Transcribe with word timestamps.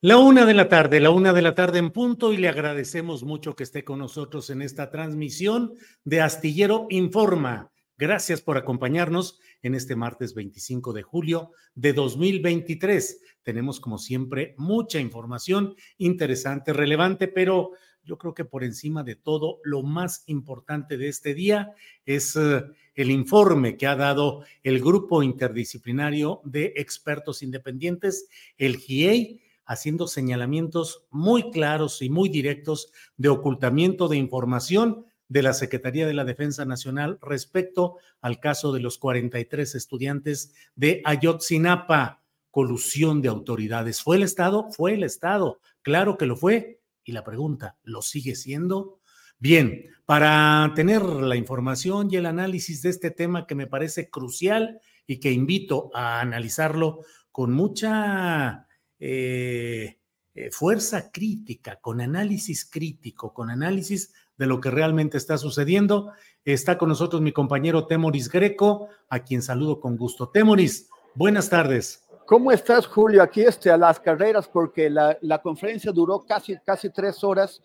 La 0.00 0.16
una 0.16 0.46
de 0.46 0.54
la 0.54 0.68
tarde, 0.68 1.00
la 1.00 1.10
una 1.10 1.32
de 1.32 1.42
la 1.42 1.56
tarde 1.56 1.80
en 1.80 1.90
punto 1.90 2.32
y 2.32 2.36
le 2.36 2.48
agradecemos 2.48 3.24
mucho 3.24 3.56
que 3.56 3.64
esté 3.64 3.82
con 3.82 3.98
nosotros 3.98 4.48
en 4.48 4.62
esta 4.62 4.92
transmisión 4.92 5.72
de 6.04 6.20
Astillero 6.20 6.86
Informa. 6.88 7.72
Gracias 7.96 8.40
por 8.40 8.56
acompañarnos 8.56 9.40
en 9.60 9.74
este 9.74 9.96
martes 9.96 10.34
25 10.34 10.92
de 10.92 11.02
julio 11.02 11.50
de 11.74 11.94
2023. 11.94 13.22
Tenemos 13.42 13.80
como 13.80 13.98
siempre 13.98 14.54
mucha 14.56 15.00
información 15.00 15.74
interesante, 15.96 16.72
relevante, 16.72 17.26
pero 17.26 17.72
yo 18.04 18.18
creo 18.18 18.34
que 18.34 18.44
por 18.44 18.62
encima 18.62 19.02
de 19.02 19.16
todo, 19.16 19.58
lo 19.64 19.82
más 19.82 20.22
importante 20.26 20.96
de 20.96 21.08
este 21.08 21.34
día 21.34 21.72
es 22.06 22.36
uh, 22.36 22.72
el 22.94 23.10
informe 23.10 23.76
que 23.76 23.88
ha 23.88 23.96
dado 23.96 24.44
el 24.62 24.78
grupo 24.78 25.24
interdisciplinario 25.24 26.40
de 26.44 26.72
expertos 26.76 27.42
independientes, 27.42 28.28
el 28.58 28.76
GIEI 28.76 29.42
haciendo 29.68 30.08
señalamientos 30.08 31.04
muy 31.10 31.50
claros 31.52 32.02
y 32.02 32.08
muy 32.08 32.30
directos 32.30 32.90
de 33.18 33.28
ocultamiento 33.28 34.08
de 34.08 34.16
información 34.16 35.04
de 35.28 35.42
la 35.42 35.52
Secretaría 35.52 36.06
de 36.06 36.14
la 36.14 36.24
Defensa 36.24 36.64
Nacional 36.64 37.18
respecto 37.20 37.98
al 38.22 38.40
caso 38.40 38.72
de 38.72 38.80
los 38.80 38.96
43 38.96 39.74
estudiantes 39.74 40.54
de 40.74 41.02
Ayotzinapa, 41.04 42.22
colusión 42.50 43.20
de 43.20 43.28
autoridades. 43.28 44.02
¿Fue 44.02 44.16
el 44.16 44.22
Estado? 44.22 44.70
Fue 44.72 44.94
el 44.94 45.04
Estado. 45.04 45.60
Claro 45.82 46.16
que 46.16 46.26
lo 46.26 46.34
fue. 46.34 46.80
Y 47.04 47.12
la 47.12 47.22
pregunta, 47.22 47.76
¿lo 47.82 48.00
sigue 48.00 48.34
siendo? 48.34 49.00
Bien, 49.38 49.84
para 50.06 50.72
tener 50.74 51.02
la 51.02 51.36
información 51.36 52.08
y 52.10 52.16
el 52.16 52.24
análisis 52.24 52.80
de 52.80 52.88
este 52.88 53.10
tema 53.10 53.46
que 53.46 53.54
me 53.54 53.66
parece 53.66 54.08
crucial 54.08 54.80
y 55.06 55.20
que 55.20 55.30
invito 55.30 55.90
a 55.94 56.20
analizarlo 56.20 57.00
con 57.30 57.52
mucha 57.52 58.67
eh, 58.98 59.98
eh, 60.34 60.50
fuerza 60.50 61.10
crítica, 61.10 61.80
con 61.80 62.00
análisis 62.00 62.64
crítico, 62.64 63.32
con 63.34 63.50
análisis 63.50 64.12
de 64.36 64.46
lo 64.46 64.60
que 64.60 64.70
realmente 64.70 65.16
está 65.16 65.36
sucediendo. 65.36 66.12
Está 66.44 66.78
con 66.78 66.88
nosotros 66.88 67.20
mi 67.20 67.32
compañero 67.32 67.86
Temoris 67.86 68.28
Greco, 68.28 68.88
a 69.08 69.20
quien 69.20 69.42
saludo 69.42 69.80
con 69.80 69.96
gusto. 69.96 70.28
Temoris, 70.28 70.88
buenas 71.14 71.48
tardes. 71.48 72.04
¿Cómo 72.26 72.52
estás, 72.52 72.86
Julio? 72.86 73.22
Aquí 73.22 73.40
este, 73.40 73.70
a 73.70 73.76
las 73.76 73.98
carreras, 73.98 74.48
porque 74.48 74.90
la, 74.90 75.16
la 75.22 75.40
conferencia 75.40 75.92
duró 75.92 76.24
casi, 76.26 76.56
casi 76.64 76.90
tres 76.90 77.24
horas 77.24 77.60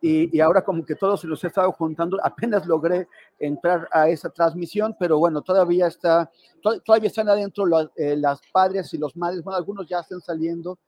y, 0.00 0.36
y, 0.36 0.40
ahora 0.40 0.62
como 0.62 0.84
que 0.84 0.94
todos 0.94 1.20
se 1.20 1.26
los 1.26 1.42
he 1.42 1.48
estado 1.48 1.72
juntando, 1.72 2.18
apenas 2.22 2.66
logré 2.66 3.08
entrar 3.38 3.88
a 3.92 4.08
esa 4.08 4.30
transmisión, 4.30 4.94
pero 4.98 5.18
bueno, 5.18 5.42
todavía 5.42 5.86
está, 5.88 6.30
to, 6.62 6.80
todavía 6.80 7.08
están 7.08 7.28
adentro 7.28 7.66
los, 7.66 7.90
eh, 7.96 8.16
las 8.16 8.40
padres 8.52 8.92
y 8.94 8.98
los 8.98 9.16
madres, 9.16 9.42
bueno, 9.42 9.56
algunos 9.56 9.88
ya 9.88 10.00
están 10.00 10.20
saliendo, 10.20 10.78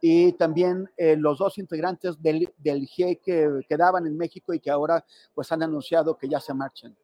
y 0.00 0.32
también 0.32 0.90
eh, 0.96 1.16
los 1.16 1.38
dos 1.38 1.58
integrantes 1.58 2.20
del, 2.20 2.52
del 2.58 2.86
GIE 2.86 3.20
que 3.24 3.48
quedaban 3.68 4.04
en 4.06 4.16
México 4.16 4.52
y 4.52 4.58
que 4.58 4.70
ahora 4.70 5.04
pues 5.32 5.50
han 5.52 5.62
anunciado 5.62 6.18
que 6.18 6.28
ya 6.28 6.40
se 6.40 6.52
marchan. 6.52 6.96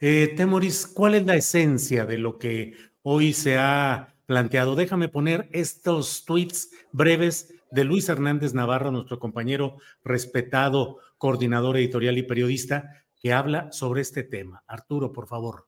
Eh, 0.00 0.32
Temoris, 0.34 0.86
¿cuál 0.86 1.14
es 1.14 1.26
la 1.26 1.36
esencia 1.36 2.06
de 2.06 2.18
lo 2.18 2.38
que 2.38 2.74
hoy 3.02 3.34
se 3.34 3.58
ha 3.58 4.13
planteado? 4.26 4.74
Déjame 4.74 5.08
poner 5.08 5.48
estos 5.52 6.24
tweets 6.24 6.70
breves 6.92 7.54
de 7.70 7.84
Luis 7.84 8.08
Hernández 8.08 8.54
Navarro, 8.54 8.90
nuestro 8.90 9.18
compañero 9.18 9.78
respetado, 10.04 10.98
coordinador 11.18 11.76
editorial 11.76 12.18
y 12.18 12.22
periodista, 12.22 13.04
que 13.20 13.32
habla 13.32 13.72
sobre 13.72 14.00
este 14.02 14.22
tema. 14.22 14.62
Arturo, 14.66 15.12
por 15.12 15.26
favor. 15.26 15.66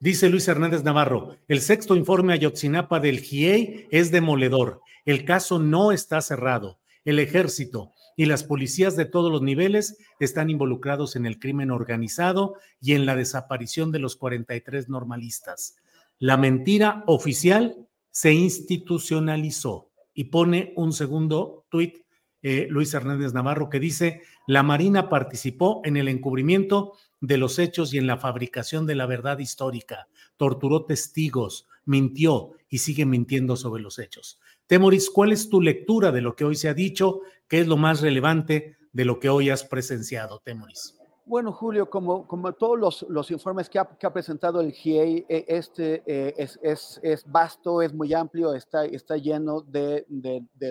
Dice 0.00 0.28
Luis 0.28 0.46
Hernández 0.48 0.82
Navarro, 0.84 1.36
el 1.48 1.60
sexto 1.60 1.96
informe 1.96 2.34
Ayotzinapa 2.34 3.00
del 3.00 3.20
GIEI 3.20 3.88
es 3.90 4.10
demoledor. 4.10 4.82
El 5.04 5.24
caso 5.24 5.58
no 5.58 5.92
está 5.92 6.20
cerrado. 6.20 6.78
El 7.04 7.18
ejército 7.18 7.92
y 8.16 8.26
las 8.26 8.44
policías 8.44 8.96
de 8.96 9.04
todos 9.04 9.30
los 9.30 9.42
niveles 9.42 9.96
están 10.20 10.50
involucrados 10.50 11.16
en 11.16 11.26
el 11.26 11.38
crimen 11.38 11.70
organizado 11.70 12.56
y 12.80 12.94
en 12.94 13.06
la 13.06 13.16
desaparición 13.16 13.92
de 13.92 13.98
los 13.98 14.16
43 14.16 14.88
normalistas. 14.88 15.76
La 16.18 16.36
mentira 16.36 17.04
oficial 17.06 17.76
se 18.10 18.32
institucionalizó 18.32 19.90
y 20.14 20.24
pone 20.24 20.72
un 20.76 20.92
segundo 20.92 21.66
tuit 21.68 22.04
eh, 22.42 22.66
Luis 22.68 22.92
Hernández 22.92 23.32
Navarro 23.32 23.70
que 23.70 23.80
dice, 23.80 24.20
la 24.46 24.62
Marina 24.62 25.08
participó 25.08 25.80
en 25.84 25.96
el 25.96 26.08
encubrimiento 26.08 26.92
de 27.22 27.38
los 27.38 27.58
hechos 27.58 27.94
y 27.94 27.98
en 27.98 28.06
la 28.06 28.18
fabricación 28.18 28.86
de 28.86 28.94
la 28.94 29.06
verdad 29.06 29.38
histórica, 29.38 30.08
torturó 30.36 30.84
testigos, 30.84 31.66
mintió 31.86 32.50
y 32.68 32.78
sigue 32.78 33.06
mintiendo 33.06 33.56
sobre 33.56 33.82
los 33.82 33.98
hechos. 33.98 34.38
Temoris, 34.66 35.08
¿cuál 35.08 35.32
es 35.32 35.48
tu 35.48 35.60
lectura 35.60 36.12
de 36.12 36.20
lo 36.20 36.36
que 36.36 36.44
hoy 36.44 36.54
se 36.54 36.68
ha 36.68 36.74
dicho? 36.74 37.22
¿Qué 37.48 37.60
es 37.60 37.66
lo 37.66 37.78
más 37.78 38.02
relevante 38.02 38.76
de 38.92 39.04
lo 39.06 39.18
que 39.18 39.30
hoy 39.30 39.48
has 39.48 39.64
presenciado, 39.64 40.40
Temoris? 40.44 40.98
Bueno, 41.26 41.52
Julio, 41.52 41.88
como, 41.88 42.52
todos 42.52 43.06
los, 43.08 43.30
informes 43.30 43.70
que 43.70 43.78
ha, 43.78 44.12
presentado 44.12 44.60
el 44.60 44.72
GIEI, 44.72 45.24
e, 45.26 45.44
este 45.48 46.02
eh, 46.06 46.34
es, 46.36 47.24
vasto, 47.26 47.80
es 47.80 47.94
muy 47.94 48.12
amplio, 48.12 48.54
está, 48.54 48.86
lleno 49.16 49.62
de 49.62 50.04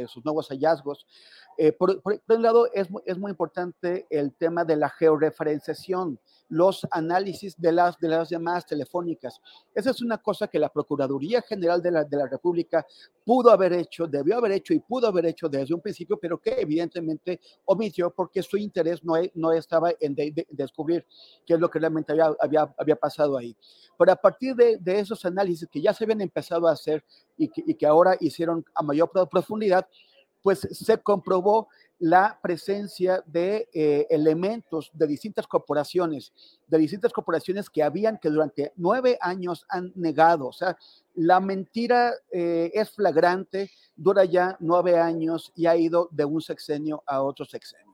sus 0.07 0.23
nuevos 0.23 0.50
hallazgos. 0.50 1.07
Eh, 1.57 1.71
por, 1.71 2.01
por, 2.01 2.19
por, 2.21 2.35
un 2.38 2.44
lado, 2.44 2.71
es, 2.73 2.88
es 3.05 3.17
muy 3.17 3.31
importante 3.31 4.07
el 4.09 4.33
tema 4.35 4.65
de 4.65 4.75
la 4.75 4.89
georreferenciación 4.89 6.19
los 6.53 6.85
análisis 6.91 7.59
de 7.59 7.71
las, 7.71 7.97
de 7.97 8.07
las 8.07 8.29
llamadas 8.29 8.65
telefónicas. 8.65 9.41
Esa 9.73 9.89
es 9.89 10.01
una 10.01 10.19
cosa 10.19 10.47
que 10.47 10.59
la 10.59 10.69
Procuraduría 10.69 11.41
General 11.41 11.81
de 11.81 11.91
la, 11.91 12.03
de 12.03 12.15
la 12.15 12.27
República 12.27 12.85
pudo 13.25 13.50
haber 13.50 13.73
hecho, 13.73 14.05
debió 14.05 14.38
haber 14.38 14.51
hecho 14.51 14.73
y 14.73 14.79
pudo 14.79 15.07
haber 15.07 15.25
hecho 15.25 15.50
desde 15.50 15.73
un 15.73 15.81
principio, 15.81 16.17
pero 16.17 16.39
que 16.39 16.61
evidentemente 16.61 17.39
omitió 17.65 18.11
porque 18.11 18.44
su 18.44 18.57
interés 18.57 19.03
no, 19.03 19.15
no 19.33 19.51
estaba 19.51 19.91
en 19.99 20.13
de, 20.13 20.31
de 20.31 20.47
descubrir 20.51 21.06
qué 21.45 21.56
es 21.56 21.59
lo 21.59 21.69
que 21.71 21.79
realmente 21.79 22.11
había, 22.11 22.35
había, 22.39 22.73
había 22.77 22.95
pasado 22.97 23.35
ahí. 23.35 23.56
Pero 23.97 24.11
a 24.11 24.15
partir 24.15 24.56
de, 24.56 24.77
de, 24.77 24.99
esos 24.99 25.25
análisis 25.25 25.67
que 25.71 25.81
ya 25.81 25.94
se 25.94 26.03
habían 26.03 26.21
empezado 26.21 26.67
a 26.67 26.73
hacer 26.73 27.03
y 27.35 27.47
que, 27.47 27.63
y 27.65 27.73
que 27.73 27.88
ahora 27.88 28.15
hicieron 28.19 28.63
a 28.75 28.83
mayor 28.83 29.09
profundidad, 29.29 29.88
pues 30.44 30.68
se 30.72 30.98
comprobó 31.00 31.69
la 32.00 32.38
presencia 32.44 33.24
de 33.25 33.69
eh, 33.74 34.06
elementos 34.10 34.92
de 34.94 35.07
distintas 35.07 35.48
corporaciones, 35.48 36.34
de 36.68 36.78
distintas 36.78 37.13
corporaciones 37.13 37.69
que 37.69 37.81
habían, 37.81 38.18
que 38.18 38.30
durante 38.30 38.74
nueve 38.75 39.18
años 39.22 39.66
han 39.69 39.94
negado. 39.95 40.48
O 40.48 40.51
sea, 40.51 40.78
la 41.16 41.40
mentira 41.40 42.12
eh, 42.30 42.72
es 42.74 42.92
flagrante, 42.92 43.72
dura 43.95 44.25
ya 44.25 44.57
nueve 44.60 45.00
años 45.00 45.54
y 45.56 45.66
ha 45.66 45.78
ido 45.78 46.10
de 46.12 46.25
un 46.25 46.42
sexenio 46.42 47.04
a 47.07 47.22
otro 47.22 47.45
sexenio. 47.45 47.93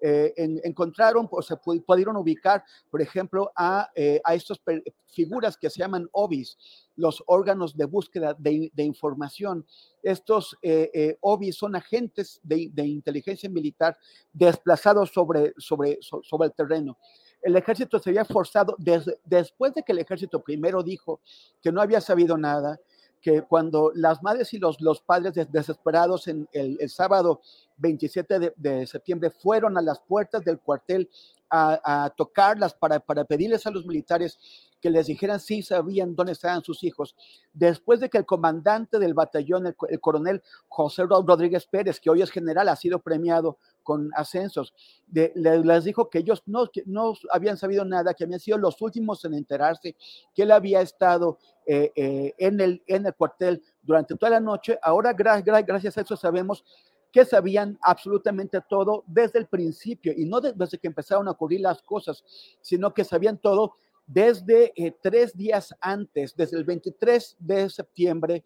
Eh, 0.00 0.32
encontraron 0.64 1.28
o 1.30 1.42
se 1.42 1.56
pudieron 1.56 2.16
ubicar, 2.16 2.64
por 2.90 3.02
ejemplo, 3.02 3.50
a, 3.56 3.90
a 4.24 4.34
estas 4.34 4.60
figuras 5.08 5.56
que 5.56 5.70
se 5.70 5.80
llaman 5.80 6.08
OBIs, 6.12 6.56
los 6.96 7.22
órganos 7.26 7.76
de 7.76 7.84
búsqueda 7.86 8.34
de, 8.38 8.70
información. 8.76 9.66
Estos 10.02 10.56
eh, 10.62 10.90
eh, 10.92 11.16
OBI 11.20 11.52
son 11.52 11.76
agentes 11.76 12.40
de, 12.42 12.70
inteligencia 12.86 13.48
militar 13.48 13.96
desplazados 14.32 15.10
sobre, 15.10 15.54
sobre, 15.56 15.98
sobre 16.00 16.46
el 16.48 16.54
terreno. 16.54 16.98
El 17.40 17.56
ejército 17.56 17.98
se 18.00 18.10
había 18.10 18.24
forzado, 18.24 18.76
después 19.24 19.72
de 19.74 19.82
que 19.82 19.92
el 19.92 20.00
ejército 20.00 20.42
primero 20.42 20.82
dijo 20.82 21.20
que 21.62 21.70
no 21.70 21.80
había 21.80 22.00
sabido 22.00 22.36
nada, 22.36 22.80
que 23.20 23.42
cuando 23.42 23.90
las 23.94 24.22
madres 24.22 24.52
y 24.54 24.58
los, 24.58 24.80
los 24.80 25.00
padres 25.00 25.34
desesperados 25.50 26.28
en 26.28 26.48
el, 26.52 26.88
sábado 26.88 27.40
27 27.78 28.54
de, 28.56 28.86
septiembre 28.86 29.30
fueron 29.30 29.76
a 29.76 29.82
las 29.82 30.00
puertas 30.00 30.44
del 30.44 30.58
cuartel 30.60 31.08
a, 31.50 32.12
tocarlas 32.16 32.74
para, 32.74 33.00
para, 33.00 33.24
pedirles 33.24 33.66
a 33.66 33.70
los 33.70 33.86
militares 33.86 34.38
que 34.80 34.90
les 34.90 35.06
dijeran 35.06 35.40
si 35.40 35.62
sabían 35.62 36.14
dónde 36.14 36.32
estaban 36.32 36.62
sus 36.62 36.84
hijos. 36.84 37.16
Después 37.52 38.00
de 38.00 38.10
que 38.10 38.18
el 38.18 38.26
comandante 38.26 38.98
del 38.98 39.14
batallón, 39.14 39.66
el, 39.66 40.00
coronel 40.00 40.42
José 40.68 41.04
Rodríguez 41.04 41.66
Pérez, 41.66 42.00
que 42.00 42.10
hoy 42.10 42.22
es 42.22 42.30
general, 42.30 42.68
ha 42.68 42.76
sido 42.76 43.00
premiado 43.00 43.58
con 43.88 44.10
ascensos, 44.14 44.74
les 45.10 45.84
dijo 45.84 46.10
que 46.10 46.18
ellos 46.18 46.42
no, 46.44 46.68
no 46.84 47.14
habían 47.32 47.56
sabido 47.56 47.86
nada, 47.86 48.12
que 48.12 48.24
habían 48.24 48.38
sido 48.38 48.58
los 48.58 48.82
últimos 48.82 49.24
en 49.24 49.32
enterarse, 49.32 49.96
que 50.34 50.42
él 50.42 50.50
había 50.50 50.82
estado 50.82 51.38
eh, 51.64 51.90
eh, 51.96 52.34
en, 52.36 52.60
el, 52.60 52.82
en 52.86 53.06
el 53.06 53.14
cuartel 53.14 53.62
durante 53.80 54.14
toda 54.14 54.28
la 54.28 54.40
noche. 54.40 54.78
Ahora, 54.82 55.14
gracias 55.14 55.96
a 55.96 56.02
eso, 56.02 56.18
sabemos 56.18 56.62
que 57.10 57.24
sabían 57.24 57.78
absolutamente 57.80 58.60
todo 58.68 59.04
desde 59.06 59.38
el 59.38 59.46
principio 59.46 60.12
y 60.14 60.26
no 60.26 60.38
desde 60.42 60.76
que 60.76 60.88
empezaron 60.88 61.26
a 61.26 61.30
ocurrir 61.30 61.62
las 61.62 61.80
cosas, 61.80 62.22
sino 62.60 62.92
que 62.92 63.04
sabían 63.04 63.38
todo 63.38 63.72
desde 64.06 64.70
eh, 64.76 64.94
tres 65.00 65.34
días 65.34 65.74
antes, 65.80 66.36
desde 66.36 66.58
el 66.58 66.64
23 66.64 67.36
de 67.38 67.70
septiembre 67.70 68.44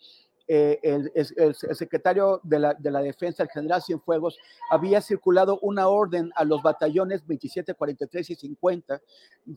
eh, 0.55 0.79
el, 0.85 1.55
secretario 1.55 2.39
de 2.43 2.59
la, 2.59 3.03
Defensa, 3.03 3.43
el 3.43 3.49
general 3.49 3.81
Cienfuegos, 3.81 4.39
había 4.69 5.01
circulado 5.01 5.59
una 5.63 5.89
orden 5.89 6.31
a 6.37 6.45
los 6.45 6.63
batallones 6.63 7.27
27, 7.27 7.73
43 7.73 8.29
y 8.29 8.35
50 8.35 9.01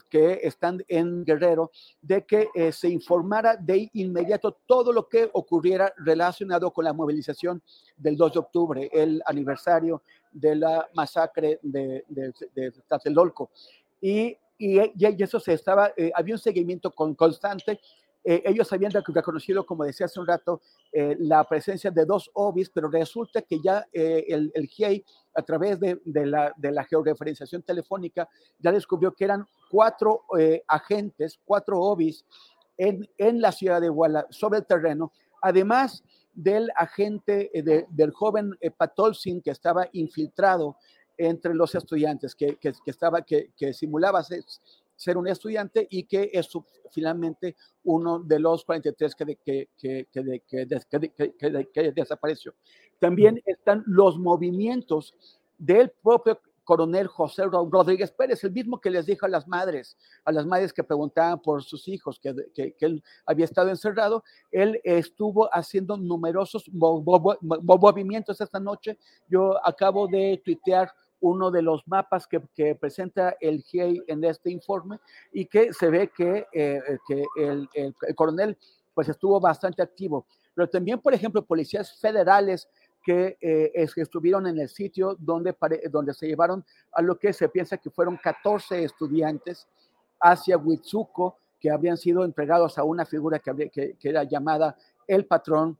que 0.09 0.39
están 0.43 0.85
en 0.87 1.25
Guerrero 1.25 1.69
de 2.01 2.25
que 2.25 2.47
eh, 2.55 2.71
se 2.71 2.87
informara 2.87 3.57
de 3.57 3.89
inmediato 3.91 4.57
todo 4.65 4.93
lo 4.93 5.09
que 5.09 5.29
ocurriera 5.33 5.93
relacionado 5.97 6.71
con 6.71 6.85
la 6.85 6.93
movilización 6.93 7.61
del 7.97 8.15
2 8.15 8.31
de 8.31 8.39
octubre, 8.39 8.89
el 8.93 9.21
aniversario 9.25 10.01
de 10.31 10.55
la 10.55 10.87
masacre 10.93 11.59
de, 11.61 12.05
de, 12.07 12.71
Tlatelolco. 12.87 13.49
Y, 13.99 14.37
y, 14.57 14.79
eso 15.21 15.41
se 15.41 15.51
estaba, 15.51 15.91
eh, 15.97 16.09
había 16.15 16.35
un 16.35 16.39
seguimiento 16.39 16.89
con, 16.91 17.15
constante 17.15 17.81
eh, 18.27 18.41
ellos 18.43 18.73
habían 18.73 18.91
reconocido, 18.91 19.63
como 19.67 19.83
decía 19.83 20.07
hace 20.07 20.19
un 20.19 20.25
rato, 20.25 20.59
eh, 20.91 21.15
la 21.19 21.43
presencia 21.43 21.91
de 21.91 22.05
dos 22.05 22.31
OBIs, 22.33 22.71
pero 22.71 22.89
resulta 22.89 23.43
que 23.43 23.59
ya 23.63 23.87
eh, 23.93 24.25
el, 24.27 24.51
el 24.55 24.65
GIEI, 24.67 25.05
a 25.35 25.43
través 25.43 25.79
de, 25.79 25.99
la, 26.25 26.51
de, 26.57 26.83
georreferenciación 26.89 27.61
telefónica, 27.61 28.27
ya 28.57 28.71
descubrió 28.71 29.13
que 29.13 29.25
eran 29.25 29.45
cuatro 29.69 30.21
agentes, 30.67 31.39
cuatro 31.45 31.79
OBIs 31.79 32.25
en, 32.77 33.07
en, 33.19 33.41
la 33.41 33.51
ciudad 33.51 33.79
de 33.79 33.87
Iguala, 33.87 34.25
sobre 34.31 34.59
el 34.59 34.65
terreno, 34.65 35.11
además 35.41 36.03
del 36.33 36.71
agente, 36.75 37.51
del 37.89 38.11
joven 38.11 38.57
Patolsin 38.75 39.41
que 39.41 39.51
estaba 39.51 39.87
infiltrado 39.91 40.77
entre 41.17 41.53
los 41.53 41.75
estudiantes, 41.75 42.33
que, 42.33 42.55
que, 42.55 42.73
que 42.73 42.91
estaba, 42.91 43.21
que, 43.21 43.51
que 43.55 43.73
simulaba 43.73 44.23
ser, 44.95 45.17
un 45.17 45.27
estudiante 45.27 45.87
y 45.89 46.03
que 46.03 46.29
es 46.33 46.49
finalmente 46.91 47.55
uno 47.83 48.19
de 48.19 48.39
los 48.39 48.63
43 48.65 49.15
que, 49.15 49.35
que, 49.43 49.69
que, 49.77 50.07
que, 51.73 51.91
desapareció. 51.91 52.53
También 52.99 53.41
están 53.45 53.83
los 53.85 54.17
movimientos 54.17 55.15
del 55.57 55.91
propio 56.01 56.39
coronel 56.65 57.07
José 57.07 57.45
Rodríguez 57.45 58.11
Pérez, 58.11 58.43
el 58.43 58.51
mismo 58.51 58.81
que 58.81 58.89
les 58.89 59.05
dijo 59.05 59.25
a 59.25 59.29
las 59.29 59.47
madres, 59.47 59.95
a 60.25 60.31
las 60.31 60.45
madres 60.45 60.73
que 60.73 60.83
preguntaban 60.83 61.39
por 61.39 61.63
sus 61.63 61.87
hijos, 61.87 62.19
que, 62.19 62.35
que, 62.53 62.75
él 62.79 63.01
había 63.25 63.45
estado 63.45 63.69
encerrado, 63.69 64.23
él 64.51 64.81
estuvo 64.83 65.47
haciendo 65.53 65.95
numerosos 65.95 66.69
movimientos 66.73 68.41
esta 68.41 68.59
noche. 68.59 68.97
Yo 69.29 69.65
acabo 69.65 70.07
de 70.07 70.41
tuitear 70.43 70.91
uno 71.25 71.49
de 71.49 71.61
los 71.61 71.87
mapas 71.87 72.27
que, 72.27 72.75
presenta 72.75 73.35
el 73.39 73.63
GIEI 73.63 74.03
en 74.07 74.23
este 74.23 74.51
informe 74.51 74.99
y 75.33 75.45
que 75.45 75.73
se 75.73 75.89
ve 75.89 76.11
que, 76.15 76.45
eh, 76.53 76.81
que 77.07 77.23
el, 77.37 77.67
coronel 78.15 78.57
pues 78.93 79.09
estuvo 79.09 79.39
bastante 79.39 79.81
activo. 79.81 80.27
Pero 80.53 80.69
también, 80.69 80.99
por 80.99 81.13
ejemplo, 81.13 81.43
policías 81.43 81.99
federales 81.99 82.69
que, 83.03 83.37
eh, 83.41 83.71
estuvieron 83.95 84.45
en 84.47 84.59
el 84.59 84.69
sitio 84.69 85.15
donde, 85.19 85.55
donde 85.89 86.13
se 86.13 86.27
llevaron 86.27 86.63
a 86.91 87.01
lo 87.01 87.17
que 87.17 87.33
se 87.33 87.49
piensa 87.49 87.77
que 87.77 87.89
fueron 87.89 88.17
14 88.17 88.83
estudiantes 88.83 89.67
hacia 90.19 90.57
Huitzuco, 90.57 91.39
que 91.59 91.71
habían 91.71 91.97
sido 91.97 92.23
entregados 92.23 92.77
a 92.77 92.83
una 92.83 93.05
figura 93.05 93.39
que, 93.39 93.69
que 93.69 94.09
era 94.09 94.23
llamada 94.23 94.77
el 95.07 95.25
patrón 95.25 95.77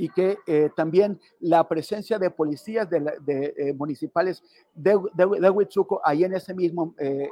y 0.00 0.08
que 0.08 0.38
eh, 0.46 0.70
también 0.74 1.20
la 1.40 1.68
presencia 1.68 2.18
de 2.18 2.30
policías 2.30 2.88
de, 2.88 3.54
eh, 3.58 3.74
municipales 3.74 4.42
de, 4.74 4.98
de, 5.12 5.50
Huitzuco, 5.50 6.00
ahí 6.02 6.24
en 6.24 6.32
ese 6.32 6.54
mismo 6.54 6.94
eh, 6.98 7.28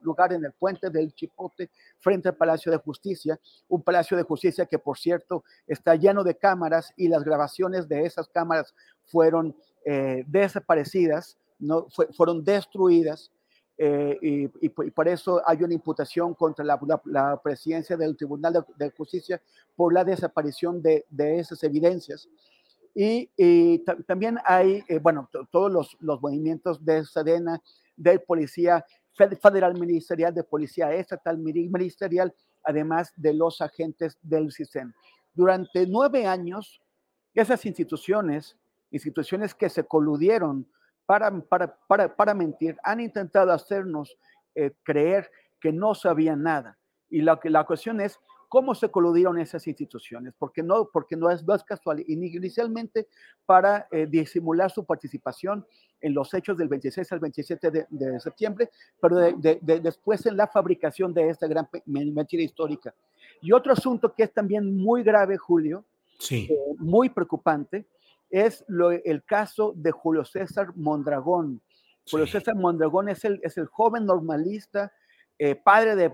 lugar, 0.00 0.32
en 0.32 0.44
el 0.44 0.52
puente 0.52 0.88
del 0.88 1.12
Chipote, 1.12 1.68
frente 1.98 2.28
al 2.28 2.36
Palacio 2.36 2.70
de 2.70 2.78
Justicia, 2.78 3.40
un 3.66 3.82
Palacio 3.82 4.16
de 4.16 4.22
Justicia 4.22 4.66
que, 4.66 4.78
por 4.78 4.98
cierto, 4.98 5.42
está 5.66 5.96
lleno 5.96 6.22
de 6.22 6.36
cámaras 6.36 6.92
y 6.96 7.08
las 7.08 7.24
grabaciones 7.24 7.88
de 7.88 8.04
esas 8.06 8.28
cámaras 8.28 8.72
fueron 9.06 9.56
desaparecidas, 10.26 11.38
no, 11.58 11.88
fueron 12.16 12.44
destruidas. 12.44 13.32
Eh, 13.82 14.18
y, 14.60 14.68
por 14.68 15.08
eso 15.08 15.40
hay 15.46 15.62
una 15.62 15.72
imputación 15.72 16.34
contra 16.34 16.62
la, 16.62 17.40
presidencia 17.42 17.96
del 17.96 18.14
Tribunal 18.14 18.62
de, 18.76 18.90
Justicia 18.90 19.40
por 19.74 19.94
la 19.94 20.04
desaparición 20.04 20.82
de, 20.82 21.06
esas 21.18 21.64
evidencias. 21.64 22.28
Y, 22.94 23.30
también 24.06 24.36
hay, 24.44 24.84
eh, 24.86 24.98
bueno, 24.98 25.30
todos 25.50 25.72
los, 25.72 25.96
los, 26.00 26.20
movimientos 26.20 26.84
de 26.84 27.06
Sedena, 27.06 27.62
del 27.96 28.20
Policía 28.20 28.84
Federal 29.14 29.72
Ministerial, 29.80 30.34
de 30.34 30.44
Policía 30.44 30.92
Estatal 30.92 31.38
Ministerial, 31.38 32.34
además 32.62 33.14
de 33.16 33.32
los 33.32 33.62
agentes 33.62 34.18
del 34.20 34.52
CISEN. 34.52 34.94
Durante 35.32 35.86
nueve 35.86 36.26
años, 36.26 36.82
esas 37.32 37.64
instituciones, 37.64 38.58
instituciones 38.90 39.54
que 39.54 39.70
se 39.70 39.84
coludieron 39.84 40.66
para, 41.10 41.76
para, 41.88 42.14
para, 42.14 42.34
mentir, 42.34 42.76
han 42.84 43.00
intentado 43.00 43.50
hacernos 43.50 44.16
eh, 44.54 44.70
creer 44.84 45.28
que 45.60 45.72
no 45.72 45.92
sabían 45.92 46.44
nada. 46.44 46.78
Y 47.08 47.22
la, 47.22 47.40
la 47.42 47.64
cuestión 47.64 48.00
es 48.00 48.20
cómo 48.48 48.76
se 48.76 48.92
coludieron 48.92 49.36
esas 49.40 49.66
instituciones, 49.66 50.34
porque 50.38 50.62
no, 50.62 50.88
porque 50.92 51.16
no, 51.16 51.28
es, 51.28 51.42
no 51.44 51.52
es 51.56 51.64
casual. 51.64 52.04
Inicialmente 52.06 53.08
para 53.44 53.88
eh, 53.90 54.06
disimular 54.08 54.70
su 54.70 54.84
participación 54.84 55.66
en 56.00 56.14
los 56.14 56.32
hechos 56.32 56.56
del 56.56 56.68
26 56.68 57.10
al 57.10 57.18
27 57.18 57.70
de, 57.72 57.86
de 57.90 58.20
septiembre, 58.20 58.70
pero 59.00 59.16
de, 59.16 59.58
de, 59.60 59.80
después 59.80 60.24
en 60.26 60.36
la 60.36 60.46
fabricación 60.46 61.12
de 61.12 61.28
esta 61.28 61.48
gran 61.48 61.68
mentira 61.86 62.44
histórica. 62.44 62.94
Y 63.42 63.50
otro 63.50 63.72
asunto 63.72 64.14
que 64.14 64.22
es 64.22 64.32
también 64.32 64.76
muy 64.76 65.02
grave, 65.02 65.36
Julio, 65.36 65.84
sí. 66.20 66.46
Eh, 66.48 66.56
muy 66.78 67.08
preocupante, 67.08 67.86
es 68.30 68.64
lo, 68.68 68.90
el 68.90 69.24
caso 69.24 69.72
de 69.76 69.90
Julio 69.90 70.24
César 70.24 70.68
Mondragón. 70.76 71.60
Julio 72.10 72.26
César 72.26 72.54
Mondragón 72.54 73.08
es 73.08 73.24
el, 73.24 73.40
es 73.42 73.58
el 73.58 73.66
joven 73.66 74.06
normalista, 74.06 74.92
eh, 75.38 75.54
padre 75.54 75.96
de, 75.96 76.12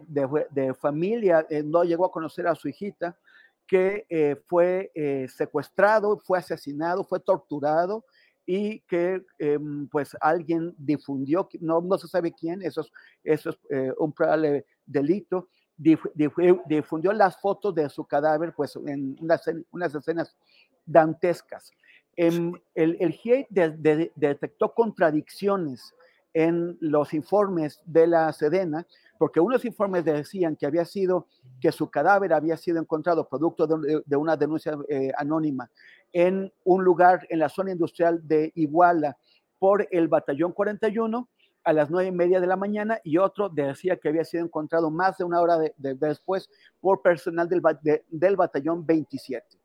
de, 0.50 0.74
familia, 0.74 1.44
eh, 1.50 1.62
no 1.62 1.82
llegó 1.82 2.06
a 2.06 2.12
conocer 2.12 2.46
a 2.46 2.54
su 2.54 2.68
hijita, 2.68 3.18
que 3.66 4.06
eh, 4.08 4.36
fue 4.46 4.92
secuestrado, 5.28 6.18
fue 6.18 6.38
asesinado, 6.38 7.02
fue 7.02 7.18
torturado 7.18 8.04
y 8.46 8.78
que 8.82 9.24
em, 9.40 9.88
pues 9.88 10.16
alguien 10.20 10.72
difundió, 10.78 11.48
no, 11.60 11.80
no 11.80 11.98
se 11.98 12.06
sabe 12.06 12.32
quién, 12.32 12.62
eso 12.62 12.82
es, 12.82 12.92
eso 13.24 13.50
es 13.50 13.92
un 13.98 14.12
probable 14.12 14.64
delito, 14.86 15.48
difundió 15.76 17.12
las 17.12 17.40
fotos 17.40 17.74
de 17.74 17.88
su 17.88 18.04
cadáver 18.04 18.54
pues 18.54 18.76
en 18.76 19.16
unas, 19.20 19.42
unas 19.72 19.92
escenas 19.92 20.36
dantescas. 20.84 21.72
Em, 22.16 22.52
el, 22.74 22.96
el 23.00 23.12
GIEI 23.12 23.46
detectó 23.50 24.72
contradicciones 24.74 25.94
en 26.36 26.76
los 26.80 27.14
informes 27.14 27.80
de 27.86 28.06
la 28.06 28.30
Sedena, 28.30 28.86
porque 29.18 29.40
unos 29.40 29.64
informes 29.64 30.04
decían 30.04 30.54
que 30.54 30.66
había 30.66 30.84
sido, 30.84 31.26
que 31.60 31.72
su 31.72 31.88
cadáver 31.88 32.34
había 32.34 32.58
sido 32.58 32.78
encontrado 32.78 33.26
producto 33.26 33.66
de, 33.66 34.16
una 34.16 34.36
denuncia 34.36 34.76
eh, 34.90 35.12
anónima 35.16 35.70
en 36.12 36.52
un 36.64 36.84
lugar 36.84 37.26
en 37.30 37.38
la 37.38 37.48
zona 37.48 37.72
industrial 37.72 38.20
de 38.28 38.52
Iguala 38.54 39.16
por 39.58 39.88
el 39.90 40.08
batallón 40.08 40.52
41 40.52 41.26
a 41.64 41.72
las 41.72 41.90
nueve 41.90 42.10
y 42.10 42.12
media 42.12 42.38
de 42.38 42.46
la 42.46 42.56
mañana 42.56 43.00
y 43.02 43.16
otro 43.16 43.48
decía 43.48 43.96
que 43.96 44.08
había 44.08 44.24
sido 44.24 44.44
encontrado 44.44 44.90
más 44.90 45.16
de 45.16 45.24
una 45.24 45.40
hora 45.40 45.58
después 45.78 46.50
por 46.80 47.00
personal 47.00 47.48
del, 47.48 47.62
del 48.08 48.36
batallón 48.36 48.84
27. 48.84 49.55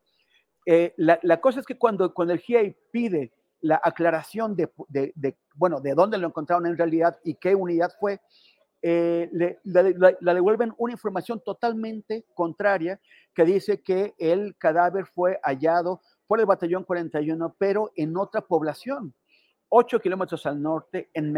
Eh, 0.66 0.94
la, 0.96 1.40
cosa 1.40 1.60
es 1.60 1.66
que 1.66 1.78
cuando, 1.78 2.12
el 2.16 2.38
GIEI 2.38 2.76
pide 2.90 3.32
la 3.60 3.80
aclaración 3.82 4.56
de, 4.56 4.70
bueno, 5.54 5.80
de 5.80 5.94
dónde 5.94 6.18
lo 6.18 6.28
encontraron 6.28 6.66
en 6.66 6.76
realidad 6.76 7.18
y 7.24 7.34
qué 7.34 7.54
unidad 7.54 7.92
fue, 7.98 8.20
eh, 8.84 9.28
le, 9.32 9.60
la 9.64 10.34
devuelven 10.34 10.74
una 10.76 10.92
información 10.92 11.40
totalmente 11.44 12.26
contraria 12.34 13.00
que 13.32 13.44
dice 13.44 13.80
que 13.80 14.14
el 14.18 14.56
cadáver 14.56 15.06
fue 15.06 15.38
hallado 15.44 16.00
por 16.26 16.40
el 16.40 16.46
batallón 16.46 16.84
41, 16.84 17.54
pero 17.58 17.92
en 17.94 18.16
otra 18.16 18.40
población 18.40 19.14
8 19.68 20.00
kilómetros 20.00 20.44
al 20.44 20.60
norte 20.60 21.08
en, 21.14 21.34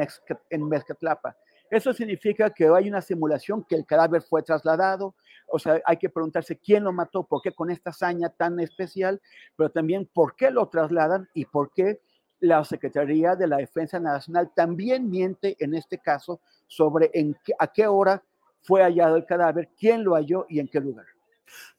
en 0.51 0.69
Mezcatlapa. 0.69 1.37
Eso 1.71 1.93
significa 1.93 2.51
que 2.51 2.67
hay 2.67 2.89
una 2.89 3.01
simulación 3.01 3.65
que 3.65 3.77
el 3.77 3.87
cadáver 3.87 4.23
fue 4.23 4.43
trasladado, 4.43 5.15
o 5.47 5.59
sea, 5.59 5.81
hay 5.85 5.97
que 5.97 6.09
preguntarse 6.09 6.59
quién 6.59 6.85
lo 6.85 6.93
mató, 6.93 7.25
por 7.25 7.43
qué 7.43 7.53
con 7.53 7.71
esta 7.71 7.91
hazaña 7.91 8.29
tan 8.31 8.59
especial, 8.61 9.21
pero 9.57 9.71
también 9.71 10.09
por 10.13 10.35
qué 10.37 10.51
lo 10.51 10.69
trasladan 10.69 11.29
y 11.35 11.45
por 11.45 11.73
qué 11.73 12.01
la 12.41 12.65
Secretaría 12.65 13.37
de 13.37 13.47
la 13.47 13.57
Defensa 13.57 13.99
Nacional 14.01 14.51
también 14.55 15.09
miente 15.09 15.57
en 15.61 15.75
este 15.75 15.99
caso 15.99 16.41
sobre 16.67 17.11
en 17.15 17.37
a 17.59 17.69
qué 17.69 17.87
hora 17.87 18.23
fue 18.63 18.83
hallado 18.83 19.17
el 19.17 19.27
cadáver, 19.27 19.71
quién 19.79 20.05
lo 20.05 20.15
halló 20.15 20.47
y 20.49 20.59
en 20.59 20.69
qué 20.69 20.81
lugar. 20.81 21.07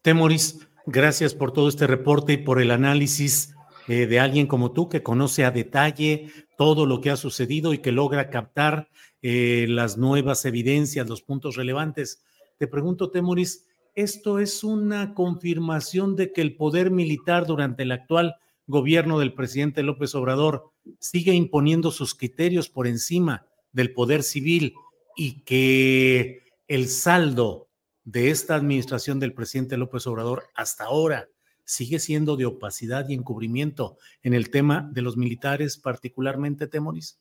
Temoris, 0.02 0.68
gracias 0.86 1.34
por 1.34 1.52
todo 1.52 1.68
este 1.68 1.88
reporte 1.88 2.34
y 2.34 2.38
por 2.38 2.62
el 2.62 2.72
análisis 2.72 3.56
eh, 3.88 4.08
de 4.08 4.20
alguien 4.20 4.48
como 4.48 4.72
tú 4.72 4.90
que 4.90 5.04
conoce 5.04 5.46
a 5.46 5.52
detalle 5.52 6.32
todo 6.58 6.86
lo 6.86 7.02
que 7.02 7.12
ha 7.12 7.18
sucedido 7.18 7.74
y 7.74 7.80
que 7.80 7.92
logra 7.92 8.30
captar 8.30 8.90
eh, 9.22 9.66
las 9.70 9.98
nuevas 9.98 10.46
evidencias, 10.46 11.08
los 11.08 11.22
puntos 11.22 11.56
relevantes. 11.56 12.24
Te 12.58 12.68
pregunto, 12.68 13.12
Temoris, 13.12 13.66
¿esto 13.96 14.40
es 14.40 14.64
una 14.64 15.14
confirmación 15.14 16.16
de 16.16 16.32
que 16.32 16.42
el 16.42 16.56
poder 16.56 16.90
militar 16.90 17.46
durante 17.46 17.84
el 17.84 17.92
actual 17.92 18.36
gobierno 18.68 19.20
del 19.20 19.34
presidente 19.34 19.84
López 19.84 20.16
Obrador 20.16 20.72
sigue 21.00 21.34
imponiendo 21.34 21.92
sus 21.92 22.16
criterios 22.16 22.70
por 22.70 22.88
encima 22.88 23.46
del 23.72 23.94
poder 23.94 24.24
civil 24.24 24.74
y 25.16 25.42
que 25.42 26.44
el 26.68 26.88
saldo 26.88 27.68
de 28.06 28.30
esta 28.30 28.56
administración 28.56 29.20
del 29.20 29.34
presidente 29.34 29.78
López 29.78 30.08
Obrador 30.08 30.44
hasta 30.56 30.86
ahora 30.86 31.28
sigue 31.66 32.00
siendo 32.00 32.38
de 32.38 32.46
opacidad 32.46 33.10
y 33.10 33.16
encubrimiento 33.16 33.98
en 34.24 34.34
el 34.34 34.50
tema 34.50 34.90
de 34.94 35.02
los 35.02 35.18
militares, 35.18 35.78
particularmente 35.78 36.68
Temoris? 36.68 37.20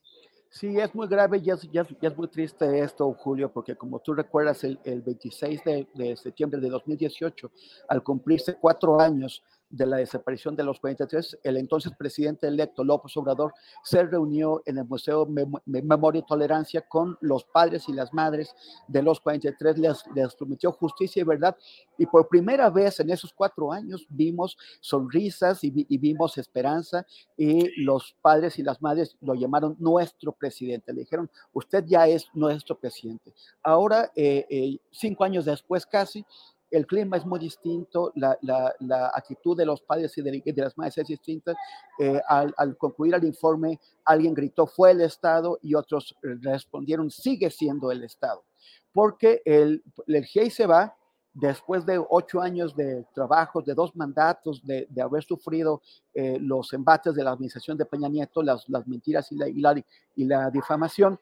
Sí, 0.54 0.78
es 0.78 0.94
muy 0.94 1.08
grave 1.08 1.42
y 1.44 1.50
es, 1.50 2.16
muy 2.16 2.28
triste 2.28 2.78
esto, 2.78 3.12
Julio, 3.14 3.50
porque 3.50 3.74
como 3.74 3.98
tú 3.98 4.14
recuerdas, 4.14 4.62
el, 4.62 4.78
26 5.04 5.64
de, 5.64 5.88
de, 5.92 6.16
septiembre 6.16 6.60
de 6.60 6.68
2018, 6.68 7.50
al 7.88 8.04
cumplirse 8.04 8.54
cuatro 8.54 9.00
años 9.00 9.42
de 9.76 9.86
la 9.86 9.96
desaparición 9.96 10.54
de 10.54 10.62
los 10.62 10.78
43, 10.80 11.38
el 11.42 11.56
entonces 11.56 11.92
presidente 11.98 12.46
electo 12.46 12.84
López 12.84 13.16
Obrador 13.16 13.52
se 13.82 14.02
reunió 14.04 14.62
en 14.66 14.78
el 14.78 14.84
Museo 14.84 15.26
Memoria 15.66 16.20
y 16.20 16.26
Tolerancia 16.26 16.82
con 16.82 17.18
los 17.20 17.44
padres 17.44 17.88
y 17.88 17.92
las 17.92 18.12
madres 18.12 18.54
de 18.86 19.02
los 19.02 19.20
43, 19.20 19.78
les, 19.78 20.04
les 20.14 20.34
prometió 20.36 20.72
justicia 20.72 21.20
y 21.20 21.24
verdad, 21.24 21.56
y 21.98 22.06
por 22.06 22.28
primera 22.28 22.70
vez 22.70 23.00
en 23.00 23.10
esos 23.10 23.32
cuatro 23.32 23.72
años 23.72 24.06
vimos 24.08 24.56
sonrisas 24.80 25.64
y, 25.64 25.70
vimos 25.70 26.38
esperanza, 26.38 27.06
y 27.36 27.82
los 27.82 28.16
padres 28.22 28.58
y 28.58 28.62
las 28.62 28.80
madres 28.80 29.16
lo 29.20 29.34
llamaron 29.34 29.76
nuestro 29.78 30.32
presidente, 30.32 30.92
le 30.92 31.00
dijeron, 31.00 31.30
usted 31.52 31.84
ya 31.86 32.06
es 32.06 32.28
nuestro 32.34 32.78
presidente. 32.78 33.32
Ahora, 33.62 34.12
eh, 34.14 34.46
eh, 34.48 34.78
cinco 34.90 35.24
años 35.24 35.44
después 35.44 35.86
casi, 35.86 36.24
el 36.74 36.86
clima 36.86 37.16
es 37.16 37.24
muy 37.24 37.38
distinto, 37.38 38.12
la, 38.16 38.36
actitud 39.14 39.56
de 39.56 39.64
los 39.64 39.80
padres 39.82 40.16
y 40.18 40.22
de, 40.22 40.42
las 40.56 40.76
madres 40.76 40.98
es 40.98 41.06
distinta. 41.06 41.54
Eh, 41.98 42.20
al, 42.28 42.76
concluir 42.76 43.14
el 43.14 43.24
informe, 43.24 43.78
alguien 44.04 44.34
gritó, 44.34 44.66
fue 44.66 44.90
el 44.90 45.00
Estado, 45.00 45.58
y 45.62 45.74
otros 45.74 46.16
respondieron, 46.22 47.10
sigue 47.10 47.50
siendo 47.50 47.92
el 47.92 48.02
Estado. 48.02 48.44
Porque 48.92 49.40
el, 49.44 49.84
el 50.06 50.50
se 50.50 50.66
va 50.66 50.96
después 51.32 51.86
de 51.86 52.04
ocho 52.08 52.40
años 52.40 52.74
de 52.74 53.04
trabajo, 53.14 53.62
de 53.62 53.74
dos 53.74 53.94
mandatos, 53.94 54.60
de, 54.64 54.88
haber 55.00 55.22
sufrido 55.22 55.80
eh, 56.12 56.38
los 56.40 56.72
embates 56.72 57.14
de 57.14 57.22
la 57.22 57.32
administración 57.32 57.76
de 57.76 57.86
Peña 57.86 58.08
Nieto, 58.08 58.42
las, 58.42 58.68
mentiras 58.86 59.30
y 59.30 59.36
la, 59.36 59.48
y 59.48 60.24
la, 60.24 60.50
difamación, 60.50 61.20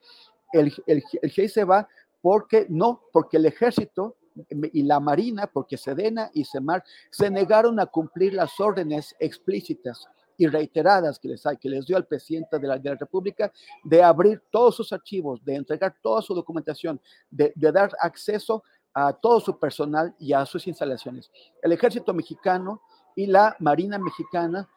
el, 0.51 0.73
el, 0.87 1.03
el 1.21 1.49
se 1.49 1.63
va 1.63 1.87
porque 2.21 2.65
no, 2.69 3.01
porque 3.11 3.37
el 3.37 3.45
ejército 3.45 4.15
y 4.49 4.83
la 4.83 4.99
Marina, 4.99 5.47
porque 5.47 5.77
Sedena 5.77 6.29
y 6.33 6.45
Semar 6.45 6.83
se 7.09 7.29
negaron 7.29 7.79
a 7.79 7.85
cumplir 7.85 8.33
las 8.33 8.59
órdenes 8.59 9.15
explícitas 9.19 10.07
y 10.37 10.47
reiteradas 10.47 11.19
que 11.19 11.27
les, 11.29 11.43
que 11.59 11.69
les 11.69 11.85
dio 11.85 11.97
al 11.97 12.05
presidente 12.05 12.57
de 12.57 12.67
la, 12.67 12.77
de 12.77 12.89
la, 12.89 12.95
República 12.95 13.51
de 13.83 14.01
abrir 14.01 14.41
todos 14.49 14.75
sus 14.75 14.91
archivos, 14.91 15.43
de 15.43 15.55
entregar 15.55 15.95
toda 16.01 16.21
su 16.21 16.33
documentación, 16.33 16.99
de, 17.29 17.53
dar 17.55 17.91
acceso 17.99 18.63
a 18.93 19.13
todo 19.13 19.39
su 19.39 19.57
personal 19.57 20.13
y 20.19 20.33
a 20.33 20.45
sus 20.45 20.67
instalaciones. 20.67 21.31
El 21.61 21.71
ejército 21.71 22.13
mexicano 22.13 22.81
y 23.15 23.27
la 23.27 23.55
Marina 23.59 23.97
mexicana 23.97 24.67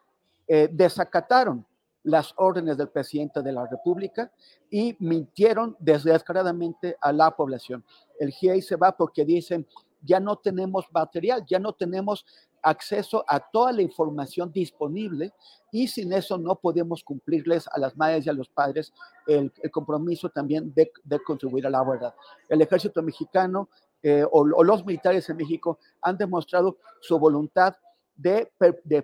eh, 0.47 0.69
desacataron 0.71 1.65
las 2.07 2.33
órdenes 2.37 2.77
del 2.77 2.87
presidente 2.87 3.41
de 3.41 3.51
la 3.51 3.67
República 3.67 4.31
y 4.69 4.95
mintieron 4.99 5.75
descaradamente 5.79 6.95
a 7.01 7.11
la 7.11 7.35
población. 7.35 7.83
El 8.17 8.31
GIEI 8.31 8.61
se 8.61 8.77
va 8.77 8.95
porque 8.95 9.25
dicen, 9.25 9.67
ya 10.01 10.19
no 10.19 10.37
tenemos 10.37 10.85
material, 10.93 11.43
ya 11.45 11.59
no 11.59 11.73
tenemos 11.73 12.25
acceso 12.61 13.25
a 13.27 13.39
toda 13.39 13.73
la 13.73 13.81
información 13.81 14.51
disponible 14.53 15.33
y 15.69 15.89
sin 15.89 16.13
eso 16.13 16.37
no 16.37 16.55
podemos 16.55 17.03
cumplirles 17.03 17.67
a 17.67 17.77
las 17.77 17.97
madres 17.97 18.25
y 18.25 18.29
a 18.29 18.33
los 18.33 18.47
padres 18.47 18.93
el, 19.27 19.51
compromiso 19.69 20.29
también 20.29 20.73
de, 20.73 20.89
contribuir 21.25 21.67
a 21.67 21.69
la 21.69 21.83
verdad. 21.83 22.15
El 22.47 22.61
ejército 22.61 23.03
mexicano 23.03 23.67
eh, 24.01 24.23
o 24.31 24.63
los 24.63 24.85
militares 24.85 25.29
en 25.29 25.37
México 25.37 25.77
han 26.01 26.17
demostrado 26.17 26.77
su 27.01 27.19
voluntad 27.19 27.75
de, 28.17 28.51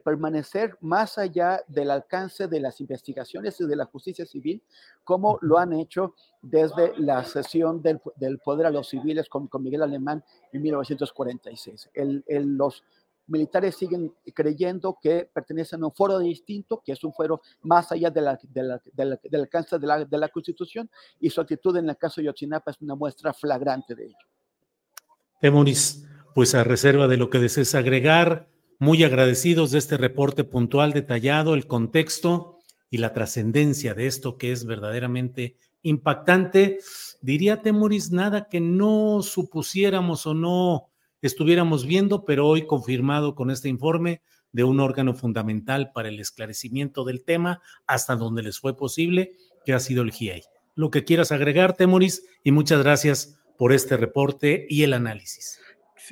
permanecer 0.03 0.75
más 0.81 1.17
allá 1.17 1.61
del 1.67 1.91
alcance 1.91 2.47
de 2.47 2.59
las 2.59 2.81
investigaciones 2.81 3.61
y 3.61 3.65
de 3.65 3.75
la 3.75 3.85
justicia 3.85 4.25
civil, 4.25 4.61
como 5.03 5.37
lo 5.41 5.59
han 5.59 5.73
hecho 5.73 6.15
desde 6.41 6.97
la 6.97 7.23
sesión 7.23 7.81
del, 7.81 7.99
poder 8.43 8.65
a 8.65 8.71
los 8.71 8.89
civiles 8.89 9.29
con, 9.29 9.49
Miguel 9.61 9.83
Alemán 9.83 10.23
en 10.51 10.61
1946. 10.61 11.91
los 11.95 12.83
militares 13.27 13.75
siguen 13.75 14.13
creyendo 14.33 14.97
que 15.01 15.29
pertenecen 15.31 15.83
a 15.83 15.85
un 15.85 15.93
foro 15.93 16.19
distinto, 16.19 16.81
que 16.83 16.91
es 16.91 17.03
un 17.03 17.13
foro 17.13 17.41
más 17.61 17.91
allá 17.91 18.09
de 18.09 18.21
la, 18.21 18.39
del 18.51 19.41
alcance 19.41 19.77
de 19.77 19.87
la, 19.87 20.03
de 20.03 20.17
la 20.17 20.27
Constitución, 20.29 20.89
y 21.19 21.29
su 21.29 21.39
actitud 21.39 21.77
en 21.77 21.87
el 21.87 21.97
caso 21.97 22.19
de 22.19 22.25
Yotzinapa 22.25 22.71
es 22.71 22.81
una 22.81 22.95
muestra 22.95 23.31
flagrante 23.31 23.95
de 23.95 24.05
ello. 24.05 24.17
Temoris, 25.39 26.05
pues 26.33 26.55
a 26.55 26.63
reserva 26.63 27.07
de 27.07 27.17
lo 27.17 27.29
que 27.29 27.37
desees 27.37 27.75
agregar, 27.75 28.52
muy 28.83 29.01
agradecidos 29.05 29.71
de 29.71 29.79
este 29.79 29.95
reporte 29.95 30.43
puntual, 30.43 30.91
detallado, 30.91 31.53
el 31.53 31.67
contexto 31.67 32.59
y 32.89 32.97
la 32.97 33.13
trascendencia 33.13 33.93
de 33.93 34.07
esto 34.07 34.37
que 34.37 34.51
es 34.51 34.65
verdaderamente 34.65 35.55
impactante. 35.83 36.79
Diría 37.21 37.61
Temoris, 37.61 38.11
nada 38.11 38.49
que 38.49 38.59
no 38.59 39.21
supusiéramos 39.21 40.27
o 40.27 40.33
no 40.33 40.89
estuviéramos 41.21 41.85
viendo, 41.85 42.25
pero 42.25 42.45
hoy 42.45 42.67
confirmado 42.67 43.35
con 43.35 43.51
este 43.51 43.69
informe 43.69 44.21
de 44.51 44.65
un 44.65 44.81
órgano 44.81 45.15
fundamental 45.15 45.91
para 45.93 46.09
el 46.09 46.19
esclarecimiento 46.19 47.05
del 47.05 47.23
tema, 47.23 47.61
hasta 47.87 48.17
donde 48.17 48.43
les 48.43 48.59
fue 48.59 48.75
posible, 48.75 49.31
que 49.65 49.71
ha 49.71 49.79
sido 49.79 50.03
el 50.03 50.11
GIEI. 50.11 50.43
Lo 50.75 50.91
que 50.91 51.05
quieras 51.05 51.31
agregar, 51.31 51.77
Temoris, 51.77 52.25
y 52.43 52.51
muchas 52.51 52.83
gracias 52.83 53.39
por 53.57 53.71
este 53.71 53.95
reporte 53.95 54.67
y 54.69 54.83
el 54.83 54.91
análisis. 54.91 55.61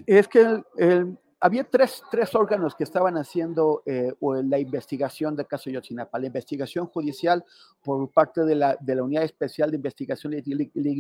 Es 0.05 0.29
que 0.29 0.63
el, 0.77 1.17
había 1.43 1.63
tres, 1.63 2.03
tres, 2.11 2.35
órganos 2.35 2.75
que 2.75 2.83
estaban 2.83 3.17
haciendo 3.17 3.81
eh, 3.87 4.13
la 4.43 4.59
investigación 4.59 5.35
del 5.35 5.47
caso 5.47 5.71
Yotzinapa. 5.71 6.19
La 6.19 6.27
investigación 6.27 6.85
judicial 6.85 7.43
por 7.83 8.11
parte 8.11 8.45
de 8.45 8.53
la, 8.53 8.77
de 8.79 8.95
la 8.95 9.03
Unidad 9.03 9.23
Especial 9.23 9.71
de 9.71 9.77
Investigación 9.77 10.33
y 10.33 10.41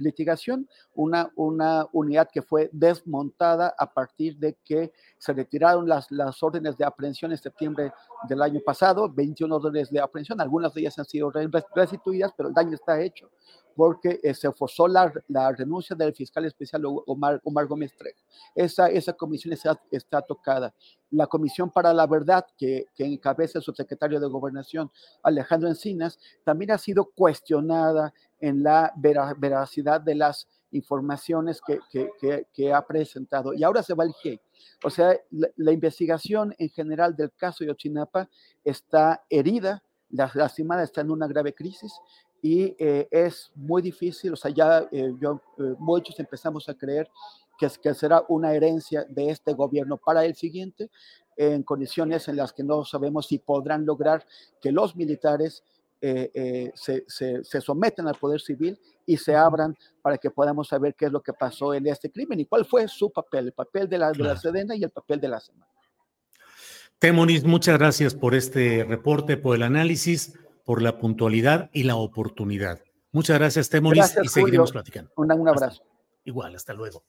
Litigación, 0.01 0.67
una, 0.95 1.31
una 1.35 1.85
unidad 1.93 2.27
que 2.33 2.41
fue 2.41 2.71
desmontada 2.73 3.75
a 3.77 3.93
partir 3.93 4.37
de 4.37 4.57
que 4.65 4.91
se 5.19 5.31
retiraron 5.31 5.87
las, 5.87 6.09
las 6.09 6.41
órdenes 6.41 6.75
de 6.75 6.85
aprehensión 6.85 7.31
en 7.31 7.37
septiembre 7.37 7.93
del 8.27 8.41
año 8.41 8.61
pasado, 8.65 9.07
21 9.07 9.55
órdenes 9.55 9.91
de 9.91 9.99
aprehensión, 9.99 10.41
algunas 10.41 10.73
de 10.73 10.81
ellas 10.81 10.97
han 10.97 11.05
sido 11.05 11.31
restituidas, 11.75 12.33
pero 12.35 12.49
el 12.49 12.55
daño 12.55 12.73
está 12.73 12.99
hecho 12.99 13.29
porque 13.75 14.19
eh, 14.23 14.33
se 14.33 14.51
forzó 14.51 14.87
la, 14.87 15.11
la, 15.27 15.51
renuncia 15.51 15.95
del 15.95 16.13
fiscal 16.13 16.45
especial 16.45 16.83
Omar, 16.85 17.41
Omar 17.43 17.67
Gómez 17.67 17.95
Trejo. 17.95 18.19
Esa, 18.55 18.87
esa 18.87 19.13
comisión 19.13 19.53
está, 19.53 19.79
está, 19.91 20.21
tocada. 20.21 20.73
La 21.11 21.27
Comisión 21.27 21.69
para 21.69 21.93
la 21.93 22.07
Verdad, 22.07 22.45
que, 22.57 22.85
que 22.95 23.05
encabeza 23.05 23.59
el 23.59 23.63
subsecretario 23.63 24.19
de 24.19 24.27
Gobernación 24.27 24.91
Alejandro 25.23 25.69
Encinas, 25.69 26.19
también 26.43 26.71
ha 26.71 26.77
sido 26.77 27.05
cuestionada 27.05 28.13
en 28.39 28.63
la 28.63 28.93
veracidad 28.95 30.01
de 30.01 30.15
las 30.15 30.47
informaciones 30.71 31.61
que, 31.61 31.79
que, 31.89 32.47
que, 32.53 32.73
ha 32.73 32.85
presentado. 32.85 33.53
Y 33.53 33.63
ahora 33.63 33.83
se 33.83 33.93
va 33.93 34.05
el 34.05 34.13
GIEI. 34.13 34.39
O 34.83 34.89
sea, 34.89 35.15
la, 35.31 35.49
la, 35.57 35.71
investigación 35.71 36.55
en 36.57 36.69
general 36.69 37.15
del 37.15 37.31
caso 37.33 37.63
de 37.63 37.71
Ochinapa 37.71 38.29
está 38.63 39.23
herida, 39.29 39.83
la 40.09 40.31
lastimada 40.33 40.83
está 40.83 41.01
en 41.01 41.11
una 41.11 41.27
grave 41.27 41.53
crisis 41.53 41.93
y 42.41 42.75
eh, 42.79 43.07
es 43.11 43.51
muy 43.53 43.81
difícil, 43.81 44.33
o 44.33 44.35
sea, 44.35 44.51
ya 44.51 44.87
eh, 44.91 45.13
yo, 45.19 45.41
eh, 45.59 45.75
muchos 45.77 46.19
empezamos 46.19 46.67
a 46.69 46.73
creer 46.73 47.09
que, 47.57 47.69
que 47.81 47.93
será 47.93 48.23
una 48.29 48.53
herencia 48.53 49.05
de 49.07 49.29
este 49.29 49.53
gobierno 49.53 49.97
para 49.97 50.25
el 50.25 50.35
siguiente, 50.35 50.89
en 51.37 51.63
condiciones 51.63 52.27
en 52.27 52.35
las 52.37 52.51
que 52.51 52.63
no 52.63 52.83
sabemos 52.83 53.27
si 53.27 53.37
podrán 53.37 53.85
lograr 53.85 54.25
que 54.59 54.71
los 54.71 54.95
militares 54.95 55.63
se, 56.03 56.73
se, 57.07 57.43
se, 57.43 57.61
sometan 57.61 58.07
al 58.07 58.15
poder 58.15 58.41
civil 58.41 58.79
y 59.05 59.17
se 59.17 59.35
abran 59.35 59.77
para 60.01 60.17
que 60.17 60.31
podamos 60.31 60.67
saber 60.67 60.95
qué 60.95 61.05
es 61.05 61.11
lo 61.11 61.21
que 61.21 61.31
pasó 61.31 61.75
en 61.75 61.85
este 61.85 62.09
crimen 62.09 62.39
y 62.39 62.45
cuál 62.45 62.65
fue 62.65 62.87
su 62.87 63.11
papel, 63.11 63.45
el 63.45 63.53
papel 63.53 63.87
de 63.87 63.99
la, 63.99 64.11
de 64.11 64.23
la 64.23 64.35
Sedena 64.35 64.75
y 64.75 64.83
el 64.83 64.89
papel 64.89 65.21
de 65.21 65.27
la 65.27 65.39
Semana. 65.39 65.67
Temonis, 66.97 67.43
muchas 67.43 67.77
gracias 67.77 68.15
por 68.15 68.33
este 68.33 68.83
reporte, 68.83 69.37
por 69.37 69.55
el 69.55 69.61
análisis 69.61 70.33
por 70.71 70.81
la 70.81 70.97
puntualidad 70.97 71.69
y 71.73 71.83
la 71.83 71.97
oportunidad. 71.97 72.81
Muchas 73.11 73.37
gracias, 73.37 73.69
Temoris, 73.69 74.15
y 74.23 74.29
seguiremos 74.29 74.71
platicando. 74.71 75.11
Un, 75.17 75.29
un 75.29 75.49
abrazo. 75.49 75.83
igual, 76.23 76.55
hasta 76.55 76.73
luego. 76.73 77.03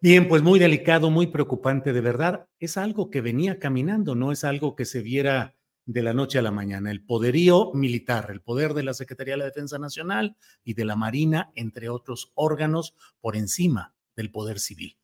Bien, 0.00 0.28
pues 0.28 0.42
muy 0.42 0.60
delicado, 0.60 1.10
muy 1.10 1.26
preocupante, 1.26 1.92
de 1.92 2.00
verdad. 2.00 2.46
Es 2.60 2.76
algo 2.76 3.10
que 3.10 3.20
venía 3.20 3.58
caminando, 3.58 4.14
no 4.14 4.30
es 4.30 4.44
algo 4.44 4.76
que 4.76 4.84
se 4.84 5.02
viera 5.02 5.56
de 5.86 6.02
la 6.02 6.14
noche 6.14 6.38
a 6.38 6.42
la 6.42 6.52
mañana. 6.52 6.92
El 6.92 7.04
poderío 7.04 7.72
militar, 7.74 8.28
el 8.30 8.42
poder 8.42 8.74
de 8.74 8.84
la 8.84 8.94
Secretaría 8.94 9.34
de 9.34 9.38
la 9.38 9.46
Defensa 9.46 9.80
Nacional 9.80 10.36
y 10.62 10.74
de 10.74 10.84
la 10.84 10.94
Marina, 10.94 11.50
entre 11.56 11.88
otros 11.88 12.30
órganos, 12.36 12.94
por 13.20 13.34
encima 13.34 13.92
del 14.14 14.30
poder 14.30 14.60
civil. 14.60 14.96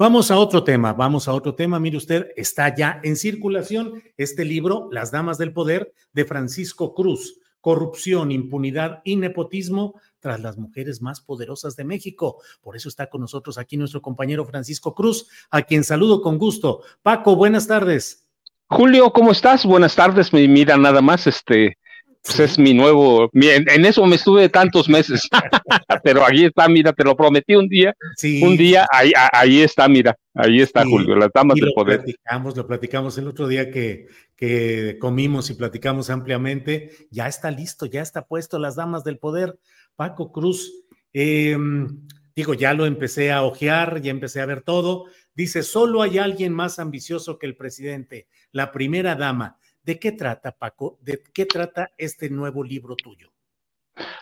Vamos 0.00 0.30
a 0.30 0.38
otro 0.38 0.64
tema, 0.64 0.94
vamos 0.94 1.28
a 1.28 1.34
otro 1.34 1.54
tema. 1.54 1.78
Mire 1.78 1.98
usted, 1.98 2.28
está 2.34 2.74
ya 2.74 3.02
en 3.04 3.16
circulación 3.16 4.02
este 4.16 4.46
libro, 4.46 4.88
Las 4.90 5.10
Damas 5.10 5.36
del 5.36 5.52
Poder, 5.52 5.92
de 6.14 6.24
Francisco 6.24 6.94
Cruz, 6.94 7.38
Corrupción, 7.60 8.32
Impunidad 8.32 9.02
y 9.04 9.16
Nepotismo 9.16 10.00
tras 10.18 10.40
las 10.40 10.56
mujeres 10.56 11.02
más 11.02 11.20
poderosas 11.20 11.76
de 11.76 11.84
México. 11.84 12.40
Por 12.62 12.76
eso 12.76 12.88
está 12.88 13.10
con 13.10 13.20
nosotros 13.20 13.58
aquí 13.58 13.76
nuestro 13.76 14.00
compañero 14.00 14.46
Francisco 14.46 14.94
Cruz, 14.94 15.28
a 15.50 15.60
quien 15.60 15.84
saludo 15.84 16.22
con 16.22 16.38
gusto. 16.38 16.80
Paco, 17.02 17.36
buenas 17.36 17.66
tardes. 17.66 18.26
Julio, 18.70 19.12
¿cómo 19.12 19.32
estás? 19.32 19.66
Buenas 19.66 19.96
tardes. 19.96 20.32
Mira, 20.32 20.78
nada 20.78 21.02
más, 21.02 21.26
este, 21.26 21.76
pues 22.22 22.38
es 22.40 22.58
mi 22.58 22.74
nuevo, 22.74 23.30
en 23.32 23.84
eso 23.84 24.04
me 24.06 24.16
estuve 24.16 24.48
tantos 24.48 24.88
meses, 24.88 25.28
pero 26.04 26.24
ahí 26.24 26.44
está, 26.44 26.68
mira, 26.68 26.92
te 26.92 27.02
lo 27.02 27.16
prometí 27.16 27.54
un 27.54 27.66
día, 27.68 27.94
un 28.42 28.56
día, 28.56 28.86
ahí, 28.92 29.12
ahí 29.32 29.62
está, 29.62 29.88
mira, 29.88 30.16
ahí 30.34 30.60
está 30.60 30.84
Julio, 30.84 31.16
las 31.16 31.30
damas 31.32 31.56
del 31.56 31.72
poder. 31.74 32.02
Platicamos, 32.02 32.56
lo 32.56 32.66
platicamos 32.66 33.18
el 33.18 33.26
otro 33.28 33.48
día 33.48 33.70
que, 33.70 34.06
que 34.36 34.98
comimos 35.00 35.50
y 35.50 35.54
platicamos 35.54 36.10
ampliamente, 36.10 36.90
ya 37.10 37.26
está 37.26 37.50
listo, 37.50 37.86
ya 37.86 38.02
está 38.02 38.26
puesto 38.26 38.58
las 38.58 38.76
damas 38.76 39.02
del 39.02 39.18
poder. 39.18 39.58
Paco 39.96 40.32
Cruz, 40.32 40.72
em, 41.12 42.06
digo, 42.34 42.54
ya 42.54 42.74
lo 42.74 42.86
empecé 42.86 43.32
a 43.32 43.42
ojear, 43.42 44.00
ya 44.00 44.10
empecé 44.10 44.40
a 44.40 44.46
ver 44.46 44.62
todo. 44.62 45.06
Dice, 45.34 45.62
solo 45.62 46.02
hay 46.02 46.18
alguien 46.18 46.52
más 46.52 46.78
ambicioso 46.78 47.38
que 47.38 47.46
el 47.46 47.56
presidente, 47.56 48.28
la 48.52 48.72
primera 48.72 49.14
dama. 49.14 49.58
¿De 49.82 49.98
qué 49.98 50.12
trata, 50.12 50.52
Paco? 50.52 50.98
¿De 51.00 51.22
qué 51.32 51.46
trata 51.46 51.90
este 51.96 52.28
nuevo 52.28 52.62
libro 52.62 52.96
tuyo? 52.96 53.32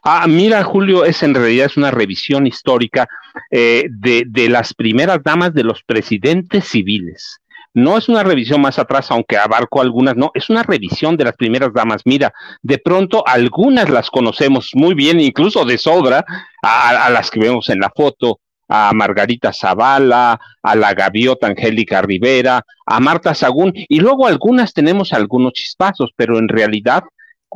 Ah, 0.03 0.27
mira, 0.29 0.63
Julio, 0.65 1.05
es 1.05 1.23
en 1.23 1.35
realidad 1.35 1.67
es 1.67 1.77
una 1.77 1.91
revisión 1.91 2.47
histórica 2.47 3.09
eh, 3.51 3.85
de, 3.91 4.25
de, 4.27 4.49
las 4.49 4.75
primeras 4.75 5.23
damas 5.23 5.53
de 5.55 5.65
los 5.65 5.83
presidentes 5.83 6.65
civiles. 6.65 7.41
No 7.75 7.99
es 7.99 8.09
una 8.09 8.23
revisión 8.23 8.61
más 8.61 8.79
atrás, 8.79 9.11
aunque 9.11 9.37
abarco 9.37 9.81
algunas, 9.81 10.17
no, 10.17 10.31
es 10.35 10.49
una 10.49 10.63
revisión 10.63 11.17
de 11.17 11.25
las 11.25 11.37
primeras 11.37 11.73
damas. 11.73 12.03
Mira, 12.07 12.33
de 12.63 12.79
pronto 12.79 13.27
algunas 13.27 13.91
las 13.91 14.11
conocemos 14.11 14.71
muy 14.75 14.95
bien, 14.95 15.21
incluso 15.21 15.65
de 15.65 15.79
sobra, 15.79 16.25
a, 16.63 17.07
a 17.07 17.11
las 17.11 17.31
que 17.31 17.41
vemos 17.41 17.69
en 17.69 17.81
la 17.81 17.93
foto, 17.95 18.41
a 18.69 18.93
Margarita 18.93 19.53
Zavala, 19.53 20.39
a 20.63 20.77
la 20.77 20.95
gaviota 20.95 21.47
Angélica 21.47 22.03
Rivera, 22.03 22.63
a 22.87 23.01
Marta 23.01 23.35
Sagún, 23.35 23.73
y 23.75 24.01
luego 24.01 24.27
algunas 24.27 24.73
tenemos 24.73 25.13
algunos 25.13 25.55
chispazos, 25.55 26.11
pero 26.15 26.39
en 26.39 26.49
realidad 26.49 27.05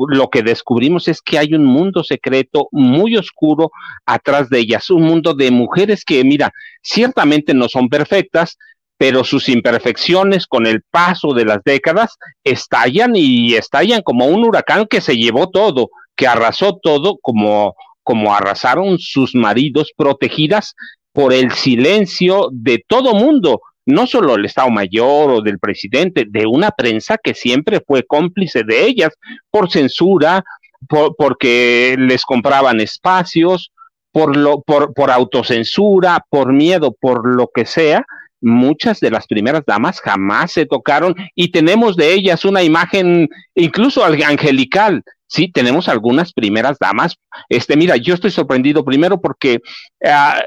lo 0.09 0.31
que 0.31 0.43
descubrimos 0.43 1.07
es 1.09 1.21
que 1.21 1.39
hay 1.39 1.55
un 1.55 1.67
mundo 1.67 2.03
secreto 2.03 2.69
muy 2.73 3.17
oscuro 3.17 3.71
atrás 4.07 4.49
de 4.49 4.61
ellas, 4.61 4.89
un 4.89 5.03
mundo 5.03 5.35
de 5.35 5.51
mujeres 5.51 6.05
que, 6.05 6.25
mira, 6.25 6.51
ciertamente 6.83 7.53
no 7.53 7.69
son 7.69 7.91
perfectas, 7.91 8.57
pero 8.97 9.25
sus 9.25 9.49
imperfecciones 9.49 10.47
con 10.47 10.67
el 10.67 10.83
paso 10.91 11.35
de 11.35 11.45
las 11.45 11.59
décadas 11.65 12.17
estallan 12.45 13.17
y 13.17 13.55
estallan 13.55 14.01
como 14.03 14.27
un 14.27 14.45
huracán 14.45 14.87
que 14.87 15.01
se 15.01 15.17
llevó 15.17 15.51
todo, 15.51 15.91
que 16.17 16.27
arrasó 16.27 16.79
todo 16.83 17.19
como 17.21 17.75
como 18.05 18.35
arrasaron 18.35 18.99
sus 18.99 19.35
maridos 19.35 19.93
protegidas 19.97 20.75
por 21.13 21.33
el 21.33 21.53
silencio 21.53 22.49
de 22.53 22.83
todo 22.87 23.15
mundo, 23.15 23.61
no 23.85 24.07
solo 24.07 24.35
el 24.35 24.45
Estado 24.45 24.71
Mayor 24.71 25.31
o 25.31 25.41
del 25.43 25.59
presidente, 25.59 26.25
de 26.29 26.47
una 26.47 26.71
prensa 26.71 27.19
que 27.23 27.35
siempre 27.35 27.83
fue 27.87 28.05
cómplice 28.05 28.63
de 28.65 28.87
ellas 28.87 29.11
por 29.51 29.71
censura, 29.71 30.45
por, 30.89 31.15
porque 31.17 31.97
les 31.99 32.25
compraban 32.25 32.81
espacios, 32.81 33.73
por, 34.11 34.37
lo, 34.37 34.63
por, 34.63 34.93
por 34.95 35.11
autocensura, 35.11 36.25
por 36.29 36.53
miedo, 36.53 36.95
por 36.99 37.27
lo 37.27 37.51
que 37.53 37.67
sea. 37.67 38.05
Muchas 38.41 38.99
de 39.01 39.11
las 39.11 39.27
primeras 39.27 39.63
damas 39.67 40.01
jamás 40.01 40.53
se 40.53 40.67
tocaron 40.67 41.15
y 41.35 41.53
tenemos 41.53 41.97
de 41.97 42.13
ellas 42.13 42.45
una 42.45 42.63
imagen 42.63 43.29
incluso 43.55 44.05
angelical 44.05 45.05
sí 45.33 45.51
tenemos 45.51 45.89
algunas 45.89 46.33
primeras 46.33 46.77
damas. 46.79 47.17
Este, 47.49 47.77
mira, 47.77 47.97
yo 47.97 48.15
estoy 48.15 48.31
sorprendido 48.31 48.85
primero 48.85 49.19
porque 49.21 49.61
uh, 50.05 50.41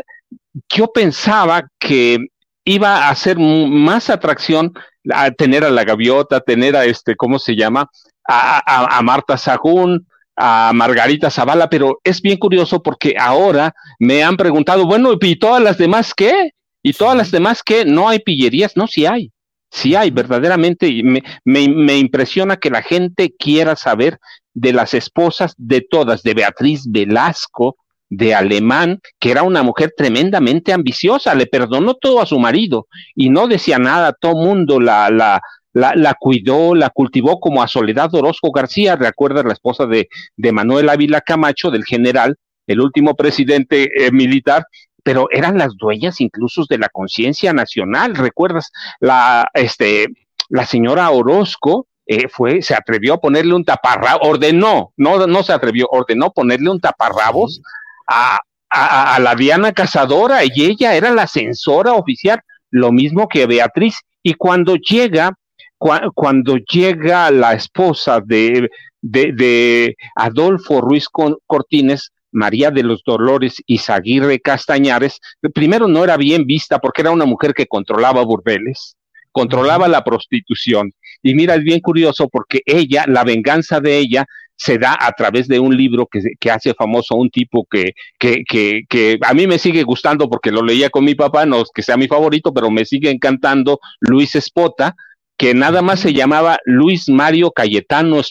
yo 0.69 0.87
pensaba 0.91 1.67
que 1.79 2.19
iba 2.63 3.09
a 3.09 3.15
ser 3.15 3.37
más 3.37 4.09
atracción 4.09 4.73
a 5.11 5.31
tener 5.31 5.63
a 5.63 5.69
la 5.69 5.83
gaviota, 5.83 6.39
tener 6.39 6.75
a 6.75 6.85
este, 6.85 7.15
¿cómo 7.15 7.37
se 7.39 7.55
llama? 7.55 7.89
A, 8.27 8.97
a, 8.97 9.01
Marta 9.03 9.37
Sagún, 9.37 10.07
a 10.35 10.71
Margarita 10.73 11.29
Zavala, 11.29 11.69
pero 11.69 11.99
es 12.03 12.21
bien 12.21 12.37
curioso 12.37 12.81
porque 12.81 13.15
ahora 13.19 13.75
me 13.99 14.23
han 14.23 14.35
preguntado, 14.35 14.85
bueno, 14.85 15.11
¿y 15.21 15.35
todas 15.35 15.61
las 15.61 15.77
demás 15.77 16.13
qué? 16.15 16.51
¿Y 16.81 16.93
todas 16.93 17.15
las 17.15 17.29
demás 17.29 17.61
qué? 17.63 17.85
No 17.85 18.09
hay 18.09 18.19
pillerías, 18.19 18.75
no, 18.75 18.87
sí 18.87 19.05
hay. 19.05 19.31
Sí 19.69 19.95
hay, 19.95 20.09
verdaderamente, 20.09 20.89
me, 21.03 21.21
me, 21.43 21.67
me 21.67 21.97
impresiona 21.97 22.57
que 22.57 22.69
la 22.69 22.81
gente 22.81 23.33
quiera 23.37 23.75
saber 23.75 24.19
de 24.53 24.73
las 24.73 24.93
esposas 24.93 25.53
de 25.57 25.81
todas, 25.81 26.23
de 26.23 26.33
Beatriz 26.33 26.83
Velasco, 26.87 27.75
de 28.09 28.35
Alemán, 28.35 28.99
que 29.19 29.31
era 29.31 29.43
una 29.43 29.63
mujer 29.63 29.93
tremendamente 29.95 30.73
ambiciosa, 30.73 31.35
le 31.35 31.47
perdonó 31.47 31.95
todo 31.95 32.21
a 32.21 32.25
su 32.25 32.39
marido 32.39 32.87
y 33.15 33.29
no 33.29 33.47
decía 33.47 33.79
nada, 33.79 34.13
todo 34.13 34.35
mundo 34.35 34.79
la, 34.79 35.09
la, 35.09 35.41
la, 35.73 36.13
cuidó, 36.19 36.75
la 36.75 36.89
cultivó 36.89 37.39
como 37.39 37.61
a 37.61 37.67
Soledad 37.67 38.13
Orozco 38.13 38.51
García, 38.51 38.95
recuerda 38.95 39.43
la 39.43 39.53
esposa 39.53 39.85
de, 39.85 40.07
de 40.37 40.51
Manuel 40.51 40.89
Ávila 40.89 41.21
Camacho, 41.21 41.71
del 41.71 41.83
general, 41.83 42.37
el 42.67 42.81
último 42.81 43.15
presidente 43.15 43.89
eh, 43.95 44.11
militar, 44.11 44.65
pero 45.03 45.27
eran 45.31 45.57
las 45.57 45.75
dueñas 45.77 46.21
incluso 46.21 46.63
de 46.69 46.77
la 46.77 46.89
conciencia 46.89 47.53
nacional, 47.53 48.15
recuerdas, 48.15 48.71
la, 48.99 49.47
este, 49.53 50.07
la 50.49 50.65
señora 50.65 51.09
Orozco, 51.09 51.87
eh, 52.07 52.27
fue, 52.29 52.61
se 52.61 52.75
atrevió 52.75 53.15
a 53.15 53.19
ponerle 53.19 53.55
un 53.55 53.65
taparrabos, 53.65 54.27
ordenó, 54.27 54.93
no, 54.95 55.25
no 55.25 55.43
se 55.43 55.53
atrevió, 55.53 55.87
ordenó 55.89 56.31
ponerle 56.31 56.69
un 56.69 56.79
taparrabos 56.79 57.61
a, 58.07 58.39
a, 58.69 59.19
la 59.19 59.35
Diana 59.35 59.71
Cazadora 59.71 60.41
y 60.43 60.65
ella 60.65 60.95
era 60.95 61.11
la 61.11 61.27
censora 61.27 61.93
oficial, 61.93 62.41
lo 62.71 62.91
mismo 62.91 63.27
que 63.27 63.45
Beatriz. 63.45 63.99
Y 64.21 64.33
cuando 64.33 64.75
llega, 64.75 65.33
cuando 65.77 66.57
llega 66.57 67.31
la 67.31 67.53
esposa 67.53 68.21
de, 68.25 68.69
de, 69.01 69.95
Adolfo 70.15 70.81
Ruiz 70.81 71.07
Cortines, 71.09 72.11
María 72.31 72.69
de 72.69 72.83
los 72.83 73.01
Dolores 73.05 73.61
Izaguirre 73.65 74.41
Castañares, 74.41 75.19
primero 75.53 75.87
no 75.87 76.03
era 76.03 76.17
bien 76.17 76.45
vista 76.45 76.79
porque 76.79 77.01
era 77.01 77.11
una 77.11 77.25
mujer 77.25 77.53
que 77.53 77.67
controlaba 77.67 78.23
burdeles, 78.23 78.97
controlaba 79.31 79.87
la 79.87 80.03
prostitución. 80.03 80.91
Y 81.21 81.33
mira, 81.35 81.55
es 81.55 81.63
bien 81.63 81.79
curioso 81.79 82.27
porque 82.29 82.61
ella, 82.65 83.05
la 83.07 83.23
venganza 83.23 83.79
de 83.79 83.97
ella, 83.97 84.25
se 84.57 84.77
da 84.77 84.97
a 84.99 85.11
través 85.11 85.47
de 85.47 85.59
un 85.59 85.75
libro 85.75 86.07
que, 86.07 86.21
que 86.39 86.51
hace 86.51 86.73
famoso 86.73 87.15
un 87.15 87.29
tipo 87.29 87.67
que, 87.69 87.93
que, 88.17 88.43
que, 88.47 88.83
que, 88.87 89.17
a 89.21 89.33
mí 89.33 89.47
me 89.47 89.59
sigue 89.59 89.83
gustando 89.83 90.29
porque 90.29 90.51
lo 90.51 90.61
leía 90.61 90.89
con 90.89 91.03
mi 91.03 91.15
papá, 91.15 91.45
no 91.45 91.61
es 91.61 91.69
que 91.73 91.81
sea 91.81 91.97
mi 91.97 92.07
favorito, 92.07 92.53
pero 92.53 92.71
me 92.71 92.85
sigue 92.85 93.09
encantando, 93.09 93.79
Luis 93.99 94.35
Espota, 94.35 94.95
que 95.37 95.53
nada 95.53 95.81
más 95.81 95.99
se 95.99 96.13
llamaba 96.13 96.59
Luis 96.65 97.09
Mario 97.09 97.51
Cayetano 97.51 98.21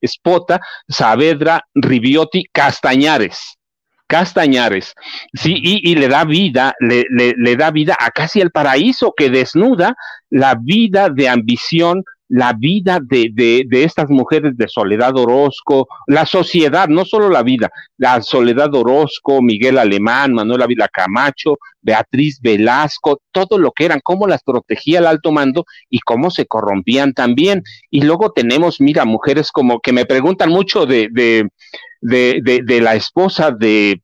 Espota 0.00 0.60
Saavedra 0.88 1.64
Ribiotti 1.74 2.44
Castañares. 2.52 3.56
Castañares, 4.06 4.92
sí, 5.34 5.54
y, 5.62 5.94
le 5.94 6.08
da 6.08 6.24
vida, 6.24 6.74
le, 6.80 7.04
le, 7.10 7.32
le, 7.36 7.54
da 7.54 7.70
vida 7.70 7.96
a 7.96 8.10
casi 8.10 8.40
el 8.40 8.50
paraíso 8.50 9.14
que 9.16 9.30
desnuda 9.30 9.94
la 10.30 10.56
vida 10.60 11.10
de 11.10 11.28
ambición, 11.28 12.02
la 12.30 12.52
vida 12.52 13.00
de, 13.02 13.28
de, 13.32 13.64
de, 13.66 13.82
estas 13.82 14.08
mujeres 14.08 14.56
de 14.56 14.68
Soledad 14.68 15.16
Orozco, 15.16 15.88
la 16.06 16.24
sociedad, 16.26 16.88
no 16.88 17.04
solo 17.04 17.28
la 17.28 17.42
vida, 17.42 17.70
la 17.98 18.22
Soledad 18.22 18.72
Orozco, 18.72 19.42
Miguel 19.42 19.78
Alemán, 19.78 20.34
Manuela 20.34 20.68
Vila 20.68 20.86
Camacho, 20.86 21.58
Beatriz 21.82 22.40
Velasco, 22.40 23.20
todo 23.32 23.58
lo 23.58 23.72
que 23.72 23.84
eran, 23.84 24.00
cómo 24.02 24.28
las 24.28 24.44
protegía 24.44 25.00
el 25.00 25.06
alto 25.06 25.32
mando 25.32 25.64
y 25.88 25.98
cómo 25.98 26.30
se 26.30 26.46
corrompían 26.46 27.14
también. 27.14 27.64
Y 27.90 28.02
luego 28.02 28.30
tenemos, 28.30 28.80
mira, 28.80 29.04
mujeres 29.04 29.50
como 29.50 29.80
que 29.80 29.92
me 29.92 30.06
preguntan 30.06 30.50
mucho 30.50 30.86
de, 30.86 31.08
de, 31.10 31.48
de, 32.00 32.60
de 32.64 32.80
la 32.80 32.94
esposa 32.94 33.50
de 33.50 34.02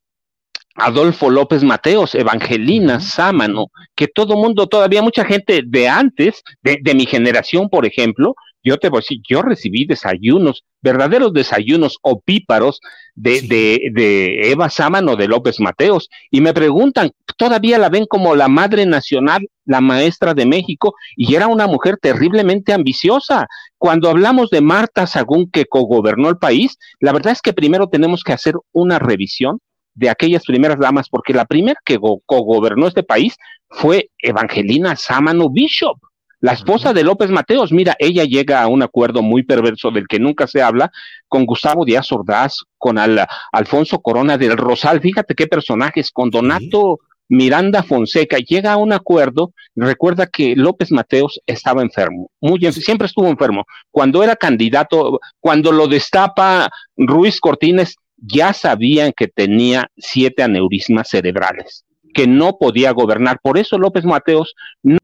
Adolfo 0.76 1.30
López 1.30 1.62
Mateos, 1.64 2.14
Evangelina 2.14 3.00
Sámano, 3.00 3.68
que 3.94 4.08
todo 4.08 4.36
mundo, 4.36 4.66
todavía 4.66 5.02
mucha 5.02 5.24
gente 5.24 5.62
de 5.66 5.88
antes, 5.88 6.42
de, 6.62 6.78
de, 6.82 6.94
mi 6.94 7.06
generación, 7.06 7.68
por 7.68 7.86
ejemplo, 7.86 8.34
yo 8.62 8.78
te 8.78 8.88
voy 8.88 8.98
a 8.98 9.00
decir, 9.00 9.20
yo 9.28 9.42
recibí 9.42 9.84
desayunos, 9.84 10.64
verdaderos 10.82 11.32
desayunos 11.32 11.98
opíparos 12.02 12.80
de, 13.14 13.40
sí. 13.40 13.46
de, 13.46 13.90
de 13.92 14.50
Eva 14.50 14.68
Sámano 14.70 15.14
de 15.16 15.28
López 15.28 15.60
Mateos, 15.60 16.08
y 16.30 16.40
me 16.40 16.52
preguntan, 16.52 17.12
todavía 17.36 17.78
la 17.78 17.88
ven 17.88 18.06
como 18.06 18.34
la 18.34 18.48
madre 18.48 18.84
nacional, 18.84 19.48
la 19.64 19.80
maestra 19.80 20.34
de 20.34 20.46
México, 20.46 20.94
y 21.16 21.36
era 21.36 21.46
una 21.46 21.66
mujer 21.66 21.96
terriblemente 22.00 22.72
ambiciosa. 22.72 23.46
Cuando 23.78 24.10
hablamos 24.10 24.50
de 24.50 24.60
Marta 24.60 25.06
Sagún, 25.06 25.48
que 25.50 25.66
cogobernó 25.66 26.28
el 26.28 26.38
país, 26.38 26.76
la 26.98 27.12
verdad 27.12 27.32
es 27.32 27.42
que 27.42 27.52
primero 27.52 27.88
tenemos 27.88 28.24
que 28.24 28.32
hacer 28.32 28.54
una 28.72 28.98
revisión 28.98 29.60
de 29.96 30.10
aquellas 30.10 30.44
primeras 30.44 30.78
damas, 30.78 31.08
porque 31.08 31.32
la 31.32 31.46
primera 31.46 31.80
que 31.84 31.98
cogobernó 31.98 32.86
este 32.86 33.02
país 33.02 33.36
fue 33.68 34.10
Evangelina 34.18 34.94
Sámano 34.94 35.50
Bishop, 35.50 35.98
la 36.40 36.52
esposa 36.52 36.92
de 36.92 37.02
López 37.02 37.30
Mateos. 37.30 37.72
Mira, 37.72 37.96
ella 37.98 38.24
llega 38.24 38.62
a 38.62 38.68
un 38.68 38.82
acuerdo 38.82 39.22
muy 39.22 39.42
perverso 39.42 39.90
del 39.90 40.06
que 40.06 40.20
nunca 40.20 40.46
se 40.46 40.62
habla 40.62 40.92
con 41.28 41.46
Gustavo 41.46 41.84
Díaz 41.84 42.12
Ordaz, 42.12 42.58
con 42.78 42.98
Al 42.98 43.26
Alfonso 43.52 44.00
Corona 44.00 44.38
del 44.38 44.56
Rosal. 44.56 45.00
Fíjate 45.00 45.34
qué 45.34 45.46
personajes, 45.46 46.10
con 46.12 46.30
Donato 46.30 46.98
¿Sí? 47.00 47.06
Miranda 47.28 47.82
Fonseca. 47.82 48.36
Llega 48.38 48.72
a 48.72 48.76
un 48.76 48.92
acuerdo. 48.92 49.52
Recuerda 49.74 50.26
que 50.26 50.54
López 50.54 50.92
Mateos 50.92 51.40
estaba 51.46 51.82
enfermo, 51.82 52.30
muy 52.40 52.60
siempre 52.72 53.06
estuvo 53.06 53.28
enfermo. 53.28 53.64
Cuando 53.90 54.22
era 54.22 54.36
candidato, 54.36 55.20
cuando 55.40 55.72
lo 55.72 55.88
destapa 55.88 56.70
Ruiz 56.96 57.40
Cortines, 57.40 57.96
ya 58.16 58.52
sabían 58.52 59.12
que 59.16 59.28
tenía 59.28 59.90
siete 59.96 60.42
aneurismas 60.42 61.08
cerebrales, 61.08 61.84
que 62.14 62.26
no 62.26 62.58
podía 62.58 62.90
gobernar. 62.92 63.40
Por 63.42 63.58
eso 63.58 63.78
López 63.78 64.04
Mateos 64.04 64.54
no. 64.82 64.98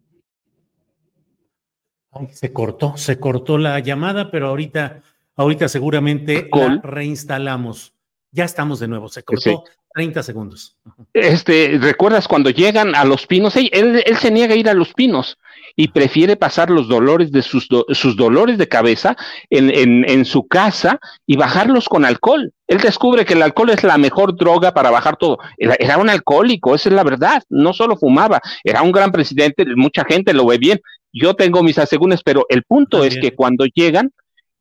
Ay, 2.11 2.29
se 2.33 2.53
cortó, 2.53 2.97
se 2.97 3.19
cortó 3.19 3.59
la 3.59 3.79
llamada, 3.81 4.31
pero 4.31 4.49
ahorita, 4.49 5.03
ahorita 5.37 5.69
seguramente 5.69 6.49
la 6.53 6.81
reinstalamos. 6.83 7.95
Ya 8.31 8.45
estamos 8.45 8.81
de 8.81 8.89
nuevo, 8.89 9.09
se 9.09 9.23
cortó. 9.23 9.43
Sí. 9.43 9.57
30 9.95 10.23
segundos. 10.23 10.77
Este, 11.13 11.79
¿recuerdas 11.79 12.27
cuando 12.27 12.49
llegan 12.49 12.95
a 12.95 13.05
los 13.05 13.27
pinos? 13.27 13.57
Él, 13.57 13.69
él, 13.73 14.03
él, 14.07 14.17
se 14.17 14.31
niega 14.31 14.55
a 14.55 14.57
ir 14.57 14.71
a 14.71 14.75
los 14.75 14.95
pinos 14.95 15.37
y 15.77 15.89
prefiere 15.89 16.37
pasar 16.37 16.71
los 16.71 16.89
dolores 16.89 17.33
de 17.33 17.43
sus, 17.43 17.69
do, 17.69 17.85
sus 17.91 18.17
dolores 18.17 18.59
de 18.59 18.69
cabeza 18.69 19.17
en, 19.51 19.71
en, 19.71 20.09
en, 20.09 20.25
su 20.25 20.47
casa 20.47 20.99
y 21.27 21.37
bajarlos 21.37 21.89
con 21.89 22.05
alcohol. 22.05 22.53
Él 22.67 22.79
descubre 22.79 23.25
que 23.25 23.35
el 23.35 23.43
alcohol 23.43 23.71
es 23.71 23.83
la 23.83 23.99
mejor 23.99 24.37
droga 24.37 24.73
para 24.73 24.91
bajar 24.91 25.17
todo. 25.17 25.39
Era, 25.57 25.77
era 25.79 25.99
un 25.99 26.11
alcohólico, 26.11 26.75
esa 26.75 26.89
es 26.89 26.95
la 26.95 27.05
verdad. 27.05 27.43
No 27.49 27.73
solo 27.73 27.97
fumaba, 27.97 28.41
era 28.65 28.83
un 28.83 28.93
gran 28.93 29.13
presidente, 29.13 29.65
mucha 29.77 30.05
gente 30.05 30.33
lo 30.33 30.47
ve 30.47 30.59
bien. 30.59 30.81
Yo 31.13 31.35
tengo 31.35 31.63
mis 31.63 31.79
asegúnes, 31.79 32.23
pero 32.23 32.47
el 32.49 32.63
punto 32.63 33.05
es 33.05 33.19
que 33.19 33.35
cuando 33.35 33.67
llegan, 33.67 34.13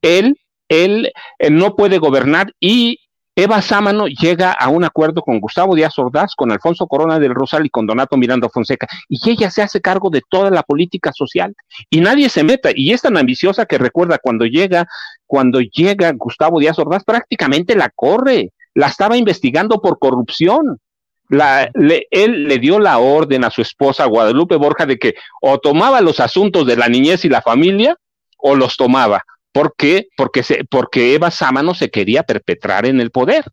él, 0.01 0.37
él, 0.67 1.11
él 1.39 1.55
no 1.55 1.75
puede 1.75 1.97
gobernar 1.97 2.51
y 2.59 2.99
Eva 3.35 3.61
Sámano 3.61 4.07
llega 4.07 4.51
a 4.51 4.67
un 4.67 4.83
acuerdo 4.83 5.21
con 5.21 5.39
Gustavo 5.39 5.73
Díaz 5.73 5.97
Ordaz, 5.97 6.35
con 6.35 6.51
Alfonso 6.51 6.85
Corona 6.87 7.17
del 7.17 7.33
Rosal 7.33 7.65
y 7.65 7.69
con 7.69 7.87
Donato 7.87 8.17
Miranda 8.17 8.49
Fonseca, 8.49 8.87
y 9.07 9.29
ella 9.29 9.49
se 9.49 9.61
hace 9.61 9.79
cargo 9.79 10.09
de 10.09 10.21
toda 10.27 10.49
la 10.49 10.63
política 10.63 11.13
social 11.13 11.55
y 11.89 12.01
nadie 12.01 12.27
se 12.29 12.43
meta. 12.43 12.71
Y 12.75 12.91
es 12.91 13.01
tan 13.01 13.17
ambiciosa 13.17 13.65
que 13.65 13.77
recuerda 13.77 14.19
cuando 14.21 14.45
llega, 14.45 14.87
cuando 15.25 15.61
llega 15.61 16.11
Gustavo 16.11 16.59
Díaz 16.59 16.77
Ordaz, 16.77 17.05
prácticamente 17.05 17.75
la 17.75 17.89
corre, 17.89 18.51
la 18.73 18.87
estaba 18.87 19.15
investigando 19.15 19.81
por 19.81 19.97
corrupción. 19.97 20.79
La, 21.29 21.69
le, 21.75 22.07
él 22.11 22.49
le 22.49 22.59
dio 22.59 22.77
la 22.79 22.97
orden 22.99 23.45
a 23.45 23.49
su 23.51 23.61
esposa 23.61 24.03
Guadalupe 24.03 24.57
Borja 24.57 24.85
de 24.85 24.99
que 24.99 25.13
o 25.41 25.59
tomaba 25.59 26.01
los 26.01 26.19
asuntos 26.19 26.67
de 26.67 26.75
la 26.75 26.89
niñez 26.89 27.23
y 27.23 27.29
la 27.29 27.41
familia 27.41 27.95
o 28.37 28.55
los 28.55 28.75
tomaba. 28.75 29.23
¿Por 29.51 29.73
qué? 29.77 30.07
Porque, 30.15 30.43
se, 30.43 30.63
porque 30.65 31.13
Eva 31.13 31.31
Sámano 31.31 31.73
se 31.73 31.89
quería 31.89 32.23
perpetrar 32.23 32.85
en 32.85 33.01
el 33.01 33.11
poder. 33.11 33.45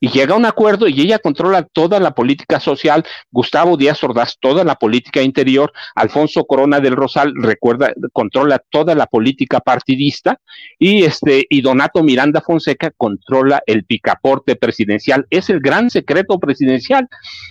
Y 0.00 0.08
llega 0.08 0.34
a 0.34 0.36
un 0.36 0.44
acuerdo 0.44 0.88
y 0.88 1.00
ella 1.00 1.18
controla 1.18 1.62
toda 1.62 2.00
la 2.00 2.12
política 2.14 2.60
social, 2.60 3.04
Gustavo 3.30 3.76
Díaz 3.76 4.02
Ordaz 4.02 4.36
toda 4.40 4.64
la 4.64 4.76
política 4.76 5.22
interior, 5.22 5.72
Alfonso 5.94 6.44
Corona 6.44 6.80
del 6.80 6.96
Rosal 6.96 7.32
recuerda, 7.36 7.92
controla 8.12 8.62
toda 8.70 8.94
la 8.94 9.06
política 9.06 9.60
partidista 9.60 10.40
y 10.78 11.04
este 11.04 11.46
y 11.48 11.60
Donato 11.60 12.02
Miranda 12.02 12.40
Fonseca 12.40 12.90
controla 12.90 13.62
el 13.66 13.84
picaporte 13.84 14.56
presidencial, 14.56 15.26
es 15.30 15.50
el 15.50 15.60
gran 15.60 15.90
secreto 15.90 16.38
presidencial. 16.38 17.08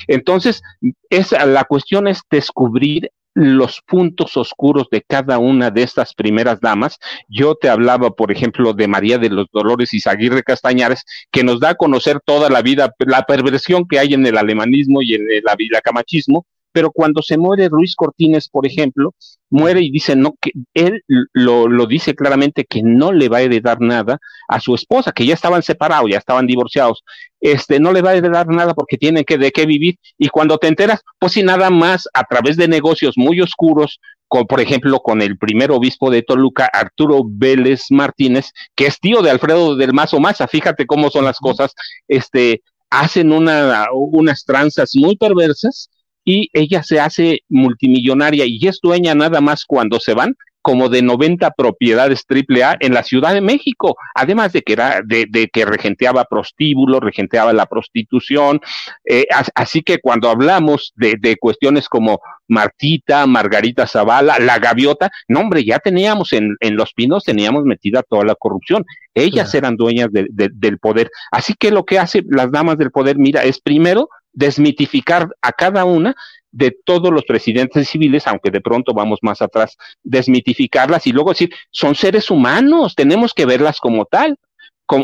Entonces, 0.08 0.62
es, 1.10 1.32
la 1.32 1.64
cuestión 1.64 2.08
es 2.08 2.22
descubrir 2.30 3.12
los 3.34 3.82
puntos 3.82 4.36
oscuros 4.38 4.88
de 4.92 5.02
cada 5.02 5.40
una 5.40 5.72
de 5.72 5.84
estas 5.84 6.14
primeras 6.14 6.60
damas. 6.60 6.98
Yo 7.28 7.56
te 7.56 7.70
hablaba, 7.70 8.12
por 8.12 8.32
ejemplo, 8.32 8.74
de 8.74 8.88
María 8.88 9.18
de 9.18 9.30
los 9.30 9.48
Dolores 9.52 9.94
Izaguirre 9.94 10.44
Castañares, 10.44 11.04
que 11.32 11.44
nos 11.44 11.60
da 11.60 11.70
a 11.70 11.76
conocer 11.76 12.20
toda 12.24 12.50
la 12.50 12.62
vida, 12.62 12.94
la 13.00 13.24
perversión 13.24 13.88
que 13.88 14.00
hay 14.00 14.14
en 14.14 14.26
el 14.26 14.38
alemanismo 14.38 15.02
y 15.02 15.16
en 15.16 15.22
el 15.32 15.44
camachismo, 15.84 16.46
pero 16.72 16.92
cuando 16.92 17.22
se 17.22 17.38
muere 17.38 17.70
Ruiz 17.70 17.96
Cortines, 17.96 18.50
por 18.50 18.66
ejemplo, 18.66 19.14
muere 19.50 19.82
y 19.82 19.92
dice 19.92 20.16
no 20.16 20.36
que 20.40 20.52
él 20.74 21.04
lo, 21.08 21.68
lo, 21.68 21.86
dice 21.86 22.16
claramente 22.16 22.66
que 22.66 22.82
no 22.84 23.12
le 23.12 23.30
va 23.30 23.38
a 23.38 23.42
heredar 23.42 23.82
nada 23.82 24.20
a 24.48 24.60
su 24.60 24.74
esposa, 24.76 25.12
que 25.12 25.26
ya 25.26 25.34
estaban 25.34 25.64
separados, 25.64 26.10
ya 26.10 26.18
estaban 26.18 26.48
divorciados, 26.48 27.04
este 27.40 27.80
no 27.80 27.92
le 27.92 28.02
va 28.02 28.12
a 28.12 28.16
heredar 28.16 28.48
nada 28.48 28.74
porque 28.74 28.98
tiene 28.98 29.26
que 29.26 29.38
de 29.38 29.52
qué 29.52 29.66
vivir. 29.66 29.96
Y 30.18 30.30
cuando 30.30 30.58
te 30.58 30.68
enteras, 30.68 31.02
pues 31.20 31.34
si 31.34 31.44
nada 31.44 31.70
más 31.70 32.08
a 32.14 32.24
través 32.24 32.56
de 32.58 32.68
negocios 32.68 33.14
muy 33.18 33.42
oscuros, 33.42 34.00
con, 34.28 34.48
por 34.48 34.62
ejemplo, 34.62 35.00
con 35.02 35.22
el 35.22 35.38
primer 35.38 35.72
obispo 35.72 36.10
de 36.10 36.22
Toluca, 36.22 36.70
Arturo 36.72 37.22
Vélez 37.26 37.88
Martínez, 37.90 38.52
que 38.76 38.86
es 38.86 38.98
tío 39.00 39.22
de 39.22 39.30
Alfredo 39.30 39.76
del 39.76 39.92
Mazo 39.92 40.22
Maza, 40.22 40.48
fíjate 40.48 40.86
cómo 40.86 41.10
son 41.10 41.26
las 41.26 41.38
cosas, 41.38 41.74
este 42.08 42.62
hacen 42.90 43.32
una, 43.32 43.88
unas 43.94 44.46
tranzas 44.46 44.92
muy 44.96 45.16
perversas 45.18 45.90
y 46.24 46.50
ella 46.54 46.84
se 46.84 47.00
hace 47.00 47.42
multimillonaria 47.50 48.46
y 48.46 48.60
es 48.68 48.80
dueña 48.82 49.16
nada 49.16 49.42
más 49.42 49.66
cuando 49.66 50.00
se 50.00 50.14
van 50.14 50.36
como 50.62 50.90
de 50.90 51.02
90 51.02 51.52
propiedades 51.52 52.26
triple 52.26 52.64
A 52.64 52.78
en 52.80 52.94
la 52.94 53.04
Ciudad 53.04 53.34
de 53.34 53.42
México, 53.42 53.98
además 54.14 54.54
de 54.54 54.62
que 54.62 54.74
era 54.74 55.02
de, 55.04 55.26
de 55.28 55.48
que 55.48 55.66
regenteaba 55.66 56.26
prostíbulos, 56.26 57.02
regenteaba 57.02 57.52
la 57.54 57.66
prostitución, 57.66 58.62
eh, 59.06 59.26
así 59.56 59.82
que 59.82 60.00
cuando 60.00 60.30
hablamos 60.30 60.94
de, 60.96 61.16
de, 61.20 61.38
cuestiones 61.38 61.90
como 61.90 62.20
Martita, 62.48 63.26
Margarita 63.26 63.88
Zavala, 63.88 64.40
la 64.40 64.60
gaviota, 64.60 65.10
no 65.28 65.40
hombre, 65.40 65.64
ya 65.66 65.80
teníamos 65.80 66.34
en, 66.34 66.56
en 66.60 66.76
Los 66.76 66.94
Pinos, 66.94 67.24
teníamos 67.24 67.64
metida 67.64 68.04
toda 68.04 68.24
la 68.24 68.36
corrupción, 68.36 68.86
ellas 69.16 69.52
claro. 69.52 69.66
eran 69.66 69.78
dueñas 69.78 70.10
de, 70.12 70.28
del 70.30 70.78
poder, 70.78 71.10
así 71.32 71.56
que 71.58 71.72
lo 71.72 71.86
que 71.86 71.98
hace 71.98 72.24
las 72.30 72.52
damas 72.52 72.78
del 72.78 72.92
poder, 72.92 73.18
mira, 73.18 73.44
es 73.44 73.60
primero 73.60 74.10
desmitificar 74.34 75.30
a 75.42 75.52
cada 75.52 75.86
una 75.86 76.16
de 76.52 76.76
todos 76.84 77.12
los 77.12 77.24
presidentes 77.26 77.90
civiles, 77.90 78.28
aunque 78.28 78.52
de 78.52 78.62
pronto 78.62 78.94
vamos 78.94 79.20
más 79.22 79.42
atrás, 79.42 79.78
desmitificarlas 80.04 81.08
y 81.08 81.12
luego 81.12 81.32
decir, 81.32 81.54
son 81.72 81.96
seres 81.96 82.30
humanos, 82.30 82.96
tenemos 82.96 83.34
que 83.34 83.46
verlas 83.46 83.80
como 83.80 84.06
tal. 84.06 84.38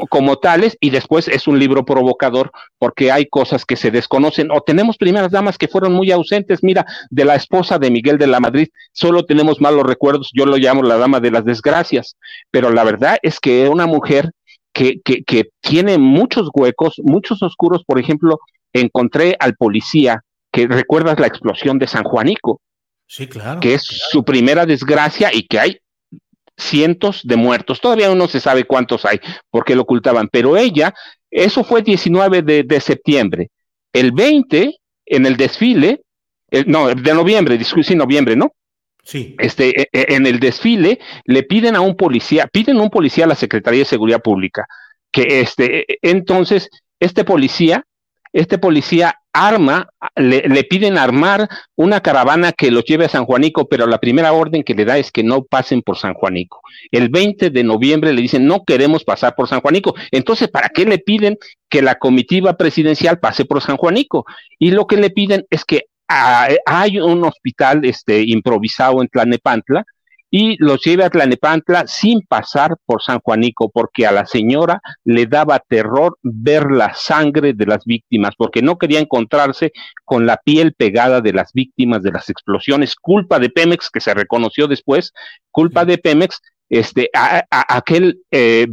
Como, 0.10 0.36
tales, 0.36 0.76
y 0.82 0.90
después 0.90 1.30
es 1.30 1.48
un 1.48 1.60
libro 1.60 1.86
provocador 1.86 2.52
porque 2.78 3.10
hay 3.10 3.26
cosas 3.26 3.63
que 3.63 3.78
se 3.78 3.90
desconocen, 3.90 4.52
o 4.52 4.60
tenemos 4.60 4.98
primeras 4.98 5.32
damas 5.32 5.58
que 5.58 5.70
fueron 5.70 5.94
muy 5.94 6.12
ausentes, 6.12 6.62
mira, 6.62 6.86
de 7.10 7.24
la 7.24 7.36
esposa 7.36 7.80
de 7.80 7.90
Miguel 7.90 8.18
de 8.18 8.28
la 8.28 8.42
Madrid, 8.42 8.68
solo 8.92 9.24
tenemos 9.24 9.62
malos 9.62 9.84
recuerdos, 9.84 10.30
yo 10.34 10.46
lo 10.46 10.58
llamo 10.58 10.84
la 10.84 10.98
dama 10.98 11.22
de 11.22 11.32
las 11.32 11.46
desgracias, 11.46 12.18
pero 12.52 12.70
la 12.70 12.84
verdad 12.84 13.18
es 13.22 13.40
que 13.40 13.70
una 13.70 13.86
mujer 13.86 14.32
que, 14.74 15.00
que, 15.06 15.24
que 15.24 15.52
tiene 15.62 15.98
muchos 15.98 16.50
huecos, 16.54 16.96
muchos 17.02 17.42
oscuros, 17.42 17.86
por 17.86 17.98
ejemplo, 17.98 18.40
encontré 18.73 19.36
al 19.39 19.56
policía 19.56 20.23
que 20.51 20.67
recuerdas 20.67 21.19
la 21.19 21.27
explosión 21.27 21.80
de 21.80 21.88
San 21.88 22.03
Juanico. 22.03 22.62
Sí, 23.06 23.27
claro. 23.27 23.60
Que 23.60 23.73
es 23.73 23.84
su 23.84 24.23
primera 24.23 24.65
desgracia 24.65 25.30
y 25.34 25.47
que 25.47 25.60
hay 25.60 25.77
cientos 26.58 27.21
de 27.23 27.36
muertos. 27.36 27.80
Todavía 27.80 28.13
no 28.13 28.27
se 28.27 28.39
sabe 28.39 28.65
cuántos 28.65 29.06
hay 29.06 29.19
porque 29.49 29.75
lo 29.75 29.84
ocultaban, 29.84 30.27
pero 30.32 30.58
ella, 30.58 30.93
eso 31.30 31.63
fue 31.63 31.82
19 31.82 32.41
de, 32.41 32.80
septiembre. 32.80 33.51
El 33.93 34.12
20, 34.12 34.75
en 35.06 35.25
el 35.25 35.38
desfile, 35.38 36.01
no, 36.65 36.93
de 36.93 37.13
noviembre, 37.13 37.63
sí, 37.63 37.95
noviembre, 37.95 38.36
¿no? 38.36 38.53
Sí. 39.03 39.36
Este, 39.39 39.82
e, 39.82 39.89
e, 39.93 40.15
en 40.15 40.25
el 40.25 40.39
desfile 40.39 40.99
le 41.25 41.43
piden 41.43 41.75
a 41.75 41.82
un 41.82 41.95
policía, 41.95 42.47
piden 42.51 42.77
a 42.77 42.82
un 42.82 42.89
policía 42.89 43.25
a 43.25 43.30
la 43.30 43.36
Secretaría 43.36 43.80
de 43.80 43.86
Seguridad 43.86 44.21
Pública, 44.21 44.67
que 45.12 45.39
este, 45.39 45.93
e, 45.93 45.99
entonces, 46.01 46.69
este 46.99 47.23
policía, 47.23 47.86
este 48.34 48.58
policía 48.58 49.16
arma, 49.38 49.88
le, 50.16 50.63
piden 50.63 50.98
armar 50.98 51.48
una 51.76 52.02
caravana 52.02 52.52
que 52.52 52.72
los 52.72 52.84
lleve 52.86 53.06
a 53.06 53.10
San 53.10 53.26
Juanico, 53.26 53.68
pero 53.68 53.86
la 53.86 54.00
primera 54.00 54.34
orden 54.34 54.63
que 54.63 54.74
le 54.74 54.84
da 54.84 54.98
es 54.98 55.12
que 55.12 55.24
no 55.24 55.44
pasen 55.44 55.82
por 55.84 55.98
San 55.98 56.16
Juanico. 56.16 56.62
El 56.92 57.10
20 57.10 57.52
de 57.52 57.63
noviembre 57.63 58.13
le 58.13 58.22
dicen, 58.22 58.48
no 58.48 58.63
queremos 58.66 59.04
pasar 59.04 59.36
por 59.36 59.48
San 59.48 59.62
Juanico. 59.62 59.94
Entonces, 60.12 60.48
¿para 60.48 60.70
qué 60.70 60.86
le 60.86 60.98
piden 60.98 61.38
que 61.70 61.82
la 61.82 61.96
comitiva 61.96 62.58
presidencial 62.58 63.20
pase 63.20 63.46
por 63.46 63.62
San 63.62 63.78
Juanico? 63.78 64.26
Y 64.58 64.72
lo 64.72 64.88
que 64.88 64.98
le 64.98 65.12
piden 65.12 65.46
es 65.52 65.66
que 65.66 65.84
ah, 66.08 66.48
hay 66.66 67.00
un 67.00 67.24
hospital 67.24 67.86
este, 67.86 68.24
improvisado 68.26 69.02
en 69.02 69.08
Tlanepantla, 69.08 69.86
y 70.30 70.58
los 70.60 70.82
lleve 70.84 71.04
a 71.04 71.10
Tlanepantla 71.10 71.88
sin 71.88 72.22
pasar 72.22 72.76
por 72.86 73.02
San 73.02 73.20
Juanico, 73.20 73.70
porque 73.70 74.06
a 74.06 74.12
la 74.12 74.26
señora 74.26 74.82
le 75.04 75.26
daba 75.26 75.60
terror 75.60 76.18
ver 76.22 76.72
la 76.72 76.94
sangre 76.94 77.54
de 77.54 77.66
las 77.66 77.86
víctimas, 77.86 78.34
porque 78.38 78.62
no 78.62 78.78
quería 78.78 79.00
encontrarse 79.00 79.72
con 80.04 80.26
la 80.26 80.38
piel 80.38 80.74
pegada 80.74 81.22
de 81.22 81.34
las 81.34 81.54
víctimas 81.54 82.04
de 82.04 82.12
las 82.12 82.30
explosiones, 82.30 82.96
culpa 82.96 83.40
de 83.40 83.50
Pemex, 83.50 83.90
que 83.90 84.02
se 84.02 84.13
reconoció 84.13 84.68
después, 84.68 85.13
culpa 85.52 85.86
de 85.86 85.98
Pemex, 85.98 86.42
este, 86.69 87.10
a, 87.13 87.45
aquel 87.49 88.21
20 88.32 88.69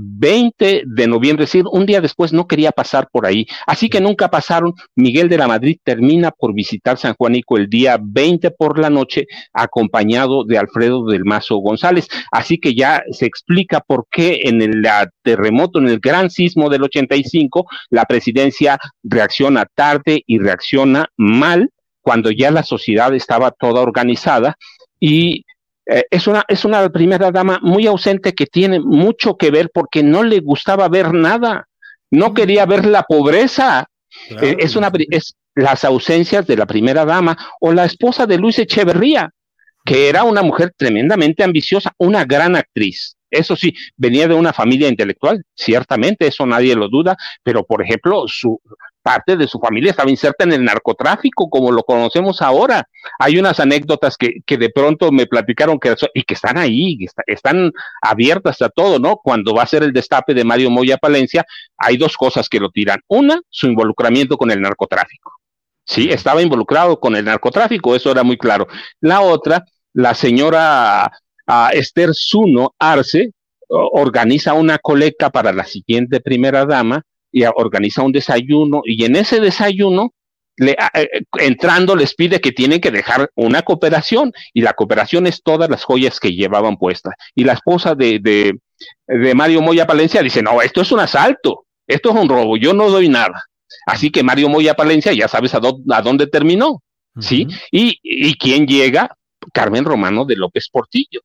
eh, 0.68 0.82
de 0.86 1.06
noviembre, 1.06 1.44
es 1.44 1.52
decir, 1.52 1.64
un 1.70 1.86
día 1.86 2.00
después 2.00 2.32
no 2.32 2.46
quería 2.46 2.72
pasar 2.72 3.08
por 3.10 3.26
ahí, 3.26 3.46
así 3.66 3.88
que 3.88 4.00
nunca 4.00 4.28
pasaron. 4.28 4.72
Miguel 4.96 5.28
de 5.28 5.38
la 5.38 5.48
Madrid 5.48 5.78
termina 5.82 6.30
por 6.30 6.54
visitar 6.54 6.98
San 6.98 7.14
Juanico 7.14 7.56
el 7.56 7.68
día 7.68 7.98
20 8.00 8.50
por 8.52 8.78
la 8.78 8.90
noche, 8.90 9.26
acompañado 9.52 10.44
de 10.44 10.58
Alfredo 10.58 11.06
del 11.06 11.24
Mazo 11.24 11.56
González, 11.56 12.08
así 12.30 12.58
que 12.58 12.74
ya 12.74 13.02
se 13.10 13.26
explica 13.26 13.80
por 13.80 14.06
qué 14.10 14.40
en 14.44 14.62
el 14.62 14.86
terremoto, 15.22 15.78
en 15.78 15.88
el 15.88 16.00
gran 16.00 16.30
sismo 16.30 16.68
del 16.68 16.82
85, 16.84 17.66
la 17.90 18.04
presidencia 18.04 18.78
reacciona 19.02 19.66
tarde 19.74 20.22
y 20.26 20.38
reacciona 20.38 21.06
mal 21.16 21.70
cuando 22.00 22.30
ya 22.30 22.50
la 22.50 22.62
sociedad 22.62 23.14
estaba 23.14 23.50
toda 23.50 23.80
organizada 23.80 24.56
y 25.00 25.44
eh, 25.86 26.04
es, 26.10 26.26
una, 26.26 26.44
es 26.48 26.64
una 26.64 26.88
primera 26.88 27.30
dama 27.30 27.58
muy 27.62 27.86
ausente 27.86 28.34
que 28.34 28.46
tiene 28.46 28.80
mucho 28.80 29.36
que 29.36 29.50
ver 29.50 29.70
porque 29.72 30.02
no 30.02 30.22
le 30.22 30.40
gustaba 30.40 30.88
ver 30.88 31.12
nada, 31.12 31.68
no 32.10 32.32
quería 32.34 32.66
ver 32.66 32.86
la 32.86 33.02
pobreza. 33.02 33.86
Eh, 34.40 34.56
es 34.60 34.76
una 34.76 34.92
es 35.10 35.34
las 35.56 35.84
ausencias 35.84 36.46
de 36.46 36.56
la 36.56 36.66
primera 36.66 37.04
dama 37.04 37.36
o 37.60 37.72
la 37.72 37.84
esposa 37.84 38.26
de 38.26 38.38
Luis 38.38 38.58
Echeverría, 38.58 39.30
que 39.84 40.08
era 40.08 40.24
una 40.24 40.42
mujer 40.42 40.72
tremendamente 40.76 41.44
ambiciosa, 41.44 41.92
una 41.98 42.24
gran 42.24 42.56
actriz. 42.56 43.16
Eso 43.34 43.56
sí, 43.56 43.74
venía 43.96 44.28
de 44.28 44.34
una 44.34 44.52
familia 44.52 44.88
intelectual, 44.88 45.44
ciertamente, 45.54 46.26
eso 46.26 46.46
nadie 46.46 46.74
lo 46.74 46.88
duda, 46.88 47.16
pero 47.42 47.64
por 47.64 47.82
ejemplo, 47.82 48.24
su, 48.26 48.60
parte 49.04 49.36
de 49.36 49.46
su 49.46 49.60
familia 49.60 49.90
estaba 49.90 50.10
inserta 50.10 50.44
en 50.44 50.54
el 50.54 50.64
narcotráfico, 50.64 51.50
como 51.50 51.70
lo 51.70 51.82
conocemos 51.82 52.40
ahora. 52.40 52.88
Hay 53.18 53.38
unas 53.38 53.60
anécdotas 53.60 54.16
que, 54.16 54.40
que 54.46 54.56
de 54.56 54.70
pronto 54.70 55.12
me 55.12 55.26
platicaron 55.26 55.78
que, 55.78 55.94
y 56.14 56.22
que 56.22 56.34
están 56.34 56.56
ahí, 56.56 56.96
están 57.26 57.70
abiertas 58.00 58.62
a 58.62 58.70
todo, 58.70 58.98
¿no? 58.98 59.18
Cuando 59.22 59.54
va 59.54 59.62
a 59.62 59.66
ser 59.66 59.82
el 59.82 59.92
destape 59.92 60.32
de 60.32 60.42
Mario 60.42 60.70
Moya 60.70 60.96
Palencia, 60.96 61.44
hay 61.76 61.98
dos 61.98 62.16
cosas 62.16 62.48
que 62.48 62.58
lo 62.58 62.70
tiran. 62.70 62.98
Una, 63.06 63.40
su 63.50 63.66
involucramiento 63.66 64.38
con 64.38 64.50
el 64.50 64.62
narcotráfico. 64.62 65.32
Sí, 65.84 66.08
estaba 66.10 66.40
involucrado 66.40 66.98
con 66.98 67.14
el 67.14 67.26
narcotráfico, 67.26 67.94
eso 67.94 68.10
era 68.10 68.22
muy 68.22 68.38
claro. 68.38 68.66
La 69.00 69.20
otra, 69.20 69.64
la 69.92 70.14
señora 70.14 71.12
Esther 71.72 72.10
Zuno 72.14 72.74
Arce 72.78 73.30
organiza 73.68 74.54
una 74.54 74.78
colecta 74.78 75.30
para 75.30 75.52
la 75.52 75.64
siguiente 75.64 76.20
primera 76.20 76.64
dama 76.64 77.02
y 77.32 77.44
organiza 77.44 78.02
un 78.02 78.12
desayuno 78.12 78.82
y 78.84 79.04
en 79.04 79.16
ese 79.16 79.40
desayuno 79.40 80.12
le, 80.56 80.76
eh, 80.94 81.08
entrando 81.40 81.96
les 81.96 82.14
pide 82.14 82.40
que 82.40 82.52
tienen 82.52 82.80
que 82.80 82.90
dejar 82.92 83.30
una 83.34 83.62
cooperación 83.62 84.32
y 84.52 84.60
la 84.60 84.72
cooperación 84.74 85.26
es 85.26 85.42
todas 85.42 85.68
las 85.68 85.82
joyas 85.82 86.20
que 86.20 86.32
llevaban 86.32 86.76
puestas. 86.76 87.14
Y 87.34 87.42
la 87.44 87.54
esposa 87.54 87.94
de, 87.94 88.20
de, 88.20 88.60
de 89.08 89.34
Mario 89.34 89.62
Moya 89.62 89.86
Palencia 89.86 90.22
dice, 90.22 90.42
no, 90.42 90.62
esto 90.62 90.82
es 90.82 90.92
un 90.92 91.00
asalto, 91.00 91.66
esto 91.88 92.10
es 92.10 92.16
un 92.16 92.28
robo, 92.28 92.56
yo 92.56 92.72
no 92.72 92.88
doy 92.88 93.08
nada. 93.08 93.42
Así 93.86 94.10
que 94.10 94.22
Mario 94.22 94.48
Moya 94.48 94.74
Palencia 94.74 95.12
ya 95.12 95.26
sabes 95.26 95.54
a, 95.54 95.58
a 95.58 96.02
dónde 96.02 96.28
terminó, 96.28 96.82
¿sí? 97.18 97.48
Y, 97.72 97.98
y 98.02 98.34
quién 98.36 98.66
llega, 98.66 99.16
Carmen 99.52 99.84
Romano 99.84 100.24
de 100.24 100.36
López 100.36 100.68
Portillo, 100.70 101.20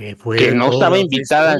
que, 0.00 0.16
fue 0.16 0.38
que 0.38 0.52
no 0.52 0.72
estaba 0.72 0.98
invitada. 0.98 1.58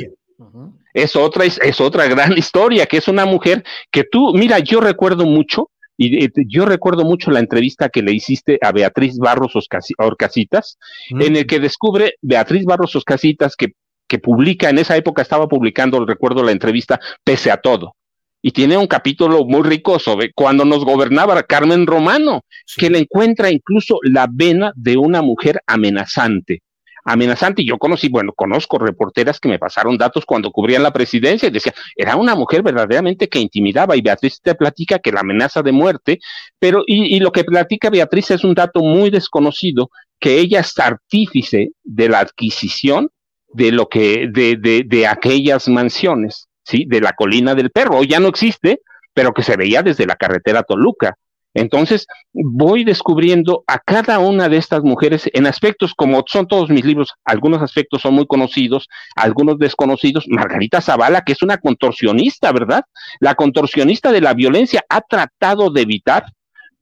es 0.94 1.14
otra, 1.14 1.44
es, 1.44 1.80
otra 1.80 2.06
gran 2.06 2.36
historia, 2.38 2.86
que 2.86 2.96
es 2.96 3.08
una 3.08 3.26
mujer 3.26 3.62
que 3.90 4.04
tú, 4.04 4.32
mira, 4.34 4.58
yo 4.58 4.80
recuerdo 4.80 5.26
mucho, 5.26 5.70
y 5.98 6.24
eh, 6.24 6.30
yo 6.46 6.64
recuerdo 6.64 7.04
mucho 7.04 7.30
la 7.30 7.40
entrevista 7.40 7.90
que 7.90 8.02
le 8.02 8.12
hiciste 8.12 8.58
a 8.62 8.72
Beatriz 8.72 9.18
Barros 9.18 9.52
Orcasitas, 9.98 10.78
en 11.10 11.36
el 11.36 11.46
que 11.46 11.60
descubre 11.60 12.14
Beatriz 12.22 12.64
Barros 12.64 12.96
Orcasitas 12.96 13.54
que, 13.54 13.74
que 14.08 14.18
publica, 14.18 14.70
en 14.70 14.78
esa 14.78 14.96
época 14.96 15.20
estaba 15.20 15.46
publicando, 15.46 16.04
recuerdo 16.06 16.42
la 16.42 16.52
entrevista, 16.52 16.98
pese 17.22 17.50
a 17.50 17.58
todo. 17.58 17.94
Y 18.42 18.52
tiene 18.52 18.78
un 18.78 18.86
capítulo 18.86 19.44
muy 19.44 19.62
rico 19.62 19.98
sobre 19.98 20.32
cuando 20.32 20.64
nos 20.64 20.82
gobernaba 20.86 21.42
Carmen 21.42 21.86
Romano, 21.86 22.46
que 22.78 22.88
le 22.88 23.00
encuentra 23.00 23.50
incluso 23.50 23.98
la 24.02 24.26
vena 24.32 24.72
de 24.76 24.96
una 24.96 25.20
mujer 25.20 25.60
amenazante 25.66 26.62
amenazante. 27.04 27.62
Y 27.62 27.66
yo 27.66 27.78
conocí, 27.78 28.08
bueno, 28.08 28.32
conozco 28.32 28.78
reporteras 28.78 29.40
que 29.40 29.48
me 29.48 29.58
pasaron 29.58 29.98
datos 29.98 30.24
cuando 30.24 30.50
cubrían 30.50 30.82
la 30.82 30.92
presidencia 30.92 31.48
y 31.48 31.52
decía, 31.52 31.74
era 31.96 32.16
una 32.16 32.34
mujer 32.34 32.62
verdaderamente 32.62 33.28
que 33.28 33.38
intimidaba. 33.38 33.96
Y 33.96 34.02
Beatriz 34.02 34.40
te 34.40 34.54
platica 34.54 34.98
que 34.98 35.12
la 35.12 35.20
amenaza 35.20 35.62
de 35.62 35.72
muerte, 35.72 36.18
pero, 36.58 36.82
y, 36.86 37.16
y 37.16 37.20
lo 37.20 37.32
que 37.32 37.44
platica 37.44 37.90
Beatriz 37.90 38.30
es 38.30 38.44
un 38.44 38.54
dato 38.54 38.80
muy 38.80 39.10
desconocido, 39.10 39.90
que 40.18 40.38
ella 40.38 40.60
es 40.60 40.78
artífice 40.78 41.70
de 41.82 42.08
la 42.08 42.20
adquisición 42.20 43.10
de 43.52 43.72
lo 43.72 43.88
que, 43.88 44.28
de, 44.30 44.56
de, 44.56 44.84
de 44.86 45.06
aquellas 45.06 45.68
mansiones, 45.68 46.48
¿sí? 46.64 46.84
De 46.86 47.00
la 47.00 47.12
colina 47.12 47.54
del 47.54 47.70
perro. 47.70 48.02
ya 48.04 48.20
no 48.20 48.28
existe, 48.28 48.80
pero 49.14 49.32
que 49.32 49.42
se 49.42 49.56
veía 49.56 49.82
desde 49.82 50.06
la 50.06 50.16
carretera 50.16 50.62
Toluca. 50.62 51.16
Entonces, 51.54 52.06
voy 52.32 52.84
descubriendo 52.84 53.64
a 53.66 53.78
cada 53.78 54.18
una 54.20 54.48
de 54.48 54.56
estas 54.56 54.82
mujeres 54.82 55.28
en 55.32 55.46
aspectos, 55.46 55.94
como 55.94 56.22
son 56.26 56.46
todos 56.46 56.70
mis 56.70 56.84
libros, 56.84 57.12
algunos 57.24 57.60
aspectos 57.60 58.02
son 58.02 58.14
muy 58.14 58.26
conocidos, 58.26 58.88
algunos 59.16 59.58
desconocidos. 59.58 60.26
Margarita 60.28 60.80
Zavala, 60.80 61.22
que 61.22 61.32
es 61.32 61.42
una 61.42 61.58
contorsionista, 61.58 62.52
¿verdad? 62.52 62.84
La 63.18 63.34
contorsionista 63.34 64.12
de 64.12 64.20
la 64.20 64.34
violencia 64.34 64.84
ha 64.88 65.00
tratado 65.00 65.70
de 65.70 65.82
evitar 65.82 66.24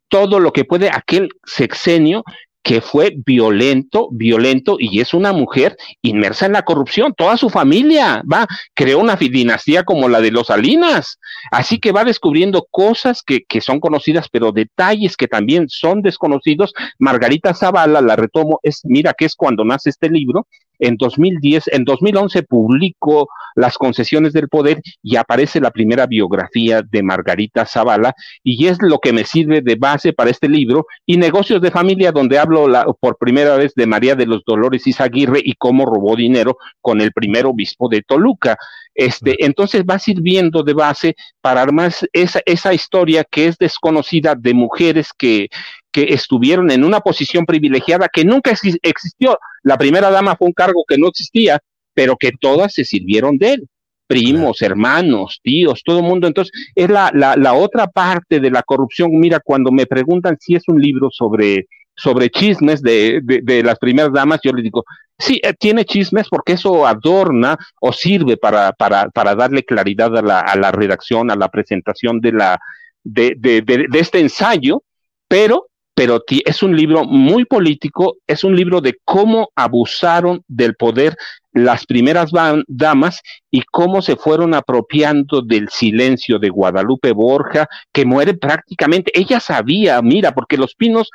todo 0.09 0.41
lo 0.41 0.53
que 0.53 0.65
puede 0.65 0.91
aquel 0.91 1.29
sexenio 1.45 2.25
que 2.69 2.83
fue 2.83 3.15
violento, 3.25 4.11
violento, 4.13 4.77
y 4.79 5.01
es 5.01 5.15
una 5.15 5.33
mujer 5.33 5.79
inmersa 6.03 6.45
en 6.45 6.53
la 6.53 6.67
corrupción. 6.67 7.15
Toda 7.17 7.39
su 7.39 7.49
familia 7.49 8.23
va, 8.31 8.47
creó 8.75 8.99
una 8.99 9.17
dinastía 9.17 9.85
como 9.85 10.07
la 10.07 10.21
de 10.21 10.31
los 10.31 10.49
Salinas. 10.49 11.19
Así 11.51 11.79
que 11.79 11.93
va 11.93 12.05
descubriendo 12.05 12.67
cosas 12.71 13.23
que, 13.23 13.41
que 13.49 13.63
son 13.63 13.81
conocidas, 13.81 14.29
pero 14.31 14.53
detalles 14.53 15.17
que 15.17 15.29
también 15.29 15.71
son 15.71 16.03
desconocidos. 16.03 16.75
Margarita 16.99 17.55
Zavala, 17.55 18.03
la 18.03 18.17
retomo, 18.17 18.61
es, 18.63 18.83
mira 18.85 19.15
que 19.17 19.25
es 19.25 19.35
cuando 19.35 19.65
nace 19.65 19.89
este 19.89 20.11
libro, 20.11 20.47
en 20.79 20.97
2010, 20.97 21.69
en 21.73 21.85
2011 21.85 22.43
publicó 22.43 23.29
Las 23.55 23.77
concesiones 23.77 24.33
del 24.33 24.49
poder 24.49 24.81
y 25.03 25.17
aparece 25.17 25.61
la 25.61 25.71
primera 25.71 26.07
biografía 26.07 26.83
de 26.83 27.03
Margarita 27.03 27.67
Zavala 27.67 28.15
y 28.43 28.67
es 28.67 28.79
lo 28.81 28.99
que 28.99 29.13
me 29.13 29.25
sirve 29.25 29.61
de 29.63 29.75
base 29.75 30.13
para 30.13 30.31
este 30.31 30.49
libro 30.49 30.87
y 31.07 31.17
Negocios 31.17 31.61
de 31.61 31.71
Familia 31.71 32.13
donde 32.13 32.39
hablo 32.39 32.69
por 33.01 33.19
primera 33.19 33.57
vez 33.57 33.75
de 33.75 33.87
María 33.87 34.15
de 34.15 34.27
los 34.27 34.43
Dolores 34.47 34.87
Izaguirre 34.87 35.41
y 35.43 35.55
cómo 35.55 35.87
robó 35.87 36.17
dinero 36.17 36.57
con 36.81 37.01
el 37.01 37.13
primer 37.13 37.47
obispo 37.47 37.89
de 37.89 38.03
Toluca. 38.03 38.57
Este, 38.95 39.45
entonces 39.45 39.85
va 39.89 39.99
sirviendo 39.99 40.65
de 40.65 40.75
base 40.75 41.15
para 41.41 41.63
armar 41.63 41.93
esa, 42.13 42.41
esa 42.45 42.75
historia 42.75 43.25
que 43.25 43.47
es 43.47 43.57
desconocida 43.57 44.35
de 44.35 44.55
mujeres 44.55 45.13
que, 45.17 45.49
que 45.99 46.15
estuvieron 46.15 46.71
en 46.71 46.85
una 46.85 47.01
posición 47.01 47.45
privilegiada 47.45 48.09
que 48.13 48.25
nunca 48.25 48.53
existió. 48.53 49.37
La 49.65 49.77
primera 49.77 50.11
dama 50.11 50.37
fue 50.37 50.47
un 50.47 50.53
cargo 50.53 50.85
que 50.87 50.97
no 50.97 51.09
existía, 51.09 51.59
pero 51.93 52.17
que 52.17 52.31
todas 52.41 52.73
se 52.73 52.85
sirvieron 52.85 53.37
de 53.37 53.55
él. 53.55 53.69
Primos, 54.07 54.63
hermanos, 54.63 55.41
tíos, 55.43 55.83
todo 55.85 55.99
el 55.99 56.05
mundo. 56.05 56.29
Entonces, 56.29 56.53
es 56.77 56.89
la, 56.89 57.11
la, 57.13 57.35
la 57.35 57.55
otra 57.55 57.89
parte 57.89 58.39
de 58.39 58.49
la 58.49 58.63
corrupción. 58.63 59.11
Mira, 59.19 59.41
cuando 59.41 59.73
me 59.73 59.87
preguntan 59.87 60.37
si 60.39 60.55
es 60.55 60.63
un 60.69 60.81
libro 60.81 61.11
sobre, 61.11 61.67
sobre 61.97 62.31
chismes 62.31 62.81
de, 62.81 63.21
de, 63.25 63.41
de, 63.43 63.65
las 63.65 63.81
primeras 63.81 64.13
damas, 64.13 64.39
yo 64.45 64.53
les 64.53 64.63
digo, 64.63 64.85
sí, 65.19 65.41
eh, 65.43 65.53
tiene 65.59 65.85
chismes 65.85 66.29
porque 66.31 66.53
eso 66.53 66.87
adorna 66.87 67.59
o 67.81 67.93
sirve 67.93 68.37
para, 68.37 68.73
para, 68.73 69.11
para 69.11 69.35
darle 69.35 69.65
claridad 69.65 70.17
a 70.17 70.23
la, 70.23 70.39
a 70.39 70.57
la 70.57 70.71
redacción, 70.71 71.33
a 71.33 71.35
la 71.35 71.49
presentación 71.49 72.21
de, 72.21 72.33
la, 72.33 72.61
de, 73.03 73.35
de, 73.37 73.63
de 73.63 73.99
este 73.99 74.21
ensayo, 74.21 74.85
pero 75.27 75.68
pero 75.99 76.23
es 76.29 76.63
un 76.63 76.77
libro 76.77 77.03
muy 77.03 77.45
político, 77.45 78.19
es 78.25 78.45
un 78.45 78.55
libro 78.55 78.81
de 78.81 78.99
cómo 79.05 79.51
abusaron 79.57 80.45
del 80.47 80.77
poder 80.77 81.17
las 81.53 81.87
primeras 81.87 82.31
damas 82.69 83.21
y 83.51 83.63
cómo 83.63 84.01
se 84.01 84.15
fueron 84.15 84.55
apropiando 84.55 85.43
del 85.43 85.69
silencio 85.71 86.39
de 86.39 86.51
Guadalupe 86.51 87.11
Borja, 87.11 87.67
que 87.93 88.05
muere 88.05 88.35
prácticamente, 88.35 89.11
ella 89.13 89.41
sabía, 89.41 90.01
mira, 90.01 90.37
porque 90.37 90.57
los 90.57 90.77
pinos, 90.77 91.11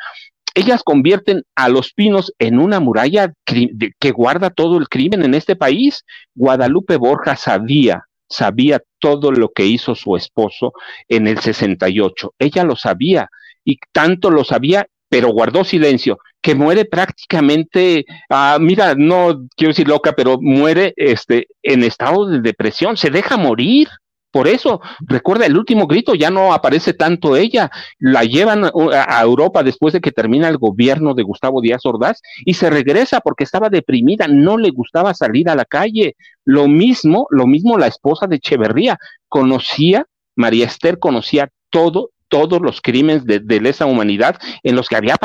ellas 0.54 0.84
convierten 0.84 1.44
a 1.56 1.70
los 1.70 1.94
pinos 1.94 2.34
en 2.38 2.60
una 2.60 2.82
muralla 2.82 3.32
que 3.46 4.12
guarda 4.12 4.50
todo 4.50 4.78
el 4.78 4.90
crimen 4.90 5.24
en 5.24 5.34
este 5.34 5.56
país. 5.56 6.04
Guadalupe 6.36 6.98
Borja 6.98 7.38
sabía, 7.38 8.04
sabía 8.28 8.82
todo 9.00 9.32
lo 9.32 9.48
que 9.54 9.66
hizo 9.66 9.96
su 9.96 10.18
esposo 10.18 10.74
en 11.08 11.28
el 11.28 11.40
68, 11.40 12.34
ella 12.38 12.66
lo 12.66 12.76
sabía 12.76 13.30
y 13.64 13.80
tanto 13.92 14.30
lo 14.30 14.44
sabía, 14.44 14.88
pero 15.10 15.30
guardó 15.30 15.64
silencio, 15.64 16.18
que 16.42 16.56
muere 16.56 16.86
prácticamente, 16.86 18.04
ah, 18.30 18.58
mira, 18.60 18.96
no 18.96 19.48
quiero 19.56 19.70
decir 19.70 19.88
loca, 19.88 20.14
pero 20.14 20.40
muere 20.42 20.94
este, 20.98 21.48
en 21.62 21.84
estado 21.84 22.26
de 22.26 22.42
depresión, 22.42 22.98
se 22.98 23.12
deja 23.12 23.38
morir. 23.38 23.90
Por 24.32 24.48
eso, 24.48 24.82
recuerda, 25.02 25.46
el 25.46 25.56
último 25.56 25.86
grito 25.86 26.16
ya 26.16 26.32
no 26.32 26.52
aparece 26.52 26.96
tanto 26.96 27.36
ella. 27.36 27.70
La 28.00 28.24
llevan 28.24 28.66
a 28.66 29.22
Europa 29.22 29.62
después 29.62 29.94
de 29.94 30.02
que 30.02 30.12
termina 30.12 30.50
el 30.50 30.58
gobierno 30.58 31.14
de 31.14 31.22
Gustavo 31.22 31.62
Díaz 31.62 31.86
Ordaz 31.86 32.20
y 32.44 32.56
se 32.56 32.72
regresa 32.72 33.22
porque 33.22 33.44
estaba 33.44 33.70
deprimida, 33.70 34.28
no 34.28 34.58
le 34.58 34.72
gustaba 34.72 35.14
salir 35.14 35.48
a 35.50 35.56
la 35.56 35.66
calle. 35.66 36.16
Lo 36.44 36.68
mismo, 36.68 37.28
lo 37.30 37.46
mismo 37.46 37.78
la 37.78 37.86
esposa 37.86 38.26
de 38.26 38.38
Echeverría. 38.38 38.98
Conocía, 39.30 40.08
María 40.36 40.66
Esther 40.66 40.98
conocía 40.98 41.50
todo 41.70 42.10
todos 42.34 42.60
los 42.64 42.82
crímenes 42.82 43.26
de, 43.26 43.40
de, 43.40 43.62
lesa 43.62 43.86
humanidad 43.86 44.40
en 44.64 44.76
los 44.76 44.90
que 44.90 44.96
había 44.96 45.18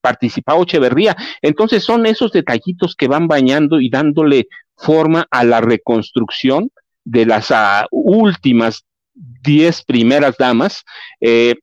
participado, 0.00 0.64
Echeverría. 0.64 1.16
Entonces 1.42 1.84
son 1.84 2.06
esos 2.06 2.32
detallitos 2.32 2.96
que 2.96 3.06
van 3.06 3.28
bañando 3.28 3.80
y 3.80 3.88
dándole 3.88 4.48
forma 4.76 5.28
a 5.30 5.44
la 5.44 5.60
reconstrucción 5.60 6.72
de 7.04 7.24
las 7.24 7.52
uh, 7.52 7.86
últimas 7.92 8.84
diez 9.14 9.84
primeras 9.84 10.36
damas, 10.38 10.82
eh, 11.20 11.54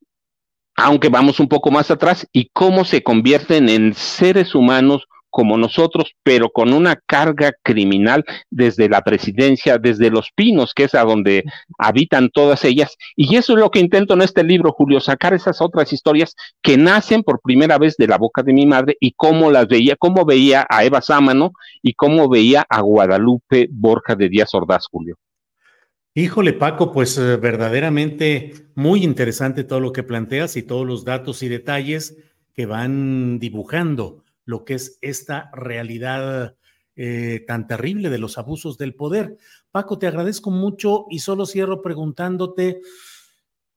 aunque 0.78 1.10
vamos 1.10 1.42
un 1.42 1.50
poco 1.50 1.70
más 1.70 1.92
atrás, 1.92 2.26
y 2.32 2.50
cómo 2.54 2.86
se 2.86 3.04
convierten 3.04 3.68
en 3.68 3.94
seres 3.94 4.56
humanos 4.56 5.06
como 5.38 5.56
nosotros, 5.56 6.16
pero 6.24 6.50
con 6.50 6.74
una 6.74 6.96
carga 6.96 7.54
criminal 7.62 8.26
desde 8.50 8.90
la 8.90 9.04
presidencia, 9.04 9.78
desde 9.78 10.10
Los 10.10 10.32
Pinos, 10.34 10.74
que 10.74 10.86
es 10.86 10.96
a 10.96 11.04
donde 11.04 11.44
habitan 11.78 12.32
todas 12.32 12.66
ellas. 12.66 12.98
Y 13.16 13.36
eso 13.36 13.54
es 13.54 13.60
lo 13.60 13.70
que 13.70 13.78
intento 13.78 14.16
en 14.16 14.24
este 14.24 14.44
libro, 14.44 14.72
Julio, 14.72 15.00
sacar 15.00 15.36
esas 15.36 15.62
otras 15.62 15.94
historias 15.94 16.34
que 16.64 16.76
nacen 16.76 17.22
por 17.22 17.40
primera 17.40 17.78
vez 17.78 17.98
de 17.98 18.08
la 18.08 18.18
boca 18.18 18.42
de 18.42 18.52
mi 18.52 18.66
madre 18.66 18.98
y 19.00 19.12
cómo 19.12 19.52
las 19.52 19.68
veía, 19.68 19.96
cómo 19.96 20.26
veía 20.26 20.66
a 20.68 20.84
Eva 20.84 21.02
Sámano 21.02 21.52
y 21.84 21.94
cómo 21.94 22.28
veía 22.30 22.66
a 22.68 22.82
Guadalupe 22.82 23.70
Borja 23.72 24.16
de 24.16 24.30
Díaz 24.30 24.56
Ordaz, 24.56 24.88
Julio. 24.90 25.18
Híjole, 26.16 26.54
Paco, 26.54 26.92
pues 26.92 27.16
eh, 27.20 27.38
verdaderamente 27.38 28.54
muy 28.74 29.04
interesante 29.04 29.64
todo 29.64 29.82
lo 29.82 29.92
que 29.92 30.02
planteas 30.02 30.58
y 30.58 30.64
todos 30.64 30.88
los 30.88 31.06
datos 31.06 31.44
y 31.44 31.48
detalles 31.48 32.18
que 32.56 32.66
van 32.66 33.38
dibujando 33.38 34.24
lo 34.48 34.64
que 34.64 34.76
es 34.76 34.98
esta 35.02 35.52
realidad 35.54 36.56
eh, 36.96 37.44
tan 37.46 37.68
terrible 37.68 38.10
de 38.10 38.18
los 38.18 38.38
abusos 38.38 38.78
del 38.78 38.96
poder. 38.96 39.38
Paco, 39.72 40.00
te 40.00 40.08
agradezco 40.08 40.50
mucho 40.50 41.06
y 41.12 41.20
solo 41.20 41.46
cierro 41.46 41.82
preguntándote, 41.82 42.82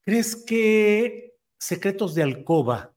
¿crees 0.01 0.37
que 0.37 1.35
secretos 1.59 2.15
de 2.15 2.23
alcoba, 2.23 2.95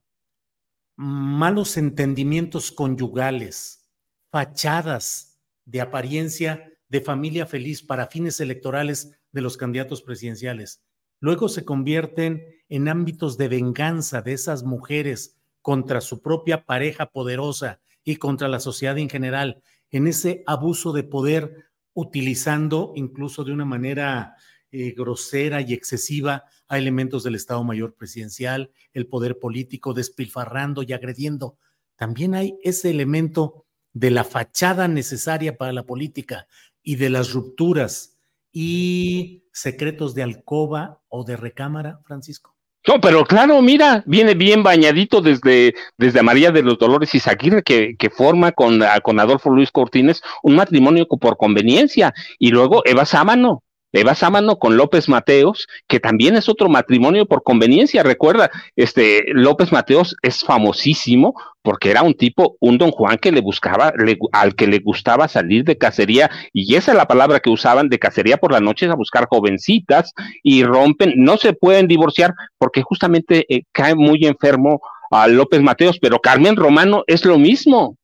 malos 0.96 1.76
entendimientos 1.76 2.70
conyugales, 2.70 3.90
fachadas 4.30 5.40
de 5.64 5.80
apariencia 5.80 6.72
de 6.88 7.00
familia 7.00 7.44
feliz 7.44 7.82
para 7.82 8.06
fines 8.06 8.38
electorales 8.38 9.18
de 9.32 9.40
los 9.40 9.56
candidatos 9.56 10.00
presidenciales, 10.00 10.80
luego 11.18 11.48
se 11.48 11.64
convierten 11.64 12.46
en 12.68 12.88
ámbitos 12.88 13.36
de 13.36 13.48
venganza 13.48 14.22
de 14.22 14.32
esas 14.32 14.62
mujeres 14.62 15.33
contra 15.64 16.02
su 16.02 16.20
propia 16.20 16.66
pareja 16.66 17.06
poderosa 17.06 17.80
y 18.04 18.16
contra 18.16 18.48
la 18.48 18.60
sociedad 18.60 18.98
en 18.98 19.08
general, 19.08 19.62
en 19.90 20.06
ese 20.06 20.44
abuso 20.46 20.92
de 20.92 21.04
poder, 21.04 21.70
utilizando 21.94 22.92
incluso 22.96 23.44
de 23.44 23.52
una 23.52 23.64
manera 23.64 24.36
eh, 24.70 24.92
grosera 24.92 25.62
y 25.62 25.72
excesiva 25.72 26.44
a 26.68 26.76
elementos 26.76 27.24
del 27.24 27.34
Estado 27.34 27.64
Mayor 27.64 27.94
Presidencial, 27.94 28.72
el 28.92 29.06
poder 29.06 29.38
político, 29.38 29.94
despilfarrando 29.94 30.82
y 30.82 30.92
agrediendo. 30.92 31.56
También 31.96 32.34
hay 32.34 32.58
ese 32.62 32.90
elemento 32.90 33.64
de 33.94 34.10
la 34.10 34.24
fachada 34.24 34.86
necesaria 34.86 35.56
para 35.56 35.72
la 35.72 35.86
política 35.86 36.46
y 36.82 36.96
de 36.96 37.08
las 37.08 37.32
rupturas 37.32 38.18
y 38.52 39.48
secretos 39.54 40.14
de 40.14 40.24
alcoba 40.24 41.00
o 41.08 41.24
de 41.24 41.38
recámara, 41.38 42.00
Francisco. 42.04 42.53
No, 42.86 43.00
pero 43.00 43.24
claro, 43.24 43.62
mira, 43.62 44.02
viene 44.06 44.34
bien 44.34 44.62
bañadito 44.62 45.22
desde, 45.22 45.74
desde 45.96 46.22
María 46.22 46.50
de 46.50 46.62
los 46.62 46.78
Dolores 46.78 47.14
y 47.14 47.20
que, 47.62 47.96
que 47.98 48.10
forma 48.10 48.52
con, 48.52 48.82
con 49.02 49.18
Adolfo 49.20 49.48
Luis 49.48 49.70
Cortines 49.70 50.22
un 50.42 50.56
matrimonio 50.56 51.06
por 51.06 51.38
conveniencia, 51.38 52.12
y 52.38 52.50
luego 52.50 52.82
Eva 52.84 53.06
Sámano, 53.06 53.62
Eva 53.94 54.14
Sámano 54.14 54.58
con 54.58 54.76
López 54.76 55.08
Mateos, 55.08 55.66
que 55.88 56.00
también 56.00 56.36
es 56.36 56.48
otro 56.48 56.68
matrimonio 56.68 57.26
por 57.26 57.42
conveniencia. 57.42 58.02
Recuerda, 58.02 58.50
este 58.76 59.24
López 59.28 59.72
Mateos 59.72 60.16
es 60.22 60.40
famosísimo 60.40 61.34
porque 61.62 61.90
era 61.90 62.02
un 62.02 62.14
tipo, 62.14 62.56
un 62.60 62.76
don 62.76 62.90
Juan 62.90 63.16
que 63.16 63.32
le 63.32 63.40
buscaba, 63.40 63.92
le, 63.96 64.18
al 64.32 64.54
que 64.54 64.66
le 64.66 64.80
gustaba 64.80 65.28
salir 65.28 65.64
de 65.64 65.78
cacería, 65.78 66.30
y 66.52 66.74
esa 66.74 66.92
es 66.92 66.98
la 66.98 67.06
palabra 67.06 67.40
que 67.40 67.48
usaban 67.48 67.88
de 67.88 67.98
cacería 67.98 68.36
por 68.36 68.52
las 68.52 68.60
noches 68.60 68.90
a 68.90 68.94
buscar 68.94 69.26
jovencitas 69.30 70.12
y 70.42 70.62
rompen, 70.62 71.14
no 71.16 71.38
se 71.38 71.54
pueden 71.54 71.88
divorciar 71.88 72.34
porque 72.58 72.82
justamente 72.82 73.46
eh, 73.48 73.62
cae 73.72 73.94
muy 73.94 74.26
enfermo 74.26 74.82
a 75.10 75.26
López 75.26 75.62
Mateos, 75.62 75.98
pero 75.98 76.18
Carmen 76.18 76.56
Romano 76.56 77.04
es 77.06 77.24
lo 77.24 77.38
mismo 77.38 77.96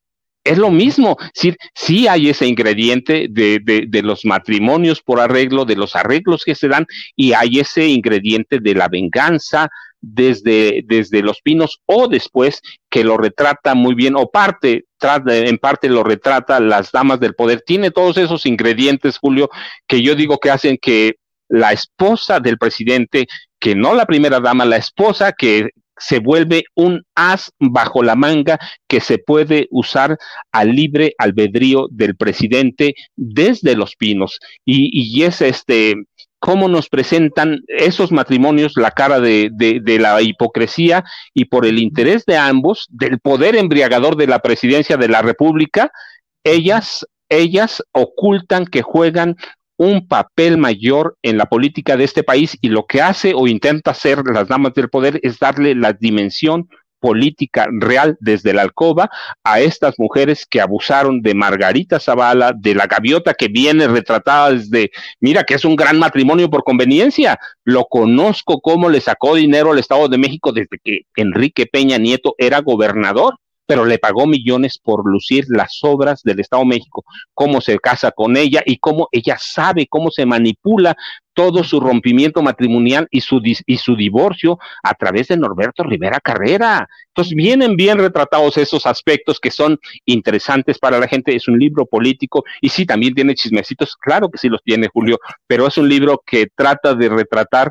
es 0.44 0.58
lo 0.58 0.70
mismo, 0.70 1.16
sí, 1.34 1.54
sí 1.74 2.08
hay 2.08 2.30
ese 2.30 2.46
ingrediente 2.46 3.26
de, 3.30 3.60
de, 3.62 3.84
de, 3.86 4.02
los 4.02 4.24
matrimonios 4.24 5.02
por 5.02 5.20
arreglo, 5.20 5.64
de 5.64 5.76
los 5.76 5.96
arreglos 5.96 6.44
que 6.44 6.54
se 6.54 6.68
dan, 6.68 6.86
y 7.14 7.34
hay 7.34 7.60
ese 7.60 7.86
ingrediente 7.86 8.58
de 8.58 8.74
la 8.74 8.88
venganza 8.88 9.68
desde, 10.00 10.82
desde 10.86 11.22
los 11.22 11.40
pinos 11.42 11.80
o 11.86 12.08
después 12.08 12.62
que 12.88 13.04
lo 13.04 13.16
retrata 13.16 13.74
muy 13.74 13.94
bien, 13.94 14.16
o 14.16 14.30
parte, 14.30 14.84
en 15.26 15.58
parte 15.58 15.88
lo 15.88 16.02
retrata 16.02 16.60
las 16.60 16.90
damas 16.90 17.20
del 17.20 17.34
poder. 17.34 17.62
Tiene 17.64 17.90
todos 17.90 18.16
esos 18.16 18.46
ingredientes, 18.46 19.18
Julio, 19.18 19.50
que 19.86 20.02
yo 20.02 20.14
digo 20.14 20.38
que 20.38 20.50
hacen 20.50 20.78
que 20.80 21.16
la 21.48 21.72
esposa 21.72 22.40
del 22.40 22.58
presidente, 22.58 23.26
que 23.58 23.74
no 23.74 23.94
la 23.94 24.06
primera 24.06 24.40
dama, 24.40 24.64
la 24.64 24.76
esposa 24.76 25.32
que 25.32 25.70
se 26.00 26.18
vuelve 26.18 26.64
un 26.74 27.04
as 27.14 27.52
bajo 27.60 28.02
la 28.02 28.16
manga 28.16 28.58
que 28.88 29.00
se 29.00 29.18
puede 29.18 29.68
usar 29.70 30.18
al 30.50 30.70
libre 30.70 31.14
albedrío 31.18 31.86
del 31.90 32.16
presidente 32.16 32.94
desde 33.14 33.76
los 33.76 33.94
pinos. 33.94 34.40
Y, 34.64 34.90
y 34.92 35.22
es 35.22 35.42
este, 35.42 35.94
cómo 36.40 36.68
nos 36.68 36.88
presentan 36.88 37.60
esos 37.68 38.10
matrimonios 38.10 38.72
la 38.76 38.90
cara 38.90 39.20
de, 39.20 39.50
de, 39.52 39.80
de, 39.80 39.98
la 39.98 40.20
hipocresía 40.22 41.04
y 41.34 41.44
por 41.44 41.66
el 41.66 41.78
interés 41.78 42.24
de 42.24 42.36
ambos, 42.36 42.86
del 42.90 43.20
poder 43.20 43.54
embriagador 43.54 44.16
de 44.16 44.26
la 44.26 44.40
presidencia 44.40 44.96
de 44.96 45.08
la 45.08 45.22
República, 45.22 45.92
ellas 46.42 47.06
ellas 47.32 47.82
ocultan 47.92 48.66
que 48.66 48.82
juegan 48.82 49.36
un 49.80 50.06
papel 50.06 50.58
mayor 50.58 51.16
en 51.22 51.38
la 51.38 51.46
política 51.46 51.96
de 51.96 52.04
este 52.04 52.22
país 52.22 52.58
y 52.60 52.68
lo 52.68 52.84
que 52.84 53.00
hace 53.00 53.32
o 53.34 53.46
intenta 53.46 53.92
hacer 53.92 54.22
las 54.26 54.46
damas 54.46 54.74
del 54.74 54.90
poder 54.90 55.18
es 55.22 55.38
darle 55.38 55.74
la 55.74 55.94
dimensión 55.94 56.68
política 57.00 57.66
real 57.72 58.18
desde 58.20 58.52
la 58.52 58.60
alcoba 58.60 59.08
a 59.42 59.60
estas 59.60 59.94
mujeres 59.98 60.44
que 60.44 60.60
abusaron 60.60 61.22
de 61.22 61.32
Margarita 61.32 61.98
Zavala, 61.98 62.52
de 62.54 62.74
la 62.74 62.88
gaviota 62.88 63.32
que 63.32 63.48
viene 63.48 63.88
retratada 63.88 64.50
desde, 64.50 64.90
mira 65.18 65.44
que 65.44 65.54
es 65.54 65.64
un 65.64 65.76
gran 65.76 65.98
matrimonio 65.98 66.50
por 66.50 66.62
conveniencia, 66.62 67.38
lo 67.64 67.86
conozco 67.86 68.60
cómo 68.60 68.90
le 68.90 69.00
sacó 69.00 69.34
dinero 69.34 69.72
al 69.72 69.78
Estado 69.78 70.08
de 70.08 70.18
México 70.18 70.52
desde 70.52 70.78
que 70.84 71.06
Enrique 71.16 71.64
Peña 71.64 71.96
Nieto 71.96 72.34
era 72.36 72.60
gobernador 72.60 73.38
pero 73.70 73.84
le 73.84 74.00
pagó 74.00 74.26
millones 74.26 74.80
por 74.82 75.08
lucir 75.08 75.44
las 75.46 75.78
obras 75.82 76.24
del 76.24 76.40
Estado 76.40 76.64
de 76.64 76.70
México, 76.70 77.04
cómo 77.34 77.60
se 77.60 77.78
casa 77.78 78.10
con 78.10 78.36
ella 78.36 78.64
y 78.66 78.78
cómo 78.78 79.06
ella 79.12 79.36
sabe 79.38 79.86
cómo 79.86 80.10
se 80.10 80.26
manipula 80.26 80.96
todo 81.34 81.62
su 81.62 81.78
rompimiento 81.78 82.42
matrimonial 82.42 83.06
y 83.12 83.20
su, 83.20 83.40
y 83.44 83.76
su 83.76 83.94
divorcio 83.94 84.58
a 84.82 84.94
través 84.94 85.28
de 85.28 85.36
Norberto 85.36 85.84
Rivera 85.84 86.18
Carrera. 86.18 86.88
Entonces 87.10 87.32
vienen 87.36 87.76
bien 87.76 87.98
retratados 87.98 88.56
esos 88.56 88.86
aspectos 88.86 89.38
que 89.38 89.52
son 89.52 89.78
interesantes 90.04 90.80
para 90.80 90.98
la 90.98 91.06
gente. 91.06 91.36
Es 91.36 91.46
un 91.46 91.56
libro 91.56 91.86
político 91.86 92.42
y 92.60 92.70
sí, 92.70 92.86
también 92.86 93.14
tiene 93.14 93.36
chismecitos, 93.36 93.94
claro 93.94 94.30
que 94.30 94.38
sí 94.38 94.48
los 94.48 94.64
tiene 94.64 94.88
Julio, 94.92 95.20
pero 95.46 95.68
es 95.68 95.78
un 95.78 95.88
libro 95.88 96.20
que 96.26 96.48
trata 96.52 96.96
de 96.96 97.08
retratar, 97.08 97.70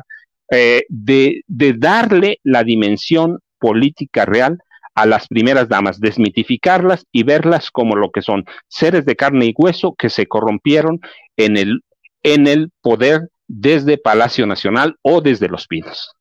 eh, 0.50 0.84
de, 0.88 1.42
de 1.46 1.74
darle 1.74 2.40
la 2.42 2.64
dimensión 2.64 3.40
política 3.58 4.24
real 4.24 4.62
a 4.94 5.06
las 5.06 5.28
primeras 5.28 5.68
damas, 5.68 6.00
desmitificarlas 6.00 7.06
y 7.12 7.22
verlas 7.22 7.70
como 7.70 7.96
lo 7.96 8.10
que 8.10 8.22
son, 8.22 8.44
seres 8.68 9.04
de 9.06 9.16
carne 9.16 9.46
y 9.46 9.54
hueso 9.56 9.94
que 9.96 10.10
se 10.10 10.26
corrompieron 10.26 11.00
en 11.36 11.56
el, 11.56 11.80
en 12.22 12.46
el 12.46 12.70
poder 12.80 13.28
desde 13.48 13.98
Palacio 13.98 14.46
Nacional 14.46 14.96
o 15.02 15.20
desde 15.20 15.48
Los 15.48 15.66
Pinos. 15.66 16.12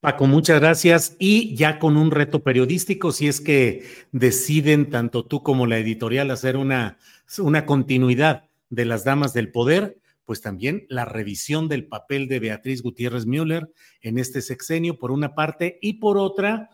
Paco, 0.00 0.26
muchas 0.26 0.60
gracias. 0.60 1.16
Y 1.18 1.54
ya 1.56 1.78
con 1.78 1.96
un 1.96 2.10
reto 2.10 2.42
periodístico, 2.42 3.10
si 3.10 3.26
es 3.26 3.40
que 3.40 3.84
deciden 4.12 4.90
tanto 4.90 5.24
tú 5.24 5.42
como 5.42 5.66
la 5.66 5.78
editorial 5.78 6.30
hacer 6.30 6.58
una, 6.58 6.98
una 7.38 7.64
continuidad 7.64 8.44
de 8.68 8.84
las 8.84 9.04
damas 9.04 9.32
del 9.32 9.50
poder, 9.50 9.96
pues 10.26 10.40
también 10.40 10.84
la 10.88 11.04
revisión 11.04 11.68
del 11.68 11.86
papel 11.86 12.28
de 12.28 12.40
Beatriz 12.40 12.82
Gutiérrez 12.82 13.24
Müller 13.24 13.70
en 14.02 14.18
este 14.18 14.42
sexenio, 14.42 14.98
por 14.98 15.10
una 15.10 15.34
parte, 15.34 15.78
y 15.80 15.94
por 15.94 16.18
otra, 16.18 16.68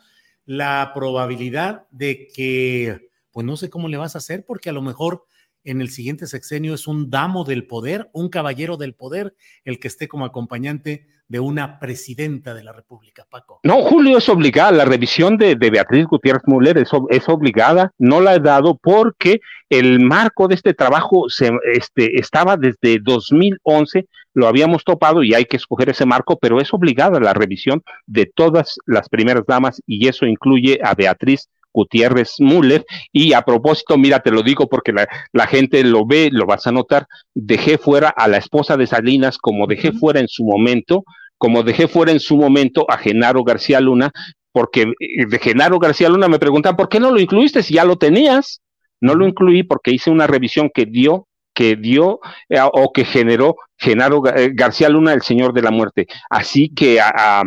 la 0.51 0.91
probabilidad 0.93 1.87
de 1.93 2.27
que, 2.27 3.09
pues 3.31 3.47
no 3.47 3.57
sé 3.57 3.71
cómo 3.71 3.87
le 3.87 3.99
vas 3.99 4.17
a 4.17 4.19
hacer, 4.19 4.45
porque 4.45 4.69
a 4.69 4.73
lo 4.73 4.83
mejor 4.83 5.25
en 5.65 5.81
el 5.81 5.91
siguiente 5.91 6.27
sexenio 6.27 6.75
es 6.75 6.87
un 6.87 7.11
damo 7.11 7.45
del 7.45 7.67
poder, 7.67 8.11
un 8.13 8.29
caballero 8.29 8.77
del 8.77 8.95
poder, 8.95 9.35
el 9.65 9.79
que 9.79 9.89
esté 9.89 10.09
como 10.09 10.25
acompañante 10.25 11.07
de 11.31 11.39
una 11.39 11.79
presidenta 11.79 12.55
de 12.55 12.65
la 12.65 12.73
República, 12.73 13.25
Paco. 13.31 13.61
No, 13.63 13.83
Julio, 13.83 14.19
es 14.19 14.29
obligada. 14.29 14.73
La 14.73 14.85
revisión 14.85 15.39
de, 15.39 15.55
Beatriz 15.55 16.07
Gutiérrez 16.07 16.43
Müller 16.47 16.77
es, 16.77 17.29
obligada. 17.29 17.93
No 17.99 18.21
la 18.21 18.35
he 18.35 18.41
dado 18.41 18.77
porque 18.77 19.41
el 19.69 20.01
marco 20.01 20.49
de 20.49 20.57
este 20.57 20.75
trabajo 20.75 21.29
se, 21.29 21.53
este, 21.73 22.19
estaba 22.19 22.57
desde 22.57 22.99
2011, 23.01 24.09
lo 24.35 24.49
habíamos 24.49 24.83
topado 24.83 25.23
y 25.23 25.35
hay 25.35 25.45
que 25.45 25.57
escoger 25.57 25.91
ese 25.91 26.05
marco, 26.05 26.37
pero 26.37 26.61
es 26.61 26.75
obligada 26.75 27.21
la 27.21 27.33
revisión 27.33 27.85
de 28.07 28.27
todas 28.27 28.75
las 28.87 29.09
primeras 29.09 29.45
damas 29.47 29.81
y 29.87 30.09
eso 30.09 30.27
incluye 30.27 30.81
a 30.83 30.97
Beatriz 30.97 31.49
Gutiérrez 31.73 32.35
Müller. 32.39 32.85
Y 33.13 33.33
a 33.33 33.43
propósito, 33.43 33.97
mira, 33.97 34.21
te 34.21 34.31
lo 34.31 34.43
digo 34.43 34.69
porque 34.69 34.93
la, 34.93 35.47
gente 35.47 35.83
lo 35.85 36.07
ve, 36.07 36.31
lo 36.33 36.47
vas 36.47 36.67
a 36.67 36.73
notar, 36.73 37.07
dejé 37.35 37.79
fuera 37.79 38.09
a 38.09 38.29
la 38.29 38.39
esposa 38.39 38.77
de 38.77 38.87
Salinas 38.87 39.39
como 39.39 39.67
dejé 39.67 39.93
fuera 39.93 40.21
en 40.21 40.29
su 40.29 40.45
momento, 40.45 41.05
como 41.39 41.63
dejé 41.63 41.89
fuera 41.89 42.13
en 42.13 42.21
su 42.21 42.37
momento 42.37 42.87
a 42.89 42.99
Genaro 42.99 43.45
García 43.45 43.81
Luna, 43.81 44.11
porque 44.53 44.83
eh, 44.83 45.27
de 45.27 45.39
Genaro 45.39 45.79
García 45.79 46.09
Luna 46.09 46.29
me 46.29 46.39
preguntan, 46.39 46.77
¿por 46.77 46.89
qué 46.89 47.01
no 47.01 47.11
lo 47.11 47.21
incluiste 47.21 47.63
si 47.63 47.75
ya 47.75 47.85
lo 47.85 47.97
tenías? 47.97 48.61
No 49.01 49.15
lo 49.15 49.27
incluí 49.27 49.63
porque 49.63 49.93
hice 49.93 50.11
una 50.11 50.27
revisión 50.27 50.71
que 50.73 50.87
dio 50.87 51.27
que 51.53 51.77
dio 51.77 52.21
eh, 52.49 52.61
o 52.61 52.93
que 52.93 53.05
generó 53.05 53.57
Genaro 53.77 54.23
eh, 54.35 54.51
García 54.55 54.89
Luna, 54.89 55.13
el 55.13 55.23
Señor 55.23 55.53
de 55.53 55.63
la 55.63 55.71
Muerte. 55.71 56.07
Así 56.31 56.71
que 56.71 57.01
a, 57.01 57.13
a 57.15 57.43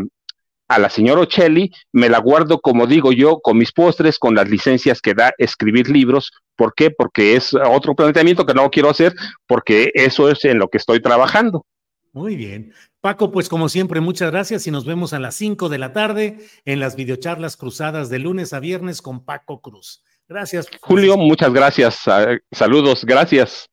la 0.79 0.89
señora 0.89 1.21
Ocelli 1.21 1.71
me 1.91 2.09
la 2.09 2.19
guardo, 2.19 2.59
como 2.59 2.87
digo 2.87 3.11
yo, 3.11 3.39
con 3.39 3.57
mis 3.57 3.71
postres, 3.71 4.19
con 4.19 4.35
las 4.35 4.49
licencias 4.49 5.01
que 5.01 5.13
da 5.13 5.33
escribir 5.37 5.89
libros. 5.89 6.31
¿Por 6.55 6.73
qué? 6.75 6.91
Porque 6.91 7.35
es 7.35 7.53
otro 7.53 7.95
planteamiento 7.95 8.45
que 8.45 8.53
no 8.53 8.69
quiero 8.69 8.89
hacer, 8.89 9.13
porque 9.47 9.91
eso 9.93 10.29
es 10.29 10.45
en 10.45 10.59
lo 10.59 10.69
que 10.69 10.77
estoy 10.77 11.01
trabajando. 11.01 11.65
Muy 12.11 12.35
bien. 12.35 12.73
Paco, 13.01 13.31
pues 13.31 13.49
como 13.49 13.69
siempre, 13.69 13.99
muchas 13.99 14.31
gracias 14.31 14.67
y 14.67 14.71
nos 14.71 14.85
vemos 14.85 15.13
a 15.13 15.19
las 15.19 15.35
5 15.35 15.67
de 15.67 15.77
la 15.79 15.93
tarde 15.93 16.37
en 16.63 16.79
las 16.79 16.95
videocharlas 16.95 17.57
cruzadas 17.57 18.09
de 18.09 18.19
lunes 18.19 18.53
a 18.53 18.59
viernes 18.59 19.01
con 19.01 19.25
Paco 19.25 19.61
Cruz. 19.61 20.03
Gracias. 20.27 20.67
Julio, 20.81 21.17
muchas 21.17 21.51
gracias. 21.51 22.03
Saludos, 22.51 23.03
gracias. 23.03 23.69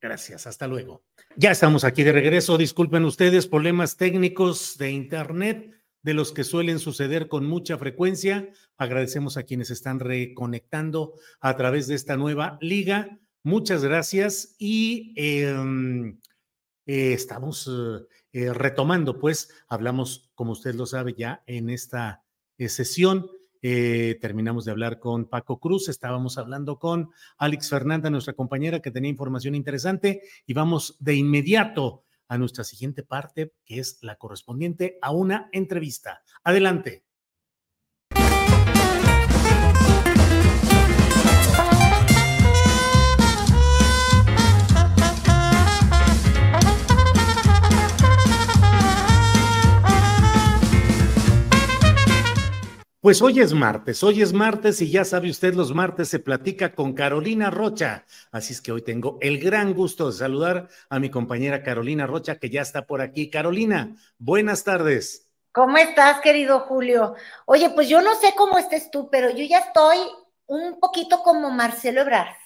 Gracias, 0.00 0.46
hasta 0.46 0.66
luego. 0.66 1.02
Ya 1.36 1.50
estamos 1.50 1.84
aquí 1.84 2.04
de 2.04 2.12
regreso. 2.12 2.56
Disculpen 2.56 3.04
ustedes 3.04 3.46
problemas 3.46 3.96
técnicos 3.96 4.78
de 4.78 4.92
Internet 4.92 5.79
de 6.02 6.14
los 6.14 6.32
que 6.32 6.44
suelen 6.44 6.78
suceder 6.78 7.28
con 7.28 7.46
mucha 7.46 7.78
frecuencia. 7.78 8.50
Agradecemos 8.76 9.36
a 9.36 9.42
quienes 9.42 9.70
están 9.70 10.00
reconectando 10.00 11.14
a 11.40 11.56
través 11.56 11.86
de 11.86 11.94
esta 11.94 12.16
nueva 12.16 12.58
liga. 12.60 13.18
Muchas 13.42 13.84
gracias 13.84 14.54
y 14.58 15.12
em, 15.16 16.18
eh, 16.86 17.12
estamos 17.12 17.68
eh, 17.68 18.06
eh, 18.32 18.52
retomando, 18.52 19.18
pues 19.18 19.50
hablamos, 19.68 20.30
como 20.34 20.52
usted 20.52 20.74
lo 20.74 20.86
sabe, 20.86 21.14
ya 21.16 21.42
en 21.46 21.70
esta 21.70 22.22
sesión. 22.58 23.30
terminamos 23.62 24.64
de 24.64 24.70
hablar 24.70 24.98
con 24.98 25.26
Paco 25.26 25.60
Cruz, 25.60 25.88
estábamos 25.88 26.38
hablando 26.38 26.78
con 26.78 27.10
Alex 27.38 27.68
Fernanda, 27.68 28.10
nuestra 28.10 28.32
compañera 28.34 28.80
que 28.80 28.90
tenía 28.90 29.10
información 29.10 29.54
interesante, 29.54 30.22
y 30.46 30.54
vamos 30.54 30.96
de 30.98 31.14
inmediato 31.14 32.04
a 32.30 32.38
nuestra 32.38 32.62
siguiente 32.62 33.02
parte, 33.02 33.52
que 33.64 33.80
es 33.80 33.98
la 34.02 34.14
correspondiente 34.14 34.98
a 35.02 35.10
una 35.10 35.48
entrevista. 35.52 36.22
Adelante. 36.44 37.04
Pues 53.00 53.22
hoy 53.22 53.40
es 53.40 53.54
martes, 53.54 54.02
hoy 54.02 54.20
es 54.20 54.34
martes 54.34 54.82
y 54.82 54.90
ya 54.90 55.06
sabe 55.06 55.30
usted, 55.30 55.54
los 55.54 55.74
martes 55.74 56.10
se 56.10 56.18
platica 56.18 56.74
con 56.74 56.92
Carolina 56.92 57.48
Rocha. 57.48 58.04
Así 58.30 58.52
es 58.52 58.60
que 58.60 58.72
hoy 58.72 58.82
tengo 58.82 59.16
el 59.22 59.38
gran 59.40 59.72
gusto 59.72 60.10
de 60.10 60.18
saludar 60.18 60.68
a 60.90 60.98
mi 60.98 61.08
compañera 61.08 61.62
Carolina 61.62 62.06
Rocha, 62.06 62.36
que 62.36 62.50
ya 62.50 62.60
está 62.60 62.84
por 62.86 63.00
aquí. 63.00 63.30
Carolina, 63.30 63.96
buenas 64.18 64.64
tardes. 64.64 65.30
¿Cómo 65.50 65.78
estás, 65.78 66.20
querido 66.20 66.60
Julio? 66.60 67.14
Oye, 67.46 67.70
pues 67.70 67.88
yo 67.88 68.02
no 68.02 68.14
sé 68.16 68.34
cómo 68.36 68.58
estés 68.58 68.90
tú, 68.90 69.08
pero 69.10 69.30
yo 69.30 69.46
ya 69.46 69.60
estoy 69.60 69.96
un 70.44 70.78
poquito 70.78 71.22
como 71.22 71.50
Marcelo 71.50 72.02
Ebrard. 72.02 72.36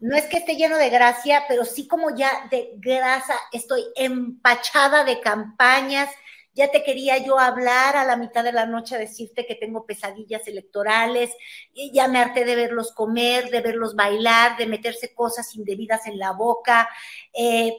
No 0.00 0.16
es 0.16 0.26
que 0.26 0.36
esté 0.36 0.54
lleno 0.54 0.76
de 0.76 0.90
gracia, 0.90 1.42
pero 1.48 1.64
sí 1.64 1.88
como 1.88 2.14
ya 2.14 2.46
de 2.52 2.74
grasa, 2.76 3.34
estoy 3.50 3.82
empachada 3.96 5.02
de 5.02 5.18
campañas, 5.20 6.08
ya 6.54 6.70
te 6.70 6.82
quería 6.82 7.18
yo 7.18 7.38
hablar 7.38 7.96
a 7.96 8.04
la 8.04 8.16
mitad 8.16 8.44
de 8.44 8.52
la 8.52 8.66
noche, 8.66 8.98
decirte 8.98 9.46
que 9.46 9.54
tengo 9.54 9.86
pesadillas 9.86 10.46
electorales, 10.46 11.30
y 11.72 11.92
ya 11.92 12.08
me 12.08 12.18
harté 12.18 12.44
de 12.44 12.54
verlos 12.56 12.92
comer, 12.92 13.50
de 13.50 13.60
verlos 13.60 13.94
bailar, 13.94 14.56
de 14.58 14.66
meterse 14.66 15.14
cosas 15.14 15.54
indebidas 15.54 16.06
en 16.06 16.18
la 16.18 16.32
boca. 16.32 16.88
Eh, 17.32 17.74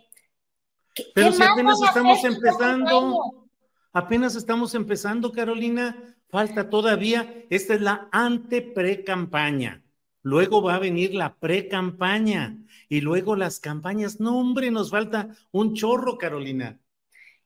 Pero 1.13 1.31
si 1.31 1.43
apenas 1.43 1.81
estamos 1.81 2.23
empezando, 2.23 3.49
apenas 3.91 4.35
estamos 4.35 4.73
empezando, 4.73 5.31
Carolina, 5.31 6.17
falta 6.29 6.69
todavía, 6.69 7.45
esta 7.49 7.75
es 7.75 7.81
la 7.81 8.09
ante-pre-campaña. 8.11 9.83
Luego 10.23 10.63
va 10.63 10.75
a 10.75 10.79
venir 10.79 11.13
la 11.13 11.35
pre-campaña 11.35 12.57
y 12.87 13.01
luego 13.01 13.35
las 13.35 13.59
campañas. 13.59 14.21
No, 14.21 14.39
hombre, 14.39 14.71
nos 14.71 14.89
falta 14.89 15.27
un 15.51 15.75
chorro, 15.75 16.17
Carolina 16.17 16.79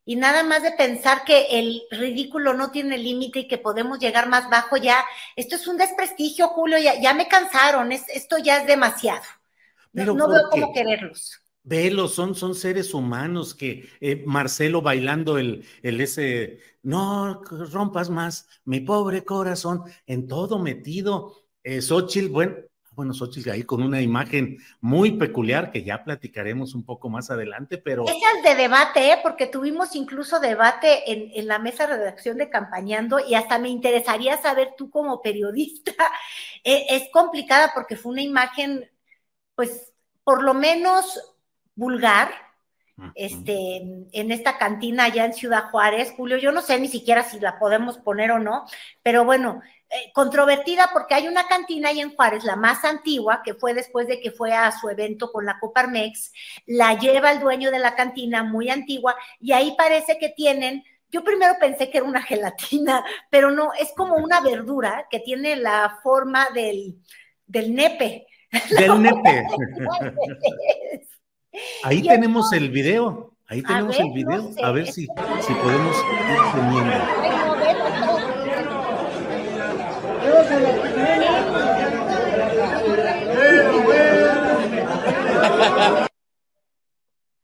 y 0.08 0.16
nada 0.16 0.42
más 0.42 0.64
de 0.64 0.72
pensar 0.72 1.26
que 1.26 1.60
el 1.60 1.84
ridículo 1.92 2.54
no 2.54 2.72
tiene 2.72 2.98
límite 2.98 3.40
y 3.40 3.48
que 3.50 3.58
podemos 3.58 4.00
llegar 4.00 4.30
más 4.30 4.50
bajo 4.50 4.78
ya, 4.78 5.04
esto 5.36 5.58
es 5.58 5.68
un 5.68 5.76
desprestigio, 5.76 6.48
Julio, 6.48 6.78
ya, 6.78 6.98
ya 7.00 7.14
me 7.14 7.28
cansaron, 7.28 7.92
esto 7.92 8.38
ya 8.38 8.62
es 8.62 8.68
demasiado. 8.68 9.22
no, 9.92 10.30
veo 10.30 10.50
cómo 10.50 10.74
quererlos. 10.74 11.42
Velos, 11.62 12.14
son, 12.14 12.36
son 12.36 12.56
seres 12.56 12.94
humanos 12.94 13.54
que 13.54 13.90
eh, 14.00 14.24
Marcelo 14.26 14.82
bailando 14.82 15.38
el, 15.38 15.66
el 15.84 16.00
ese, 16.00 16.60
no 16.84 17.44
rompas 17.44 18.10
más, 18.10 18.48
mi 18.64 18.80
pobre 18.80 19.26
corazón, 19.26 19.84
en 20.06 20.26
todo 20.26 20.58
metido. 20.58 21.50
Eh, 21.64 21.82
Xochitl, 21.82 22.30
bueno, 22.30 22.56
bueno, 22.98 23.14
Xochitl 23.14 23.52
ahí 23.52 23.62
con 23.62 23.84
una 23.84 24.02
imagen 24.02 24.58
muy 24.82 25.12
peculiar 25.12 25.70
que 25.70 25.84
ya 25.84 26.04
platicaremos 26.04 26.74
un 26.74 26.84
poco 26.84 27.10
más 27.10 27.30
adelante, 27.30 27.78
pero... 27.78 28.06
Esas 28.06 28.44
de 28.44 28.56
debate, 28.56 29.12
¿eh? 29.12 29.20
porque 29.22 29.46
tuvimos 29.46 29.96
incluso 29.96 30.40
debate 30.40 31.12
en, 31.12 31.30
en, 31.36 31.48
la 31.48 31.60
mesa 31.60 31.86
de 31.86 31.96
redacción 31.96 32.38
de 32.38 32.50
Campañando 32.50 33.20
y 33.20 33.36
hasta 33.36 33.60
me 33.60 33.70
interesaría 33.70 34.36
saber 34.38 34.74
tú 34.76 34.90
como 34.90 35.22
periodista, 35.22 35.94
eh, 36.64 36.88
es 36.90 37.04
complicada 37.14 37.70
porque 37.76 37.96
fue 37.96 38.14
una 38.14 38.24
imagen, 38.24 38.90
pues, 39.54 39.94
por 40.24 40.42
lo 40.42 40.56
menos 40.56 41.38
vulgar, 41.76 42.32
este, 43.16 43.78
en 44.12 44.32
esta 44.32 44.58
cantina 44.58 45.06
allá 45.06 45.26
en 45.26 45.34
Ciudad 45.34 45.70
Juárez, 45.70 46.14
Julio, 46.18 46.38
yo 46.38 46.52
no 46.52 46.62
sé 46.62 46.80
ni 46.80 46.88
siquiera 46.88 47.24
si 47.24 47.40
la 47.40 47.60
podemos 47.60 47.98
poner 47.98 48.32
o 48.32 48.40
no, 48.40 48.66
pero 49.04 49.24
bueno, 49.24 49.62
eh, 49.90 50.12
controvertida 50.14 50.90
porque 50.92 51.14
hay 51.14 51.28
una 51.28 51.48
cantina 51.48 51.90
ahí 51.90 52.00
en 52.00 52.16
Juárez, 52.16 52.44
la 52.44 52.56
más 52.56 52.84
antigua, 52.84 53.42
que 53.44 53.54
fue 53.54 53.74
después 53.74 54.08
de 54.08 54.20
que 54.20 54.32
fue 54.32 54.54
a 54.54 54.72
su 54.72 54.90
evento 54.90 55.32
con 55.32 55.46
la 55.46 55.60
Coparmex, 55.60 56.34
la 56.66 56.98
lleva 56.98 57.32
el 57.32 57.40
dueño 57.40 57.72
de 57.72 57.80
la 57.80 57.96
cantina, 57.96 58.44
muy 58.44 58.70
antigua, 58.70 59.16
y 59.40 59.52
ahí 59.52 59.76
parece 59.78 60.18
que 60.18 60.30
tienen 60.30 60.84
yo 61.10 61.24
primero 61.24 61.54
pensé 61.60 61.90
que 61.90 62.00
era 62.00 62.08
una 62.08 62.22
gelatina, 62.24 63.04
pero 63.30 63.52
no, 63.52 63.72
es 63.74 63.94
como 63.96 64.16
una 64.16 64.42
verdura 64.42 65.08
que 65.10 65.20
tiene 65.20 65.56
la 65.56 66.00
forma 66.04 66.48
del, 66.54 67.02
del 67.46 67.74
nepe. 67.74 68.28
Del 68.78 69.02
nepe. 69.02 69.48
Ahí 71.84 72.02
tenemos 72.02 72.52
el 72.54 72.70
video. 72.70 73.34
Ahí 73.48 73.62
tenemos 73.62 73.98
el 74.00 74.12
video. 74.12 74.52
a 74.62 74.72
ver 74.72 74.88
si, 74.88 75.06
si 75.06 75.54
podemos 75.54 75.96
ir 75.96 76.40
teniendo. 76.54 77.28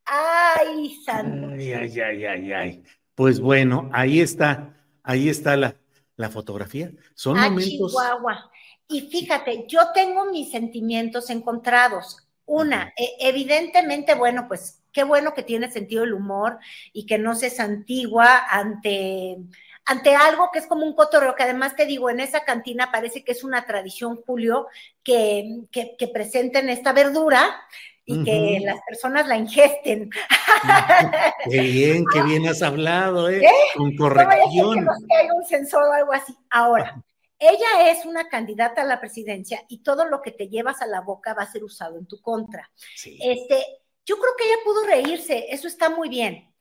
Ay, 0.04 0.94
santo. 1.04 1.48
Ay, 1.54 1.72
ay, 1.72 2.00
ay, 2.00 2.24
ay, 2.24 2.52
ay. 2.52 2.82
Pues 3.14 3.40
bueno, 3.40 3.88
ahí 3.92 4.20
está, 4.20 4.76
ahí 5.02 5.28
está 5.28 5.56
la, 5.56 5.76
la 6.16 6.28
fotografía. 6.28 6.90
Son 7.14 7.38
ah, 7.38 7.48
momentos. 7.48 7.92
Chihuahua. 7.92 8.50
Y 8.88 9.02
fíjate, 9.02 9.64
yo 9.66 9.80
tengo 9.94 10.26
mis 10.26 10.50
sentimientos 10.50 11.30
encontrados. 11.30 12.23
Una, 12.46 12.92
e, 12.96 13.16
evidentemente, 13.20 14.14
bueno, 14.14 14.46
pues 14.48 14.82
qué 14.92 15.04
bueno 15.04 15.34
que 15.34 15.42
tiene 15.42 15.70
sentido 15.70 16.04
el 16.04 16.14
humor 16.14 16.58
y 16.92 17.06
que 17.06 17.18
no 17.18 17.34
se 17.34 17.50
santigua 17.50 18.44
ante, 18.48 19.38
ante 19.84 20.14
algo 20.14 20.50
que 20.52 20.60
es 20.60 20.66
como 20.66 20.84
un 20.84 20.94
cotorreo, 20.94 21.34
que 21.34 21.42
además 21.42 21.76
te 21.76 21.86
digo, 21.86 22.10
en 22.10 22.20
esa 22.20 22.44
cantina 22.44 22.90
parece 22.92 23.24
que 23.24 23.32
es 23.32 23.44
una 23.44 23.66
tradición, 23.66 24.20
Julio, 24.24 24.68
que, 25.02 25.64
que, 25.70 26.08
presenten 26.08 26.70
esta 26.70 26.92
verdura 26.92 27.66
y 28.06 28.22
que 28.22 28.60
las 28.62 28.80
personas 28.86 29.26
la 29.26 29.36
ingesten. 29.36 30.10
Qué 31.50 31.60
bien, 31.60 32.04
qué 32.12 32.22
bien 32.22 32.46
has 32.46 32.62
hablado, 32.62 33.28
¿eh? 33.28 33.44
¿Eh? 33.44 33.50
Con 33.76 33.96
corrección. 33.96 34.84
No, 34.84 34.92
que 35.08 35.16
hay 35.16 35.30
un 35.30 35.44
sensor 35.44 35.82
o 35.84 35.92
algo 35.92 36.12
así. 36.12 36.34
Ahora, 36.50 37.02
ella 37.46 37.90
es 37.90 38.04
una 38.06 38.28
candidata 38.28 38.82
a 38.82 38.86
la 38.86 39.00
presidencia 39.00 39.64
y 39.68 39.82
todo 39.82 40.06
lo 40.06 40.22
que 40.22 40.30
te 40.30 40.48
llevas 40.48 40.82
a 40.82 40.86
la 40.86 41.00
boca 41.00 41.34
va 41.34 41.42
a 41.42 41.52
ser 41.52 41.64
usado 41.64 41.98
en 41.98 42.06
tu 42.06 42.20
contra. 42.20 42.70
Este, 43.04 43.64
yo 44.04 44.16
creo 44.16 44.32
que 44.36 44.44
ella 44.44 44.62
pudo 44.64 44.86
reírse, 44.86 45.46
eso 45.50 45.68
está 45.68 45.90
muy 45.90 46.08
bien, 46.08 46.52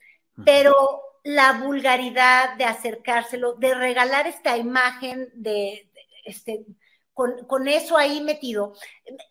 pero 0.45 1.01
la 1.23 1.53
vulgaridad 1.53 2.55
de 2.55 2.65
acercárselo, 2.65 3.53
de 3.53 3.73
regalar 3.73 4.27
esta 4.27 4.57
imagen 4.57 5.29
de, 5.34 5.89
de 5.93 6.01
este, 6.25 6.65
con, 7.14 7.68
eso 7.68 7.95
ahí 7.97 8.22
metido. 8.22 8.74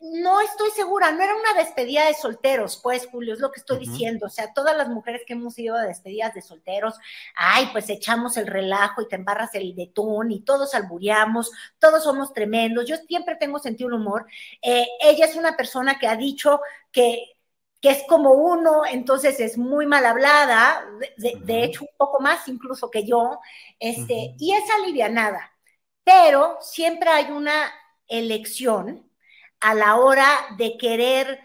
No 0.00 0.40
estoy 0.40 0.70
segura, 0.70 1.10
no 1.10 1.22
era 1.22 1.34
una 1.34 1.54
despedida 1.54 2.06
de 2.06 2.14
solteros, 2.14 2.78
pues, 2.82 3.08
Julio, 3.10 3.34
es 3.34 3.40
lo 3.40 3.50
que 3.50 3.60
estoy 3.60 3.78
diciendo. 3.78 4.26
O 4.26 4.30
sea, 4.30 4.52
todas 4.52 4.76
las 4.76 4.88
mujeres 4.88 5.22
que 5.26 5.32
hemos 5.32 5.58
ido 5.58 5.76
a 5.76 5.82
despedidas 5.82 6.34
de 6.34 6.42
solteros, 6.42 6.94
ay, 7.34 7.68
pues 7.72 7.88
echamos 7.90 8.36
el 8.36 8.46
relajo 8.46 9.02
y 9.02 9.08
te 9.08 9.16
embarras 9.16 9.54
el 9.54 9.74
detón 9.74 10.30
y 10.30 10.40
todos 10.40 10.74
albureamos, 10.74 11.50
todos 11.78 12.04
somos 12.04 12.32
tremendos. 12.32 12.86
Yo 12.86 12.96
siempre 12.96 13.36
tengo 13.36 13.58
sentido 13.58 13.88
un 13.88 13.94
humor. 13.94 14.26
Eh, 14.60 14.86
ella 15.00 15.26
es 15.26 15.36
una 15.36 15.56
persona 15.56 15.98
que 15.98 16.06
ha 16.06 16.16
dicho 16.16 16.60
que 16.92 17.32
que 17.80 17.90
es 17.90 18.04
como 18.08 18.30
uno, 18.30 18.86
entonces 18.88 19.40
es 19.40 19.58
muy 19.58 19.86
mal 19.86 20.06
hablada, 20.06 20.86
de, 21.16 21.64
hecho 21.64 21.82
un 21.82 21.90
poco 21.96 22.20
más 22.20 22.46
incluso 22.46 22.88
que 22.88 23.04
yo, 23.04 23.40
este, 23.80 24.36
y 24.38 24.52
es 24.52 24.62
alivianada 24.70 25.51
pero 26.04 26.58
siempre 26.60 27.10
hay 27.10 27.30
una 27.30 27.72
elección 28.08 29.10
a 29.60 29.74
la 29.74 29.96
hora 29.96 30.26
de 30.58 30.76
querer 30.76 31.40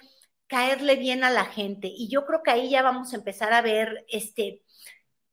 caerle 0.47 0.95
bien 0.95 1.23
a 1.23 1.29
la 1.29 1.45
gente. 1.45 1.87
Y 1.87 2.09
yo 2.09 2.25
creo 2.25 2.41
que 2.43 2.51
ahí 2.51 2.69
ya 2.69 2.81
vamos 2.81 3.13
a 3.13 3.17
empezar 3.17 3.53
a 3.53 3.61
ver 3.61 4.05
este, 4.09 4.63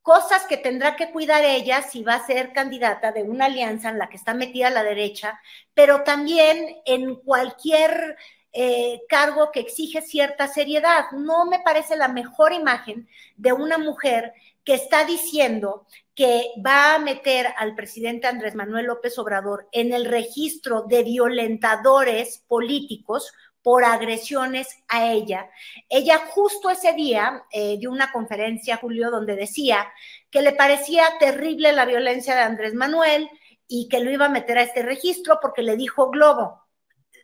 cosas 0.03 0.45
que 0.47 0.59
tendrá 0.59 0.97
que 0.97 1.11
cuidar 1.13 1.45
ella 1.45 1.83
si 1.83 2.03
va 2.03 2.15
a 2.15 2.27
ser 2.27 2.53
candidata 2.53 3.13
de 3.13 3.23
una 3.23 3.47
alianza 3.47 3.89
en 3.89 3.99
la 3.99 4.09
que 4.09 4.17
está 4.17 4.35
metida 4.35 4.71
la 4.71 4.85
derecha, 4.85 5.41
pero 5.73 6.05
también 6.05 6.77
en 6.85 7.17
cualquier 7.17 8.17
eh, 8.53 9.01
cargo 9.09 9.51
que 9.51 9.61
exige 9.61 10.03
cierta 10.03 10.47
seriedad. 10.49 11.07
No 11.13 11.47
me 11.47 11.61
parece 11.61 11.97
la 11.97 12.09
mejor 12.09 12.53
imagen 12.53 13.09
de 13.37 13.53
una 13.53 13.79
mujer 13.79 14.35
que 14.65 14.75
está 14.75 15.05
diciendo 15.05 15.87
que 16.15 16.53
va 16.65 16.95
a 16.95 16.99
meter 16.99 17.47
al 17.59 17.75
presidente 17.75 18.27
Andrés 18.27 18.55
Manuel 18.55 18.87
López 18.87 19.19
Obrador 19.19 19.69
en 19.73 19.93
el 19.93 20.05
registro 20.05 20.83
de 20.83 21.03
violentadores 21.03 22.43
políticos 22.47 23.33
por 23.63 23.85
agresiones 23.85 24.69
a 24.89 25.11
ella. 25.11 25.51
Ella 25.89 26.19
justo 26.29 26.69
ese 26.71 26.93
día 26.93 27.45
eh, 27.51 27.79
dio 27.79 27.91
una 27.91 28.13
conferencia, 28.13 28.77
Julio, 28.77 29.11
donde 29.11 29.37
decía 29.37 29.87
que 30.31 30.43
le 30.43 30.53
parecía 30.53 31.05
terrible 31.19 31.73
la 31.73 31.87
violencia 31.87 32.35
de 32.35 32.43
Andrés 32.43 32.75
Manuel 32.75 33.29
y 33.67 33.89
que 33.89 34.01
lo 34.01 34.11
iba 34.11 34.27
a 34.27 34.31
meter 34.31 34.59
a 34.59 34.63
este 34.63 34.83
registro 34.83 35.39
porque 35.41 35.63
le 35.63 35.77
dijo 35.77 36.11
globo. 36.11 36.63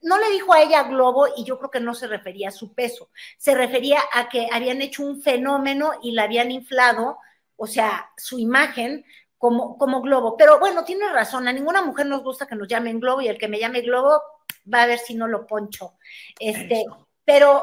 No 0.03 0.18
le 0.18 0.30
dijo 0.30 0.55
a 0.55 0.62
ella 0.62 0.84
globo 0.84 1.26
y 1.36 1.45
yo 1.45 1.59
creo 1.59 1.70
que 1.70 1.80
no 1.80 1.95
se 1.95 2.07
refería 2.07 2.49
a 2.49 2.53
su 2.53 2.72
peso, 2.72 3.11
se 3.36 3.55
refería 3.55 4.01
a 4.14 4.30
que 4.30 4.49
habían 4.51 4.80
hecho 4.80 5.03
un 5.03 5.20
fenómeno 5.20 5.93
y 6.03 6.12
la 6.12 6.22
habían 6.22 6.51
inflado 6.51 7.18
o 7.61 7.67
sea, 7.67 8.11
su 8.17 8.39
imagen 8.39 9.05
como, 9.37 9.77
como 9.77 10.01
globo. 10.01 10.35
Pero 10.37 10.59
bueno, 10.59 10.83
tiene 10.83 11.09
razón, 11.11 11.47
a 11.47 11.53
ninguna 11.53 11.83
mujer 11.83 12.07
nos 12.07 12.23
gusta 12.23 12.47
que 12.47 12.57
nos 12.57 12.67
llamen 12.69 13.01
globo 13.01 13.21
y 13.21 13.29
el 13.29 13.37
que 13.37 13.49
me 13.49 13.59
llame 13.59 13.83
globo 13.83 14.23
va 14.73 14.83
a 14.83 14.87
ver 14.87 14.99
si 14.99 15.15
no 15.15 15.29
lo 15.29 15.47
poncho. 15.47 15.99
Este, 16.39 16.87
pero 17.23 17.63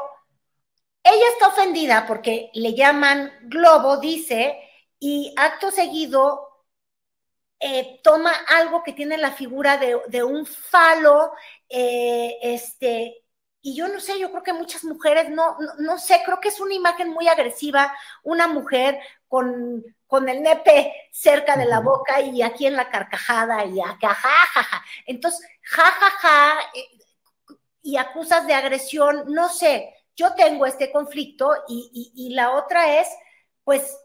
ella 1.04 1.26
está 1.34 1.48
ofendida 1.48 2.06
porque 2.06 2.52
le 2.54 2.76
llaman 2.76 3.32
globo, 3.44 3.98
dice, 3.98 4.60
y 5.00 5.34
acto 5.36 5.72
seguido 5.72 6.48
eh, 7.60 8.02
toma 8.04 8.34
algo 8.50 8.84
que 8.84 8.94
tiene 8.94 9.18
la 9.18 9.32
figura 9.32 9.78
de, 9.78 10.24
un 10.24 10.46
falo, 10.46 11.32
eh, 11.70 12.38
este, 12.44 13.24
y 13.68 13.76
yo 13.76 13.90
no 13.90 14.00
sé, 14.00 14.18
yo 14.18 14.32
creo 14.32 14.44
que 14.44 14.54
muchas 14.54 14.86
mujeres, 14.86 15.30
no, 15.30 15.58
no, 15.80 15.98
sé, 15.98 16.22
creo 16.24 16.40
que 16.40 16.48
es 16.48 16.62
una 16.62 16.74
imagen 16.74 17.10
muy 17.10 17.28
agresiva, 17.28 17.94
una 18.24 18.48
mujer 18.48 18.98
con, 19.28 19.84
con 20.06 20.30
el 20.30 20.42
nepe 20.42 20.94
cerca 21.12 21.58
de 21.58 21.66
la 21.66 21.82
boca 21.82 22.22
y 22.22 22.42
aquí 22.42 22.66
en 22.66 22.78
la 22.78 22.90
carcajada 22.90 23.66
y 23.66 23.82
acá, 23.82 24.14
jajaja. 24.14 24.86
Entonces, 25.06 25.46
jajaja, 25.64 26.62
eh, 26.76 26.88
y 27.82 27.98
acusas 27.98 28.48
de 28.48 28.54
agresión, 28.54 29.26
no 29.34 29.50
sé, 29.50 29.94
yo 30.16 30.34
tengo 30.34 30.66
este 30.66 30.90
conflicto 30.90 31.52
y, 31.68 32.14
y 32.16 32.34
la 32.36 32.52
otra 32.52 33.02
es, 33.02 33.10
pues, 33.66 33.98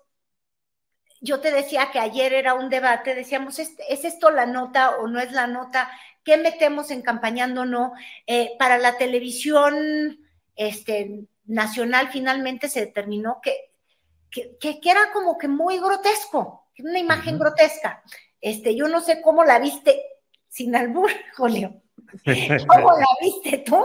yo 1.22 1.40
te 1.40 1.52
decía 1.52 1.90
que 1.92 2.00
ayer 2.00 2.32
era 2.34 2.54
un 2.54 2.68
debate, 2.68 3.14
decíamos, 3.14 3.60
¿es, 3.60 3.76
esto 3.88 4.30
la 4.30 4.44
nota 4.44 4.96
o 4.96 5.06
no 5.06 5.20
es 5.20 5.30
la 5.30 5.46
nota? 5.46 5.88
¿Qué 6.24 6.36
metemos 6.36 6.90
en 6.90 7.02
campañando 7.02 7.64
no? 7.64 7.92
Eh, 8.26 8.52
para 8.58 8.78
la 8.78 8.96
televisión 8.96 10.18
este, 10.54 11.26
nacional 11.44 12.08
finalmente 12.12 12.68
se 12.68 12.80
determinó 12.80 13.40
que, 13.42 13.72
que, 14.30 14.56
que, 14.58 14.90
era 14.90 15.12
como 15.12 15.36
que 15.38 15.48
muy 15.48 15.78
grotesco, 15.78 16.68
una 16.78 16.98
imagen 16.98 17.38
grotesca. 17.38 18.02
Este, 18.40 18.74
yo 18.74 18.88
no 18.88 19.00
sé 19.00 19.20
cómo 19.20 19.44
la 19.44 19.58
viste 19.58 20.00
sin 20.48 20.74
albur, 20.76 21.10
Julio. 21.36 21.82
¿Cómo 22.66 22.90
la 22.92 23.06
viste 23.20 23.58
tú? 23.58 23.82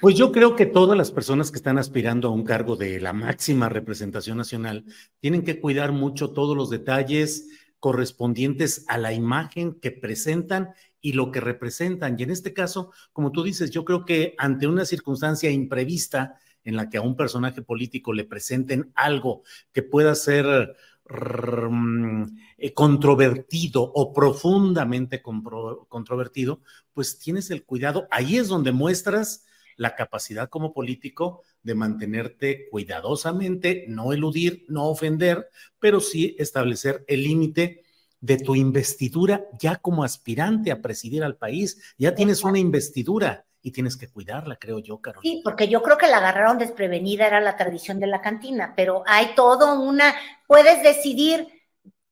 Pues 0.00 0.16
yo 0.16 0.32
creo 0.32 0.56
que 0.56 0.66
todas 0.66 0.98
las 0.98 1.12
personas 1.12 1.50
que 1.50 1.56
están 1.56 1.78
aspirando 1.78 2.28
a 2.28 2.32
un 2.32 2.44
cargo 2.44 2.76
de 2.76 3.00
la 3.00 3.12
máxima 3.12 3.68
representación 3.68 4.36
nacional 4.36 4.84
tienen 5.20 5.44
que 5.44 5.60
cuidar 5.60 5.92
mucho 5.92 6.32
todos 6.32 6.56
los 6.56 6.70
detalles 6.70 7.48
correspondientes 7.78 8.84
a 8.88 8.98
la 8.98 9.12
imagen 9.12 9.78
que 9.80 9.90
presentan 9.92 10.74
y 11.00 11.12
lo 11.12 11.30
que 11.30 11.40
representan. 11.40 12.16
Y 12.18 12.22
en 12.22 12.30
este 12.30 12.52
caso, 12.52 12.92
como 13.12 13.32
tú 13.32 13.42
dices, 13.42 13.70
yo 13.70 13.84
creo 13.84 14.04
que 14.04 14.34
ante 14.38 14.66
una 14.66 14.84
circunstancia 14.84 15.50
imprevista 15.50 16.38
en 16.64 16.76
la 16.76 16.88
que 16.88 16.98
a 16.98 17.02
un 17.02 17.16
personaje 17.16 17.62
político 17.62 18.12
le 18.12 18.24
presenten 18.24 18.92
algo 18.94 19.42
que 19.72 19.82
pueda 19.82 20.14
ser 20.14 20.76
mm, 21.08 22.24
eh, 22.58 22.74
controvertido 22.74 23.82
o 23.82 24.12
profundamente 24.12 25.22
controvertido, 25.22 26.60
pues 26.92 27.18
tienes 27.18 27.50
el 27.50 27.64
cuidado. 27.64 28.06
Ahí 28.10 28.36
es 28.36 28.48
donde 28.48 28.72
muestras 28.72 29.46
la 29.76 29.94
capacidad 29.94 30.50
como 30.50 30.74
político 30.74 31.42
de 31.62 31.74
mantenerte 31.74 32.68
cuidadosamente, 32.70 33.86
no 33.88 34.12
eludir, 34.12 34.66
no 34.68 34.88
ofender, 34.88 35.48
pero 35.78 36.00
sí 36.00 36.36
establecer 36.38 37.04
el 37.08 37.22
límite 37.22 37.84
de 38.20 38.36
tu 38.36 38.54
investidura 38.54 39.44
ya 39.58 39.76
como 39.76 40.04
aspirante 40.04 40.70
a 40.70 40.80
presidir 40.80 41.24
al 41.24 41.36
país. 41.36 41.94
Ya 41.98 42.14
tienes 42.14 42.44
una 42.44 42.58
investidura 42.58 43.44
y 43.62 43.72
tienes 43.72 43.96
que 43.96 44.08
cuidarla, 44.08 44.56
creo 44.56 44.78
yo, 44.78 45.00
Carolina. 45.00 45.34
Sí, 45.34 45.40
porque 45.44 45.68
yo 45.68 45.82
creo 45.82 45.98
que 45.98 46.06
la 46.06 46.18
agarraron 46.18 46.58
desprevenida, 46.58 47.26
era 47.26 47.40
la 47.40 47.56
tradición 47.56 48.00
de 48.00 48.06
la 48.06 48.20
cantina, 48.20 48.74
pero 48.76 49.02
hay 49.06 49.34
todo 49.34 49.80
una, 49.80 50.14
puedes 50.46 50.82
decidir 50.82 51.46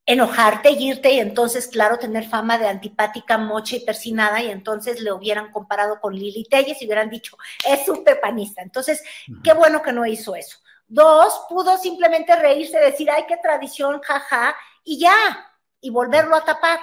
enojarte, 0.04 0.70
irte 0.70 1.12
y 1.12 1.20
entonces, 1.20 1.68
claro, 1.68 1.98
tener 1.98 2.26
fama 2.26 2.56
de 2.56 2.66
antipática, 2.66 3.36
mocha 3.36 3.76
y 3.76 3.80
persinada 3.80 4.42
y 4.42 4.50
entonces 4.50 5.02
le 5.02 5.12
hubieran 5.12 5.52
comparado 5.52 6.00
con 6.00 6.14
Lili 6.14 6.44
Telles 6.44 6.80
y 6.80 6.86
hubieran 6.86 7.11
dicho, 7.11 7.36
es 7.66 7.84
súper 7.84 8.18
panista. 8.18 8.62
Entonces, 8.62 9.02
qué 9.44 9.52
bueno 9.52 9.82
que 9.82 9.92
no 9.92 10.06
hizo 10.06 10.34
eso. 10.34 10.59
Dos, 10.86 11.42
pudo 11.50 11.76
simplemente 11.76 12.34
reírse, 12.36 12.78
decir, 12.78 13.11
ay, 13.11 13.24
qué 13.28 13.36
tradición, 13.36 14.00
jaja, 14.00 14.54
y 14.82 14.98
ya, 14.98 15.12
y 15.81 15.91
volverlo 15.91 16.37
a 16.37 16.45
tapar. 16.45 16.81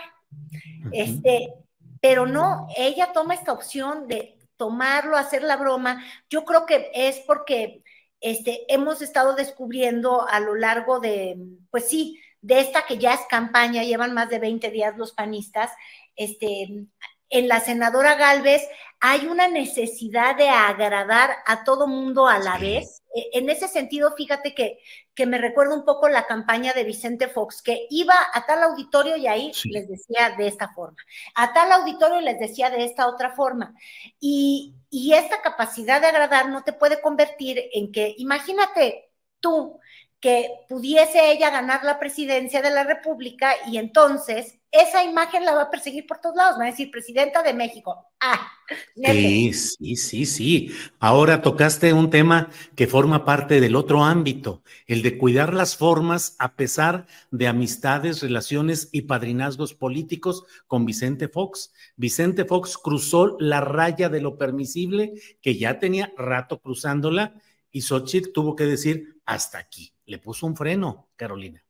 Este, 0.92 1.54
pero 2.02 2.26
no, 2.26 2.68
ella 2.76 3.12
toma 3.14 3.34
esta 3.34 3.52
opción 3.52 4.08
de 4.08 4.38
tomarlo, 4.58 5.18
hacer 5.18 5.44
la 5.44 5.58
broma. 5.58 6.04
Yo 6.30 6.46
creo 6.46 6.66
que 6.66 6.92
es 6.94 7.20
porque 7.28 7.84
este, 8.22 8.72
hemos 8.74 9.02
estado 9.02 9.36
descubriendo 9.36 10.28
a 10.28 10.40
lo 10.40 10.56
largo 10.56 11.00
de, 11.00 11.38
pues 11.70 11.88
sí, 11.88 12.20
de 12.42 12.60
esta 12.60 12.86
que 12.86 12.98
ya 12.98 13.14
es 13.14 13.22
campaña, 13.30 13.84
llevan 13.84 14.14
más 14.14 14.30
de 14.30 14.40
20 14.40 14.70
días 14.70 14.98
los 14.98 15.14
panistas, 15.14 15.72
este, 16.16 16.88
en 17.30 17.48
la 17.48 17.60
senadora 17.60 18.16
Galvez 18.16 18.62
hay 19.00 19.28
una 19.28 19.48
necesidad 19.48 20.36
de 20.36 20.50
agradar 20.50 21.32
a 21.46 21.64
todo 21.64 21.88
mundo 21.88 22.28
a 22.28 22.40
la 22.40 22.58
vez. 22.58 23.04
E, 23.16 23.30
en 23.40 23.50
ese 23.50 23.68
sentido, 23.68 24.14
fíjate 24.16 24.54
que, 24.54 24.80
que 25.16 25.26
me 25.26 25.38
recuerda 25.38 25.74
un 25.74 25.86
poco 25.86 26.10
la 26.10 26.28
campaña 26.28 26.74
de 26.74 26.84
Vicente 26.84 27.30
Fox, 27.30 27.62
que 27.62 27.88
iba 27.90 28.16
a 28.34 28.46
tal 28.46 28.62
auditorio 28.64 29.16
y 29.16 29.28
ahí 29.28 29.52
les 29.66 29.88
decía 29.88 30.36
de 30.38 30.48
esta 30.48 30.74
forma, 30.74 30.98
a 31.36 31.54
tal 31.54 31.72
auditorio 31.72 32.20
les 32.22 32.40
decía 32.40 32.70
de 32.70 32.84
esta 32.84 33.08
otra 33.08 33.34
forma. 33.36 33.74
Y, 34.20 34.76
y 34.90 35.14
esta 35.14 35.42
capacidad 35.42 36.02
de 36.02 36.08
agradar 36.08 36.50
no 36.50 36.64
te 36.64 36.74
puede 36.74 37.02
convertir 37.02 37.64
en 37.74 37.92
que, 37.92 38.14
imagínate 38.18 39.10
tú, 39.40 39.80
que 40.20 40.50
pudiese 40.68 41.32
ella 41.32 41.52
ganar 41.52 41.84
la 41.84 42.00
presidencia 42.00 42.62
de 42.62 42.72
la 42.72 42.84
República 42.84 43.54
y 43.68 43.78
entonces 43.78 44.60
esa 44.82 45.04
imagen 45.04 45.46
la 45.46 45.56
va 45.56 45.64
a 45.64 45.70
perseguir 45.72 46.06
por 46.08 46.20
todos 46.20 46.36
lados, 46.36 46.60
va 46.60 46.64
a 46.64 46.72
decir 46.72 46.92
presidenta 46.92 47.44
de 47.44 47.54
México. 47.54 48.08
Ah, 48.20 48.52
sí, 48.96 49.54
sí, 49.54 49.96
sí, 49.96 50.26
sí. 50.26 50.76
Ahora 51.00 51.42
tocaste 51.42 51.94
un 51.94 52.10
tema 52.10 52.50
que 52.76 52.88
forma 52.88 53.26
parte 53.26 53.60
del 53.60 53.76
otro 53.76 54.04
ámbito, 54.04 54.64
el 54.88 55.02
de 55.02 55.18
cuidar 55.18 55.54
las 55.54 55.78
formas 55.78 56.36
a 56.40 56.56
pesar 56.56 57.08
de 57.32 57.48
amistades, 57.48 58.22
relaciones 58.22 58.90
y 58.92 59.02
padrinazgos 59.02 59.74
políticos 59.74 60.46
con 60.68 60.86
Vicente 60.86 61.28
Fox. 61.28 61.74
Vicente 61.96 62.46
Fox 62.46 62.78
cruzó 62.78 63.38
la 63.40 63.62
raya 63.62 64.10
de 64.10 64.22
lo 64.22 64.38
permisible, 64.38 65.14
que 65.42 65.58
ya 65.58 65.80
tenía 65.80 66.14
rato 66.18 66.60
cruzándola, 66.60 67.36
y 67.72 67.82
Xochitl 67.82 68.32
tuvo 68.32 68.56
que 68.56 68.66
decir 68.66 69.20
hasta 69.26 69.58
aquí 69.58 69.96
le 70.06 70.20
puso 70.20 70.46
un 70.46 70.56
freno, 70.56 71.10
Carolina. 71.16 71.64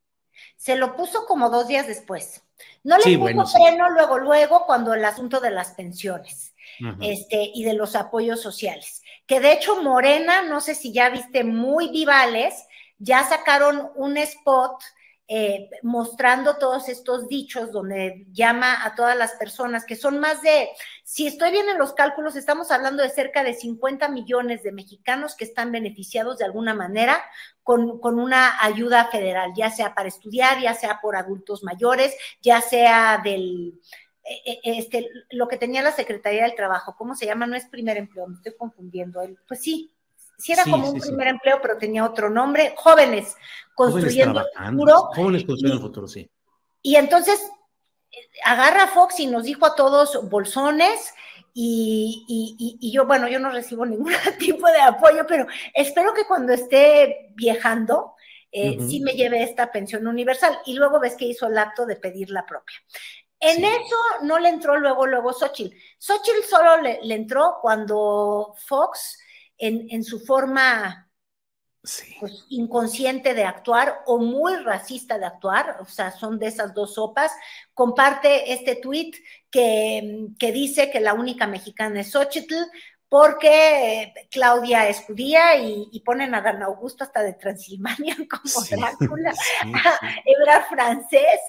Se 0.57 0.75
lo 0.75 0.95
puso 0.95 1.25
como 1.25 1.49
dos 1.49 1.67
días 1.67 1.87
después. 1.87 2.43
No 2.83 2.97
le 2.97 3.17
puso 3.17 3.47
freno 3.47 3.89
luego, 3.89 4.19
luego, 4.19 4.65
cuando 4.65 4.93
el 4.93 5.03
asunto 5.03 5.39
de 5.39 5.51
las 5.51 5.71
pensiones 5.71 6.53
este, 7.01 7.51
y 7.53 7.63
de 7.63 7.73
los 7.73 7.95
apoyos 7.95 8.41
sociales. 8.41 9.01
Que 9.25 9.39
de 9.39 9.53
hecho, 9.53 9.81
Morena, 9.81 10.43
no 10.43 10.61
sé 10.61 10.75
si 10.75 10.91
ya 10.93 11.09
viste, 11.09 11.43
muy 11.43 11.89
vivales, 11.89 12.65
ya 12.97 13.23
sacaron 13.23 13.89
un 13.95 14.17
spot 14.17 14.81
eh, 15.27 15.71
mostrando 15.81 16.57
todos 16.57 16.87
estos 16.87 17.27
dichos 17.27 17.71
donde 17.71 18.27
llama 18.31 18.85
a 18.85 18.93
todas 18.93 19.17
las 19.17 19.31
personas, 19.33 19.83
que 19.83 19.95
son 19.95 20.19
más 20.19 20.43
de, 20.43 20.69
si 21.03 21.25
estoy 21.25 21.49
bien 21.49 21.67
en 21.67 21.79
los 21.79 21.93
cálculos, 21.93 22.35
estamos 22.35 22.69
hablando 22.69 23.01
de 23.01 23.09
cerca 23.09 23.43
de 23.43 23.55
50 23.55 24.07
millones 24.09 24.61
de 24.61 24.71
mexicanos 24.71 25.35
que 25.35 25.45
están 25.45 25.71
beneficiados 25.71 26.37
de 26.37 26.45
alguna 26.45 26.75
manera 26.75 27.23
con, 27.65 27.99
con 27.99 28.19
una 28.19 28.63
ayuda 28.63 29.07
federal, 29.07 29.51
ya 29.57 29.71
sea 29.71 29.95
para 29.95 30.07
estudiar, 30.07 30.61
ya 30.61 30.75
sea 30.75 30.99
por 31.01 31.15
adultos 31.15 31.63
mayores, 31.63 32.15
ya 32.39 32.61
sea 32.61 33.19
del... 33.23 33.81
Eh, 34.23 34.51
eh, 34.51 34.59
este, 34.63 35.09
lo 35.31 35.47
que 35.47 35.57
tenía 35.57 35.81
la 35.81 35.91
Secretaría 35.91 36.43
del 36.43 36.53
Trabajo, 36.53 36.95
¿cómo 36.95 37.15
se 37.15 37.25
llama? 37.25 37.47
No 37.47 37.55
es 37.55 37.65
primer 37.65 37.97
empleo, 37.97 38.27
me 38.27 38.35
estoy 38.35 38.55
confundiendo. 38.55 39.19
Pues 39.47 39.63
sí, 39.63 39.91
sí 40.37 40.51
era 40.51 40.63
como 40.63 40.91
un 40.91 40.99
primer 40.99 41.27
empleo, 41.27 41.57
pero 41.59 41.79
tenía 41.79 42.05
otro 42.05 42.29
nombre, 42.29 42.75
jóvenes 42.77 43.35
construyendo 43.73 44.41
el 44.41 44.69
futuro. 44.69 44.97
Jóvenes 45.15 45.43
construyendo 45.43 45.77
el 45.77 45.87
futuro, 45.87 46.07
sí. 46.07 46.29
Y 46.83 46.97
entonces 46.97 47.41
agarra 48.43 48.85
Fox 48.85 49.19
y 49.19 49.25
nos 49.25 49.43
dijo 49.43 49.65
a 49.65 49.73
todos 49.73 50.29
bolsones. 50.29 51.15
Y, 51.57 52.91
yo, 52.91 53.05
bueno, 53.05 53.29
yo 53.29 53.39
no 53.39 53.49
recibo 53.49 53.85
ningún 53.85 54.11
tipo 54.39 54.67
de 54.67 54.81
apoyo, 54.81 55.25
pero 55.25 55.47
espero 55.73 56.13
que 56.13 56.25
cuando 56.25 56.51
esté 56.51 57.31
viajando, 57.33 58.15
eh, 58.51 58.77
sí 58.85 58.99
me 58.99 59.13
lleve 59.13 59.41
esta 59.41 59.71
pensión 59.71 60.05
universal. 60.05 60.59
Y 60.65 60.73
luego 60.73 60.99
ves 60.99 61.15
que 61.15 61.25
hizo 61.25 61.47
el 61.47 61.57
acto 61.57 61.85
de 61.85 61.95
pedir 61.95 62.29
la 62.29 62.45
propia. 62.45 62.75
En 63.39 63.63
eso 63.63 63.95
no 64.23 64.39
le 64.39 64.49
entró 64.49 64.77
luego, 64.77 65.07
luego 65.07 65.31
Xochitl. 65.31 65.75
Xochitl 65.97 66.43
solo 66.43 66.81
le, 66.81 66.99
le 67.03 67.15
entró 67.15 67.57
cuando 67.61 68.53
Fox 68.65 69.19
en, 69.57 70.03
su 70.03 70.19
forma 70.19 71.04
pues, 72.19 72.45
inconsciente 72.49 73.33
de 73.33 73.43
actuar 73.43 74.01
o 74.05 74.17
muy 74.17 74.55
racista 74.57 75.17
de 75.17 75.25
actuar, 75.25 75.77
o 75.81 75.85
sea, 75.85 76.11
son 76.11 76.39
de 76.39 76.47
esas 76.47 76.73
dos 76.73 76.95
sopas, 76.95 77.31
comparte 77.73 78.53
este 78.53 78.75
tweet 78.75 79.11
que, 79.49 80.27
que 80.39 80.51
dice 80.51 80.89
que 80.91 80.99
la 80.99 81.13
única 81.13 81.47
mexicana 81.47 82.01
es 82.01 82.11
Xochitl, 82.11 82.55
porque 83.07 84.13
Claudia 84.31 84.89
es 84.89 85.01
judía 85.01 85.57
y, 85.57 86.01
ponen 86.03 86.35
a 86.35 86.41
Dan 86.41 86.63
Augusto 86.63 87.03
hasta 87.03 87.23
de 87.23 87.33
Transilvania 87.33 88.15
como 88.29 88.65
Drácula, 88.69 89.33
Ebra 90.25 90.65
francés. 90.69 91.39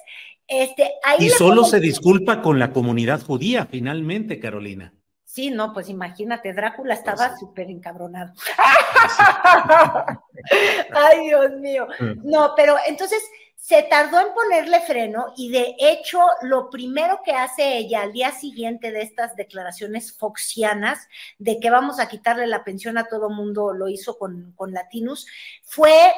Este, 0.47 0.93
y 1.19 1.29
solo 1.29 1.65
se 1.65 1.81
disculpa 1.81 2.41
con 2.41 2.57
la 2.57 2.71
comunidad 2.71 3.21
judía, 3.21 3.67
finalmente, 3.69 4.39
Carolina. 4.39 4.93
Sí, 5.37 5.51
no, 5.51 5.71
pues 5.71 5.87
imagínate, 5.87 6.51
Drácula 6.51 6.95
pues 6.95 6.97
estaba 6.97 7.37
súper 7.37 7.69
encabronado. 7.69 8.33
Ay, 10.95 11.27
Dios 11.27 11.51
mío. 11.59 11.87
Mm. 11.99 12.27
No, 12.27 12.53
pero 12.55 12.75
entonces 12.87 13.21
se 13.55 13.83
tardó 13.83 14.19
en 14.19 14.33
ponerle 14.33 14.79
freno 14.79 15.35
y 15.37 15.51
de 15.51 15.75
hecho 15.77 16.21
lo 16.41 16.71
primero 16.71 17.21
que 17.23 17.33
hace 17.33 17.77
ella 17.77 18.01
al 18.01 18.13
día 18.13 18.31
siguiente 18.31 18.91
de 18.91 19.03
estas 19.03 19.35
declaraciones 19.35 20.17
foxianas 20.17 21.07
de 21.37 21.59
que 21.59 21.69
vamos 21.69 21.99
a 21.99 22.09
quitarle 22.09 22.47
la 22.47 22.63
pensión 22.63 22.97
a 22.97 23.07
todo 23.07 23.29
mundo, 23.29 23.73
lo 23.73 23.89
hizo 23.89 24.17
con, 24.17 24.53
con 24.53 24.73
Latinus, 24.73 25.27
fue 25.61 26.13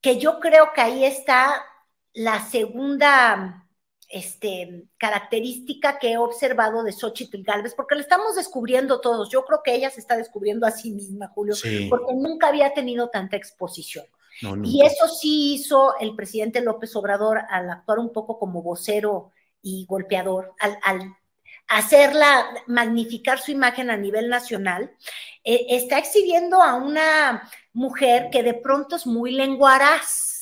que 0.00 0.18
yo 0.18 0.38
creo 0.38 0.72
que 0.72 0.82
ahí 0.82 1.04
está 1.04 1.64
la 2.12 2.38
segunda 2.44 3.65
este, 4.08 4.84
característica 4.98 5.98
que 5.98 6.12
he 6.12 6.18
observado 6.18 6.82
de 6.82 6.92
Xochitl 6.92 7.42
Galvez, 7.42 7.74
porque 7.74 7.96
la 7.96 8.02
estamos 8.02 8.36
descubriendo 8.36 9.00
todos. 9.00 9.30
Yo 9.30 9.44
creo 9.44 9.62
que 9.64 9.74
ella 9.74 9.90
se 9.90 10.00
está 10.00 10.16
descubriendo 10.16 10.66
a 10.66 10.70
sí 10.70 10.92
misma, 10.92 11.28
Julio, 11.28 11.54
porque 11.90 12.14
nunca 12.14 12.48
había 12.48 12.72
tenido 12.72 13.08
tanta 13.08 13.36
exposición. 13.36 14.06
y 14.64 14.84
eso 14.84 15.08
sí 15.08 15.54
hizo 15.54 15.98
el 15.98 16.14
presidente 16.14 16.60
López 16.60 16.94
Obrador 16.94 17.40
al 17.48 17.70
actuar 17.70 17.98
un 17.98 18.12
poco 18.12 18.38
como 18.38 18.62
vocero 18.62 19.32
y 19.62 19.86
golpeador, 19.86 20.54
al, 20.60 21.16
hacerla, 21.68 22.46
magnificar 22.68 23.40
su 23.40 23.50
imagen 23.50 23.90
a 23.90 23.96
nivel 23.96 24.28
nacional, 24.28 24.92
eh, 25.42 25.66
está 25.70 25.98
exhibiendo 25.98 26.62
a 26.62 26.74
una 26.74 27.50
mujer 27.72 28.28
que 28.30 28.44
de 28.44 28.54
pronto 28.54 28.94
es 28.94 29.06
muy 29.06 29.32
lenguaraz 29.32 30.35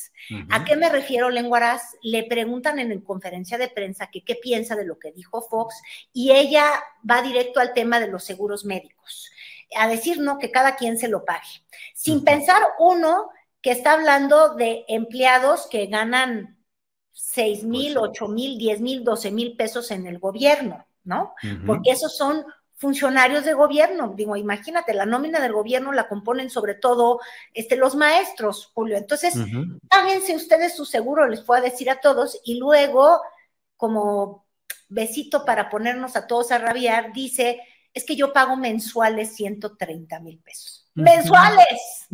¿A 0.51 0.65
qué 0.65 0.77
me 0.77 0.89
refiero, 0.89 1.31
Lenguaraz? 1.31 1.83
Le 2.03 2.25
preguntan 2.25 2.79
en, 2.79 3.01
conferencia 3.01 3.59
de 3.59 3.69
prensa 3.69 4.09
que 4.11 4.23
qué 4.23 4.37
piensa 4.37 4.77
de 4.77 4.85
lo 4.85 4.99
que 4.99 5.13
dijo 5.13 5.43
Fox 5.43 5.81
y 6.13 6.33
ella 6.33 6.65
va 7.09 7.23
directo 7.23 7.61
al 7.61 7.73
tema 7.73 8.01
de 8.01 8.09
los 8.09 8.25
seguros 8.25 8.65
médicos, 8.65 9.31
a 9.77 9.89
decir, 9.89 10.21
no, 10.21 10.39
que 10.39 10.51
cada 10.51 10.77
quien 10.77 10.99
se 10.99 11.09
lo 11.09 11.25
pague. 11.25 11.65
Sin 11.95 12.25
pensar, 12.25 12.63
uno, 12.79 13.31
que 13.61 13.71
está 13.71 13.93
hablando 13.93 14.55
de 14.55 14.85
empleados 14.89 15.67
que 15.71 15.87
ganan 15.87 16.59
6 17.13 17.65
mil, 17.65 17.97
8 17.97 18.29
mil, 18.29 18.59
10 18.59 18.81
mil, 18.81 19.05
12 19.05 19.31
mil 19.31 19.57
pesos 19.57 19.91
en 19.91 20.07
el 20.07 20.19
gobierno, 20.19 20.87
¿no? 21.05 21.35
Porque 21.67 21.91
esos 21.91 22.17
son 22.17 22.45
funcionarios 22.77 23.45
de 23.45 23.55
gobierno. 23.55 24.13
Digo, 24.17 24.37
imagínate, 24.37 24.95
la 24.95 25.07
nómina 25.07 25.41
del 25.41 25.53
gobierno 25.53 25.93
la 25.93 26.09
componen 26.09 26.51
sobre 26.51 26.75
todo 26.75 27.21
este, 27.53 27.77
los 27.77 27.95
maestros, 27.95 28.71
Julio. 28.75 28.97
Entonces, 28.97 29.35
páguense 29.89 30.37
ustedes 30.37 30.77
su 30.77 30.85
seguro, 30.85 31.29
les 31.29 31.41
puedo 31.41 31.63
decir 31.63 31.91
a 31.91 32.01
todos, 32.01 32.41
y 32.45 32.59
luego, 32.59 33.21
como 33.77 34.47
besito 34.89 35.45
para 35.45 35.71
ponernos 35.71 36.17
a 36.17 36.27
todos 36.27 36.53
a 36.53 36.59
rabiar, 36.59 37.13
dice, 37.13 37.61
es 37.93 38.05
que 38.05 38.17
yo 38.17 38.33
pago 38.33 38.57
mensuales 38.57 39.35
130 39.37 40.21
mil 40.21 40.39
pesos. 40.41 40.91
¡Mensuales! 40.95 42.07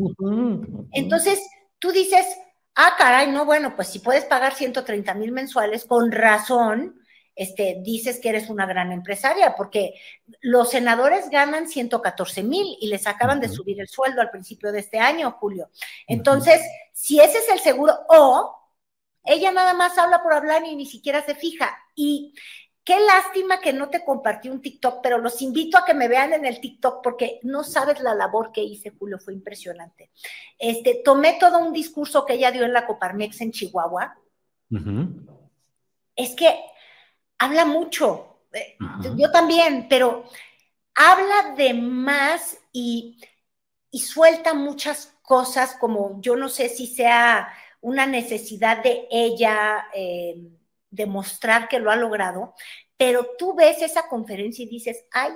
Entonces, 0.93 1.41
tú 1.79 1.91
dices, 1.91 2.27
ah, 2.75 2.95
caray, 2.99 3.31
no, 3.31 3.45
bueno, 3.45 3.75
pues 3.77 3.89
si 3.89 3.99
puedes 3.99 4.25
pagar 4.25 4.55
130 4.55 5.15
mil 5.15 5.33
mensuales, 5.33 5.85
con 5.85 6.13
razón, 6.13 7.00
este, 7.41 7.79
dices 7.81 8.21
que 8.21 8.29
eres 8.29 8.51
una 8.51 8.67
gran 8.67 8.93
empresaria, 8.93 9.55
porque 9.57 9.95
los 10.43 10.69
senadores 10.69 11.31
ganan 11.31 11.69
114 11.69 12.43
mil 12.43 12.77
y 12.83 12.89
les 12.89 13.07
acaban 13.07 13.41
de 13.41 13.49
subir 13.49 13.81
el 13.81 13.89
sueldo 13.89 14.21
al 14.21 14.31
principio 14.31 14.71
de 14.71 14.81
este 14.81 14.99
año, 14.99 15.39
Julio. 15.41 15.71
Entonces, 16.07 16.61
si 16.93 17.19
ese 17.19 17.39
es 17.39 17.49
el 17.49 17.61
seguro, 17.61 17.95
o 18.11 18.55
ella 19.25 19.53
nada 19.53 19.73
más 19.73 19.97
habla 19.97 20.23
por 20.23 20.35
hablar 20.35 20.67
y 20.67 20.77
ni 20.77 20.85
siquiera 20.85 21.25
se 21.25 21.35
fija. 21.35 21.75
Y 21.95 22.35
qué 22.85 23.01
lástima 23.01 23.59
que 23.59 23.73
no 23.73 23.89
te 23.89 24.05
compartí 24.05 24.51
un 24.51 24.61
TikTok, 24.61 25.01
pero 25.03 25.17
los 25.17 25.41
invito 25.41 25.79
a 25.79 25.87
que 25.87 25.95
me 25.95 26.09
vean 26.09 26.35
en 26.35 26.45
el 26.45 26.61
TikTok 26.61 27.03
porque 27.03 27.41
no 27.43 27.65
sabes 27.65 28.03
la 28.03 28.15
labor 28.15 28.53
que 28.53 28.63
hice, 28.63 28.91
Julio, 28.91 29.19
fue 29.19 29.33
impresionante. 29.33 30.11
Este, 30.59 31.01
tomé 31.03 31.39
todo 31.41 31.59
un 31.59 31.73
discurso 31.73 32.27
que 32.27 32.35
ella 32.35 32.51
dio 32.51 32.67
en 32.67 32.75
la 32.75 32.87
Coparmex 32.87 33.41
en 33.41 33.53
Chihuahua. 33.53 34.19
Es 36.15 36.35
que 36.35 36.55
habla 37.41 37.65
mucho, 37.65 38.43
eh, 38.53 38.77
yo 39.17 39.31
también, 39.33 39.87
pero 39.89 40.25
habla 40.95 41.55
de 41.57 41.75
más 41.75 42.59
y, 42.73 43.19
suelta 43.93 44.55
muchas 44.55 45.17
cosas 45.23 45.75
como 45.81 46.21
yo 46.21 46.37
no 46.37 46.49
sé 46.49 46.69
si 46.69 46.87
sea 46.87 47.53
una 47.81 48.07
necesidad 48.07 48.85
de 48.85 49.09
ella 49.11 49.89
eh, 49.93 50.37
demostrar 50.91 51.67
que 51.67 51.81
lo 51.81 51.91
ha 51.91 51.97
logrado, 51.97 52.55
pero 52.97 53.27
tú 53.37 53.55
ves 53.55 53.83
esa 53.83 54.07
conferencia 54.07 54.65
y 54.65 54.69
dices, 54.69 55.05
ay, 55.11 55.33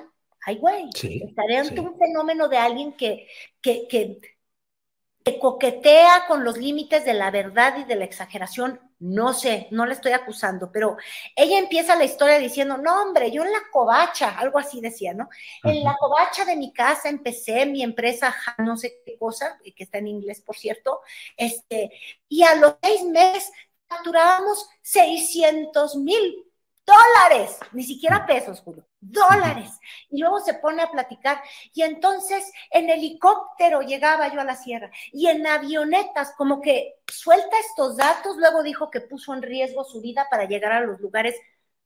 ay, 0.47 0.59
güey, 0.59 0.91
estaré 0.93 1.57
ante 1.57 1.81
un 1.81 1.99
fenómeno 1.99 2.49
de 2.49 2.59
alguien 2.59 2.93
que, 2.93 3.27
que, 3.63 3.89
que 3.89 5.39
coquetea 5.41 6.27
con 6.29 6.45
los 6.45 6.59
límites 6.59 7.05
de 7.05 7.15
la 7.15 7.31
verdad 7.31 7.79
y 7.79 7.85
de 7.85 7.97
la 7.97 8.05
exageración 8.05 8.79
no 9.05 9.35
sé, 9.35 9.69
no 9.71 9.85
le 9.85 9.93
estoy 9.93 10.13
acusando, 10.13 10.73
pero 10.73 10.97
ella 11.37 11.59
empieza 11.59 11.95
la 11.95 12.05
historia 12.05 12.39
diciendo, 12.39 12.79
no, 12.79 13.03
hombre, 13.03 13.31
yo 13.31 13.43
en 13.45 13.53
la 13.53 13.63
covacha, 13.71 14.31
algo 14.39 14.59
así 14.59 14.81
decía, 14.81 15.13
¿no? 15.13 15.29
En 15.63 15.85
la 15.85 15.95
covacha 15.99 16.47
de 16.47 16.57
mi 16.57 16.73
casa 16.73 17.11
empecé 17.11 17.67
mi 17.67 17.83
empresa, 17.83 18.35
no 18.59 18.79
sé 18.79 19.03
qué 19.05 19.19
cosa, 19.19 19.59
que 19.77 19.85
está 19.85 19.99
en 19.99 20.09
inglés, 20.09 20.41
por 20.41 20.57
cierto, 20.57 21.01
este, 21.37 21.91
y 22.29 22.45
a 22.45 22.55
los 22.55 22.77
seis 22.83 23.05
meses 23.05 23.53
facturábamos 23.89 24.69
600 24.81 25.97
mil 25.97 26.47
dólares, 26.87 27.59
ni 27.73 27.83
siquiera 27.83 28.27
pesos, 28.27 28.61
Julio, 28.61 28.87
dólares. 29.01 29.71
Y 30.11 30.21
luego 30.21 30.41
se 30.41 30.55
pone 30.55 30.83
a 30.83 30.91
platicar. 30.91 31.43
Y 31.73 31.83
entonces 31.83 32.53
en 32.71 32.91
helicóptero 32.91 33.83
llegaba 33.83 34.33
yo 34.33 34.41
a 34.41 34.45
la 34.45 34.57
sierra 34.57 34.91
y 35.13 35.29
en 35.29 35.47
avionetas, 35.47 36.33
como 36.37 36.61
que 36.61 36.97
suelta 37.07 37.59
estos 37.61 37.97
datos, 37.97 38.37
luego 38.37 38.63
dijo 38.63 38.91
que 38.91 39.01
puso 39.01 39.35
en 39.35 39.43
riesgo 39.43 39.85
su 39.85 40.01
vida 40.01 40.27
para 40.31 40.45
llegar 40.45 40.73
a 40.73 40.81
los 40.81 41.01
lugares 41.01 41.37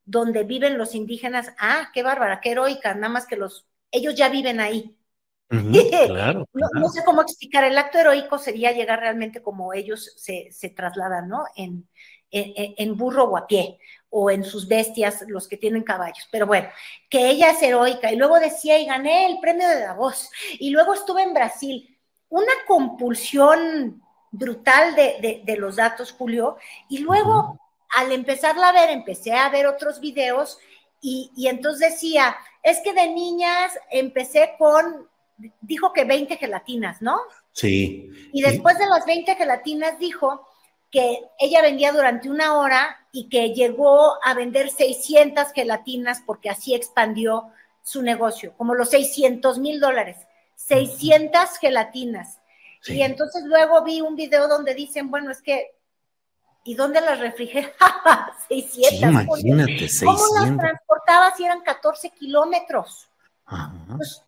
donde 0.04 0.44
viven 0.44 0.78
los 0.78 0.94
indígenas. 0.94 1.52
Ah, 1.58 1.90
qué 1.92 2.02
bárbara, 2.02 2.40
qué 2.40 2.52
heroica, 2.52 2.94
nada 2.94 3.12
más 3.12 3.26
que 3.26 3.36
los, 3.36 3.66
ellos 3.90 4.14
ya 4.14 4.28
viven 4.28 4.60
ahí. 4.60 4.94
claro, 6.06 6.46
no, 6.52 6.88
sé 6.90 7.02
cómo 7.04 7.22
explicar, 7.22 7.64
el 7.64 7.78
acto 7.78 7.98
heroico 7.98 8.36
sería 8.36 8.72
llegar 8.72 9.00
realmente 9.00 9.40
como 9.40 9.72
ellos 9.72 10.12
se, 10.18 10.48
se 10.52 10.68
trasladan, 10.68 11.26
¿no? 11.26 11.44
En, 11.56 11.88
en, 12.30 12.74
en, 12.76 12.96
burro 12.98 13.24
o 13.24 13.36
a 13.38 13.46
pie 13.46 13.78
o 14.10 14.30
en 14.30 14.44
sus 14.44 14.66
bestias, 14.68 15.24
los 15.28 15.48
que 15.48 15.56
tienen 15.56 15.82
caballos. 15.82 16.26
Pero 16.30 16.46
bueno, 16.46 16.68
que 17.10 17.28
ella 17.28 17.50
es 17.50 17.62
heroica. 17.62 18.10
Y 18.12 18.16
luego 18.16 18.38
decía, 18.40 18.78
y 18.78 18.86
gané 18.86 19.26
el 19.26 19.38
premio 19.40 19.68
de 19.68 19.80
Davos. 19.80 20.30
Y 20.58 20.70
luego 20.70 20.94
estuve 20.94 21.22
en 21.22 21.34
Brasil. 21.34 21.98
Una 22.28 22.52
compulsión 22.66 24.02
brutal 24.30 24.94
de, 24.94 25.42
de, 25.44 25.56
los 25.56 25.76
datos, 25.76 26.12
Julio. 26.12 26.56
Y 26.88 26.98
luego, 26.98 27.58
al 27.96 28.12
empezarla 28.12 28.68
a 28.68 28.72
ver, 28.72 28.90
empecé 28.90 29.32
a 29.32 29.48
ver 29.50 29.66
otros 29.66 30.00
videos 30.00 30.58
y, 31.00 31.30
y 31.36 31.48
entonces 31.48 31.92
decía, 31.92 32.36
es 32.62 32.80
que 32.80 32.92
de 32.92 33.08
niñas 33.08 33.78
empecé 33.90 34.54
con, 34.58 35.08
dijo 35.60 35.92
que 35.92 36.04
20 36.04 36.36
gelatinas, 36.36 37.00
¿no? 37.00 37.18
Sí. 37.52 38.10
Y 38.32 38.42
después 38.42 38.78
de 38.78 38.86
las 38.86 39.06
20 39.06 39.34
gelatinas 39.36 39.98
dijo 39.98 40.46
que 40.90 41.22
ella 41.38 41.62
vendía 41.62 41.92
durante 41.92 42.30
una 42.30 42.58
hora 42.58 43.06
y 43.12 43.28
que 43.28 43.54
llegó 43.54 44.22
a 44.24 44.34
vender 44.34 44.70
600 44.70 45.52
gelatinas 45.52 46.22
porque 46.24 46.50
así 46.50 46.74
expandió 46.74 47.50
su 47.82 48.02
negocio, 48.02 48.54
como 48.56 48.74
los 48.74 48.90
600 48.90 49.58
mil 49.58 49.80
dólares, 49.80 50.16
600 50.56 51.58
gelatinas. 51.58 52.38
Y 52.86 53.02
entonces 53.02 53.44
luego 53.44 53.82
vi 53.82 54.00
un 54.00 54.14
video 54.14 54.48
donde 54.48 54.74
dicen, 54.74 55.10
bueno, 55.10 55.30
es 55.30 55.42
que, 55.42 55.74
¿y 56.64 56.74
dónde 56.74 57.00
las 57.00 57.18
refrigeraba? 57.18 58.36
600. 58.48 59.00
imagínate, 59.02 59.78
600. 59.88 60.22
¿Cómo 60.22 60.40
las 60.40 60.56
transportaba 60.56 61.34
si 61.36 61.44
eran 61.44 61.62
14 61.62 62.10
kilómetros? 62.10 63.08
Pues, 63.96 64.22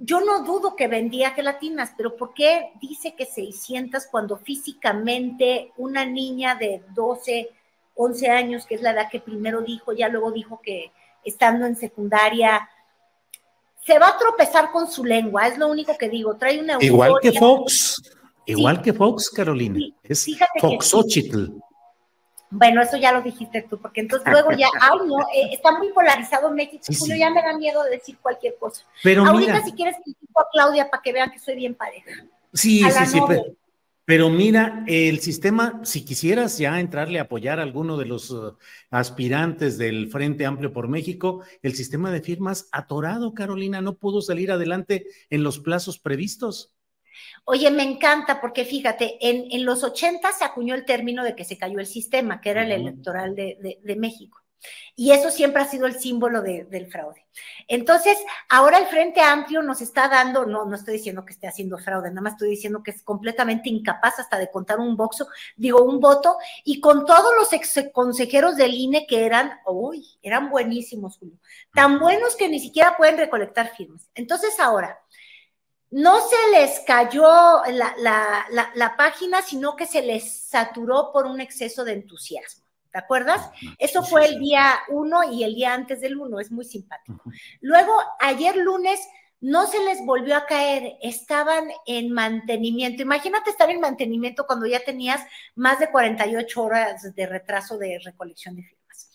yo 0.00 0.20
no 0.20 0.44
dudo 0.44 0.76
que 0.76 0.88
vendía 0.88 1.30
gelatinas, 1.30 1.92
pero 1.96 2.16
¿por 2.16 2.34
qué 2.34 2.72
dice 2.80 3.14
que 3.14 3.26
600 3.26 4.06
cuando 4.10 4.36
físicamente 4.36 5.72
una 5.76 6.04
niña 6.04 6.54
de 6.54 6.82
12, 6.94 7.50
11 7.94 8.28
años, 8.28 8.66
que 8.66 8.74
es 8.74 8.82
la 8.82 8.90
edad 8.90 9.08
que 9.10 9.20
primero 9.20 9.62
dijo, 9.62 9.92
ya 9.92 10.08
luego 10.08 10.32
dijo 10.32 10.60
que 10.62 10.92
estando 11.24 11.66
en 11.66 11.76
secundaria, 11.76 12.68
se 13.86 13.98
va 13.98 14.08
a 14.08 14.18
tropezar 14.18 14.72
con 14.72 14.90
su 14.90 15.04
lengua, 15.04 15.46
es 15.46 15.58
lo 15.58 15.68
único 15.68 15.96
que 15.96 16.08
digo, 16.08 16.36
trae 16.36 16.60
una... 16.60 16.78
Igual 16.80 17.14
que 17.20 17.32
Fox, 17.32 18.02
igual 18.46 18.82
que 18.82 18.92
Fox, 18.92 19.30
Carolina, 19.30 19.78
es 20.02 20.26
Foxochitl. 20.60 21.50
Bueno, 22.56 22.80
eso 22.82 22.96
ya 22.96 23.12
lo 23.12 23.20
dijiste 23.20 23.62
tú, 23.68 23.80
porque 23.80 24.00
entonces 24.00 24.30
luego 24.30 24.52
ya, 24.52 24.68
ay, 24.80 24.98
no, 25.06 25.20
eh, 25.34 25.50
está 25.52 25.76
muy 25.76 25.92
polarizado 25.92 26.50
México, 26.52 26.84
Julio, 26.98 27.16
ya 27.16 27.30
me 27.30 27.42
da 27.42 27.56
miedo 27.56 27.82
de 27.82 27.90
decir 27.90 28.16
cualquier 28.22 28.56
cosa. 28.58 28.84
Pero 29.02 29.26
Ahorita, 29.26 29.62
si 29.62 29.72
quieres, 29.72 29.96
a 29.96 30.46
Claudia 30.52 30.88
para 30.88 31.02
que 31.02 31.12
vean 31.12 31.30
que 31.30 31.38
soy 31.38 31.56
bien 31.56 31.74
pareja. 31.74 32.10
Sí, 32.52 32.82
sí, 32.82 33.06
sí. 33.06 33.20
Pero, 34.06 34.28
mira, 34.28 34.84
el 34.86 35.20
sistema, 35.20 35.80
si 35.82 36.04
quisieras 36.04 36.58
ya 36.58 36.78
entrarle 36.78 37.18
a 37.18 37.22
apoyar 37.22 37.58
a 37.58 37.62
alguno 37.62 37.96
de 37.96 38.04
los 38.04 38.30
uh, 38.30 38.54
aspirantes 38.90 39.78
del 39.78 40.10
Frente 40.10 40.44
Amplio 40.44 40.74
por 40.74 40.88
México, 40.88 41.42
el 41.62 41.74
sistema 41.74 42.12
de 42.12 42.20
firmas 42.20 42.68
atorado, 42.70 43.32
Carolina, 43.32 43.80
no 43.80 43.96
pudo 43.96 44.20
salir 44.20 44.52
adelante 44.52 45.06
en 45.30 45.42
los 45.42 45.58
plazos 45.58 45.98
previstos. 45.98 46.73
Oye, 47.44 47.70
me 47.70 47.82
encanta 47.82 48.40
porque 48.40 48.64
fíjate, 48.64 49.18
en, 49.20 49.64
los 49.64 49.84
80 49.84 50.32
se 50.32 50.44
acuñó 50.44 50.74
el 50.74 50.84
término 50.84 51.22
de 51.24 51.34
que 51.34 51.44
se 51.44 51.58
cayó 51.58 51.78
el 51.78 51.86
sistema, 51.86 52.40
que 52.40 52.50
era 52.50 52.62
el 52.62 52.72
electoral 52.72 53.34
de, 53.34 53.96
México. 53.96 54.40
Y 54.96 55.10
eso 55.12 55.30
siempre 55.30 55.60
ha 55.60 55.66
sido 55.66 55.86
el 55.86 56.00
símbolo 56.00 56.40
del 56.40 56.86
fraude. 56.90 57.26
Entonces, 57.68 58.16
ahora 58.48 58.78
el 58.78 58.86
Frente 58.86 59.20
Amplio 59.20 59.60
nos 59.62 59.82
está 59.82 60.08
dando, 60.08 60.46
no, 60.46 60.64
no 60.64 60.74
estoy 60.74 60.94
diciendo 60.94 61.24
que 61.24 61.34
esté 61.34 61.46
haciendo 61.46 61.76
fraude, 61.76 62.08
nada 62.08 62.22
más 62.22 62.34
estoy 62.34 62.50
diciendo 62.50 62.82
que 62.82 62.92
es 62.92 63.02
completamente 63.02 63.68
incapaz 63.68 64.20
hasta 64.20 64.38
de 64.38 64.50
contar 64.50 64.78
un 64.78 64.96
boxo, 64.96 65.26
digo, 65.56 65.82
un 65.82 66.00
voto, 66.00 66.38
y 66.64 66.80
con 66.80 67.04
todos 67.04 67.34
los 67.36 67.52
ex 67.52 67.90
consejeros 67.92 68.56
del 68.56 68.72
INE 68.72 69.06
que 69.06 69.26
eran, 69.26 69.58
uy, 69.66 70.18
eran 70.22 70.48
buenísimos, 70.48 71.18
Julio, 71.18 71.36
tan 71.74 71.98
buenos 71.98 72.36
que 72.36 72.48
ni 72.48 72.60
siquiera 72.60 72.96
pueden 72.96 73.18
recolectar 73.18 73.74
firmas. 73.76 74.08
Entonces, 74.14 74.58
ahora, 74.60 74.98
no 75.94 76.18
se 76.28 76.50
les 76.50 76.80
cayó 76.80 77.62
la, 77.68 78.94
página, 78.98 79.42
sino 79.42 79.76
que 79.76 79.86
se 79.86 80.02
les 80.02 80.48
saturó 80.48 81.12
por 81.12 81.24
un 81.24 81.40
exceso 81.40 81.84
de 81.84 81.92
entusiasmo. 81.92 82.64
¿Te 82.90 82.98
acuerdas? 82.98 83.48
Eso 83.78 84.02
fue 84.02 84.26
el 84.26 84.40
día 84.40 84.80
uno 84.88 85.22
y 85.22 85.44
el 85.44 85.54
día 85.54 85.72
antes 85.72 86.00
del 86.00 86.16
uno, 86.16 86.40
es 86.40 86.50
muy 86.50 86.64
simpático. 86.64 87.22
Luego, 87.60 87.92
ayer 88.18 88.56
lunes, 88.56 88.98
no 89.40 89.68
se 89.68 89.84
les 89.84 90.04
volvió 90.04 90.36
a 90.36 90.46
caer, 90.46 90.96
estaban 91.00 91.68
en 91.86 92.10
mantenimiento. 92.12 93.02
Imagínate 93.02 93.50
estar 93.50 93.70
en 93.70 93.78
mantenimiento 93.78 94.48
cuando 94.48 94.66
ya 94.66 94.80
tenías 94.80 95.24
más 95.54 95.78
de 95.78 95.92
48 95.92 96.60
horas 96.60 97.14
de 97.14 97.26
retraso 97.26 97.78
de 97.78 98.00
recolección 98.02 98.56
de 98.56 98.64
firmas. 98.64 99.10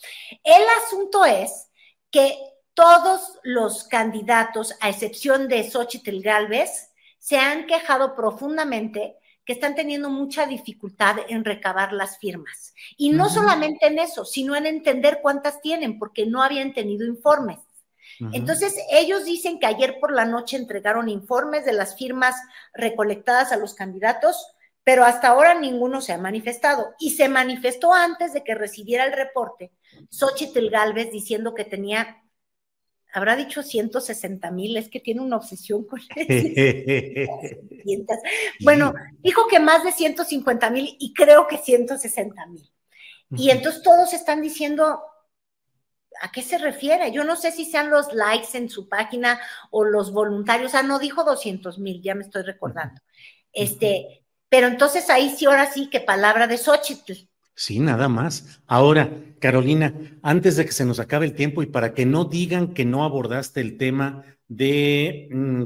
El 0.46 0.64
asunto 0.86 1.26
es 1.26 1.68
que 2.10 2.38
todos 2.80 3.38
los 3.44 3.84
candidatos, 3.84 4.74
a 4.80 4.88
excepción 4.88 5.50
de 5.50 5.70
Xochitl 5.70 6.22
Galvez, 6.22 6.94
se 7.18 7.38
han 7.38 7.68
quejado 7.68 8.16
profundamente 8.16 9.18
que 9.44 9.52
están 9.52 9.76
teniendo 9.76 10.10
mucha 10.10 10.46
dificultad 10.46 11.18
en 11.28 11.44
recabar 11.44 11.92
las 11.92 12.20
firmas. 12.20 12.74
Y 12.96 13.10
no 13.10 13.28
solamente 13.28 13.88
en 13.88 14.00
eso, 14.00 14.24
sino 14.24 14.56
en 14.56 14.66
entender 14.66 15.20
cuántas 15.22 15.60
tienen, 15.60 16.00
porque 16.00 16.26
no 16.26 16.42
habían 16.42 16.74
tenido 16.74 17.06
informes. 17.06 17.60
Entonces, 18.32 18.78
ellos 18.90 19.26
dicen 19.26 19.60
que 19.60 19.66
ayer 19.66 19.98
por 20.00 20.14
la 20.14 20.24
noche 20.24 20.56
entregaron 20.56 21.10
informes 21.10 21.66
de 21.66 21.74
las 21.74 21.98
firmas 21.98 22.36
recolectadas 22.74 23.52
a 23.52 23.58
los 23.58 23.74
candidatos, 23.74 24.56
pero 24.86 25.04
hasta 25.04 25.28
ahora 25.28 25.54
ninguno 25.54 26.00
se 26.00 26.14
ha 26.14 26.18
manifestado. 26.18 26.94
Y 26.98 27.10
se 27.10 27.28
manifestó 27.28 27.94
antes 27.94 28.32
de 28.32 28.46
que 28.46 28.56
recibiera 28.56 29.04
el 29.04 29.12
reporte 29.12 29.74
Xochitl 30.10 30.70
Galvez 30.70 31.12
diciendo 31.12 31.54
que 31.54 31.66
tenía, 31.66 32.24
habrá 33.12 33.36
dicho 33.36 33.64
160 33.64 34.52
mil, 34.52 34.78
es 34.78 34.90
que 34.90 35.00
tiene 35.00 35.22
una 35.22 35.38
obsesión 35.38 35.86
con 35.86 36.00
eso. 36.00 36.10
bueno, 38.64 38.94
dijo 39.20 39.48
que 39.48 39.60
más 39.60 39.84
de 39.84 39.92
150 39.92 40.70
mil 40.70 40.96
y 41.00 41.14
creo 41.14 41.48
que 41.48 41.58
160 41.58 42.46
mil. 42.48 42.72
Y 43.32 43.52
entonces 43.52 43.84
todos 43.84 44.14
están 44.14 44.42
diciendo, 44.42 45.02
¿a 46.22 46.32
qué 46.32 46.42
se 46.42 46.58
refiere? 46.58 47.12
Yo 47.12 47.24
no 47.24 47.36
sé 47.36 47.52
si 47.52 47.66
sean 47.66 47.90
los 47.90 48.14
likes 48.14 48.58
en 48.58 48.70
su 48.70 48.90
página 48.90 49.40
o 49.70 49.84
los 49.84 50.12
voluntarios. 50.12 50.74
Ah, 50.74 50.84
no 50.84 50.98
dijo 50.98 51.24
200 51.24 51.78
mil, 51.80 52.02
ya 52.02 52.16
me 52.16 52.24
estoy 52.24 52.42
recordando. 52.42 53.00
Este, 53.54 54.26
pero 54.50 54.68
entonces 54.68 55.10
ahí 55.10 55.30
sí, 55.30 55.46
ahora 55.46 55.72
sí, 55.72 55.90
que 55.90 56.00
palabra 56.00 56.48
de 56.48 56.58
Xochitl. 56.58 57.29
Sí, 57.60 57.80
nada 57.80 58.08
más. 58.08 58.62
Ahora, 58.68 59.12
Carolina, 59.42 59.94
antes 60.24 60.56
de 60.56 60.66
que 60.66 60.72
se 60.72 60.86
nos 60.86 61.02
acabe 61.02 61.26
el 61.26 61.36
tiempo 61.36 61.62
y 61.62 61.66
para 61.66 61.94
que 61.94 62.06
no 62.06 62.24
digan 62.24 62.74
que 62.74 62.86
no 62.86 63.04
abordaste 63.04 63.60
el 63.60 63.78
tema 63.78 64.24
de, 64.48 65.28
mm, 65.30 65.64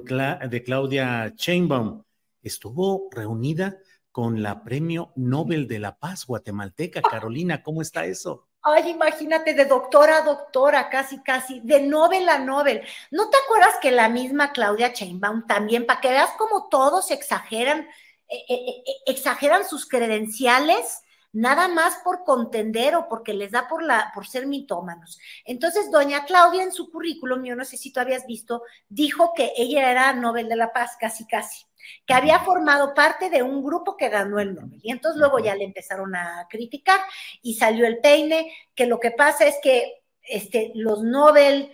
de 0.50 0.64
Claudia 0.64 1.32
Chainbaum, 1.36 2.02
estuvo 2.42 3.10
reunida 3.12 3.78
con 4.12 4.42
la 4.42 4.64
Premio 4.64 5.12
Nobel 5.16 5.68
de 5.68 5.78
la 5.78 5.96
Paz 5.96 6.26
guatemalteca. 6.26 7.04
Carolina, 7.04 7.62
¿cómo 7.62 7.84
está 7.84 8.06
eso? 8.06 8.48
Ay, 8.64 8.90
imagínate, 8.90 9.54
de 9.54 9.66
doctora 9.66 10.18
a 10.18 10.22
doctora, 10.24 10.90
casi, 10.90 11.22
casi, 11.22 11.60
de 11.60 11.80
Nobel 11.84 12.28
a 12.28 12.40
Nobel. 12.40 12.82
¿No 13.12 13.30
te 13.30 13.38
acuerdas 13.46 13.76
que 13.84 13.92
la 13.92 14.10
misma 14.10 14.52
Claudia 14.52 14.94
Chainbaum 14.94 15.46
también, 15.46 15.86
para 15.86 16.02
que 16.02 16.10
veas 16.10 16.32
cómo 16.40 16.70
todos 16.70 17.12
exageran, 17.12 17.82
eh, 18.28 18.46
eh, 18.50 18.84
eh, 18.84 18.96
exageran 19.06 19.64
sus 19.64 19.88
credenciales? 19.88 21.03
Nada 21.34 21.68
más 21.68 21.98
por 22.04 22.24
contender 22.24 22.96
o 22.96 23.10
porque 23.10 23.34
les 23.34 23.52
da 23.52 23.68
por, 23.68 23.84
la, 23.84 24.12
por 24.16 24.28
ser 24.28 24.48
mitómanos. 24.48 25.20
Entonces, 25.44 25.92
doña 25.92 26.26
Claudia 26.26 26.64
en 26.64 26.72
su 26.72 26.90
currículum, 26.90 27.44
yo 27.44 27.56
no 27.56 27.66
sé 27.66 27.76
si 27.76 27.92
tú 27.92 28.00
habías 28.00 28.26
visto, 28.26 28.64
dijo 28.88 29.34
que 29.36 29.52
ella 29.58 29.92
era 29.92 30.14
Nobel 30.14 30.48
de 30.48 30.56
la 30.56 30.72
Paz, 30.72 30.96
casi, 31.00 31.28
casi 31.28 31.66
que 32.06 32.14
había 32.14 32.40
formado 32.40 32.94
parte 32.94 33.30
de 33.30 33.44
un 33.44 33.64
grupo 33.64 33.98
que 33.98 34.10
ganó 34.10 34.40
el 34.40 34.56
Nobel. 34.56 34.80
Y 34.82 34.92
entonces 34.92 35.20
luego 35.20 35.40
ya 35.40 35.56
le 35.56 35.66
empezaron 35.66 36.16
a 36.16 36.48
criticar 36.50 37.00
y 37.42 37.56
salió 37.56 37.86
el 37.86 38.00
peine, 38.00 38.54
que 38.76 38.86
lo 38.86 39.00
que 39.00 39.12
pasa 39.12 39.46
es 39.46 39.58
que 39.62 40.02
este, 40.22 40.72
los 40.76 41.04
Nobel 41.04 41.72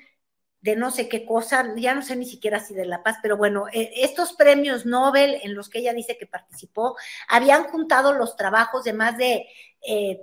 de 0.61 0.75
no 0.75 0.91
sé 0.91 1.07
qué 1.07 1.25
cosa, 1.25 1.73
ya 1.77 1.95
no 1.95 2.01
sé 2.01 2.15
ni 2.15 2.25
siquiera 2.25 2.59
si 2.59 2.73
de 2.73 2.85
La 2.85 3.01
Paz, 3.01 3.17
pero 3.21 3.37
bueno, 3.37 3.65
eh, 3.71 3.91
estos 3.95 4.33
premios 4.33 4.85
Nobel 4.85 5.39
en 5.43 5.55
los 5.55 5.69
que 5.69 5.79
ella 5.79 5.93
dice 5.93 6.17
que 6.17 6.25
participó, 6.25 6.97
habían 7.27 7.63
juntado 7.65 8.13
los 8.13 8.35
trabajos 8.35 8.83
de 8.83 8.93
más 8.93 9.17
de 9.17 9.47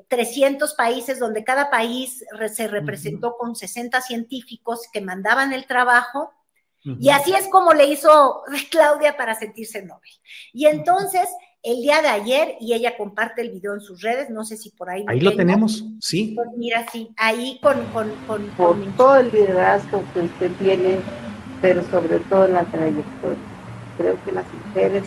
300 0.08 0.70
eh, 0.70 0.74
países, 0.76 1.18
donde 1.18 1.44
cada 1.44 1.70
país 1.70 2.22
se 2.52 2.68
representó 2.68 3.36
con 3.38 3.56
60 3.56 4.02
científicos 4.02 4.82
que 4.92 5.00
mandaban 5.00 5.54
el 5.54 5.66
trabajo 5.66 6.32
y 7.00 7.10
así 7.10 7.34
es 7.34 7.48
como 7.48 7.74
le 7.74 7.86
hizo 7.86 8.42
Claudia 8.70 9.16
para 9.16 9.34
sentirse 9.34 9.82
Nobel. 9.82 10.10
Y 10.52 10.66
entonces, 10.66 11.28
el 11.66 11.82
día 11.82 12.00
de 12.00 12.08
ayer, 12.08 12.54
y 12.60 12.74
ella 12.74 12.96
comparte 12.96 13.42
el 13.42 13.50
video 13.50 13.74
en 13.74 13.80
sus 13.80 14.00
redes, 14.00 14.30
no 14.30 14.44
sé 14.44 14.56
si 14.56 14.70
por 14.70 14.88
ahí. 14.88 15.04
ahí 15.08 15.20
lo 15.20 15.34
tenemos, 15.34 15.84
sí. 16.00 16.32
Pues 16.36 16.48
mira, 16.56 16.86
sí, 16.92 17.10
ahí 17.16 17.58
con... 17.60 17.84
con, 17.86 18.10
con, 18.28 18.44
por 18.56 18.76
todo 18.96 19.16
el 19.16 19.32
liderazgo 19.32 20.04
que 20.14 20.20
usted 20.20 20.52
tiene, 20.60 20.98
pero 21.60 21.82
sobre 21.90 22.20
todo 22.20 22.46
la 22.46 22.62
trayectoria. 22.64 23.38
Creo 23.98 24.16
que 24.24 24.30
las 24.30 24.44
mujeres 24.66 25.04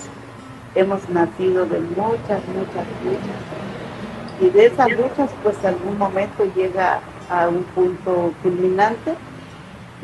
hemos 0.76 1.08
nacido 1.10 1.66
de 1.66 1.80
muchas, 1.80 2.42
muchas 2.50 2.86
luchas. 3.06 3.40
Y 4.42 4.50
de 4.50 4.66
esas 4.66 4.92
luchas, 4.92 5.32
pues 5.42 5.64
algún 5.64 5.98
momento 5.98 6.44
llega 6.56 7.00
a 7.30 7.48
un 7.48 7.64
punto 7.64 8.34
culminante 8.44 9.14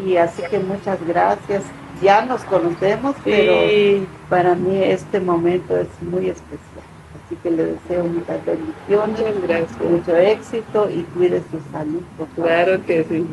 y 0.06 0.16
así 0.16 0.42
que 0.50 0.60
muchas 0.60 1.06
gracias. 1.06 1.64
Ya 2.02 2.26
nos 2.26 2.44
conocemos, 2.44 3.16
pero 3.24 4.06
para 4.30 4.56
mí 4.56 4.84
este 4.84 5.20
momento 5.20 5.78
es 5.78 5.88
muy 6.02 6.30
especial. 6.30 6.86
Así 7.26 7.36
que 7.42 7.52
le 7.52 7.66
deseo 7.66 8.04
muchas 8.04 8.46
bendiciones, 8.46 9.42
gracias. 9.48 9.90
mucho 9.90 10.16
éxito 10.16 10.90
y 10.90 11.04
cuide 11.16 11.42
su 11.52 11.60
salud. 11.72 12.02
Claro 12.36 12.84
que 12.86 13.04
sí. 13.04 13.26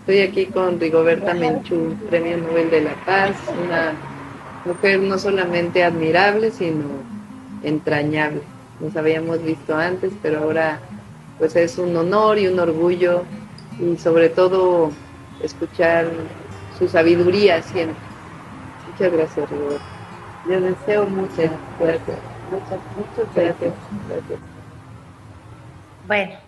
Estoy 0.00 0.20
aquí 0.20 0.46
con 0.46 0.78
Rigoberta 0.78 1.32
Menchú, 1.32 1.94
Premio 2.10 2.36
Nobel 2.36 2.70
de 2.70 2.82
la 2.82 2.94
Paz, 3.06 3.32
una 3.64 3.94
mujer 4.66 5.00
no 5.00 5.18
solamente 5.18 5.82
admirable, 5.82 6.50
sino 6.50 6.84
entrañable. 7.62 8.42
Nos 8.80 8.94
habíamos 8.96 9.42
visto 9.42 9.74
antes, 9.74 10.12
pero 10.22 10.40
ahora 10.40 10.80
pues 11.38 11.56
es 11.56 11.78
un 11.78 11.96
honor 11.96 12.38
y 12.38 12.48
un 12.48 12.58
orgullo 12.58 13.22
y 13.80 13.96
sobre 13.96 14.28
todo 14.28 14.90
escuchar 15.42 16.06
su 16.78 16.88
sabiduría 16.88 17.62
siempre. 17.62 17.96
Muchas 18.90 19.12
gracias, 19.12 19.50
Rigor. 19.50 19.93
Les 20.48 20.62
deseo 20.62 21.06
mucha 21.06 21.50
suerte. 21.78 22.12
Muchas, 22.50 22.80
muchas 22.96 23.34
gracias. 23.34 23.74
Bueno. 26.06 26.38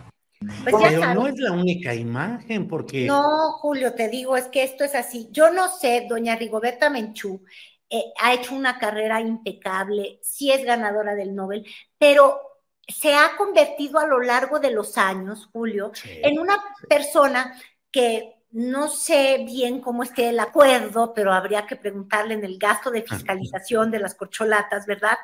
Pues 0.63 0.75
Pero 0.79 1.13
no 1.15 1.27
es 1.27 1.39
la 1.39 1.51
única 1.51 1.95
imagen, 1.95 2.67
porque. 2.67 3.07
No, 3.07 3.53
Julio, 3.53 3.95
te 3.95 4.07
digo, 4.07 4.37
es 4.37 4.45
que 4.49 4.63
esto 4.63 4.83
es 4.83 4.93
así. 4.93 5.29
Yo 5.31 5.51
no 5.51 5.67
sé, 5.67 6.05
doña 6.07 6.35
Rigoberta 6.35 6.91
Menchú 6.91 7.43
eh, 7.89 8.13
ha 8.21 8.33
hecho 8.33 8.53
una 8.53 8.77
carrera 8.77 9.19
impecable, 9.21 10.19
sí 10.21 10.51
es 10.51 10.63
ganadora 10.63 11.15
del 11.15 11.33
Nobel, 11.33 11.65
pero 11.97 12.39
se 12.87 13.15
ha 13.15 13.31
convertido 13.37 13.99
a 13.99 14.05
lo 14.05 14.19
largo 14.19 14.59
de 14.59 14.71
los 14.71 14.97
años, 14.97 15.49
Julio, 15.51 15.91
en 16.05 16.39
una 16.39 16.57
persona 16.87 17.59
que 17.91 18.36
no 18.51 18.87
sé 18.87 19.43
bien 19.45 19.81
cómo 19.81 20.03
esté 20.03 20.29
el 20.29 20.39
acuerdo, 20.39 21.13
pero 21.13 21.33
habría 21.33 21.65
que 21.65 21.75
preguntarle 21.75 22.35
en 22.35 22.45
el 22.45 22.57
gasto 22.57 22.89
de 22.89 23.03
fiscalización 23.03 23.91
de 23.91 23.99
las 23.99 24.15
corcholatas, 24.15 24.85
¿verdad? 24.85 25.17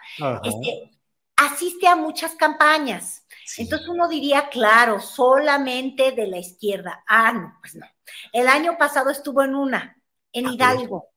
Este, 0.44 0.92
asiste 1.36 1.88
a 1.88 1.96
muchas 1.96 2.36
campañas. 2.36 3.26
Entonces 3.58 3.88
uno 3.88 4.08
diría, 4.08 4.50
claro, 4.50 5.00
solamente 5.00 6.12
de 6.12 6.28
la 6.28 6.38
izquierda. 6.38 7.04
Ah, 7.08 7.32
no, 7.32 7.58
pues 7.62 7.76
no. 7.76 7.86
El 8.32 8.48
año 8.48 8.78
pasado 8.78 9.10
estuvo 9.10 9.42
en 9.44 9.56
una, 9.56 9.98
en 10.32 10.50
Hidalgo. 10.50 11.10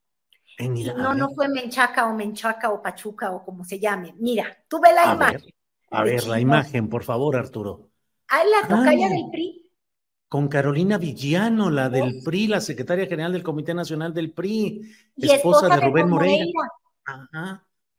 En 0.58 0.76
Hidalgo. 0.76 1.02
No, 1.02 1.14
no 1.14 1.30
fue 1.30 1.48
Menchaca 1.48 2.06
o 2.06 2.14
Menchaca 2.14 2.70
o 2.70 2.80
Pachuca 2.80 3.32
o 3.32 3.44
como 3.44 3.64
se 3.64 3.78
llame. 3.78 4.14
Mira, 4.18 4.56
tuve 4.68 4.92
la 4.92 5.12
imagen. 5.12 5.54
a 5.90 6.04
ver, 6.04 6.26
la 6.26 6.40
imagen, 6.40 6.88
por 6.88 7.04
favor, 7.04 7.36
Arturo. 7.36 7.90
Ah, 8.28 8.42
la 8.44 8.68
tocaya 8.68 9.08
del 9.08 9.28
PRI 9.30 9.65
con 10.28 10.48
Carolina 10.48 10.98
Villano, 10.98 11.70
la 11.70 11.88
del 11.88 12.22
PRI, 12.24 12.48
la 12.48 12.60
secretaria 12.60 13.06
general 13.06 13.32
del 13.32 13.42
Comité 13.42 13.74
Nacional 13.74 14.12
del 14.12 14.32
PRI, 14.32 14.82
esposa, 15.16 15.68
de 15.68 15.80
Rubén 15.80 16.08
Moreira. 16.08 16.44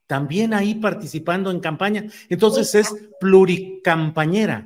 También 0.05 0.53
ahí 0.53 0.75
participando 0.75 1.51
en 1.51 1.59
campaña. 1.59 2.05
Entonces 2.29 2.73
es 2.75 2.93
pluricampañera. 3.19 4.65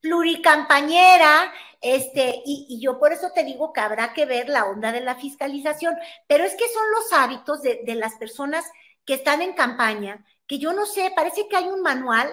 Pluricampañera, 0.00 1.52
este, 1.80 2.42
y, 2.44 2.78
yo 2.80 2.98
por 2.98 3.12
eso 3.12 3.30
te 3.34 3.44
digo 3.44 3.72
que 3.72 3.80
habrá 3.80 4.12
que 4.12 4.26
ver 4.26 4.48
la 4.48 4.66
onda 4.66 4.92
de 4.92 5.00
la 5.00 5.16
fiscalización, 5.16 5.94
pero 6.26 6.44
es 6.44 6.54
que 6.54 6.68
son 6.68 6.84
los 6.94 7.12
hábitos 7.12 7.62
de, 7.62 7.82
de 7.84 7.94
las 7.94 8.14
personas 8.14 8.64
que 9.04 9.14
están 9.14 9.42
en 9.42 9.54
campaña, 9.54 10.24
que 10.46 10.58
yo 10.58 10.72
no 10.72 10.86
sé, 10.86 11.12
parece 11.14 11.48
que 11.48 11.56
hay 11.56 11.66
un 11.66 11.82
manual 11.82 12.28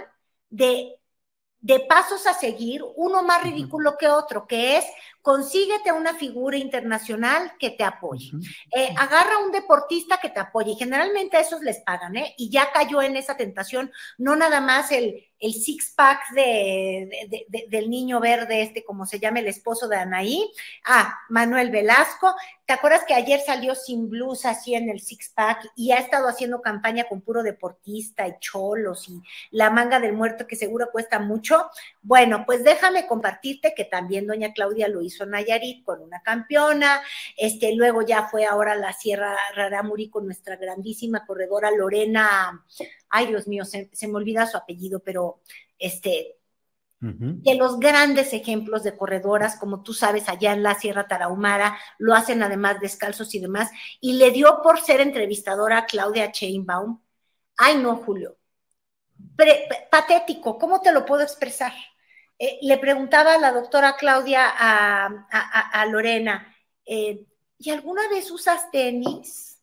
de 0.50 0.96
de 1.64 1.80
pasos 1.80 2.28
a 2.28 2.34
seguir, 2.34 2.84
uno 2.98 3.24
más 3.24 3.42
ridículo 3.42 3.96
que 3.98 4.10
otro, 4.10 4.46
que 4.46 4.78
es 4.78 4.86
consíguete 5.24 5.94
una 5.94 6.14
figura 6.14 6.58
internacional 6.58 7.54
que 7.58 7.72
te 7.72 7.86
apoye. 7.86 8.32
Eh, 8.76 8.94
agarra 8.98 9.40
un 9.40 9.54
deportista 9.54 10.20
que 10.22 10.30
te 10.30 10.42
apoye. 10.42 10.72
Y 10.72 10.76
generalmente 10.76 11.38
a 11.38 11.40
esos 11.40 11.62
les 11.62 11.80
pagan, 11.80 12.18
¿eh? 12.18 12.36
Y 12.38 12.50
ya 12.50 12.72
cayó 12.74 13.02
en 13.02 13.16
esa 13.16 13.38
tentación, 13.38 13.90
no 14.18 14.36
nada 14.36 14.60
más 14.60 14.92
el, 14.92 15.26
el 15.40 15.54
six-pack 15.54 16.32
de, 16.36 17.40
del 17.70 17.90
niño 17.90 18.20
verde, 18.20 18.62
este, 18.62 18.84
como 18.84 19.06
se 19.06 19.20
llama 19.20 19.40
el 19.40 19.48
esposo 19.48 19.88
de 19.88 19.96
Anaí, 19.96 20.52
ah, 20.86 21.18
Manuel 21.30 21.72
Velasco. 21.72 22.36
¿Te 22.66 22.74
acuerdas 22.74 23.04
que 23.06 23.14
ayer 23.14 23.40
salió 23.40 23.76
sin 23.76 24.10
blusa 24.10 24.52
así 24.52 24.76
en 24.76 24.90
el 24.90 25.00
six-pack 25.00 25.72
y 25.76 25.92
ha 25.92 25.98
estado 25.98 26.28
haciendo 26.28 26.62
campaña 26.62 27.06
con 27.06 27.22
puro 27.22 27.44
deportista 27.44 28.28
y 28.28 28.36
cholos 28.40 29.08
y 29.08 29.22
la 29.52 29.70
manga 29.70 30.00
del 30.00 30.14
muerto 30.14 30.48
que 30.48 30.56
seguro 30.58 30.90
cuesta 30.92 31.20
mucho? 31.20 31.70
Bueno, 32.02 32.44
pues 32.46 32.64
déjame 32.64 33.08
compartirte 33.08 33.74
que 33.74 33.86
también 33.86 34.28
doña 34.28 34.54
Claudia 34.54 34.88
lo 34.88 35.02
hizo 35.02 35.13
Nayarit 35.26 35.84
con 35.84 36.02
una 36.02 36.22
campeona, 36.22 37.02
este, 37.38 37.76
luego 37.76 38.02
ya 38.02 38.28
fue 38.28 38.46
ahora 38.46 38.76
la 38.76 38.94
Sierra 38.94 39.36
Raramuri 39.56 40.10
con 40.10 40.26
nuestra 40.26 40.56
grandísima 40.56 41.26
corredora 41.26 41.72
Lorena 41.72 42.64
ay 43.10 43.28
Dios 43.28 43.48
mío, 43.48 43.64
se, 43.66 43.90
me 44.08 44.16
olvida 44.16 44.48
su 44.48 44.58
apellido, 44.58 45.00
pero 45.00 45.42
este, 45.78 46.38
de 47.00 47.56
los 47.56 47.80
grandes 47.80 48.34
ejemplos 48.34 48.82
de 48.84 48.96
corredoras, 48.96 49.58
como 49.58 49.84
tú 49.84 49.94
sabes, 49.94 50.30
allá 50.30 50.54
en 50.54 50.64
la 50.64 50.76
Sierra 50.76 51.08
Tarahumara, 51.08 51.78
lo 51.98 52.14
hacen 52.14 52.42
además 52.42 52.80
descalzos 52.80 53.36
y 53.36 53.40
demás, 53.40 53.70
y 54.00 54.14
le 54.14 54.32
dio 54.32 54.62
por 54.64 54.80
ser 54.80 55.02
entrevistadora 55.02 55.80
a 55.80 55.86
Claudia 55.86 56.32
Chainbaum. 56.32 57.02
Ay, 57.58 57.78
no, 57.78 57.98
Julio. 57.98 58.38
patético, 59.92 60.58
¿cómo 60.58 60.82
te 60.82 60.92
lo 60.92 61.06
puedo 61.06 61.24
expresar? 61.24 61.74
Eh, 62.38 62.60
le 62.62 62.78
preguntaba 62.78 63.36
a 63.36 63.40
la 63.40 63.52
doctora 63.52 63.96
Claudia 63.96 64.48
a, 64.50 65.86
Lorena, 65.90 66.56
eh, 66.86 67.26
¿y 67.58 67.70
alguna 67.70 68.08
vez 68.10 68.32
usas 68.32 68.70
tenis? 68.72 69.54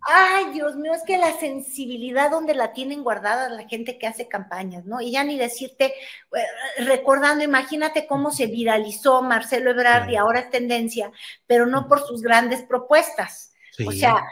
Ay, 0.00 0.52
Dios 0.52 0.76
mío, 0.76 0.92
es 0.94 1.02
que 1.02 1.18
la 1.18 1.32
sensibilidad 1.38 2.30
donde 2.30 2.54
la 2.54 2.72
tienen 2.72 3.02
guardada 3.02 3.48
la 3.48 3.66
gente 3.66 3.98
que 3.98 4.06
hace 4.06 4.28
campañas, 4.28 4.84
¿no? 4.84 5.00
Y 5.00 5.10
ya 5.10 5.24
ni 5.24 5.36
decirte, 5.36 5.86
eh, 5.86 6.84
recordando, 6.84 7.42
imagínate 7.42 8.06
cómo 8.06 8.30
se 8.30 8.46
viralizó 8.46 9.22
Marcelo 9.22 9.70
Ebrard 9.70 10.08
y 10.08 10.16
ahora 10.16 10.40
es 10.40 10.50
tendencia, 10.50 11.10
pero 11.46 11.66
no 11.66 11.88
por 11.88 12.06
sus 12.06 12.22
grandes 12.22 12.62
propuestas. 12.62 13.52
O 13.84 13.92
sea, 13.92 14.22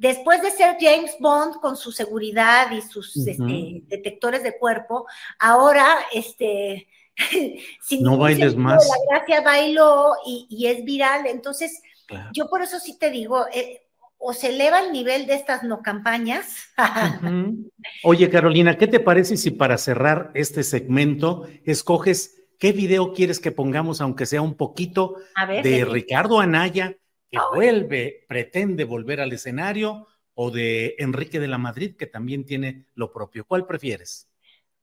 después 0.00 0.40
de 0.40 0.50
ser 0.50 0.76
James 0.80 1.14
Bond 1.20 1.60
con 1.60 1.76
su 1.76 1.92
seguridad 1.92 2.70
y 2.72 2.80
sus 2.80 3.14
este, 3.18 3.82
detectores 3.86 4.42
de 4.42 4.56
cuerpo, 4.56 5.06
ahora, 5.38 5.98
este, 6.12 6.88
sin 7.82 8.02
no 8.02 8.16
bailes 8.16 8.56
más. 8.56 8.88
La 8.88 9.18
gracia 9.18 9.42
bailó 9.42 10.14
y, 10.26 10.66
es 10.66 10.84
viral. 10.84 11.26
Entonces, 11.26 11.82
yo 12.32 12.48
por 12.48 12.62
eso 12.62 12.80
sí 12.80 12.98
te 12.98 13.10
digo, 13.10 13.44
eh, 13.52 13.82
o 14.16 14.32
se 14.32 14.48
eleva 14.48 14.80
el 14.80 14.90
nivel 14.90 15.26
de 15.26 15.34
estas 15.34 15.64
no 15.64 15.82
campañas. 15.82 16.56
Oye, 18.02 18.30
Carolina, 18.30 18.78
¿qué 18.78 18.86
te 18.86 19.00
parece 19.00 19.36
si 19.36 19.50
para 19.50 19.76
cerrar 19.76 20.30
este 20.32 20.62
segmento 20.62 21.46
escoges 21.64 22.42
qué 22.58 22.72
video 22.72 23.12
quieres 23.12 23.38
que 23.38 23.52
pongamos, 23.52 24.00
aunque 24.00 24.24
sea 24.24 24.40
un 24.40 24.54
poquito, 24.54 25.16
de 25.62 25.84
Ricardo 25.84 26.40
Anaya, 26.40 26.96
que 27.30 27.38
vuelve, 27.54 28.24
pretende 28.28 28.84
volver 28.84 29.20
al 29.20 29.32
escenario, 29.32 30.06
o 30.34 30.50
de 30.50 30.96
Enrique 30.98 31.38
de 31.38 31.48
la 31.48 31.58
Madrid, 31.58 31.96
que 31.96 32.06
también 32.06 32.44
tiene 32.44 32.86
lo 32.94 33.12
propio? 33.12 33.44
¿Cuál 33.44 33.66
prefieres? 33.66 34.30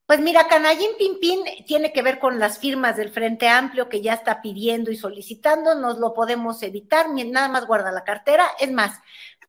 Pues 0.06 0.22
mira, 0.22 0.48
Canallín 0.48 0.92
Pimpín 0.98 1.42
tiene 1.66 1.92
que 1.92 2.02
ver 2.02 2.20
con 2.20 2.40
las 2.40 2.60
firmas 2.60 2.96
del 2.96 3.10
Frente 3.10 3.50
Amplio 3.50 3.90
que 3.90 4.02
ya 4.02 4.14
está 4.14 4.42
pidiendo 4.42 4.90
y 4.90 4.96
solicitando, 4.96 5.76
nos 5.76 6.00
lo 6.00 6.14
podemos 6.14 6.64
evitar, 6.64 7.08
nada 7.10 7.50
más 7.50 7.68
guarda 7.68 7.92
la 7.92 8.06
cartera. 8.06 8.46
Es 8.58 8.72
más, 8.72 9.02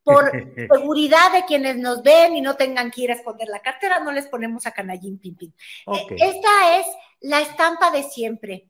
por 0.03 0.33
seguridad 0.73 1.33
de 1.33 1.45
quienes 1.45 1.77
nos 1.77 2.03
ven 2.03 2.35
y 2.35 2.41
no 2.41 2.57
tengan 2.57 2.91
que 2.91 3.03
ir 3.03 3.11
a 3.13 3.15
esconder 3.15 3.47
la 3.49 3.61
cartera, 3.61 4.01
no 4.01 4.11
les 4.11 4.27
ponemos 4.27 4.67
a 4.67 4.73
Canallín 4.73 5.19
Pimpín. 5.19 5.55
Eh, 5.87 6.07
esta 6.17 6.81
es 6.81 6.87
la 7.21 7.41
estampa 7.41 7.93
de 7.93 8.03
siempre. 8.03 8.69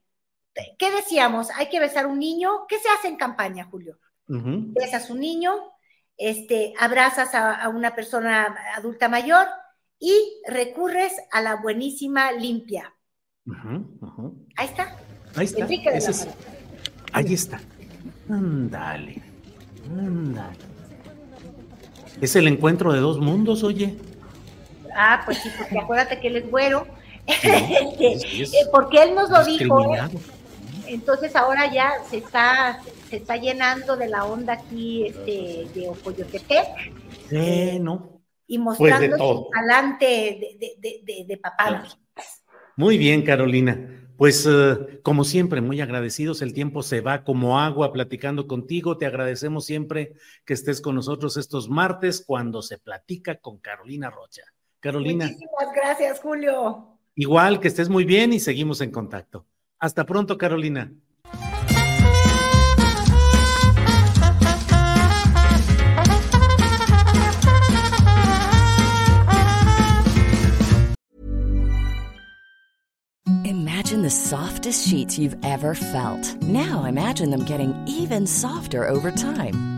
¿Qué 0.76 0.90
decíamos? 0.90 1.48
Hay 1.54 1.68
que 1.68 1.80
besar 1.80 2.06
un 2.06 2.18
niño. 2.18 2.66
¿Qué 2.68 2.78
se 2.80 2.88
hace 2.88 3.08
en 3.08 3.16
campaña, 3.16 3.68
Julio? 3.70 3.98
Besas 4.28 5.08
a 5.08 5.12
un 5.12 5.20
niño, 5.20 5.52
este, 6.16 6.74
abrazas 6.78 7.34
a 7.34 7.68
una 7.68 7.94
persona 7.94 8.54
adulta 8.76 9.08
mayor 9.08 9.46
y 9.98 10.12
recurres 10.46 11.12
a 11.32 11.40
la 11.40 11.56
buenísima 11.56 12.32
limpia. 12.32 12.94
Ahí 14.56 14.66
está. 14.66 14.96
Ahí 15.36 15.44
está. 15.44 16.28
ahí 17.12 17.34
está. 17.34 17.60
Ándale. 18.28 19.22
Ándale. 19.90 20.56
Es 22.20 22.36
el 22.36 22.48
encuentro 22.48 22.92
de 22.92 23.00
dos 23.00 23.18
mundos, 23.18 23.62
oye. 23.62 23.96
Ah, 24.94 25.22
pues 25.24 25.38
sí, 25.38 25.48
porque 25.56 25.78
acuérdate 25.78 26.20
que 26.20 26.28
él 26.28 26.36
es 26.36 26.50
güero. 26.50 26.86
Eh, 28.00 28.48
porque 28.72 29.02
él 29.02 29.14
nos 29.14 29.28
lo 29.28 29.44
dijo. 29.44 29.84
Entonces 30.88 31.36
ahora 31.36 31.72
ya 31.72 31.92
se 32.08 32.18
está, 32.18 32.80
se 33.08 33.16
está 33.16 33.36
llenando 33.36 33.96
de 33.96 34.08
la 34.08 34.24
onda 34.24 34.54
aquí 34.54 35.06
este, 35.06 35.68
de 35.74 35.88
Ocoyotepec. 35.88 36.92
Sí, 37.28 37.78
no 37.80 38.18
y 38.48 38.58
pues 38.58 38.80
mostrando 38.80 39.16
su 39.18 39.50
talante 39.52 40.06
de, 40.58 41.02
de, 41.02 41.24
de, 41.28 41.36
papá. 41.36 41.86
Muy 42.76 42.96
bien, 42.96 43.22
Carolina. 43.22 43.94
Pues 44.16 44.48
eh, 44.50 45.00
como 45.02 45.22
siempre, 45.22 45.60
muy 45.60 45.80
agradecidos. 45.80 46.42
El 46.42 46.54
tiempo 46.54 46.82
se 46.82 47.02
va 47.02 47.22
como 47.22 47.60
agua 47.60 47.92
platicando 47.92 48.48
contigo. 48.48 48.96
Te 48.96 49.06
agradecemos 49.06 49.66
siempre 49.66 50.14
que 50.44 50.54
estés 50.54 50.80
con 50.80 50.96
nosotros 50.96 51.36
estos 51.36 51.68
martes 51.68 52.24
cuando 52.26 52.62
se 52.62 52.78
platica 52.78 53.36
con 53.36 53.58
Carolina 53.58 54.10
Rocha. 54.10 54.42
Carolina. 54.80 55.26
Muchísimas 55.26 55.74
gracias, 55.74 56.20
Julio. 56.20 56.98
Igual, 57.14 57.60
que 57.60 57.68
estés 57.68 57.88
muy 57.88 58.04
bien 58.04 58.32
y 58.32 58.40
seguimos 58.40 58.80
en 58.80 58.90
contacto. 58.90 59.44
Hasta 59.80 60.04
pronto, 60.04 60.36
Carolina. 60.36 60.90
Imagine 73.44 74.02
the 74.02 74.10
softest 74.10 74.88
sheets 74.88 75.16
you've 75.16 75.36
ever 75.44 75.74
felt. 75.74 76.42
Now 76.42 76.84
imagine 76.84 77.30
them 77.30 77.44
getting 77.44 77.72
even 77.86 78.26
softer 78.26 78.86
over 78.88 79.12
time. 79.12 79.77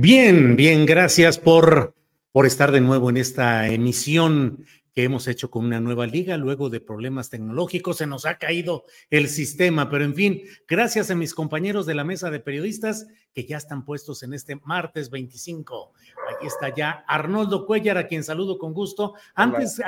Bien, 0.00 0.54
bien, 0.54 0.86
gracias 0.86 1.38
por, 1.38 1.92
por 2.30 2.46
estar 2.46 2.70
de 2.70 2.80
nuevo 2.80 3.10
en 3.10 3.16
esta 3.16 3.66
emisión 3.66 4.64
que 4.94 5.02
hemos 5.02 5.26
hecho 5.26 5.50
con 5.50 5.64
una 5.64 5.80
nueva 5.80 6.06
liga. 6.06 6.36
Luego 6.36 6.70
de 6.70 6.78
problemas 6.78 7.30
tecnológicos 7.30 7.96
se 7.96 8.06
nos 8.06 8.24
ha 8.24 8.38
caído 8.38 8.84
el 9.10 9.26
sistema, 9.26 9.90
pero 9.90 10.04
en 10.04 10.14
fin, 10.14 10.42
gracias 10.68 11.10
a 11.10 11.16
mis 11.16 11.34
compañeros 11.34 11.84
de 11.84 11.96
la 11.96 12.04
mesa 12.04 12.30
de 12.30 12.38
periodistas 12.38 13.08
que 13.34 13.44
ya 13.44 13.56
están 13.56 13.84
puestos 13.84 14.22
en 14.22 14.34
este 14.34 14.54
martes 14.62 15.10
25. 15.10 15.92
Aquí 16.32 16.46
está 16.46 16.72
ya 16.72 17.04
Arnoldo 17.08 17.66
Cuellar, 17.66 17.98
a 17.98 18.06
quien 18.06 18.22
saludo 18.22 18.56
con 18.56 18.74
gusto. 18.74 19.14
Antes, 19.34 19.82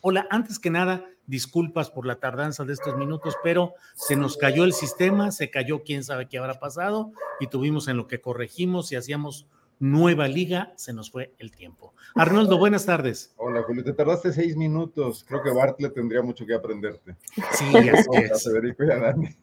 hola, 0.00 0.28
antes 0.30 0.60
que 0.60 0.70
nada, 0.70 1.04
disculpas 1.26 1.90
por 1.90 2.06
la 2.06 2.16
tardanza 2.16 2.64
de 2.64 2.72
estos 2.72 2.96
minutos, 2.96 3.36
pero 3.42 3.74
se 3.94 4.16
nos 4.16 4.36
cayó 4.36 4.64
el 4.64 4.72
sistema, 4.72 5.30
se 5.32 5.50
cayó 5.50 5.82
quién 5.82 6.04
sabe 6.04 6.28
qué 6.28 6.38
habrá 6.38 6.58
pasado 6.58 7.12
y 7.40 7.48
tuvimos 7.48 7.88
en 7.88 7.96
lo 7.96 8.06
que 8.06 8.20
corregimos 8.20 8.92
y 8.92 8.96
hacíamos 8.96 9.46
nueva 9.78 10.28
liga, 10.28 10.72
se 10.76 10.92
nos 10.92 11.10
fue 11.10 11.34
el 11.38 11.50
tiempo. 11.50 11.94
Arnoldo, 12.14 12.58
buenas 12.58 12.86
tardes. 12.86 13.34
Hola, 13.36 13.62
Julio, 13.62 13.84
te 13.84 13.92
tardaste 13.92 14.32
seis 14.32 14.56
minutos. 14.56 15.24
Creo 15.28 15.42
que 15.42 15.50
Bartlett 15.50 15.94
tendría 15.94 16.22
mucho 16.22 16.46
que 16.46 16.54
aprenderte. 16.54 17.16
Sí, 17.52 17.76
así 17.76 18.08
es. 18.12 18.44
Federico 18.44 18.84
y 18.84 18.86
Dani. 18.86 19.36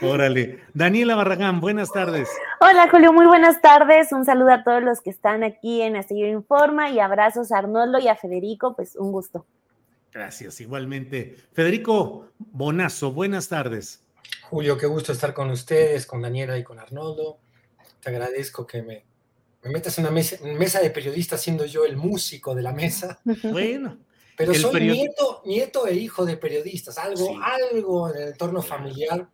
Órale. 0.00 0.58
Daniela 0.74 1.14
Barragán, 1.14 1.60
buenas 1.60 1.92
tardes. 1.92 2.28
Hola, 2.60 2.88
Julio, 2.90 3.12
muy 3.12 3.26
buenas 3.26 3.60
tardes. 3.60 4.10
Un 4.10 4.24
saludo 4.24 4.50
a 4.50 4.64
todos 4.64 4.82
los 4.82 5.00
que 5.00 5.10
están 5.10 5.44
aquí 5.44 5.82
en 5.82 5.94
Astillero 5.94 6.32
Informa 6.32 6.90
y 6.90 6.98
abrazos 6.98 7.52
a 7.52 7.58
Arnoldo 7.58 7.98
y 7.98 8.08
a 8.08 8.16
Federico, 8.16 8.74
pues 8.74 8.96
un 8.96 9.12
gusto. 9.12 9.46
Gracias, 10.12 10.60
igualmente. 10.60 11.36
Federico 11.52 12.28
Bonazo, 12.38 13.12
buenas 13.12 13.48
tardes. 13.48 14.04
Julio, 14.50 14.76
qué 14.76 14.86
gusto 14.86 15.12
estar 15.12 15.32
con 15.32 15.50
ustedes, 15.50 16.06
con 16.06 16.22
Daniela 16.22 16.58
y 16.58 16.64
con 16.64 16.78
Arnoldo 16.78 17.38
te 18.00 18.10
agradezco 18.10 18.66
que 18.66 18.82
me 18.82 19.04
me 19.62 19.70
metes 19.70 19.96
en 19.98 20.04
una 20.04 20.10
mesa, 20.12 20.36
mesa 20.42 20.80
de 20.80 20.90
periodistas 20.90 21.40
siendo 21.40 21.64
yo 21.64 21.84
el 21.84 21.96
músico 21.96 22.54
de 22.54 22.62
la 22.62 22.72
mesa. 22.72 23.20
Bueno. 23.52 23.98
Pero 24.36 24.54
soy 24.54 24.80
nieto, 24.80 25.42
nieto 25.44 25.86
e 25.86 25.94
hijo 25.94 26.24
de 26.24 26.36
periodistas, 26.36 26.98
algo, 26.98 27.38
algo 27.40 28.10
en 28.10 28.22
el 28.22 28.28
entorno 28.28 28.62
familiar. 28.62 29.28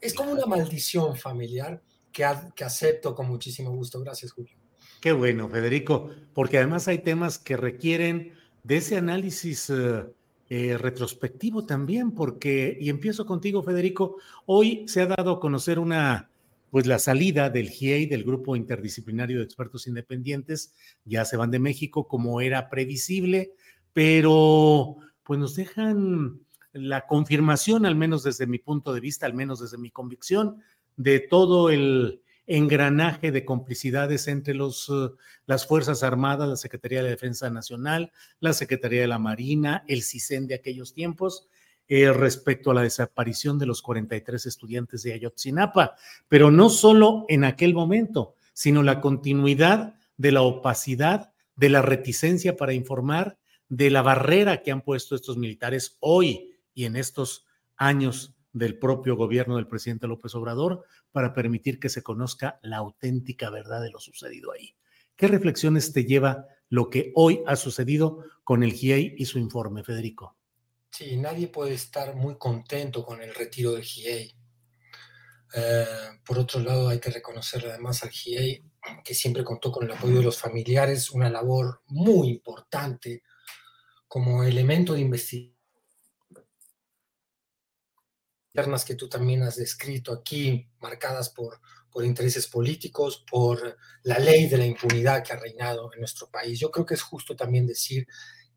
Es 0.00 0.14
como 0.14 0.30
una 0.30 0.46
maldición 0.46 1.16
familiar 1.16 1.82
que, 2.12 2.24
que 2.54 2.64
acepto 2.64 3.14
con 3.14 3.26
muchísimo 3.26 3.72
gusto. 3.72 4.00
Gracias, 4.00 4.32
Julio. 4.32 4.56
Qué 5.00 5.12
bueno, 5.12 5.48
Federico, 5.48 6.10
porque 6.32 6.58
además 6.58 6.86
hay 6.88 7.00
temas 7.00 7.38
que 7.38 7.56
requieren 7.56 8.34
de 8.62 8.76
ese 8.78 8.96
análisis 8.96 9.68
eh, 9.68 10.04
eh, 10.48 10.78
retrospectivo 10.78 11.66
también, 11.66 12.12
porque, 12.12 12.76
y 12.80 12.88
empiezo 12.88 13.26
contigo, 13.26 13.62
Federico, 13.62 14.16
hoy 14.46 14.84
se 14.86 15.02
ha 15.02 15.06
dado 15.06 15.32
a 15.32 15.40
conocer 15.40 15.78
una, 15.78 16.30
pues 16.70 16.86
la 16.86 16.98
salida 16.98 17.50
del 17.50 17.68
GIEI, 17.68 18.06
del 18.06 18.22
Grupo 18.22 18.54
Interdisciplinario 18.54 19.38
de 19.38 19.44
Expertos 19.44 19.86
Independientes, 19.86 20.72
ya 21.04 21.24
se 21.24 21.36
van 21.36 21.50
de 21.50 21.58
México 21.58 22.06
como 22.06 22.40
era 22.40 22.70
previsible, 22.70 23.52
pero 23.92 24.96
pues 25.24 25.40
nos 25.40 25.56
dejan 25.56 26.40
la 26.72 27.06
confirmación, 27.06 27.86
al 27.86 27.96
menos 27.96 28.22
desde 28.22 28.46
mi 28.46 28.58
punto 28.58 28.94
de 28.94 29.00
vista, 29.00 29.26
al 29.26 29.34
menos 29.34 29.60
desde 29.60 29.78
mi 29.78 29.90
convicción, 29.90 30.62
de 30.96 31.20
todo 31.20 31.70
el 31.70 32.20
engranaje 32.46 33.32
de 33.32 33.44
complicidades 33.44 34.28
entre 34.28 34.54
los, 34.54 34.88
eh, 34.88 35.14
las 35.46 35.66
Fuerzas 35.66 36.02
Armadas, 36.02 36.48
la 36.48 36.56
Secretaría 36.56 37.02
de 37.02 37.10
Defensa 37.10 37.50
Nacional, 37.50 38.12
la 38.40 38.52
Secretaría 38.52 39.00
de 39.00 39.08
la 39.08 39.18
Marina, 39.18 39.84
el 39.88 40.02
CISEN 40.02 40.46
de 40.46 40.54
aquellos 40.54 40.94
tiempos, 40.94 41.48
eh, 41.88 42.12
respecto 42.12 42.70
a 42.70 42.74
la 42.74 42.82
desaparición 42.82 43.58
de 43.58 43.66
los 43.66 43.80
43 43.80 44.46
estudiantes 44.46 45.02
de 45.02 45.12
Ayotzinapa, 45.12 45.94
pero 46.28 46.50
no 46.50 46.68
solo 46.68 47.24
en 47.28 47.44
aquel 47.44 47.74
momento, 47.74 48.34
sino 48.52 48.82
la 48.82 49.00
continuidad 49.00 49.94
de 50.16 50.32
la 50.32 50.42
opacidad, 50.42 51.32
de 51.54 51.68
la 51.68 51.82
reticencia 51.82 52.56
para 52.56 52.72
informar, 52.72 53.38
de 53.68 53.90
la 53.90 54.02
barrera 54.02 54.62
que 54.62 54.72
han 54.72 54.82
puesto 54.82 55.14
estos 55.14 55.36
militares 55.36 55.96
hoy 56.00 56.56
y 56.74 56.84
en 56.84 56.96
estos 56.96 57.46
años 57.76 58.34
del 58.52 58.78
propio 58.78 59.16
gobierno 59.16 59.56
del 59.56 59.66
presidente 59.66 60.06
López 60.06 60.34
Obrador 60.34 60.84
para 61.16 61.32
permitir 61.32 61.80
que 61.80 61.88
se 61.88 62.02
conozca 62.02 62.60
la 62.60 62.76
auténtica 62.76 63.48
verdad 63.48 63.80
de 63.80 63.88
lo 63.88 63.98
sucedido 63.98 64.52
ahí. 64.52 64.76
¿Qué 65.16 65.28
reflexiones 65.28 65.94
te 65.94 66.04
lleva 66.04 66.44
lo 66.68 66.90
que 66.90 67.10
hoy 67.14 67.42
ha 67.46 67.56
sucedido 67.56 68.22
con 68.44 68.62
el 68.62 68.74
GIEI 68.74 69.14
y 69.16 69.24
su 69.24 69.38
informe, 69.38 69.82
Federico? 69.82 70.36
Sí, 70.90 71.16
nadie 71.16 71.48
puede 71.48 71.72
estar 71.72 72.14
muy 72.14 72.36
contento 72.36 73.02
con 73.02 73.22
el 73.22 73.34
retiro 73.34 73.72
del 73.72 73.82
GIEI. 73.82 74.36
Eh, 75.54 75.86
por 76.22 76.38
otro 76.38 76.60
lado, 76.60 76.90
hay 76.90 77.00
que 77.00 77.10
reconocerle 77.10 77.70
además 77.70 78.02
al 78.02 78.10
GIEI 78.10 78.62
que 79.02 79.14
siempre 79.14 79.42
contó 79.42 79.72
con 79.72 79.86
el 79.86 79.92
apoyo 79.92 80.18
de 80.18 80.24
los 80.24 80.38
familiares, 80.38 81.10
una 81.10 81.30
labor 81.30 81.80
muy 81.86 82.28
importante 82.28 83.22
como 84.06 84.44
elemento 84.44 84.92
de 84.92 85.00
investigación 85.00 85.55
que 88.84 88.94
tú 88.94 89.08
también 89.08 89.42
has 89.42 89.56
descrito 89.56 90.12
aquí, 90.12 90.68
marcadas 90.80 91.30
por, 91.30 91.60
por 91.90 92.04
intereses 92.04 92.46
políticos, 92.46 93.24
por 93.30 93.76
la 94.02 94.18
ley 94.18 94.48
de 94.48 94.58
la 94.58 94.66
impunidad 94.66 95.22
que 95.22 95.32
ha 95.32 95.36
reinado 95.36 95.90
en 95.92 96.00
nuestro 96.00 96.28
país. 96.30 96.58
Yo 96.58 96.70
creo 96.70 96.84
que 96.84 96.94
es 96.94 97.02
justo 97.02 97.36
también 97.36 97.66
decir 97.66 98.06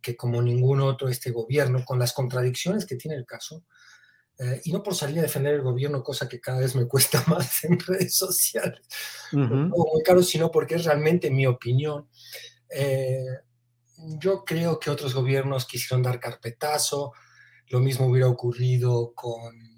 que 0.02 0.16
como 0.16 0.41
ningún 0.41 0.82
otro 0.82 1.10
este 1.10 1.32
gobierno, 1.32 1.84
con 1.86 2.00
las 2.00 2.14
contradicciones 2.14 2.86
que 2.86 2.95
tiene 2.95 3.18
el 3.18 3.26
caso, 3.26 3.64
eh, 4.39 4.62
y 4.64 4.72
no 4.72 4.82
por 4.82 4.95
salir 4.95 5.20
a 5.20 5.24
defender 5.24 5.56
el 5.56 5.62
gobierno, 5.62 6.02
cosa 6.02 6.30
que 6.30 6.39
cada 6.39 6.60
vez 6.60 6.76
me 6.76 6.88
cuesta 6.88 7.24
más 7.28 7.64
en 7.66 7.80
redes 7.80 8.16
sociales, 8.16 8.82
muy 9.32 10.04
caro, 10.04 10.24
sino 10.24 10.50
porque 10.50 10.76
es 10.76 10.86
realmente 10.86 11.30
mi 11.30 11.45
opinión. 11.45 12.10
Eh, 12.70 13.39
yo 14.18 14.45
creo 14.45 14.80
que 14.80 14.89
otros 14.89 15.14
gobiernos 15.14 15.66
quisieron 15.66 16.02
dar 16.02 16.20
carpetazo, 16.20 17.14
lo 17.68 17.80
mismo 17.80 18.08
hubiera 18.08 18.28
ocurrido 18.28 19.14
con 19.14 19.68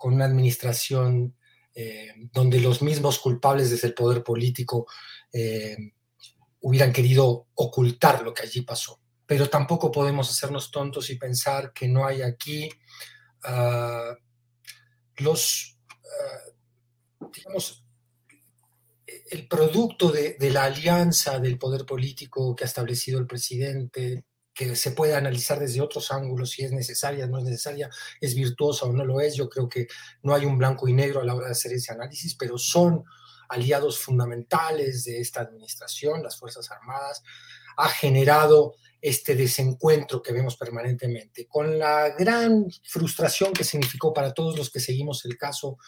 con 0.00 0.14
una 0.14 0.24
administración 0.24 1.36
eh, 1.74 2.14
donde 2.32 2.58
los 2.58 2.80
mismos 2.80 3.18
culpables 3.18 3.70
desde 3.70 3.88
el 3.88 3.92
poder 3.92 4.24
político 4.24 4.86
eh, 5.30 5.76
hubieran 6.60 6.90
querido 6.90 7.48
ocultar 7.52 8.22
lo 8.22 8.32
que 8.32 8.44
allí 8.44 8.62
pasó. 8.62 8.98
Pero 9.26 9.50
tampoco 9.50 9.92
podemos 9.92 10.30
hacernos 10.30 10.70
tontos 10.70 11.10
y 11.10 11.18
pensar 11.18 11.74
que 11.74 11.86
no 11.86 12.06
hay 12.06 12.22
aquí 12.22 12.70
ah, 13.44 14.14
los, 15.18 15.78
ah, 15.92 17.28
digamos, 17.36 17.84
el 19.30 19.46
producto 19.48 20.10
de, 20.10 20.38
de, 20.40 20.50
la 20.50 20.64
alianza 20.64 21.38
del 21.40 21.58
poder 21.58 21.84
político 21.84 22.56
que 22.56 22.64
ha 22.64 22.66
establecido 22.66 23.20
el 23.20 23.26
presidente, 23.26 24.24
que 24.60 24.76
se 24.76 24.90
puede 24.90 25.14
analizar 25.14 25.58
desde 25.58 25.80
otros 25.80 26.12
ángulos 26.12 26.50
si 26.50 26.62
es 26.62 26.70
necesaria, 26.70 27.26
no 27.26 27.38
es 27.38 27.44
necesaria, 27.44 27.88
es 28.20 28.34
virtuosa 28.34 28.84
o 28.84 28.92
no 28.92 29.06
lo 29.06 29.18
es. 29.18 29.34
Yo 29.34 29.48
creo 29.48 29.70
que 29.70 29.88
no 30.22 30.34
hay 30.34 30.44
un 30.44 30.58
blanco 30.58 30.86
y 30.86 30.92
negro 30.92 31.22
a 31.22 31.24
la 31.24 31.34
hora 31.34 31.46
de 31.46 31.52
hacer 31.52 31.72
ese 31.72 31.94
análisis, 31.94 32.34
pero 32.34 32.58
son 32.58 33.02
aliados 33.48 33.98
fundamentales 33.98 35.04
de 35.04 35.18
esta 35.18 35.40
administración, 35.40 36.22
las 36.22 36.36
Fuerzas 36.36 36.70
Armadas, 36.70 37.22
ha 37.78 37.88
generado 37.88 38.74
este 39.00 39.34
desencuentro 39.34 40.22
que 40.22 40.34
vemos 40.34 40.58
permanentemente, 40.58 41.46
con 41.48 41.78
la 41.78 42.10
gran 42.10 42.66
frustración 42.84 43.54
que 43.54 43.64
significó 43.64 44.12
para 44.12 44.34
todos 44.34 44.58
los 44.58 44.68
que 44.68 44.80
seguimos 44.80 45.24
el 45.24 45.38
caso 45.38 45.78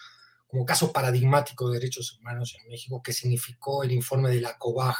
como 0.46 0.64
caso 0.64 0.90
paradigmático 0.92 1.68
de 1.68 1.78
derechos 1.78 2.18
humanos 2.18 2.56
en 2.58 2.70
México, 2.70 3.02
que 3.02 3.12
significó 3.12 3.82
el 3.82 3.92
informe 3.92 4.30
de 4.30 4.40
la 4.40 4.56
COBAG, 4.56 4.96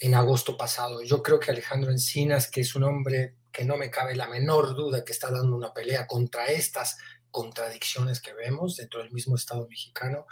en 0.00 0.14
agosto 0.14 0.56
pasado. 0.56 1.02
Yo 1.02 1.22
creo 1.22 1.38
que 1.38 1.50
Alejandro 1.50 1.90
Encinas, 1.90 2.50
que 2.50 2.62
es 2.62 2.74
un 2.74 2.84
hombre 2.84 3.36
que 3.52 3.64
no 3.64 3.76
me 3.76 3.90
cabe 3.90 4.16
la 4.16 4.28
menor 4.28 4.74
duda 4.74 5.04
que 5.04 5.12
está 5.12 5.30
dando 5.30 5.56
una 5.56 5.72
pelea 5.72 6.06
contra 6.06 6.46
estas 6.46 6.98
contradicciones 7.30 8.20
que 8.20 8.34
vemos 8.34 8.76
dentro 8.76 9.00
del 9.00 9.12
mismo 9.12 9.36
Estado 9.36 9.66
mexicano, 9.68 10.26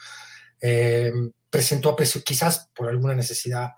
eh, 0.60 1.12
presentó 1.50 1.96
quizás 1.96 2.68
por 2.74 2.88
alguna 2.88 3.14
necesidad 3.14 3.72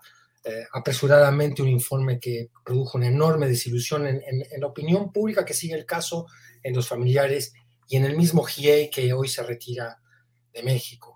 eh, 0.47 0.63
apresuradamente 0.73 1.63
un 1.63 1.69
informe 1.69 2.19
que 2.19 2.51
produjo 2.63 2.99
una 2.99 3.07
enorme 3.07 3.47
desilusión 3.47 4.05
en, 4.05 4.21
la 4.59 4.67
opinión 4.67 5.11
pública 5.11 5.43
que 5.43 5.55
sigue 5.55 5.73
el 5.73 5.87
caso, 5.87 6.27
en 6.61 6.75
los 6.75 6.87
familiares 6.87 7.53
y 7.87 7.97
en 7.97 8.05
el 8.05 8.15
mismo 8.15 8.43
GIEI 8.43 8.91
que 8.91 9.11
hoy 9.13 9.27
se 9.27 9.41
retira 9.41 9.99
de 10.53 10.61
México. 10.61 11.14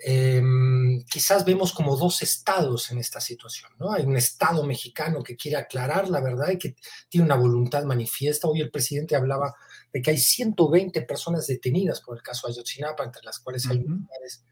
Em, 0.00 1.02
quizás 1.04 1.44
vemos 1.44 1.72
como 1.72 1.96
dos 1.96 2.22
estados 2.22 2.92
en 2.92 2.98
esta 2.98 3.20
situación, 3.20 3.72
¿no? 3.80 3.92
Hay 3.92 4.04
un 4.04 4.16
estado 4.16 4.64
mexicano 4.64 5.24
que 5.24 5.36
quiere 5.36 5.56
aclarar 5.56 6.08
la 6.08 6.20
verdad 6.20 6.50
y 6.50 6.58
que 6.58 6.76
tiene 7.08 7.26
una 7.26 7.34
voluntad 7.34 7.82
manifiesta. 7.82 8.46
Hoy 8.46 8.60
el 8.60 8.70
presidente 8.70 9.16
hablaba 9.16 9.56
de 9.92 10.00
que 10.00 10.10
hay 10.10 10.18
120 10.18 11.02
personas 11.02 11.48
detenidas 11.48 12.00
por 12.00 12.16
el 12.16 12.22
caso 12.22 12.46
Ayotzinapa, 12.46 13.02
entre 13.02 13.24
las 13.24 13.40
cuales 13.40 13.66
hay 13.68 13.80
militares 13.80 14.44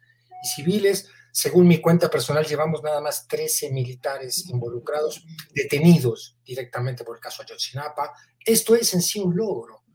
y 0.43 0.49
civiles. 0.49 1.09
Según 1.31 1.69
mi 1.69 1.81
cuenta 1.81 2.11
personal, 2.11 2.45
llevamos 2.45 2.83
nada 2.83 3.01
más 3.01 3.29
13 3.29 3.71
militares 3.71 4.47
involucrados, 4.49 5.25
detenidos 5.55 6.39
directamente 6.45 7.05
por 7.05 7.17
el 7.17 7.21
caso 7.21 7.43
Ayotzinapa. 7.43 8.13
Esto 8.45 8.75
es 8.75 8.93
en 8.95 9.03
sí 9.03 9.21
un 9.21 9.37
logro. 9.37 9.86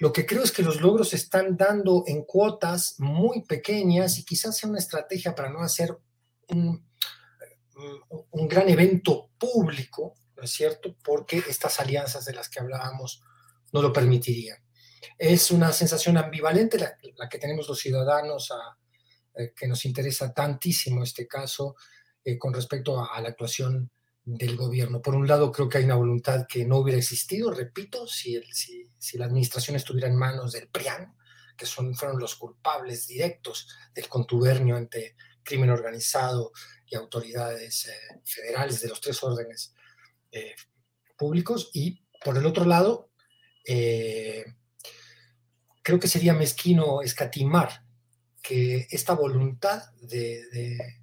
Lo 0.00 0.14
que 0.14 0.24
creo 0.24 0.42
es 0.42 0.50
que 0.50 0.62
los 0.62 0.80
logros 0.80 1.10
se 1.10 1.16
están 1.16 1.58
dando 1.58 2.04
en 2.06 2.24
cuotas 2.24 2.94
muy 2.98 3.42
pequeñas 3.42 4.18
y 4.18 4.24
quizás 4.24 4.56
sea 4.56 4.70
una 4.70 4.78
estrategia 4.78 5.34
para 5.34 5.50
no 5.50 5.60
hacer 5.60 5.94
un, 6.48 6.88
un 8.30 8.48
gran 8.48 8.66
evento 8.70 9.28
público, 9.38 10.14
¿no 10.36 10.44
es 10.44 10.50
cierto? 10.52 10.96
Porque 11.04 11.42
estas 11.46 11.80
alianzas 11.80 12.24
de 12.24 12.32
las 12.32 12.48
que 12.48 12.60
hablábamos 12.60 13.22
no 13.74 13.82
lo 13.82 13.92
permitirían. 13.92 14.56
Es 15.18 15.50
una 15.50 15.70
sensación 15.70 16.16
ambivalente 16.16 16.78
la, 16.78 17.28
que 17.28 17.38
tenemos 17.38 17.68
los 17.68 17.78
ciudadanos 17.78 18.50
a, 18.52 18.78
eh, 19.34 19.52
que 19.54 19.68
nos 19.68 19.84
interesa 19.84 20.32
tantísimo 20.32 21.02
este 21.02 21.28
caso 21.28 21.76
eh, 22.24 22.38
con 22.38 22.54
respecto 22.54 22.98
a, 22.98 23.14
a 23.14 23.20
la 23.20 23.28
actuación 23.28 23.90
del 24.36 24.56
gobierno. 24.56 25.02
Por 25.02 25.14
un 25.14 25.26
lado, 25.26 25.50
creo 25.50 25.68
que 25.68 25.78
hay 25.78 25.84
una 25.84 25.96
voluntad 25.96 26.46
que 26.48 26.64
no 26.64 26.78
hubiera 26.78 26.98
existido, 26.98 27.50
repito, 27.50 28.06
si, 28.06 28.36
el, 28.36 28.44
si, 28.52 28.88
si 28.98 29.18
la 29.18 29.26
administración 29.26 29.76
estuviera 29.76 30.08
en 30.08 30.16
manos 30.16 30.52
del 30.52 30.68
PRIAN, 30.68 31.14
que 31.56 31.66
son, 31.66 31.94
fueron 31.94 32.18
los 32.18 32.36
culpables 32.36 33.06
directos 33.06 33.68
del 33.94 34.08
contubernio 34.08 34.76
entre 34.76 35.16
crimen 35.42 35.70
organizado 35.70 36.52
y 36.86 36.96
autoridades 36.96 37.86
eh, 37.86 38.20
federales 38.24 38.80
de 38.80 38.88
los 38.88 39.00
tres 39.00 39.22
órdenes 39.22 39.74
eh, 40.32 40.54
públicos. 41.16 41.70
Y 41.74 42.04
por 42.24 42.36
el 42.36 42.46
otro 42.46 42.64
lado, 42.64 43.10
eh, 43.66 44.44
creo 45.82 45.98
que 45.98 46.08
sería 46.08 46.34
mezquino 46.34 47.02
escatimar 47.02 47.84
que 48.42 48.86
esta 48.90 49.14
voluntad 49.14 49.82
de 50.00 50.48
de, 50.50 50.99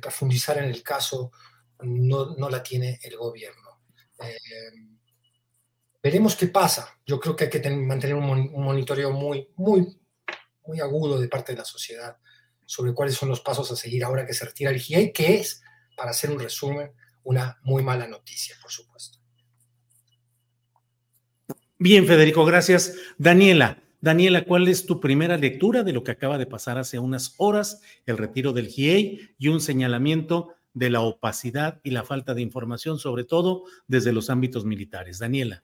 profundizar 0.00 0.58
en 0.58 0.64
el 0.64 0.82
caso 0.82 1.32
no, 1.80 2.34
no 2.36 2.48
la 2.48 2.62
tiene 2.62 2.98
el 3.02 3.16
gobierno. 3.16 3.80
Eh, 4.20 4.36
veremos 6.02 6.36
qué 6.36 6.46
pasa. 6.48 6.98
Yo 7.06 7.20
creo 7.20 7.36
que 7.36 7.44
hay 7.44 7.50
que 7.50 7.70
mantener 7.70 8.16
un, 8.16 8.52
monitoreo 8.52 9.10
muy, 9.12 9.48
muy, 9.56 10.00
muy 10.66 10.80
agudo 10.80 11.20
de 11.20 11.28
parte 11.28 11.52
de 11.52 11.58
la 11.58 11.64
sociedad 11.64 12.16
sobre 12.64 12.94
cuáles 12.94 13.14
son 13.14 13.28
los 13.28 13.40
pasos 13.40 13.70
a 13.70 13.76
seguir 13.76 14.04
ahora 14.04 14.26
que 14.26 14.34
se 14.34 14.44
retira 14.44 14.70
el 14.70 14.80
GIEI, 14.80 15.12
que 15.12 15.40
es, 15.40 15.62
para 15.96 16.10
hacer 16.10 16.30
un 16.30 16.38
resumen, 16.38 16.92
una 17.24 17.58
muy 17.62 17.82
mala 17.82 18.06
noticia, 18.06 18.56
por 18.60 18.70
supuesto. 18.70 19.18
Bien, 21.78 22.06
Federico, 22.06 22.44
gracias. 22.44 22.94
Daniela, 23.18 23.82
Daniela, 24.02 24.44
¿cuál 24.44 24.66
es 24.66 24.84
tu 24.84 24.98
primera 24.98 25.36
lectura 25.36 25.84
de 25.84 25.92
lo 25.92 26.02
que 26.02 26.10
acaba 26.10 26.36
de 26.36 26.44
pasar 26.44 26.76
hace 26.76 26.98
unas 26.98 27.36
horas, 27.38 27.80
el 28.04 28.18
retiro 28.18 28.52
del 28.52 28.66
GIEI 28.66 29.36
y 29.38 29.46
un 29.46 29.60
señalamiento 29.60 30.54
de 30.74 30.90
la 30.90 31.02
opacidad 31.02 31.78
y 31.84 31.92
la 31.92 32.02
falta 32.02 32.34
de 32.34 32.42
información, 32.42 32.98
sobre 32.98 33.22
todo 33.22 33.62
desde 33.86 34.12
los 34.12 34.28
ámbitos 34.28 34.64
militares? 34.64 35.20
Daniela. 35.20 35.62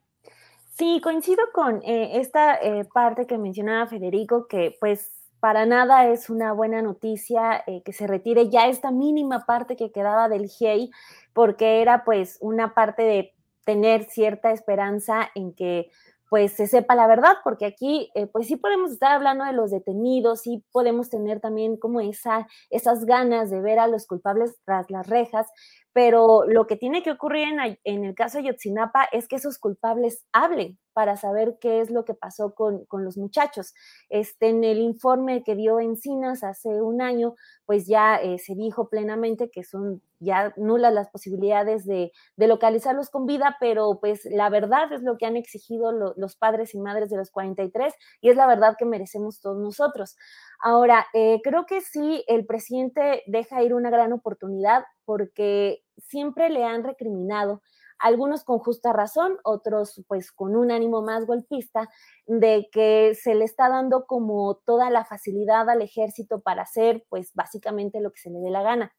Sí, 0.79 1.01
coincido 1.03 1.43
con 1.53 1.83
eh, 1.83 2.21
esta 2.21 2.55
eh, 2.55 2.85
parte 2.95 3.27
que 3.27 3.39
mencionaba 3.39 3.89
Federico, 3.89 4.47
que 4.47 4.77
pues 4.79 5.11
para 5.41 5.67
nada 5.67 6.09
es 6.09 6.31
una 6.31 6.53
buena 6.53 6.81
noticia 6.81 7.65
eh, 7.67 7.83
que 7.85 7.93
se 7.93 8.07
retire 8.07 8.49
ya 8.51 8.69
esta 8.69 8.93
mínima 8.93 9.47
parte 9.47 9.75
que 9.75 9.91
quedaba 9.91 10.29
del 10.29 10.47
GIEI, 10.47 10.93
porque 11.33 11.83
era 11.83 12.05
pues 12.05 12.39
una 12.41 12.73
parte 12.73 13.03
de 13.03 13.35
tener 13.65 14.05
cierta 14.05 14.53
esperanza 14.53 15.29
en 15.35 15.55
que 15.55 15.91
pues 16.29 16.53
se 16.53 16.67
sepa 16.67 16.95
la 16.95 17.07
verdad, 17.07 17.37
porque 17.45 17.67
aquí 17.67 18.11
eh, 18.15 18.27
pues 18.27 18.47
sí 18.47 18.57
podemos 18.57 18.91
estar 18.91 19.13
hablando 19.13 19.45
de 19.45 19.53
los 19.53 19.71
detenidos, 19.71 20.43
sí 20.43 20.65
podemos 20.73 21.09
tener 21.09 21.41
también 21.41 21.77
como 21.77 22.01
esa, 22.01 22.47
esas 22.71 23.05
ganas 23.05 23.51
de 23.51 23.61
ver 23.61 23.79
a 23.79 23.89
los 23.89 24.07
culpables 24.07 24.57
tras 24.65 24.91
las 24.91 25.07
rejas, 25.07 25.47
pero 25.99 26.45
lo 26.47 26.69
que 26.69 26.77
tiene 26.77 27.03
que 27.03 27.11
ocurrir 27.11 27.49
en, 27.83 28.05
el 28.05 28.15
caso 28.15 28.39
de 28.39 28.45
Yotzinapa 28.45 29.09
es 29.11 29.27
que 29.27 29.35
esos 29.35 29.59
culpables 29.59 30.25
hablen, 30.33 30.79
para 30.93 31.17
saber 31.17 31.59
qué 31.61 31.81
es 31.81 31.91
lo 31.91 32.05
que 32.05 32.15
pasó 32.15 32.55
con, 32.55 32.87
los 32.91 33.17
muchachos. 33.17 33.75
Este, 34.09 34.49
en 34.49 34.65
el 34.65 34.79
informe 34.79 35.45
que 35.45 35.55
dio 35.55 35.79
Encinas 35.79 36.43
hace 36.43 36.69
un 36.83 37.01
año, 37.03 37.35
pues 37.67 37.87
ya 37.87 38.17
eh, 38.17 38.39
se 38.39 38.55
dijo 38.55 38.89
plenamente 38.89 39.49
que 39.49 39.63
son 39.63 40.03
ya 40.21 40.53
nulas 40.57 40.93
las 40.93 41.09
posibilidades 41.09 41.87
de, 41.87 42.11
localizarlos 42.37 43.11
con 43.11 43.27
vida, 43.27 43.57
pero 43.61 44.01
pues 44.01 44.25
la 44.25 44.51
verdad 44.51 44.93
es 44.93 45.03
lo 45.03 45.17
que 45.19 45.27
han 45.27 45.37
exigido 45.37 45.93
los 45.93 46.35
padres 46.37 46.75
y 46.75 46.81
madres 46.81 47.11
de 47.11 47.17
los 47.17 47.31
43 47.31 47.95
y 48.21 48.31
es 48.31 48.37
la 48.37 48.47
verdad 48.47 48.75
que 48.77 48.85
merecemos 48.85 49.41
todos 49.41 49.59
nosotros. 49.59 50.17
Ahora, 50.61 51.07
eh, 51.15 51.41
creo 51.43 51.67
que 51.67 51.81
sí, 51.81 52.25
el 52.27 52.45
presidente 52.45 53.23
deja 53.27 53.63
ir 53.63 53.75
una 53.75 53.91
gran 53.91 54.13
oportunidad 54.13 54.85
porque 55.05 55.85
siempre 55.97 56.51
le 56.51 56.65
han 56.65 56.83
recriminado 56.83 57.63
algunos 57.99 58.45
con 58.45 58.59
justa 58.59 58.93
razón, 58.93 59.39
otros 59.45 60.03
pues 60.07 60.33
con 60.33 60.57
un 60.57 60.71
ánimo 60.71 61.03
más 61.03 61.27
golpista, 61.27 61.89
de 62.27 62.69
que 62.73 63.17
se 63.21 63.35
le 63.35 63.45
está 63.45 63.69
dando 63.69 64.07
como 64.07 64.57
toda 64.65 64.91
la 64.91 65.05
facilidad 65.05 65.69
al 65.69 65.83
ejército 65.83 66.41
para 66.41 66.63
hacer 66.63 67.05
pues 67.09 67.33
básicamente 67.35 68.01
lo 68.01 68.13
que 68.13 68.21
se 68.21 68.31
le 68.31 68.39
dé 68.39 68.51
la 68.51 68.63
gana. 68.63 68.93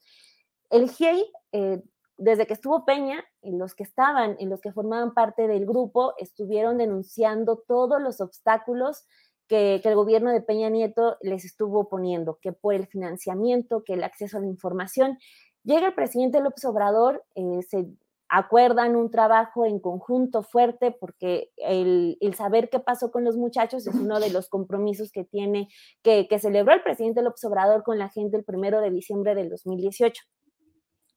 El 0.70 0.90
GIEI, 0.90 1.26
eh, 1.54 1.82
desde 2.18 2.46
que 2.46 2.54
estuvo 2.54 2.86
Peña, 2.86 3.24
los 3.42 3.74
que 3.74 3.84
estaban, 3.84 4.36
en 4.40 4.50
los 4.50 4.60
que 4.60 4.74
formaban 4.74 5.14
parte 5.14 5.48
del 5.48 5.66
grupo, 5.66 6.14
estuvieron 6.18 6.78
denunciando 6.78 7.64
todos 7.66 8.02
los 8.02 8.20
obstáculos 8.20 9.06
que, 9.50 9.82
el 9.84 9.96
gobierno 9.96 10.32
de 10.32 10.42
Peña 10.42 10.70
Nieto 10.70 11.18
les 11.22 11.44
estuvo 11.44 11.90
poniendo, 11.90 12.38
que 12.42 12.54
por 12.54 12.76
el 12.76 12.88
financiamiento, 12.88 13.84
que 13.84 13.94
el 13.94 14.04
acceso 14.04 14.38
a 14.38 14.42
la 14.42 14.48
información. 14.48 15.18
Llega 15.64 15.88
el 15.88 15.96
presidente 15.96 16.40
López 16.40 16.64
Obrador, 16.64 17.26
eh, 17.36 17.62
se 17.68 17.88
acuerdan 18.30 18.96
un 18.96 19.10
trabajo 19.10 19.66
en 19.66 19.80
conjunto 19.80 20.44
fuerte 20.44 20.92
porque 20.92 21.52
el, 21.58 22.18
saber 22.38 22.70
qué 22.70 22.80
pasó 22.80 23.12
con 23.12 23.24
los 23.24 23.36
muchachos 23.36 23.88
es 23.88 23.96
uno 23.96 24.20
de 24.20 24.30
los 24.30 24.50
compromisos 24.50 25.12
que 25.12 25.24
tiene, 25.24 25.68
que, 26.04 26.28
celebró 26.40 26.74
el 26.74 26.84
presidente 26.84 27.24
López 27.24 27.44
Obrador 27.44 27.84
con 27.84 27.98
la 27.98 28.10
gente 28.10 28.38
el 28.38 28.44
primero 28.44 28.82
de 28.82 28.92
diciembre 28.92 29.34
del 29.34 29.50
2018. 29.50 30.24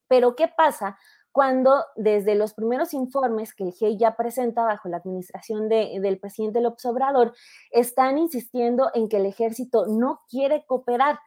Pero 0.09 0.35
¿qué 0.35 0.49
pasa 0.49 0.99
cuando 1.33 1.85
desde 1.97 2.35
los 2.35 2.55
primeros 2.55 2.95
informes 2.95 3.55
que 3.55 3.65
el 3.65 3.73
GEI 3.73 3.97
ya 3.97 4.17
presenta 4.17 4.65
bajo 4.65 4.89
la 4.89 4.99
administración 4.99 5.69
del 5.69 6.19
presidente 6.21 6.61
López 6.61 6.85
Obrador, 6.85 7.35
están 7.71 8.19
insistiendo 8.19 8.91
en 8.95 9.09
que 9.09 9.17
el 9.17 9.27
ejército 9.27 9.87
no 9.87 10.21
quiere 10.29 10.65
cooperar? 10.67 11.19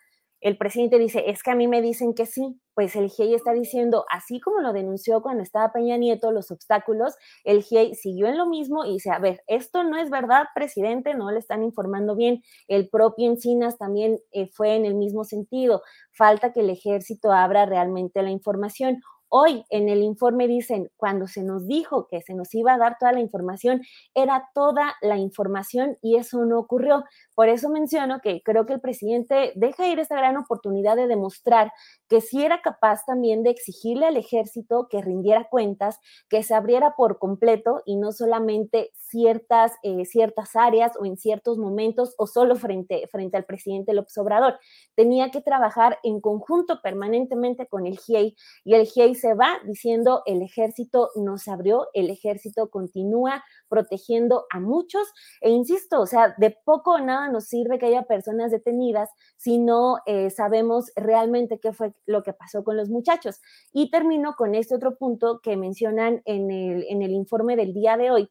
el 0.45 0.57
presidente 0.57 0.99
dice, 0.99 1.23
es 1.25 1.41
que 1.41 1.49
a 1.49 1.55
mí 1.55 1.67
me 1.67 1.81
dicen 1.81 2.13
que 2.13 2.27
sí, 2.27 2.61
pues 2.75 2.95
el 2.95 3.09
GIEI 3.09 3.33
está 3.33 3.51
diciendo, 3.51 4.05
así 4.11 4.39
como 4.39 4.59
lo 4.59 4.73
denunció 4.73 5.23
cuando 5.23 5.41
estaba 5.41 5.71
Peña 5.71 5.97
Nieto, 5.97 6.31
los 6.31 6.51
obstáculos, 6.51 7.15
el 7.45 7.63
GIEI 7.63 7.95
siguió 7.95 8.27
en 8.27 8.37
lo 8.37 8.45
mismo 8.45 8.85
y 8.85 8.93
dice, 8.93 9.09
a 9.09 9.17
ver, 9.17 9.41
esto 9.47 9.83
no 9.83 9.97
es 9.97 10.11
verdad, 10.11 10.43
presidente, 10.53 11.15
no 11.15 11.31
le 11.31 11.39
están 11.39 11.63
informando 11.63 12.15
bien. 12.15 12.43
El 12.67 12.89
propio 12.89 13.27
Encinas 13.27 13.79
también 13.79 14.19
eh, 14.33 14.47
fue 14.53 14.75
en 14.75 14.85
el 14.85 14.93
mismo 14.93 15.23
sentido, 15.23 15.81
falta 16.11 16.53
que 16.53 16.59
el 16.59 16.69
ejército 16.69 17.31
abra 17.31 17.65
realmente 17.65 18.21
la 18.21 18.29
información. 18.29 19.01
Hoy 19.37 19.65
en 19.69 19.89
el 19.89 20.01
informe 20.01 20.47
dicen, 20.47 20.89
cuando 20.95 21.27
se 21.27 21.43
nos 21.43 21.67
dijo 21.67 22.07
que 22.07 22.21
se 22.21 22.33
nos 22.33 22.55
iba 22.55 22.73
a 22.73 22.77
dar 22.77 22.95
toda 22.97 23.11
la 23.11 23.19
información, 23.19 23.81
era 24.13 24.49
toda 24.53 24.95
la 25.01 25.17
información 25.17 25.97
y 26.01 26.15
eso 26.15 26.45
no 26.45 26.57
ocurrió. 26.57 27.03
Por 27.35 27.49
eso 27.49 27.69
menciono 27.69 28.21
que 28.21 28.41
creo 28.43 28.65
que 28.65 28.73
el 28.73 28.81
presidente 28.81 29.51
deja 29.55 29.87
ir 29.87 29.99
esta 29.99 30.15
gran 30.15 30.37
oportunidad 30.37 30.95
de 30.95 31.07
demostrar 31.07 31.71
que 32.07 32.21
sí 32.21 32.43
era 32.43 32.61
capaz 32.61 33.05
también 33.05 33.43
de 33.43 33.49
exigirle 33.49 34.07
al 34.07 34.17
ejército 34.17 34.87
que 34.89 35.01
rindiera 35.01 35.49
cuentas, 35.49 35.99
que 36.29 36.43
se 36.43 36.55
abriera 36.55 36.95
por 36.95 37.19
completo 37.19 37.81
y 37.85 37.97
no 37.97 38.11
solamente 38.11 38.91
ciertas, 38.95 39.73
eh, 39.83 40.05
ciertas 40.05 40.55
áreas 40.55 40.93
o 40.99 41.05
en 41.05 41.17
ciertos 41.17 41.57
momentos 41.57 42.15
o 42.17 42.25
solo 42.27 42.55
frente, 42.55 43.07
frente 43.11 43.37
al 43.37 43.45
presidente 43.45 43.93
López 43.93 44.17
Obrador. 44.17 44.57
Tenía 44.95 45.29
que 45.29 45.41
trabajar 45.41 45.99
en 46.03 46.21
conjunto 46.21 46.81
permanentemente 46.81 47.67
con 47.67 47.85
el 47.85 47.99
GIEI 47.99 48.35
y 48.63 48.73
el 48.73 48.85
GIEI 48.85 49.15
se 49.15 49.33
va 49.33 49.59
diciendo 49.65 50.23
el 50.25 50.41
ejército 50.41 51.09
no 51.15 51.37
se 51.37 51.51
abrió, 51.51 51.87
el 51.93 52.09
ejército 52.09 52.69
continúa 52.69 53.43
protegiendo 53.67 54.45
a 54.51 54.59
muchos 54.59 55.07
e 55.41 55.49
insisto, 55.49 56.01
o 56.01 56.05
sea, 56.05 56.35
de 56.37 56.51
poco 56.51 56.93
o 56.93 56.99
nada 56.99 57.24
nos 57.27 57.45
sirve 57.45 57.79
que 57.79 57.87
haya 57.87 58.03
personas 58.03 58.51
detenidas 58.51 59.09
si 59.37 59.57
no 59.59 59.97
eh, 60.05 60.29
sabemos 60.29 60.91
realmente 60.95 61.59
qué 61.59 61.73
fue 61.73 61.93
lo 62.05 62.23
que 62.23 62.33
pasó 62.33 62.63
con 62.63 62.77
los 62.77 62.89
muchachos. 62.89 63.41
Y 63.73 63.89
termino 63.91 64.35
con 64.35 64.55
este 64.55 64.75
otro 64.75 64.97
punto 64.97 65.39
que 65.41 65.57
mencionan 65.57 66.21
en 66.25 66.51
el, 66.51 66.85
en 66.89 67.01
el 67.01 67.11
informe 67.11 67.55
del 67.55 67.73
día 67.73 67.97
de 67.97 68.11
hoy, 68.11 68.29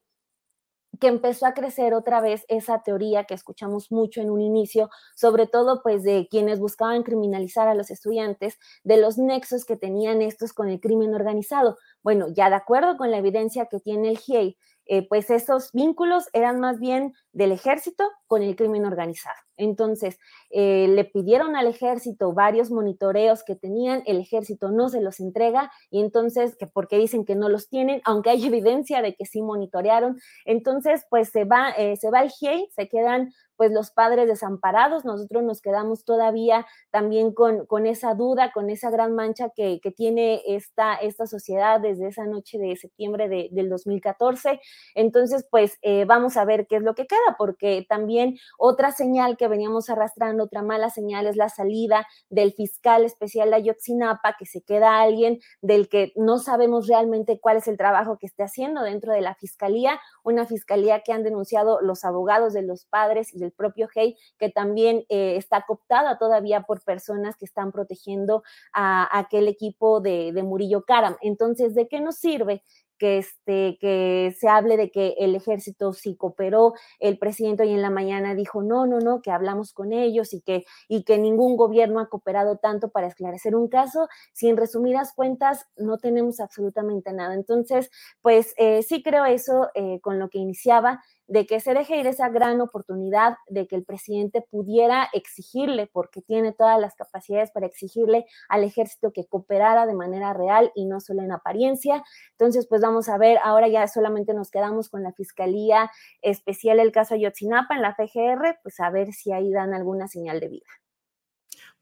que 1.00 1.08
empezó 1.08 1.46
a 1.46 1.54
crecer 1.54 1.94
otra 1.94 2.20
vez 2.20 2.44
esa 2.48 2.82
teoría 2.82 3.24
que 3.24 3.34
escuchamos 3.34 3.90
mucho 3.90 4.20
en 4.20 4.30
un 4.30 4.40
inicio, 4.40 4.90
sobre 5.14 5.46
todo 5.46 5.82
pues 5.82 6.02
de 6.02 6.28
quienes 6.30 6.60
buscaban 6.60 7.02
criminalizar 7.02 7.68
a 7.68 7.74
los 7.74 7.90
estudiantes, 7.90 8.58
de 8.84 8.96
los 8.96 9.18
nexos 9.18 9.64
que 9.64 9.76
tenían 9.76 10.22
estos 10.22 10.52
con 10.52 10.68
el 10.68 10.80
crimen 10.80 11.14
organizado. 11.14 11.78
Bueno, 12.02 12.28
ya 12.28 12.48
de 12.48 12.56
acuerdo 12.56 12.96
con 12.96 13.10
la 13.10 13.18
evidencia 13.18 13.66
que 13.66 13.80
tiene 13.80 14.10
el 14.10 14.18
GIEI, 14.18 14.56
eh, 14.86 15.06
pues 15.08 15.30
esos 15.30 15.70
vínculos 15.72 16.28
eran 16.32 16.60
más 16.60 16.78
bien 16.78 17.14
del 17.32 17.52
ejército 17.52 18.04
con 18.26 18.42
el 18.42 18.56
crimen 18.56 18.84
organizado. 18.84 19.36
Entonces, 19.56 20.18
eh, 20.50 20.88
le 20.88 21.04
pidieron 21.04 21.56
al 21.56 21.66
ejército 21.66 22.32
varios 22.32 22.70
monitoreos 22.70 23.44
que 23.44 23.56
tenían, 23.56 24.02
el 24.06 24.20
ejército 24.20 24.70
no 24.70 24.88
se 24.88 25.00
los 25.00 25.20
entrega 25.20 25.70
y 25.90 26.00
entonces, 26.00 26.56
que 26.56 26.66
porque 26.66 26.98
dicen 26.98 27.24
que 27.24 27.36
no 27.36 27.48
los 27.48 27.68
tienen, 27.68 28.00
aunque 28.04 28.30
hay 28.30 28.44
evidencia 28.46 29.02
de 29.02 29.14
que 29.14 29.26
sí 29.26 29.42
monitorearon, 29.42 30.18
entonces, 30.44 31.06
pues 31.08 31.30
se 31.30 31.44
va, 31.44 31.70
eh, 31.70 31.96
se 31.96 32.10
va 32.10 32.22
el 32.22 32.30
GIEI, 32.30 32.68
se 32.74 32.88
quedan 32.88 33.32
pues 33.56 33.70
los 33.72 33.90
padres 33.90 34.28
desamparados, 34.28 35.04
nosotros 35.04 35.42
nos 35.42 35.60
quedamos 35.60 36.04
todavía 36.04 36.66
también 36.90 37.32
con, 37.32 37.66
con 37.66 37.86
esa 37.86 38.14
duda, 38.14 38.52
con 38.52 38.70
esa 38.70 38.90
gran 38.90 39.14
mancha 39.14 39.50
que, 39.54 39.80
tiene 39.96 40.42
esta, 40.46 40.94
esta 40.94 41.26
sociedad 41.26 41.80
desde 41.80 42.08
esa 42.08 42.26
noche 42.26 42.58
de 42.58 42.74
septiembre 42.76 43.28
de, 43.28 43.48
del 43.52 43.68
2014. 43.68 44.60
Entonces, 44.94 45.46
pues 45.50 45.78
eh, 45.82 46.04
vamos 46.04 46.36
a 46.36 46.44
ver 46.44 46.66
qué 46.66 46.76
es 46.76 46.82
lo 46.82 46.94
que 46.94 47.06
queda, 47.06 47.36
porque 47.38 47.86
también 47.88 48.36
otra 48.58 48.92
señal 48.92 49.36
que 49.36 49.48
veníamos 49.48 49.90
arrastrando, 49.90 50.44
otra 50.44 50.62
mala 50.62 50.90
señal 50.90 51.26
es 51.26 51.36
la 51.36 51.48
salida 51.48 52.06
del 52.28 52.52
fiscal 52.52 53.04
especial 53.04 53.50
de 53.50 53.56
Ayotzinapa, 53.56 54.36
que 54.38 54.46
se 54.46 54.62
queda 54.62 55.00
alguien 55.00 55.38
del 55.62 55.88
que 55.88 56.12
no 56.16 56.38
sabemos 56.38 56.86
realmente 56.86 57.38
cuál 57.40 57.58
es 57.58 57.68
el 57.68 57.76
trabajo 57.76 58.18
que 58.18 58.26
esté 58.26 58.42
haciendo 58.42 58.82
dentro 58.82 59.12
de 59.12 59.20
la 59.20 59.34
fiscalía, 59.34 60.00
una 60.22 60.46
fiscalía 60.46 61.00
que 61.00 61.12
han 61.12 61.22
denunciado 61.22 61.80
los 61.80 62.04
abogados 62.04 62.52
de 62.52 62.62
los 62.62 62.86
padres 62.86 63.34
y 63.34 63.38
del 63.38 63.52
propio 63.54 63.88
Hey, 63.94 64.16
que 64.38 64.50
también 64.50 65.04
eh, 65.08 65.36
está 65.36 65.64
cooptada 65.66 66.18
todavía 66.18 66.62
por 66.62 66.82
personas 66.82 67.36
que 67.36 67.44
están 67.44 67.72
protegiendo 67.72 68.42
a, 68.72 69.18
aquel 69.18 69.48
equipo 69.48 70.00
de, 70.00 70.32
de 70.32 70.42
Murillo 70.42 70.84
Karam. 70.84 71.16
Entonces, 71.20 71.74
¿de 71.74 71.88
qué 71.88 72.00
nos 72.00 72.16
sirve 72.16 72.62
que, 72.98 73.18
este, 73.18 73.76
que 73.80 74.34
se 74.38 74.48
hable 74.48 74.76
de 74.76 74.90
que 74.90 75.14
el 75.18 75.34
ejército 75.34 75.92
sí 75.92 76.16
cooperó, 76.16 76.74
el 77.00 77.18
presidente 77.18 77.64
hoy 77.64 77.72
en 77.72 77.82
la 77.82 77.90
mañana 77.90 78.34
dijo, 78.34 78.62
no, 78.62 78.86
no, 78.86 79.00
no, 79.00 79.20
que 79.22 79.30
hablamos 79.30 79.72
con 79.72 79.92
ellos 79.92 80.32
y 80.32 80.40
que, 80.40 80.64
y 80.88 81.04
que 81.04 81.18
ningún 81.18 81.56
gobierno 81.56 82.00
ha 82.00 82.08
cooperado 82.08 82.56
tanto 82.58 82.90
para 82.90 83.06
esclarecer 83.06 83.56
un 83.56 83.68
caso, 83.68 84.08
si 84.32 84.48
en 84.48 84.56
resumidas 84.56 85.12
cuentas 85.14 85.66
no 85.76 85.98
tenemos 85.98 86.40
absolutamente 86.40 87.12
nada. 87.12 87.34
Entonces, 87.34 87.90
pues 88.22 88.54
eh, 88.56 88.82
sí 88.82 89.02
creo 89.02 89.24
eso 89.24 89.70
eh, 89.74 90.00
con 90.00 90.18
lo 90.18 90.28
que 90.28 90.38
iniciaba, 90.38 91.02
de 91.26 91.46
que 91.46 91.60
se 91.60 91.74
deje 91.74 91.98
ir 91.98 92.06
esa 92.06 92.28
gran 92.28 92.60
oportunidad 92.60 93.36
de 93.48 93.66
que 93.66 93.76
el 93.76 93.84
presidente 93.84 94.42
pudiera 94.42 95.08
exigirle, 95.12 95.86
porque 95.86 96.20
tiene 96.20 96.52
todas 96.52 96.80
las 96.80 96.94
capacidades 96.94 97.50
para 97.50 97.66
exigirle 97.66 98.26
al 98.48 98.64
ejército 98.64 99.12
que 99.12 99.26
cooperara 99.26 99.86
de 99.86 99.94
manera 99.94 100.32
real 100.34 100.70
y 100.74 100.84
no 100.84 101.00
solo 101.00 101.22
en 101.22 101.32
apariencia. 101.32 102.04
Entonces, 102.32 102.66
pues 102.68 102.82
vamos 102.82 103.08
a 103.08 103.18
ver, 103.18 103.38
ahora 103.42 103.68
ya 103.68 103.86
solamente 103.88 104.34
nos 104.34 104.50
quedamos 104.50 104.88
con 104.88 105.02
la 105.02 105.12
Fiscalía 105.12 105.90
Especial 106.22 106.80
el 106.80 106.92
caso 106.92 107.14
Ayotzinapa 107.14 107.74
en 107.74 107.82
la 107.82 107.94
FGR, 107.94 108.58
pues 108.62 108.80
a 108.80 108.90
ver 108.90 109.12
si 109.12 109.32
ahí 109.32 109.50
dan 109.50 109.74
alguna 109.74 110.08
señal 110.08 110.40
de 110.40 110.48
vida. 110.48 110.66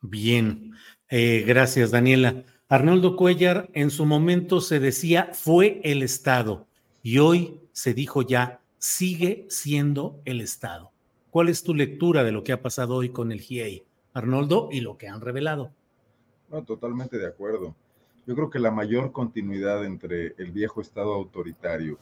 Bien, 0.01 0.73
eh, 1.09 1.45
gracias 1.47 1.91
Daniela. 1.91 2.45
Arnoldo 2.69 3.17
Cuellar, 3.17 3.69
en 3.75 3.91
su 3.91 4.07
momento 4.07 4.61
se 4.61 4.81
decía 4.81 5.29
fue 5.33 5.81
el 5.85 6.03
Estado 6.03 6.67
y 7.03 7.19
hoy 7.19 7.61
se 7.73 7.95
dijo 7.95 8.23
ya 8.23 8.62
sigue 8.83 9.47
siendo 9.49 10.21
el 10.25 10.41
Estado. 10.41 10.91
¿Cuál 11.31 11.49
es 11.49 11.63
tu 11.63 11.73
lectura 11.73 12.25
de 12.25 12.33
lo 12.33 12.43
que 12.43 12.51
ha 12.51 12.63
pasado 12.63 12.97
hoy 12.97 13.11
con 13.11 13.31
el 13.31 13.41
GIEI, 13.41 13.85
Arnoldo, 14.13 14.71
y 14.73 14.81
lo 14.81 14.99
que 14.99 15.07
han 15.07 15.21
revelado? 15.21 15.71
No, 16.51 16.65
totalmente 16.65 17.17
de 17.17 17.29
acuerdo. 17.29 17.77
Yo 18.27 18.35
creo 18.35 18.51
que 18.51 18.59
la 18.59 18.73
mayor 18.73 19.13
continuidad 19.13 19.85
entre 19.85 20.35
el 20.37 20.51
viejo 20.51 20.81
Estado 20.81 21.15
autoritario 21.15 21.97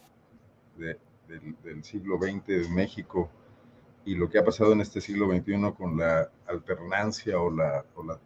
del, 0.78 0.97
del, 1.62 1.85
siglo 1.85 2.16
XX 2.16 2.47
de 2.47 2.69
México 2.70 3.28
y 4.07 4.15
lo 4.15 4.31
que 4.31 4.39
ha 4.39 4.44
pasado 4.44 4.73
en 4.73 4.81
este 4.81 5.02
siglo 5.02 5.31
XXI 5.31 5.74
con 5.77 5.98
la 5.98 6.31
alternancia 6.47 7.39
o 7.39 7.51
la, 7.51 7.85
o 7.94 8.02
la 8.02 8.19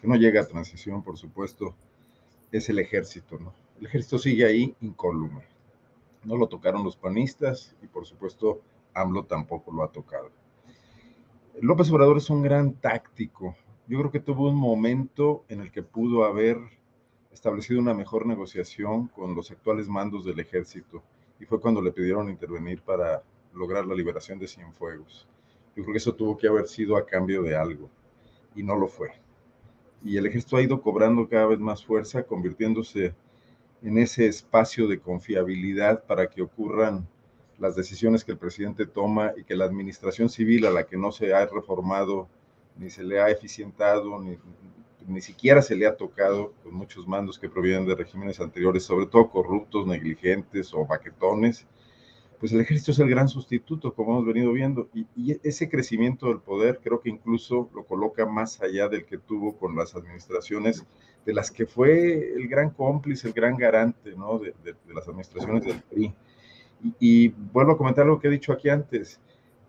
que 0.00 0.08
no 0.08 0.16
llega 0.16 0.40
a 0.40 0.46
transición, 0.46 1.02
por 1.02 1.18
supuesto, 1.18 1.74
es 2.52 2.70
el 2.70 2.78
ejército, 2.78 3.38
¿no? 3.38 3.52
El 3.78 3.86
ejército 3.86 4.18
sigue 4.18 4.46
ahí 4.46 4.74
incólume. 4.80 5.57
No 6.28 6.36
lo 6.36 6.46
tocaron 6.46 6.84
los 6.84 6.94
panistas 6.94 7.74
y 7.82 7.86
por 7.86 8.04
supuesto 8.04 8.60
AMLO 8.92 9.24
tampoco 9.24 9.72
lo 9.72 9.82
ha 9.82 9.90
tocado. 9.90 10.28
López 11.62 11.90
Obrador 11.90 12.18
es 12.18 12.28
un 12.28 12.42
gran 12.42 12.74
táctico. 12.74 13.56
Yo 13.86 13.98
creo 13.98 14.10
que 14.10 14.20
tuvo 14.20 14.50
un 14.50 14.56
momento 14.56 15.46
en 15.48 15.62
el 15.62 15.72
que 15.72 15.82
pudo 15.82 16.26
haber 16.26 16.58
establecido 17.32 17.80
una 17.80 17.94
mejor 17.94 18.26
negociación 18.26 19.08
con 19.08 19.34
los 19.34 19.50
actuales 19.50 19.88
mandos 19.88 20.26
del 20.26 20.38
ejército 20.38 21.02
y 21.40 21.46
fue 21.46 21.62
cuando 21.62 21.80
le 21.80 21.92
pidieron 21.92 22.28
intervenir 22.28 22.82
para 22.82 23.22
lograr 23.54 23.86
la 23.86 23.94
liberación 23.94 24.38
de 24.38 24.48
Cienfuegos. 24.48 25.26
Yo 25.74 25.82
creo 25.82 25.94
que 25.94 25.98
eso 25.98 26.14
tuvo 26.14 26.36
que 26.36 26.46
haber 26.46 26.68
sido 26.68 26.98
a 26.98 27.06
cambio 27.06 27.42
de 27.42 27.56
algo 27.56 27.88
y 28.54 28.62
no 28.62 28.76
lo 28.76 28.86
fue. 28.86 29.12
Y 30.04 30.18
el 30.18 30.26
ejército 30.26 30.58
ha 30.58 30.62
ido 30.62 30.82
cobrando 30.82 31.26
cada 31.26 31.46
vez 31.46 31.58
más 31.58 31.82
fuerza, 31.82 32.22
convirtiéndose 32.22 33.14
en 33.82 33.98
ese 33.98 34.26
espacio 34.26 34.88
de 34.88 35.00
confiabilidad 35.00 36.04
para 36.04 36.28
que 36.28 36.42
ocurran 36.42 37.06
las 37.58 37.76
decisiones 37.76 38.24
que 38.24 38.32
el 38.32 38.38
presidente 38.38 38.86
toma 38.86 39.32
y 39.36 39.44
que 39.44 39.56
la 39.56 39.64
administración 39.64 40.28
civil 40.28 40.66
a 40.66 40.70
la 40.70 40.84
que 40.84 40.96
no 40.96 41.12
se 41.12 41.34
ha 41.34 41.46
reformado, 41.46 42.28
ni 42.76 42.90
se 42.90 43.02
le 43.02 43.20
ha 43.20 43.30
eficientado, 43.30 44.20
ni, 44.20 44.38
ni 45.06 45.20
siquiera 45.20 45.62
se 45.62 45.74
le 45.74 45.86
ha 45.86 45.96
tocado 45.96 46.52
con 46.62 46.74
muchos 46.74 47.08
mandos 47.08 47.38
que 47.38 47.48
provienen 47.48 47.86
de 47.86 47.94
regímenes 47.94 48.40
anteriores, 48.40 48.84
sobre 48.84 49.06
todo 49.06 49.30
corruptos, 49.30 49.86
negligentes 49.86 50.72
o 50.74 50.86
baquetones, 50.86 51.66
pues 52.38 52.52
el 52.52 52.60
ejército 52.60 52.92
es 52.92 52.98
el 53.00 53.10
gran 53.10 53.28
sustituto, 53.28 53.92
como 53.92 54.12
hemos 54.12 54.26
venido 54.26 54.52
viendo, 54.52 54.88
y, 54.94 55.06
ese 55.42 55.68
crecimiento 55.68 56.28
del 56.28 56.38
poder 56.38 56.80
creo 56.82 57.00
que 57.00 57.10
incluso 57.10 57.68
lo 57.74 57.84
coloca 57.84 58.26
más 58.26 58.60
allá 58.62 58.88
del 58.88 59.04
que 59.04 59.18
tuvo 59.18 59.56
con 59.56 59.74
las 59.76 59.94
administraciones 59.96 60.84
de 61.26 61.34
las 61.34 61.50
que 61.50 61.66
fue 61.66 62.32
el 62.32 62.48
gran 62.48 62.70
cómplice, 62.70 63.28
el 63.28 63.34
gran 63.34 63.56
garante, 63.56 64.12
¿no? 64.12 64.38
De, 64.38 64.54
las 64.94 65.08
administraciones 65.08 65.64
del 65.64 65.82
PRI. 65.82 66.14
Y, 66.82 66.94
y, 67.00 67.28
vuelvo 67.28 67.72
a 67.72 67.76
comentar 67.78 68.06
lo 68.06 68.20
que 68.20 68.28
he 68.28 68.30
dicho 68.30 68.52
aquí 68.52 68.68
antes, 68.68 69.20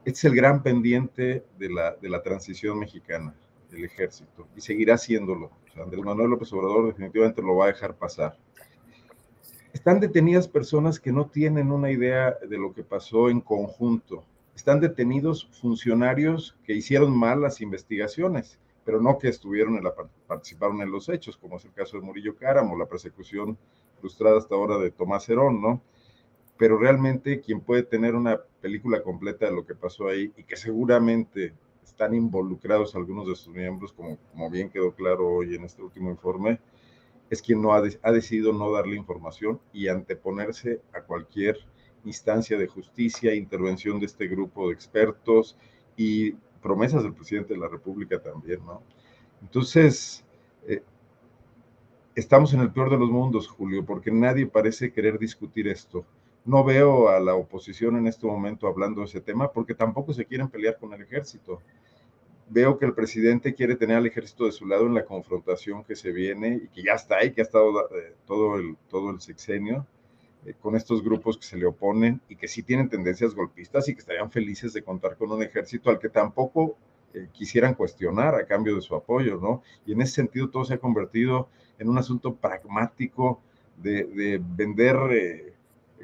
este 0.06 0.18
es 0.18 0.24
el 0.26 0.36
gran 0.36 0.62
pendiente 0.62 1.44
de 1.58 1.70
la, 1.70 1.96
de 1.96 2.10
la 2.10 2.22
transición 2.22 2.80
mexicana, 2.80 3.34
el 3.72 3.84
ejército, 3.84 4.48
y 4.56 4.62
seguirá 4.62 4.98
siéndolo. 4.98 5.48
O 5.48 5.74
sea, 5.74 5.84
Andrés 5.84 6.04
Manuel 6.04 6.30
López 6.30 6.54
Obrador 6.54 6.88
definitivamente 6.88 7.41
lo 7.41 7.56
va 7.56 7.66
a 7.66 7.68
dejar 7.70 7.96
pasar. 7.96 8.38
Están 9.74 10.00
detenidas 10.00 10.48
personas 10.48 11.00
que 11.00 11.12
no 11.12 11.28
tienen 11.28 11.72
una 11.72 11.91
idea 11.91 12.38
de 12.48 12.58
lo 12.58 12.74
que 12.74 12.84
pasó 12.84 13.30
en 13.30 13.41
conjunto. 13.41 14.24
Están 14.56 14.80
detenidos 14.80 15.48
funcionarios 15.62 16.58
que 16.64 16.74
hicieron 16.74 17.16
mal 17.16 17.41
las 17.41 17.62
investigaciones 17.62 18.60
pero 18.90 19.04
no 19.04 19.20
que 19.20 19.28
estuvieron 19.28 19.78
en 19.78 19.84
la, 19.84 19.94
participaron 20.26 20.82
en 20.82 20.91
los 20.91 21.10
hechos, 21.10 21.38
como 21.38 21.58
es 21.58 21.66
el 21.66 21.74
caso 21.74 21.98
de 21.98 22.04
Murillo 22.04 22.36
Cáramo, 22.36 22.76
la 22.76 22.88
persecución 22.88 23.56
frustrada 24.00 24.40
hasta 24.40 24.56
ahora 24.56 24.80
de 24.80 24.90
Tomás 24.90 25.30
Herón, 25.30 25.62
¿no? 25.62 25.80
Pero 26.58 26.76
realmente 26.76 27.40
quien 27.40 27.62
puede 27.62 27.84
tener 27.84 28.16
una 28.16 28.41
película 28.62 29.04
completa 29.04 29.46
de 29.46 29.52
lo 29.52 29.64
que 29.64 29.76
pasó 29.76 30.08
ahí 30.08 30.34
y 30.36 30.44
que 30.44 30.56
seguramente 30.58 31.54
están 31.84 32.16
involucrados 32.16 32.96
algunos 32.96 33.28
de 33.28 33.36
sus 33.36 33.54
miembros, 33.54 33.94
como, 33.94 34.18
como 34.32 34.50
bien 34.50 34.72
quedó 34.72 34.91
claro 34.96 35.28
hoy 35.28 35.54
en 35.54 35.66
este 35.66 35.84
último 35.84 36.10
informe, 36.10 36.60
es 37.30 37.42
quien 37.42 37.62
no 37.62 37.74
ha, 37.74 37.84
ha 38.02 38.12
decidido 38.12 38.54
no 38.54 38.72
darle 38.72 38.96
información 38.96 39.60
y 39.74 39.88
anteponerse 39.88 40.82
a 40.94 41.02
cualquier 41.02 41.58
instancia 42.06 42.58
de 42.58 42.68
justicia, 42.68 43.36
intervención 43.36 44.00
de 44.00 44.06
este 44.06 44.28
grupo 44.28 44.68
de 44.68 44.74
expertos 44.74 45.58
y 45.96 46.32
promesas 46.62 47.04
del 47.04 47.14
presidente 47.14 47.54
de 47.54 47.60
la 47.60 47.68
República 47.68 48.22
también, 48.22 48.66
¿no? 48.66 48.82
Entonces, 49.42 50.24
eh, 50.68 50.82
estamos 52.16 52.54
en 52.54 52.62
el 52.62 52.72
peor 52.72 52.90
de 52.90 52.98
los 52.98 53.10
mundos, 53.10 53.48
Julio, 53.48 53.86
porque 53.86 54.12
nadie 54.12 54.46
parece 54.46 54.92
querer 54.92 55.18
discutir 55.18 55.68
esto. 55.68 56.06
No 56.46 56.64
veo 56.64 57.10
a 57.10 57.20
la 57.20 57.36
oposición 57.36 57.98
en 57.98 58.08
este 58.08 58.26
momento 58.26 58.68
hablando 58.68 59.02
de 59.02 59.08
ese 59.08 59.22
tema 59.22 59.52
porque 59.52 59.76
tampoco 59.76 60.14
se 60.14 60.26
quieren 60.26 60.50
pelear 60.50 60.78
con 60.78 60.94
el 60.94 61.02
ejército. 61.02 61.62
Veo 62.52 62.80
que 62.80 62.86
el 62.86 62.94
presidente 62.94 63.54
quiere 63.54 63.76
tener 63.76 63.98
al 63.98 64.08
ejército 64.08 64.46
de 64.46 64.52
su 64.52 64.66
lado 64.66 64.88
en 64.88 64.96
la 64.96 65.06
confrontación 65.06 65.84
que 65.84 65.96
se 65.96 66.12
viene 66.12 66.62
y 66.64 66.68
que 66.70 66.84
ya 66.84 66.94
está 66.94 67.18
ahí, 67.18 67.32
que 67.32 67.42
ha 67.42 67.44
estado 67.44 67.88
eh, 67.92 68.16
todo, 68.26 68.56
el, 68.56 68.76
todo 68.90 69.12
el 69.12 69.22
sexenio 69.22 69.86
eh, 70.46 70.56
con 70.60 70.76
estos 70.76 71.04
grupos 71.04 71.38
que 71.38 71.46
se 71.46 71.58
le 71.58 71.68
oponen 71.68 72.22
y 72.28 72.36
que 72.36 72.48
sí 72.48 72.64
tienen 72.64 72.90
tendencias 72.90 73.36
golpistas 73.36 73.88
y 73.88 73.94
que 73.94 74.00
estarían 74.00 74.32
felices 74.32 74.74
de 74.74 74.82
contar 74.82 75.16
con 75.16 75.32
un 75.32 75.44
ejército 75.44 75.92
al 75.92 76.00
que 76.00 76.10
tampoco 76.10 76.76
eh, 77.14 77.28
quisieran 77.32 77.76
cuestionar 77.76 78.34
a 78.34 78.48
cambio 78.48 78.76
de 78.76 78.82
su 78.82 78.96
apoyo, 78.96 79.40
¿no? 79.40 79.62
Y 79.86 79.94
en 79.94 80.02
ese 80.02 80.14
sentido 80.14 80.50
todo 80.50 80.66
se 80.66 80.74
ha 80.74 80.80
convertido 80.80 81.50
en 81.78 81.88
un 81.88 82.00
asunto 82.00 82.34
pragmático 82.34 83.42
de, 83.78 84.06
de 84.06 84.42
vender 84.44 84.98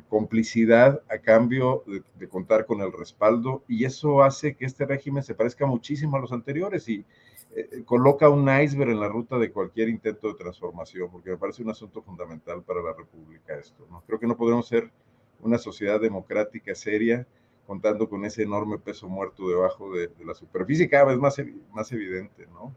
complicidad 0.10 1.02
a 1.10 1.18
cambio 1.19 1.84
de, 2.18 2.27
contar 2.27 2.65
con 2.65 2.82
el 2.82 2.91
respaldo 2.91 3.64
y 3.68 3.86
eso 3.86 4.23
hace 4.23 4.56
que 4.56 4.65
este 4.65 4.86
régimen 4.86 5.23
se 5.23 5.36
parezca 5.36 5.65
muchísimo 5.65 6.18
a 6.18 6.19
los 6.19 6.32
anteriores 6.32 6.88
y 6.88 7.06
eh, 7.56 7.84
coloca 7.86 8.30
un 8.30 8.48
iceberg 8.49 8.91
en 8.91 8.99
la 8.99 9.07
ruta 9.07 9.38
de 9.38 9.52
cualquier 9.52 9.90
intento 9.90 10.27
de 10.27 10.36
transformación, 10.36 11.10
porque 11.11 11.32
me 11.32 11.38
parece 11.38 11.64
un 11.64 11.69
asunto 11.69 12.02
fundamental 12.02 12.64
para 12.64 12.82
la 12.82 12.94
República 12.94 13.57
esto. 13.57 13.88
¿no? 13.90 14.03
Creo 14.06 14.19
que 14.19 14.27
no 14.27 14.38
podemos 14.38 14.68
ser 14.68 14.91
una 15.41 15.57
sociedad 15.57 15.99
democrática 15.99 16.76
seria 16.76 17.26
contando 17.65 18.07
con 18.07 18.26
ese 18.26 18.44
enorme 18.44 18.77
peso 18.77 19.07
muerto 19.07 19.49
debajo 19.49 19.91
de, 19.94 20.07
de 20.07 20.26
la 20.26 20.36
superficie, 20.36 20.90
cada 20.90 21.06
vez 21.06 21.18
más, 21.18 21.41
más 21.73 21.91
evidente, 21.91 22.45
¿no? 22.53 22.73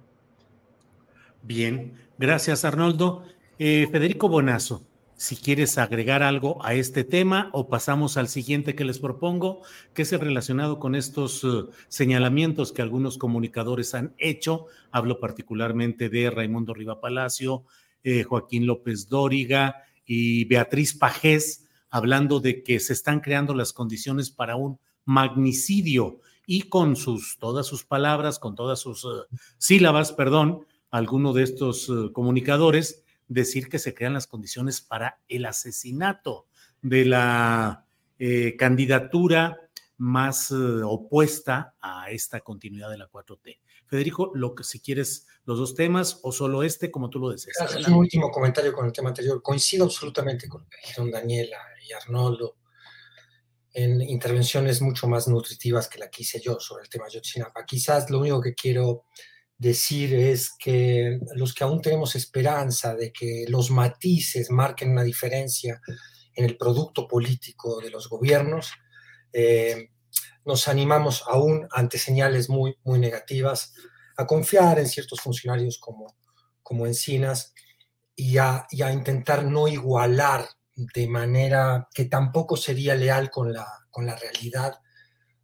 Bien, 1.42 1.92
gracias 2.18 2.64
Arnoldo. 2.64 3.22
Eh, 3.58 3.88
Federico 3.90 4.28
Bonazo, 4.28 4.86
si 5.18 5.34
quieres 5.34 5.78
agregar 5.78 6.22
algo 6.22 6.64
a 6.64 6.74
este 6.74 7.02
tema 7.02 7.50
o 7.52 7.68
pasamos 7.68 8.16
al 8.16 8.28
siguiente 8.28 8.76
que 8.76 8.84
les 8.84 9.00
propongo, 9.00 9.62
que 9.92 10.02
es 10.02 10.12
el 10.12 10.20
relacionado 10.20 10.78
con 10.78 10.94
estos 10.94 11.42
uh, 11.42 11.70
señalamientos 11.88 12.70
que 12.70 12.82
algunos 12.82 13.18
comunicadores 13.18 13.96
han 13.96 14.14
hecho. 14.18 14.66
Hablo 14.92 15.18
particularmente 15.18 16.08
de 16.08 16.30
Raimundo 16.30 16.72
Riva 16.72 17.00
Palacio, 17.00 17.64
eh, 18.04 18.22
Joaquín 18.22 18.64
López 18.64 19.08
Dóriga 19.08 19.82
y 20.06 20.44
Beatriz 20.44 20.96
Pajés, 20.96 21.66
hablando 21.90 22.38
de 22.38 22.62
que 22.62 22.78
se 22.78 22.92
están 22.92 23.18
creando 23.18 23.54
las 23.54 23.72
condiciones 23.72 24.30
para 24.30 24.54
un 24.54 24.78
magnicidio 25.04 26.20
y 26.46 26.62
con 26.62 26.94
sus 26.94 27.38
todas 27.40 27.66
sus 27.66 27.84
palabras, 27.84 28.38
con 28.38 28.54
todas 28.54 28.78
sus 28.78 29.04
uh, 29.04 29.24
sílabas, 29.56 30.12
perdón, 30.12 30.64
alguno 30.92 31.32
de 31.32 31.42
estos 31.42 31.92
comunicadores 32.12 33.02
decir 33.28 33.68
que 33.68 33.78
se 33.78 33.94
crean 33.94 34.14
las 34.14 34.26
condiciones 34.26 34.80
para 34.80 35.20
el 35.28 35.46
asesinato 35.46 36.46
de 36.82 37.04
la 37.04 37.86
eh, 38.18 38.56
candidatura 38.56 39.58
más 39.98 40.50
eh, 40.50 40.54
opuesta 40.84 41.74
a 41.80 42.10
esta 42.10 42.40
continuidad 42.40 42.90
de 42.90 42.98
la 42.98 43.10
4T. 43.10 43.58
Federico, 43.86 44.30
lo 44.34 44.54
que 44.54 44.64
si 44.64 44.80
quieres 44.80 45.26
los 45.44 45.58
dos 45.58 45.74
temas 45.74 46.20
o 46.22 46.30
solo 46.30 46.62
este, 46.62 46.90
como 46.90 47.10
tú 47.10 47.18
lo 47.18 47.30
deseas. 47.30 47.86
Un 47.86 47.94
último 47.94 48.30
comentario 48.30 48.72
con 48.72 48.86
el 48.86 48.92
tema 48.92 49.08
anterior. 49.08 49.42
Coincido 49.42 49.86
absolutamente 49.86 50.48
con 50.48 50.62
lo 50.62 50.68
que 50.68 50.76
dijeron 50.84 51.10
Daniela 51.10 51.58
y 51.88 51.92
Arnoldo 51.92 52.56
en 53.72 54.00
intervenciones 54.02 54.82
mucho 54.82 55.08
más 55.08 55.28
nutritivas 55.28 55.88
que 55.88 55.98
la 55.98 56.10
que 56.10 56.22
hice 56.22 56.40
yo 56.40 56.58
sobre 56.60 56.84
el 56.84 56.88
tema 56.88 57.06
de 57.06 57.12
Yotzinapa. 57.12 57.64
Quizás 57.64 58.10
lo 58.10 58.20
único 58.20 58.40
que 58.40 58.54
quiero 58.54 59.04
decir 59.58 60.14
es 60.14 60.50
que 60.56 61.18
los 61.34 61.52
que 61.52 61.64
aún 61.64 61.82
tenemos 61.82 62.14
esperanza 62.14 62.94
de 62.94 63.12
que 63.12 63.44
los 63.48 63.70
matices 63.70 64.50
marquen 64.50 64.92
una 64.92 65.02
diferencia 65.02 65.80
en 66.34 66.44
el 66.44 66.56
producto 66.56 67.08
político 67.08 67.80
de 67.80 67.90
los 67.90 68.08
gobiernos, 68.08 68.70
eh, 69.32 69.90
nos 70.44 70.68
animamos 70.68 71.24
aún 71.26 71.66
ante 71.72 71.98
señales 71.98 72.48
muy, 72.48 72.78
muy 72.84 73.00
negativas 73.00 73.74
a 74.16 74.26
confiar 74.26 74.78
en 74.78 74.86
ciertos 74.86 75.20
funcionarios 75.20 75.78
como, 75.78 76.16
como 76.62 76.86
Encinas 76.86 77.52
y 78.14 78.38
a, 78.38 78.66
y 78.70 78.82
a 78.82 78.92
intentar 78.92 79.44
no 79.44 79.68
igualar 79.68 80.48
de 80.74 81.08
manera 81.08 81.88
que 81.92 82.04
tampoco 82.04 82.56
sería 82.56 82.94
leal 82.94 83.30
con 83.30 83.52
la, 83.52 83.66
con 83.90 84.06
la 84.06 84.14
realidad 84.16 84.78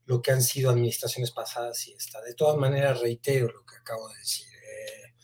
lo 0.06 0.20
que 0.20 0.32
han 0.32 0.42
sido 0.42 0.70
administraciones 0.70 1.30
pasadas 1.30 1.86
y 1.88 1.92
esta. 1.92 2.20
De 2.22 2.34
todas 2.34 2.56
maneras, 2.56 3.00
reitero 3.00 3.46
lo 3.46 3.64
que 3.64 3.76
acabo 3.76 4.08
de 4.08 4.18
decir. 4.18 4.46
Eh, 4.48 5.14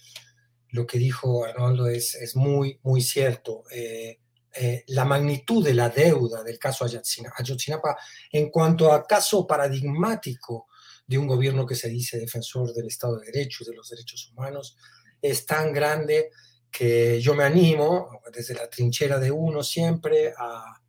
lo 0.71 0.87
que 0.87 0.99
dijo 0.99 1.45
Arnoldo 1.45 1.89
es, 1.89 2.15
es 2.15 2.37
muy, 2.37 2.79
muy 2.83 3.03
cierto. 3.03 3.65
Eh, 3.71 4.21
eh, 4.53 4.85
la 4.89 5.05
magnitud 5.05 5.65
de 5.65 5.75
la 5.75 5.91
deuda 5.91 6.43
del 6.43 6.59
caso 6.59 6.85
Ayotzinapa 6.85 7.97
en 8.33 8.51
cuanto 8.51 8.93
a 8.93 9.07
caso 9.07 9.47
paradigmático 9.47 10.67
de 11.07 11.19
un 11.19 11.29
gobierno 11.29 11.65
que 11.65 11.77
se 11.77 11.89
dice 11.89 12.19
defensor 12.19 12.73
del 12.75 12.89
Estado 12.89 13.19
de 13.19 13.27
Derecho 13.27 13.63
y 13.63 13.71
de 13.71 13.77
los 13.77 13.89
derechos 13.89 14.29
humanos 14.33 14.77
es 15.23 15.47
tan 15.47 15.73
grande 15.73 16.31
que 16.69 17.21
yo 17.21 17.35
me 17.35 17.45
animo 17.45 18.21
desde 18.33 18.55
la 18.55 18.69
trinchera 18.69 19.21
de 19.21 19.31
uno 19.31 19.63
siempre 19.63 20.33
a, 20.37 20.81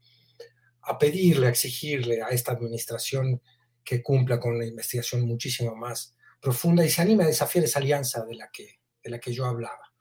a 0.81 0.97
pedirle, 0.97 1.45
a 1.45 1.49
exigirle 1.51 2.21
a 2.21 2.29
esta 2.29 2.53
administración 2.53 3.41
que 3.83 4.01
cumpla 4.01 4.39
con 4.39 4.55
una 4.55 4.65
investigación 4.65 5.21
muchísimo 5.21 5.75
más 5.75 6.15
profunda 6.39 6.85
y 6.85 6.89
se 6.89 7.01
anime 7.01 7.23
a 7.23 7.27
desafiar 7.27 7.65
esa 7.65 7.79
alianza 7.79 8.25
de 8.25 8.35
la 8.35 8.49
que, 8.51 8.79
de 9.03 9.09
la 9.09 9.19
que 9.19 9.33
yo 9.33 9.45
hablaba. 9.45 9.93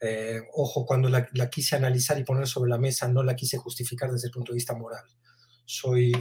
Eh, 0.00 0.42
ojo, 0.52 0.84
cuando 0.84 1.08
la, 1.08 1.28
la, 1.32 1.48
quise 1.48 1.76
analizar 1.76 2.18
y 2.18 2.24
poner 2.24 2.46
sobre 2.46 2.70
la 2.70 2.78
mesa, 2.78 3.08
no 3.08 3.22
la 3.22 3.36
quise 3.36 3.56
justificar 3.56 4.10
desde 4.10 4.28
el 4.28 4.32
punto 4.32 4.52
de 4.52 4.56
vista 4.56 4.74
moral. 4.74 5.04
Soy, 5.64 6.12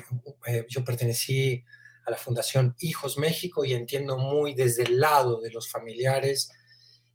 eh, 0.47 0.65
yo 0.69 0.83
pertenecí 0.85 1.63
a 2.05 2.11
la 2.11 2.17
Fundación 2.17 2.75
Hijos 2.79 3.17
México 3.17 3.65
y 3.65 3.73
entiendo 3.73 4.17
muy 4.17 4.53
desde 4.53 4.83
el 4.83 4.99
lado 4.99 5.41
de 5.41 5.51
los 5.51 5.69
familiares 5.69 6.49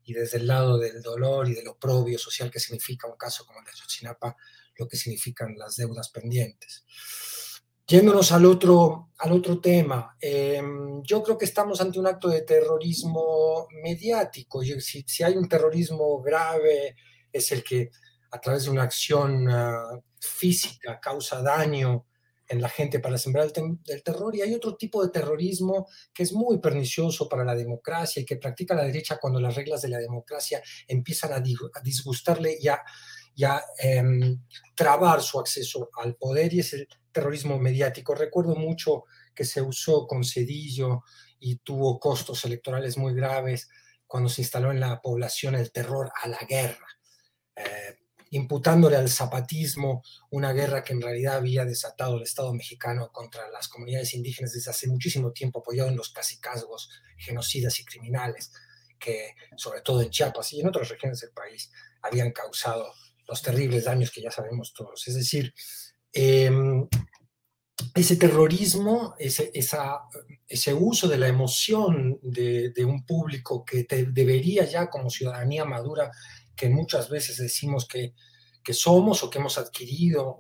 y 0.03 0.15
desde 0.15 0.39
el 0.39 0.47
lado 0.47 0.79
del 0.79 1.03
dolor 1.03 1.49
y 1.49 1.55
del 1.55 1.69
oprobio 1.69 2.19
social 2.19 2.51
que 2.51 2.61
significa 2.61 3.07
un 3.07 3.17
caso 3.17 3.45
como 3.45 3.61
el 3.61 3.67
de 3.67 3.71
Ayotzinapa, 3.73 4.37
lo 4.77 4.89
que 4.89 4.97
significan 4.97 5.55
las 5.57 5.77
deudas 5.77 6.09
pendientes. 6.09 6.85
Yéndonos 7.91 8.33
al 8.33 8.45
otro, 8.45 9.13
al 9.17 9.33
otro 9.33 9.61
tema, 9.63 10.15
eh, 10.21 10.61
yo 11.05 11.23
creo 11.23 11.39
que 11.39 11.47
estamos 11.47 11.81
ante 11.81 11.99
un 11.99 12.07
acto 12.07 12.29
de 12.29 12.43
terrorismo 12.43 13.67
mediático. 13.83 14.63
Si, 14.63 15.05
si, 15.07 15.23
hay 15.23 15.39
un 15.39 15.49
terrorismo 15.49 16.21
grave, 16.21 16.97
es 17.33 17.51
el 17.51 17.65
que 17.65 17.91
a 18.31 18.39
través 18.43 18.65
de 18.65 18.71
una 18.73 18.83
acción 18.83 19.49
uh, 19.49 20.03
física 20.21 21.01
causa 21.01 21.41
daño 21.41 22.05
en 22.47 22.61
la 22.61 22.69
gente 22.69 23.01
para 23.01 23.17
sembrar 23.17 23.47
el, 23.47 23.79
el, 23.87 24.03
terror. 24.03 24.37
Y 24.37 24.43
hay 24.43 24.53
otro 24.53 24.77
tipo 24.77 25.03
de 25.03 25.11
terrorismo 25.11 25.89
que 26.13 26.25
es 26.25 26.35
muy 26.35 26.59
pernicioso 26.59 27.27
para 27.27 27.43
la 27.43 27.55
democracia 27.55 28.21
y 28.21 28.27
que 28.27 28.37
practica 28.37 28.75
la 28.75 28.85
derecha 28.85 29.17
cuando 29.19 29.41
las 29.41 29.55
reglas 29.55 29.81
de 29.81 29.89
la 29.89 29.99
democracia 29.99 30.63
empiezan 30.87 31.33
a, 31.33 31.37
a 31.37 31.81
disgustarle 31.83 32.59
y 32.61 32.69
a, 32.69 32.83
y 33.35 33.45
a 33.45 33.63
eh, 33.83 34.37
trabar 34.75 35.23
su 35.23 35.41
acceso 35.41 35.89
al 36.03 36.17
poder. 36.17 36.53
Y 36.53 36.61
es 36.61 36.75
el 36.75 36.87
terrorismo 37.13 37.59
mediático. 37.59 38.15
Recuerdo 38.15 38.55
mucho 38.55 39.05
que 39.35 39.45
se 39.45 39.63
usó 39.63 40.07
con 40.07 40.25
Cedillo 40.25 41.03
y 41.41 41.57
tuvo 41.57 41.99
costos 41.99 42.45
electorales 42.45 42.99
muy 42.99 43.15
graves 43.15 43.69
cuando 44.07 44.29
se 44.29 44.43
instaló 44.43 44.71
en 44.71 44.81
la 44.81 45.01
población 45.01 45.55
el 45.55 45.71
terror 45.71 46.11
a 46.23 46.29
la 46.29 46.39
guerra, 46.49 46.87
eh, 47.55 47.99
imputándole 48.31 48.97
al 48.97 49.09
zapatismo 49.09 50.03
una 50.31 50.53
guerra 50.53 50.83
que 50.83 50.93
en 50.93 51.03
realidad 51.03 51.37
había 51.37 51.65
desatado 51.65 52.17
el 52.17 52.23
Estado 52.23 52.53
mexicano 52.55 53.11
contra 53.13 53.49
las 53.51 53.69
comunidades 53.69 54.15
indígenas 54.15 54.53
desde 54.53 54.71
hace 54.71 54.89
muchísimo 54.89 55.33
tiempo, 55.33 55.61
apoyado 55.61 55.89
en 55.89 55.97
los 55.97 56.11
casicazgos 56.11 56.91
genocidas 57.17 57.79
y 57.81 57.85
criminales 57.85 58.53
que, 58.99 59.35
sobre 59.57 59.81
todo 59.81 60.03
en 60.03 60.11
Chiapas 60.11 60.53
y 60.53 60.61
en 60.61 60.69
otras 60.69 60.89
regiones 60.89 61.21
del 61.21 61.31
país, 61.31 61.71
habían 62.03 62.33
causado 62.33 62.93
los 63.27 63.43
terribles 63.43 63.85
daños 63.85 64.11
que 64.11 64.23
ya 64.23 64.31
sabemos 64.31 64.73
todos. 64.73 65.07
Es 65.07 65.15
decir, 65.15 65.55
eh, 66.13 66.51
ese 67.95 68.17
terrorismo, 68.17 69.15
ese, 69.19 69.51
ese 69.55 70.75
uso 70.75 71.09
de 71.09 71.19
la 71.19 71.29
emoción 71.29 72.19
de, 72.23 72.71
de 72.71 72.85
un 72.85 73.05
público 73.05 73.65
que 73.65 73.85
te 73.85 74.07
debería 74.07 74.65
ya 74.65 74.89
como 74.89 75.11
ciudadanía 75.11 75.65
madura, 75.65 76.11
que 76.57 76.69
muchas 76.69 77.09
veces 77.09 77.39
decimos 77.39 77.87
que, 77.87 78.15
que 78.63 78.75
somos 78.75 79.23
o 79.23 79.31
que 79.31 79.39
hemos 79.39 79.59
adquirido, 79.59 80.39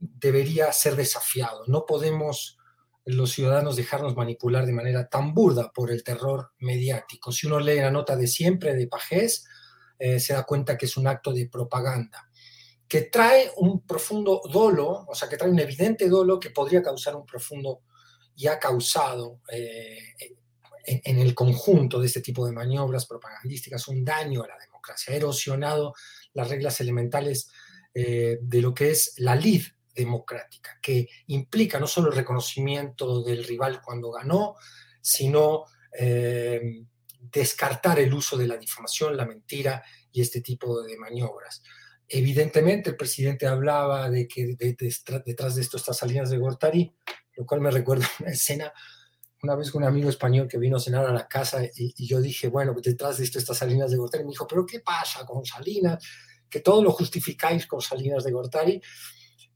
debería 0.00 0.72
ser 0.72 0.96
desafiado. 0.96 1.62
No 1.66 1.84
podemos 1.86 2.58
los 3.04 3.30
ciudadanos 3.32 3.76
dejarnos 3.76 4.16
manipular 4.16 4.66
de 4.66 4.72
manera 4.72 5.08
tan 5.08 5.32
burda 5.32 5.70
por 5.72 5.92
el 5.92 6.02
terror 6.02 6.52
mediático. 6.58 7.30
Si 7.30 7.46
uno 7.46 7.60
lee 7.60 7.76
la 7.76 7.90
nota 7.90 8.16
de 8.16 8.26
siempre 8.26 8.74
de 8.74 8.88
Pajés, 8.88 9.46
eh, 9.98 10.18
se 10.18 10.32
da 10.32 10.42
cuenta 10.42 10.76
que 10.76 10.86
es 10.86 10.96
un 10.96 11.06
acto 11.06 11.32
de 11.32 11.48
propaganda 11.48 12.25
que 12.88 13.02
trae 13.02 13.50
un 13.56 13.84
profundo 13.84 14.40
dolo, 14.50 15.04
o 15.08 15.14
sea, 15.14 15.28
que 15.28 15.36
trae 15.36 15.50
un 15.50 15.58
evidente 15.58 16.08
dolo 16.08 16.38
que 16.38 16.50
podría 16.50 16.82
causar 16.82 17.16
un 17.16 17.26
profundo 17.26 17.82
y 18.36 18.46
ha 18.46 18.58
causado 18.58 19.40
eh, 19.50 19.98
en, 20.84 21.18
el 21.18 21.34
conjunto 21.34 21.98
de 21.98 22.06
este 22.06 22.20
tipo 22.20 22.46
de 22.46 22.52
maniobras 22.52 23.06
propagandísticas 23.06 23.88
un 23.88 24.04
daño 24.04 24.42
a 24.42 24.48
la 24.48 24.58
democracia, 24.58 25.12
ha 25.12 25.16
erosionado 25.16 25.94
las 26.32 26.48
reglas 26.48 26.80
elementales 26.80 27.50
eh, 27.94 28.38
de 28.40 28.60
lo 28.60 28.72
que 28.74 28.90
es 28.90 29.14
la 29.16 29.34
lid 29.34 29.62
democrática, 29.94 30.78
que 30.80 31.08
implica 31.28 31.80
no 31.80 31.86
solo 31.86 32.10
el 32.10 32.16
reconocimiento 32.16 33.22
del 33.22 33.42
rival 33.42 33.80
cuando 33.82 34.12
ganó, 34.12 34.54
sino 35.00 35.64
eh, 35.98 36.60
descartar 37.18 37.98
el 37.98 38.12
uso 38.12 38.36
de 38.36 38.46
la 38.46 38.58
difamación, 38.58 39.16
la 39.16 39.24
mentira 39.24 39.82
y 40.12 40.20
este 40.20 40.42
tipo 40.42 40.82
de 40.82 40.96
maniobras. 40.98 41.62
Evidentemente, 42.08 42.90
el 42.90 42.96
presidente 42.96 43.46
hablaba 43.46 44.08
de 44.10 44.28
que 44.28 44.54
de, 44.56 44.74
de, 44.74 44.94
detrás 45.24 45.56
de 45.56 45.62
esto 45.62 45.76
está 45.76 45.92
Salinas 45.92 46.30
de 46.30 46.38
Gortari, 46.38 46.94
lo 47.36 47.44
cual 47.46 47.60
me 47.60 47.70
recuerda 47.72 48.08
una 48.20 48.30
escena, 48.30 48.72
una 49.42 49.56
vez 49.56 49.70
con 49.70 49.82
un 49.82 49.88
amigo 49.88 50.08
español 50.08 50.48
que 50.48 50.58
vino 50.58 50.76
a 50.76 50.80
cenar 50.80 51.04
a 51.04 51.12
la 51.12 51.26
casa 51.26 51.64
y, 51.64 51.94
y 51.96 52.06
yo 52.06 52.20
dije, 52.20 52.48
bueno, 52.48 52.74
detrás 52.80 53.18
de 53.18 53.24
esto 53.24 53.38
está 53.38 53.54
Salinas 53.54 53.90
de 53.90 53.96
Gortari. 53.96 54.24
Me 54.24 54.30
dijo, 54.30 54.46
pero 54.46 54.64
¿qué 54.64 54.80
pasa 54.80 55.26
con 55.26 55.44
Salinas? 55.44 56.02
Que 56.48 56.60
todo 56.60 56.82
lo 56.82 56.92
justificáis 56.92 57.66
con 57.66 57.80
Salinas 57.80 58.24
de 58.24 58.32
Gortari. 58.32 58.80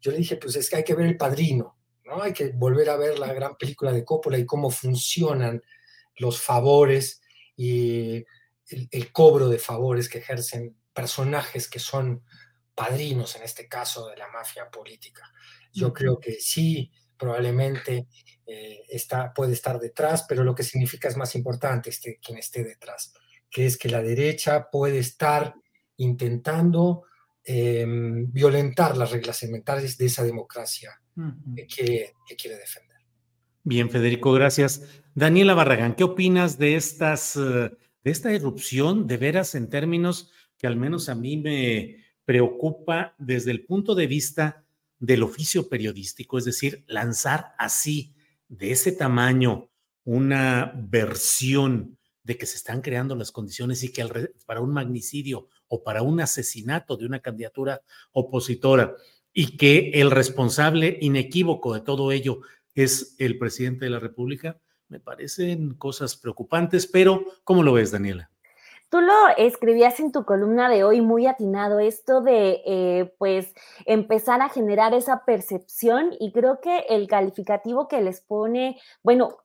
Yo 0.00 0.10
le 0.10 0.18
dije, 0.18 0.36
pues 0.36 0.56
es 0.56 0.68
que 0.68 0.76
hay 0.76 0.84
que 0.84 0.94
ver 0.94 1.06
el 1.06 1.16
padrino, 1.16 1.78
¿no? 2.04 2.22
Hay 2.22 2.32
que 2.32 2.48
volver 2.48 2.90
a 2.90 2.96
ver 2.96 3.18
la 3.18 3.32
gran 3.32 3.56
película 3.56 3.92
de 3.92 4.04
Coppola 4.04 4.38
y 4.38 4.46
cómo 4.46 4.70
funcionan 4.70 5.62
los 6.16 6.40
favores 6.40 7.22
y 7.56 8.24
el, 8.68 8.88
el 8.90 9.12
cobro 9.12 9.48
de 9.48 9.58
favores 9.58 10.08
que 10.08 10.18
ejercen 10.18 10.79
personajes 10.92 11.68
que 11.68 11.78
son 11.78 12.24
padrinos, 12.74 13.36
en 13.36 13.42
este 13.42 13.68
caso, 13.68 14.08
de 14.08 14.16
la 14.16 14.28
mafia 14.28 14.70
política. 14.70 15.30
Yo 15.72 15.92
creo 15.92 16.18
que 16.18 16.34
sí, 16.40 16.90
probablemente 17.16 18.06
eh, 18.46 18.80
está, 18.88 19.32
puede 19.32 19.52
estar 19.52 19.78
detrás, 19.78 20.24
pero 20.28 20.42
lo 20.42 20.54
que 20.54 20.62
significa 20.62 21.08
es 21.08 21.16
más 21.16 21.34
importante 21.34 21.90
este, 21.90 22.18
quien 22.24 22.38
esté 22.38 22.64
detrás, 22.64 23.12
que 23.50 23.66
es 23.66 23.76
que 23.76 23.90
la 23.90 24.02
derecha 24.02 24.70
puede 24.70 24.98
estar 24.98 25.54
intentando 25.98 27.04
eh, 27.44 27.84
violentar 27.86 28.96
las 28.96 29.10
reglas 29.10 29.42
elementales 29.42 29.98
de 29.98 30.06
esa 30.06 30.24
democracia 30.24 31.00
que, 31.54 31.66
quiere, 31.66 32.14
que 32.26 32.36
quiere 32.36 32.56
defender. 32.56 32.96
Bien, 33.62 33.90
Federico, 33.90 34.32
gracias. 34.32 35.02
Daniela 35.14 35.52
Barragán, 35.52 35.94
¿qué 35.94 36.04
opinas 36.04 36.58
de 36.58 36.76
estas, 36.76 37.34
de 37.34 37.70
esta 38.04 38.32
erupción 38.32 39.06
de 39.06 39.18
veras 39.18 39.54
en 39.54 39.68
términos 39.68 40.30
que 40.60 40.66
al 40.66 40.76
menos 40.76 41.08
a 41.08 41.14
mí 41.14 41.38
me 41.38 42.04
preocupa 42.26 43.14
desde 43.18 43.50
el 43.50 43.64
punto 43.64 43.94
de 43.94 44.06
vista 44.06 44.62
del 44.98 45.22
oficio 45.22 45.70
periodístico, 45.70 46.36
es 46.36 46.44
decir, 46.44 46.84
lanzar 46.86 47.54
así, 47.58 48.14
de 48.48 48.72
ese 48.72 48.92
tamaño, 48.92 49.70
una 50.04 50.72
versión 50.76 51.96
de 52.24 52.36
que 52.36 52.44
se 52.44 52.56
están 52.56 52.82
creando 52.82 53.14
las 53.14 53.32
condiciones 53.32 53.82
y 53.84 53.90
que 53.90 54.04
para 54.44 54.60
un 54.60 54.72
magnicidio 54.72 55.48
o 55.68 55.82
para 55.82 56.02
un 56.02 56.20
asesinato 56.20 56.96
de 56.96 57.06
una 57.06 57.20
candidatura 57.20 57.80
opositora 58.12 58.94
y 59.32 59.56
que 59.56 59.92
el 59.94 60.10
responsable 60.10 60.98
inequívoco 61.00 61.72
de 61.72 61.80
todo 61.80 62.12
ello 62.12 62.40
es 62.74 63.14
el 63.18 63.38
presidente 63.38 63.86
de 63.86 63.92
la 63.92 63.98
República, 63.98 64.60
me 64.88 65.00
parecen 65.00 65.74
cosas 65.74 66.16
preocupantes, 66.16 66.86
pero 66.86 67.24
¿cómo 67.44 67.62
lo 67.62 67.72
ves, 67.72 67.92
Daniela? 67.92 68.29
Tú 68.90 69.00
lo 69.00 69.12
escribías 69.36 70.00
en 70.00 70.10
tu 70.10 70.24
columna 70.24 70.68
de 70.68 70.82
hoy 70.82 71.00
muy 71.00 71.28
atinado, 71.28 71.78
esto 71.78 72.22
de 72.22 72.60
eh, 72.66 73.14
pues 73.18 73.54
empezar 73.86 74.42
a 74.42 74.48
generar 74.48 74.94
esa 74.94 75.24
percepción 75.24 76.10
y 76.18 76.32
creo 76.32 76.60
que 76.60 76.86
el 76.88 77.06
calificativo 77.06 77.86
que 77.86 78.00
les 78.02 78.20
pone, 78.20 78.80
bueno, 79.04 79.38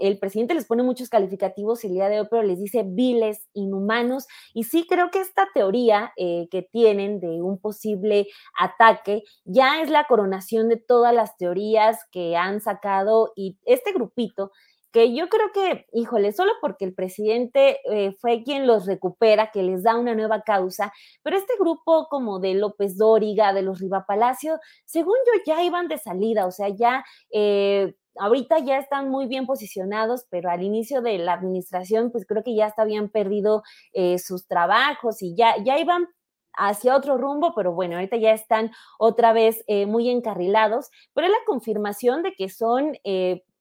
el 0.00 0.18
presidente 0.18 0.54
les 0.54 0.64
pone 0.66 0.82
muchos 0.82 1.10
calificativos 1.10 1.84
el 1.84 1.92
día 1.92 2.08
de 2.08 2.22
hoy, 2.22 2.26
pero 2.28 2.42
les 2.42 2.58
dice 2.58 2.82
viles, 2.84 3.46
inhumanos 3.52 4.26
y 4.52 4.64
sí 4.64 4.84
creo 4.88 5.12
que 5.12 5.20
esta 5.20 5.46
teoría 5.54 6.12
eh, 6.16 6.48
que 6.50 6.62
tienen 6.62 7.20
de 7.20 7.40
un 7.40 7.60
posible 7.60 8.26
ataque 8.58 9.22
ya 9.44 9.80
es 9.80 9.90
la 9.90 10.06
coronación 10.08 10.68
de 10.68 10.76
todas 10.76 11.14
las 11.14 11.36
teorías 11.36 11.98
que 12.10 12.36
han 12.36 12.60
sacado 12.60 13.32
y 13.36 13.60
este 13.64 13.92
grupito 13.92 14.50
que 14.92 15.14
yo 15.14 15.28
creo 15.28 15.52
que, 15.52 15.86
híjole, 15.92 16.32
solo 16.32 16.52
porque 16.60 16.84
el 16.84 16.94
presidente 16.94 17.78
eh, 17.90 18.12
fue 18.20 18.42
quien 18.42 18.66
los 18.66 18.86
recupera, 18.86 19.50
que 19.50 19.62
les 19.62 19.82
da 19.82 19.96
una 19.96 20.14
nueva 20.14 20.42
causa, 20.42 20.92
pero 21.22 21.36
este 21.36 21.54
grupo 21.58 22.06
como 22.08 22.38
de 22.38 22.54
López 22.54 22.96
Dóriga, 22.96 23.52
de 23.52 23.62
los 23.62 23.80
Riva 23.80 24.04
Palacio, 24.06 24.58
según 24.86 25.16
yo 25.26 25.42
ya 25.46 25.62
iban 25.62 25.88
de 25.88 25.98
salida, 25.98 26.46
o 26.46 26.50
sea, 26.50 26.68
ya... 26.68 27.04
Eh, 27.32 27.94
ahorita 28.20 28.58
ya 28.58 28.78
están 28.78 29.10
muy 29.10 29.26
bien 29.28 29.46
posicionados, 29.46 30.26
pero 30.28 30.50
al 30.50 30.64
inicio 30.64 31.02
de 31.02 31.18
la 31.18 31.34
administración, 31.34 32.10
pues 32.10 32.26
creo 32.26 32.42
que 32.42 32.56
ya 32.56 32.66
hasta 32.66 32.82
habían 32.82 33.10
perdido 33.10 33.62
eh, 33.92 34.18
sus 34.18 34.48
trabajos 34.48 35.22
y 35.22 35.36
ya, 35.36 35.54
ya 35.62 35.78
iban 35.78 36.08
hacia 36.52 36.96
otro 36.96 37.16
rumbo, 37.16 37.52
pero 37.54 37.72
bueno, 37.72 37.94
ahorita 37.94 38.16
ya 38.16 38.32
están 38.32 38.72
otra 38.98 39.32
vez 39.32 39.64
muy 39.86 40.10
encarrilados, 40.10 40.90
pero 41.14 41.28
es 41.28 41.32
la 41.32 41.44
confirmación 41.46 42.24
de 42.24 42.32
que 42.32 42.48
son 42.48 42.94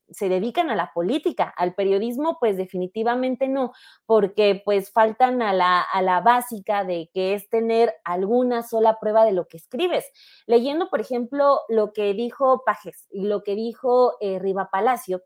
se 0.10 0.30
dedican 0.30 0.70
a 0.70 0.76
la 0.76 0.92
política, 0.94 1.54
al 1.56 1.74
periodismo 1.74 2.38
pues 2.40 2.58
definitivamente 2.58 3.48
no, 3.48 3.74
porque 4.06 4.62
pues 4.64 4.92
faltan 4.92 5.42
a 5.42 5.54
la, 5.54 5.82
a 5.82 6.02
la 6.02 6.22
básica 6.22 6.84
de 6.84 7.10
que 7.14 7.34
es 7.34 7.50
tener 7.50 7.94
alguna 8.04 8.64
sola 8.64 9.00
prueba 9.00 9.26
de 9.26 9.34
lo 9.34 9.48
que 9.48 9.58
escribes. 9.58 10.06
Leyendo, 10.46 10.90
por 10.90 11.02
ejemplo, 11.02 11.62
lo 11.70 11.94
que 11.94 12.14
dijo 12.14 12.64
Pajes 12.66 13.08
y 13.10 13.26
lo 13.26 13.44
que 13.44 13.56
dijo 13.56 14.18
eh, 14.22 14.40
Riva 14.40 14.70
Palacio, 14.72 15.24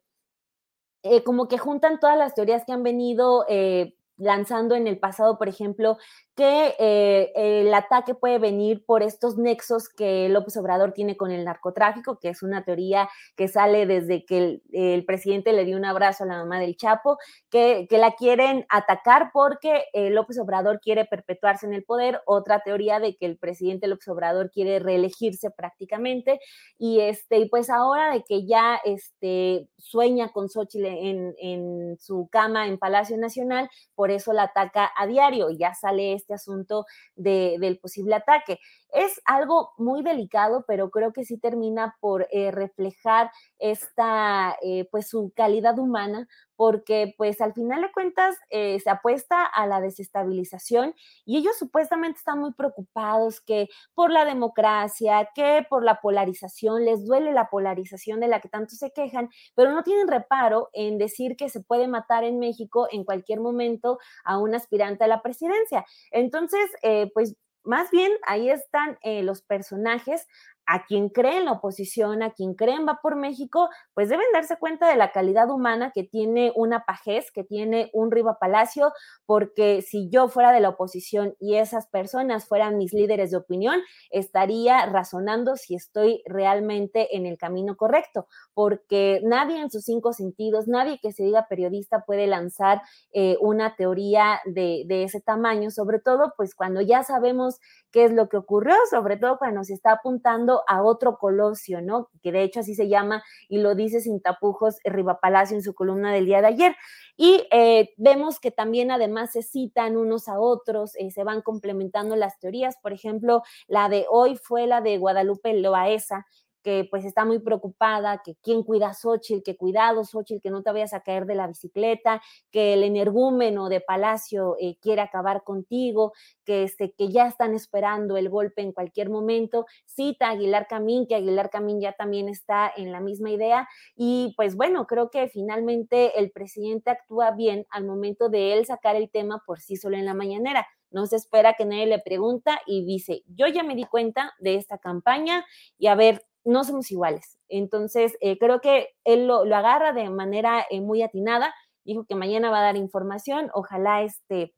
eh, 1.03 1.23
como 1.23 1.47
que 1.47 1.57
juntan 1.57 1.99
todas 1.99 2.17
las 2.17 2.35
teorías 2.35 2.63
que 2.65 2.73
han 2.73 2.83
venido 2.83 3.45
eh, 3.49 3.95
lanzando 4.17 4.75
en 4.75 4.87
el 4.87 4.99
pasado, 4.99 5.37
por 5.37 5.49
ejemplo, 5.49 5.97
que 6.35 6.75
eh, 6.79 7.31
el 7.35 7.73
ataque 7.73 8.15
puede 8.15 8.39
venir 8.39 8.85
por 8.85 9.03
estos 9.03 9.37
nexos 9.37 9.89
que 9.89 10.29
López 10.29 10.55
Obrador 10.55 10.93
tiene 10.93 11.17
con 11.17 11.29
el 11.31 11.43
narcotráfico, 11.43 12.19
que 12.19 12.29
es 12.29 12.41
una 12.41 12.63
teoría 12.63 13.09
que 13.35 13.49
sale 13.49 13.85
desde 13.85 14.25
que 14.25 14.61
el, 14.71 15.05
presidente 15.05 15.51
le 15.51 15.65
dio 15.65 15.75
un 15.75 15.83
abrazo 15.83 16.23
a 16.23 16.27
la 16.27 16.37
mamá 16.37 16.59
del 16.59 16.77
Chapo, 16.77 17.17
que, 17.49 17.87
la 17.91 18.13
quieren 18.13 18.65
atacar 18.69 19.29
porque 19.33 19.83
eh, 19.93 20.09
López 20.09 20.39
Obrador 20.39 20.79
quiere 20.79 21.05
perpetuarse 21.05 21.65
en 21.65 21.73
el 21.73 21.83
poder, 21.83 22.21
otra 22.25 22.61
teoría 22.61 22.99
de 22.99 23.15
que 23.15 23.25
el 23.25 23.37
presidente 23.37 23.87
López 23.87 24.07
Obrador 24.07 24.49
quiere 24.51 24.79
reelegirse 24.79 25.51
prácticamente, 25.51 26.39
y 26.77 27.01
este, 27.01 27.45
pues 27.51 27.69
ahora 27.69 28.13
de 28.13 28.23
que 28.23 28.45
ya 28.45 28.79
este, 28.85 29.67
sueña 29.77 30.31
con 30.31 30.49
Xochitl 30.49 30.85
en, 30.85 31.35
en 31.37 31.97
su 31.99 32.29
cama 32.31 32.67
en 32.67 32.77
Palacio 32.79 33.17
Nacional, 33.17 33.69
por 33.95 34.11
eso 34.11 34.31
la 34.33 34.43
ataca 34.43 34.89
a 34.95 35.05
diario, 35.05 35.49
y 35.49 35.57
ya 35.57 35.73
sale 35.73 36.13
este 36.13 36.30
asunto 36.33 36.85
del 37.15 37.79
posible 37.79 38.15
ataque. 38.15 38.59
Es 38.93 39.21
algo 39.25 39.71
muy 39.77 40.03
delicado, 40.03 40.65
pero 40.67 40.89
creo 40.89 41.13
que 41.13 41.25
sí 41.25 41.37
termina 41.37 41.95
por 41.99 42.27
eh, 42.31 42.51
reflejar 42.51 43.31
esta, 43.59 44.55
eh, 44.61 44.87
pues 44.91 45.07
su 45.09 45.31
calidad 45.35 45.79
humana, 45.79 46.27
porque 46.61 47.15
pues 47.17 47.41
al 47.41 47.55
final 47.55 47.81
de 47.81 47.91
cuentas 47.91 48.37
eh, 48.51 48.79
se 48.81 48.91
apuesta 48.91 49.43
a 49.43 49.65
la 49.65 49.81
desestabilización 49.81 50.93
y 51.25 51.37
ellos 51.37 51.57
supuestamente 51.57 52.19
están 52.19 52.37
muy 52.37 52.53
preocupados 52.53 53.41
que 53.41 53.67
por 53.95 54.11
la 54.11 54.25
democracia, 54.25 55.27
que 55.33 55.65
por 55.67 55.83
la 55.83 56.01
polarización, 56.01 56.85
les 56.85 57.03
duele 57.03 57.31
la 57.33 57.49
polarización 57.49 58.19
de 58.19 58.27
la 58.27 58.41
que 58.41 58.49
tanto 58.49 58.75
se 58.75 58.91
quejan, 58.91 59.31
pero 59.55 59.71
no 59.71 59.81
tienen 59.81 60.07
reparo 60.07 60.69
en 60.73 60.99
decir 60.99 61.35
que 61.35 61.49
se 61.49 61.61
puede 61.61 61.87
matar 61.87 62.23
en 62.25 62.37
México 62.37 62.87
en 62.91 63.05
cualquier 63.05 63.39
momento 63.39 63.97
a 64.23 64.37
un 64.37 64.53
aspirante 64.53 65.03
a 65.03 65.07
la 65.07 65.23
presidencia. 65.23 65.83
Entonces, 66.11 66.69
pues 67.15 67.37
más 67.63 67.91
bien 67.91 68.11
ahí 68.23 68.49
están 68.49 68.97
eh, 69.01 69.23
los 69.23 69.41
personajes 69.41 70.27
a 70.65 70.85
quien 70.85 71.09
cree 71.09 71.37
en 71.37 71.45
la 71.45 71.53
oposición, 71.53 72.23
a 72.23 72.31
quien 72.31 72.53
cree 72.53 72.75
en 72.75 72.87
Va 72.87 72.99
por 73.01 73.15
México, 73.15 73.69
pues 73.93 74.09
deben 74.09 74.25
darse 74.33 74.57
cuenta 74.57 74.89
de 74.89 74.95
la 74.95 75.11
calidad 75.11 75.49
humana 75.49 75.91
que 75.93 76.03
tiene 76.03 76.51
una 76.55 76.85
Pajés, 76.85 77.31
que 77.31 77.43
tiene 77.43 77.89
un 77.93 78.11
Riva 78.11 78.37
Palacio, 78.39 78.93
porque 79.25 79.81
si 79.81 80.09
yo 80.09 80.27
fuera 80.27 80.51
de 80.51 80.59
la 80.59 80.69
oposición 80.69 81.35
y 81.39 81.55
esas 81.55 81.87
personas 81.87 82.47
fueran 82.47 82.77
mis 82.77 82.93
líderes 82.93 83.31
de 83.31 83.37
opinión, 83.37 83.81
estaría 84.09 84.85
razonando 84.85 85.55
si 85.55 85.75
estoy 85.75 86.21
realmente 86.25 87.15
en 87.15 87.25
el 87.25 87.37
camino 87.37 87.75
correcto, 87.75 88.27
porque 88.53 89.21
nadie 89.23 89.59
en 89.59 89.71
sus 89.71 89.83
cinco 89.83 90.13
sentidos, 90.13 90.67
nadie 90.67 90.99
que 91.01 91.11
se 91.11 91.23
diga 91.23 91.47
periodista 91.47 92.03
puede 92.05 92.27
lanzar 92.27 92.81
eh, 93.13 93.37
una 93.41 93.75
teoría 93.75 94.39
de, 94.45 94.83
de 94.85 95.03
ese 95.03 95.21
tamaño, 95.21 95.71
sobre 95.71 95.99
todo 95.99 96.33
pues 96.37 96.55
cuando 96.55 96.81
ya 96.81 97.03
sabemos 97.03 97.59
qué 97.91 98.05
es 98.05 98.13
lo 98.13 98.29
que 98.29 98.37
ocurrió, 98.37 98.75
sobre 98.89 99.17
todo 99.17 99.37
cuando 99.37 99.63
se 99.63 99.73
está 99.73 99.93
apuntando 99.93 100.50
a 100.67 100.83
otro 100.83 101.17
Colosio, 101.17 101.81
¿no? 101.81 102.09
Que 102.21 102.31
de 102.31 102.43
hecho 102.43 102.59
así 102.61 102.75
se 102.75 102.87
llama 102.87 103.23
y 103.49 103.59
lo 103.59 103.75
dice 103.75 104.01
sin 104.01 104.21
tapujos 104.21 104.77
Riva 104.83 105.19
Palacio 105.19 105.55
en 105.55 105.63
su 105.63 105.73
columna 105.73 106.13
del 106.13 106.25
día 106.25 106.41
de 106.41 106.47
ayer. 106.47 106.75
Y 107.17 107.47
eh, 107.51 107.93
vemos 107.97 108.39
que 108.39 108.51
también 108.51 108.91
además 108.91 109.31
se 109.31 109.43
citan 109.43 109.97
unos 109.97 110.27
a 110.27 110.39
otros, 110.39 110.95
eh, 110.95 111.11
se 111.11 111.23
van 111.23 111.41
complementando 111.41 112.15
las 112.15 112.39
teorías. 112.39 112.77
Por 112.81 112.93
ejemplo, 112.93 113.43
la 113.67 113.89
de 113.89 114.05
hoy 114.09 114.35
fue 114.35 114.67
la 114.67 114.81
de 114.81 114.97
Guadalupe 114.97 115.53
Loaesa, 115.53 116.25
que 116.61 116.87
pues 116.89 117.05
está 117.05 117.25
muy 117.25 117.39
preocupada, 117.39 118.21
que 118.23 118.35
quién 118.41 118.63
cuida 118.63 118.89
a 118.89 118.93
Xochitl, 118.93 119.43
que 119.43 119.57
cuidado 119.57 120.03
Xochitl, 120.03 120.41
que 120.41 120.49
no 120.49 120.63
te 120.63 120.71
vayas 120.71 120.93
a 120.93 121.01
caer 121.01 121.25
de 121.25 121.35
la 121.35 121.47
bicicleta, 121.47 122.21
que 122.51 122.73
el 122.73 122.83
energúmeno 122.83 123.69
de 123.69 123.81
Palacio 123.81 124.55
eh, 124.59 124.77
quiere 124.81 125.01
acabar 125.01 125.43
contigo, 125.43 126.13
que, 126.45 126.63
este, 126.63 126.93
que 126.93 127.09
ya 127.09 127.27
están 127.27 127.53
esperando 127.53 128.17
el 128.17 128.29
golpe 128.29 128.61
en 128.61 128.71
cualquier 128.71 129.09
momento. 129.09 129.65
Cita 129.85 130.27
a 130.27 130.31
Aguilar 130.31 130.67
Camín, 130.67 131.07
que 131.07 131.15
Aguilar 131.15 131.49
Camín 131.49 131.81
ya 131.81 131.93
también 131.93 132.29
está 132.29 132.71
en 132.75 132.91
la 132.91 132.99
misma 132.99 133.31
idea. 133.31 133.67
Y 133.95 134.33
pues 134.37 134.55
bueno, 134.55 134.87
creo 134.87 135.09
que 135.09 135.27
finalmente 135.29 136.19
el 136.19 136.31
presidente 136.31 136.91
actúa 136.91 137.31
bien 137.31 137.65
al 137.69 137.85
momento 137.85 138.29
de 138.29 138.53
él 138.53 138.65
sacar 138.65 138.95
el 138.95 139.09
tema 139.09 139.43
por 139.45 139.59
sí 139.59 139.75
solo 139.75 139.97
en 139.97 140.05
la 140.05 140.13
mañanera 140.13 140.67
no 140.91 141.05
se 141.05 141.15
espera 141.15 141.55
que 141.57 141.65
nadie 141.65 141.87
le 141.87 141.99
pregunta 141.99 142.61
y 142.67 142.85
dice, 142.85 143.23
yo 143.25 143.47
ya 143.47 143.63
me 143.63 143.75
di 143.75 143.85
cuenta 143.85 144.33
de 144.39 144.55
esta 144.55 144.77
campaña 144.77 145.45
y 145.77 145.87
a 145.87 145.95
ver, 145.95 146.25
no 146.43 146.63
somos 146.63 146.91
iguales. 146.91 147.37
Entonces, 147.49 148.17
eh, 148.21 148.37
creo 148.37 148.61
que 148.61 148.89
él 149.03 149.27
lo, 149.27 149.41
agarra 149.55 149.93
de 149.93 150.09
manera 150.09 150.65
eh, 150.69 150.81
muy 150.81 151.01
atinada. 151.01 151.53
Dijo 151.83 152.05
que 152.05 152.15
mañana 152.15 152.49
va 152.51 152.59
a 152.59 152.63
dar 152.63 152.77
información. 152.77 153.49
Ojalá 153.53 154.03
este, 154.03 154.53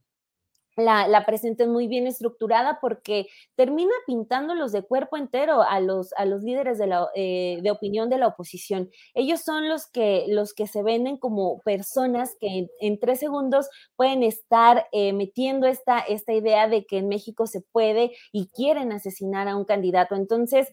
la, 0.76 1.08
la 1.08 1.26
presenten 1.26 1.72
muy 1.72 1.88
bien 1.88 2.08
estructurada 2.08 2.80
porque 2.82 3.28
termina 3.56 3.94
pintándolos 4.06 4.72
de 4.72 4.84
cuerpo 4.84 5.18
entero 5.18 5.62
a 5.62 5.80
los, 5.80 6.14
a 6.14 6.26
los 6.26 6.44
líderes 6.44 6.78
de, 6.78 6.88
la, 6.88 7.10
eh, 7.16 7.60
de 7.62 7.72
opinión 7.72 8.10
de 8.10 8.18
la 8.18 8.28
oposición. 8.28 8.90
Ellos 9.14 9.42
son 9.42 9.68
los 9.68 9.88
que, 9.88 10.26
los 10.30 10.54
que 10.54 10.68
se 10.68 10.84
venden 10.84 11.18
como 11.18 11.62
personas 11.62 12.36
que 12.40 12.68
en, 12.80 13.00
tres 13.00 13.20
segundos 13.20 13.70
pueden 13.96 14.24
estar 14.24 14.88
metiendo 14.94 15.68
esta, 15.68 16.00
esta 16.00 16.34
idea 16.34 16.68
de 16.68 16.86
que 16.86 17.00
en 17.00 17.08
México 17.08 17.48
se 17.48 17.62
puede 17.62 18.12
y 18.32 18.48
quieren 18.48 18.92
asesinar 18.92 19.48
a 19.48 19.56
un 19.56 19.66
candidato. 19.66 20.16
Entonces, 20.16 20.72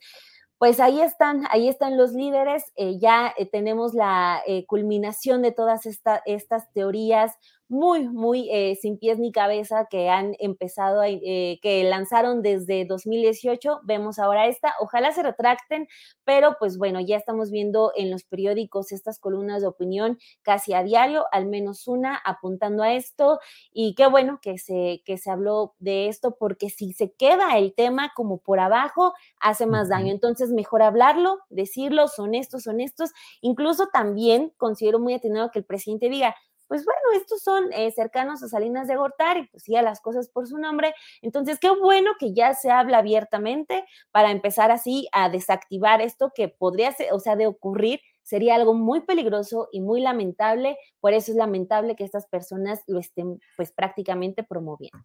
pues 0.61 0.79
ahí 0.79 1.01
están, 1.01 1.45
ahí 1.49 1.71
están 1.71 1.97
los 1.97 2.13
líderes, 2.13 2.71
eh, 2.77 2.99
ya 2.99 3.33
eh, 3.39 3.47
tenemos 3.47 3.95
la 3.95 4.43
eh, 4.47 4.67
culminación 4.67 5.41
de 5.41 5.53
todas 5.53 5.87
estas 5.87 6.73
teorías 6.75 7.33
muy, 7.71 8.09
muy 8.09 8.51
eh, 8.51 8.77
sin 8.83 8.99
pies 8.99 9.21
ni 9.21 9.31
cabeza 9.31 9.87
que 9.89 10.09
han 10.09 10.35
empezado, 10.41 11.05
eh, 11.05 11.61
que 11.63 11.85
lanzaron 11.85 12.43
desde 12.43 12.85
2018. 12.85 13.81
Vemos 13.85 14.19
ahora 14.19 14.49
esta, 14.49 14.75
ojalá 14.81 15.13
se 15.13 15.23
retracten, 15.23 15.87
pero 16.25 16.57
pues 16.59 16.79
bueno, 16.79 17.01
ya 17.01 17.17
estamos 17.17 17.53
viendo 17.53 17.93
en 17.97 18.11
los 18.11 18.25
periódicos 18.25 18.91
estas 18.91 19.21
columnas 19.21 19.63
de 19.63 19.69
opinión 19.69 20.19
casi 20.43 20.73
a 20.75 20.83
diario, 20.83 21.27
al 21.31 21.47
menos 21.47 21.87
una 21.87 22.17
apuntando 22.17 22.83
a 22.83 22.93
esto. 22.93 23.39
Y 23.73 23.95
qué 23.95 24.09
bueno 24.09 24.41
que 24.43 24.59
se, 24.59 25.03
que 25.05 25.17
se 25.17 25.31
habló 25.31 25.75
de 25.79 26.09
esto, 26.09 26.37
porque 26.37 26.71
si 26.71 26.93
se 26.93 27.13
queda 27.13 27.57
el 27.57 27.73
tema 27.75 28.11
como 28.17 28.39
por 28.39 28.59
abajo, 28.59 29.15
hace 29.39 29.67
más 29.67 29.89
daño. 29.89 30.11
Entonces, 30.11 30.51
mejor 30.51 30.83
hablarlo, 30.83 31.39
decirlo, 31.51 32.09
son 32.09 32.35
estos, 32.35 32.65
son 32.65 32.81
estos. 32.81 33.13
Incluso 33.41 33.87
también 33.93 34.53
considero 34.57 34.99
muy 34.99 35.15
atinado 35.15 35.53
que 35.53 35.61
el 35.61 35.65
presidente 35.65 36.09
diga, 36.09 36.35
pues 36.71 36.85
bueno, 36.85 37.21
estos 37.21 37.43
son 37.43 37.73
eh, 37.73 37.91
cercanos 37.91 38.45
a 38.45 38.49
Salinas 38.49 38.87
de 38.87 38.95
Gortari, 38.95 39.49
pues 39.51 39.65
sí, 39.65 39.75
a 39.75 39.83
las 39.83 40.01
cosas 40.01 40.29
por 40.29 40.47
su 40.47 40.57
nombre. 40.57 40.95
Entonces, 41.21 41.59
qué 41.59 41.69
bueno 41.69 42.13
que 42.17 42.33
ya 42.33 42.55
se 42.55 42.71
habla 42.71 42.99
abiertamente 42.99 43.85
para 44.13 44.31
empezar 44.31 44.71
así 44.71 45.09
a 45.11 45.29
desactivar 45.29 46.01
esto 46.01 46.31
que 46.33 46.47
podría 46.47 46.93
ser, 46.93 47.09
o 47.13 47.19
sea, 47.19 47.35
de 47.35 47.49
ocurrir, 47.49 47.99
sería 48.23 48.55
algo 48.55 48.73
muy 48.73 49.01
peligroso 49.01 49.69
y 49.73 49.81
muy 49.81 50.01
lamentable. 50.01 50.77
Por 51.01 51.13
eso 51.13 51.33
es 51.33 51.37
lamentable 51.37 51.97
que 51.97 52.05
estas 52.05 52.29
personas 52.29 52.85
lo 52.87 53.01
estén 53.01 53.41
pues 53.57 53.73
prácticamente 53.73 54.45
promoviendo. 54.45 55.03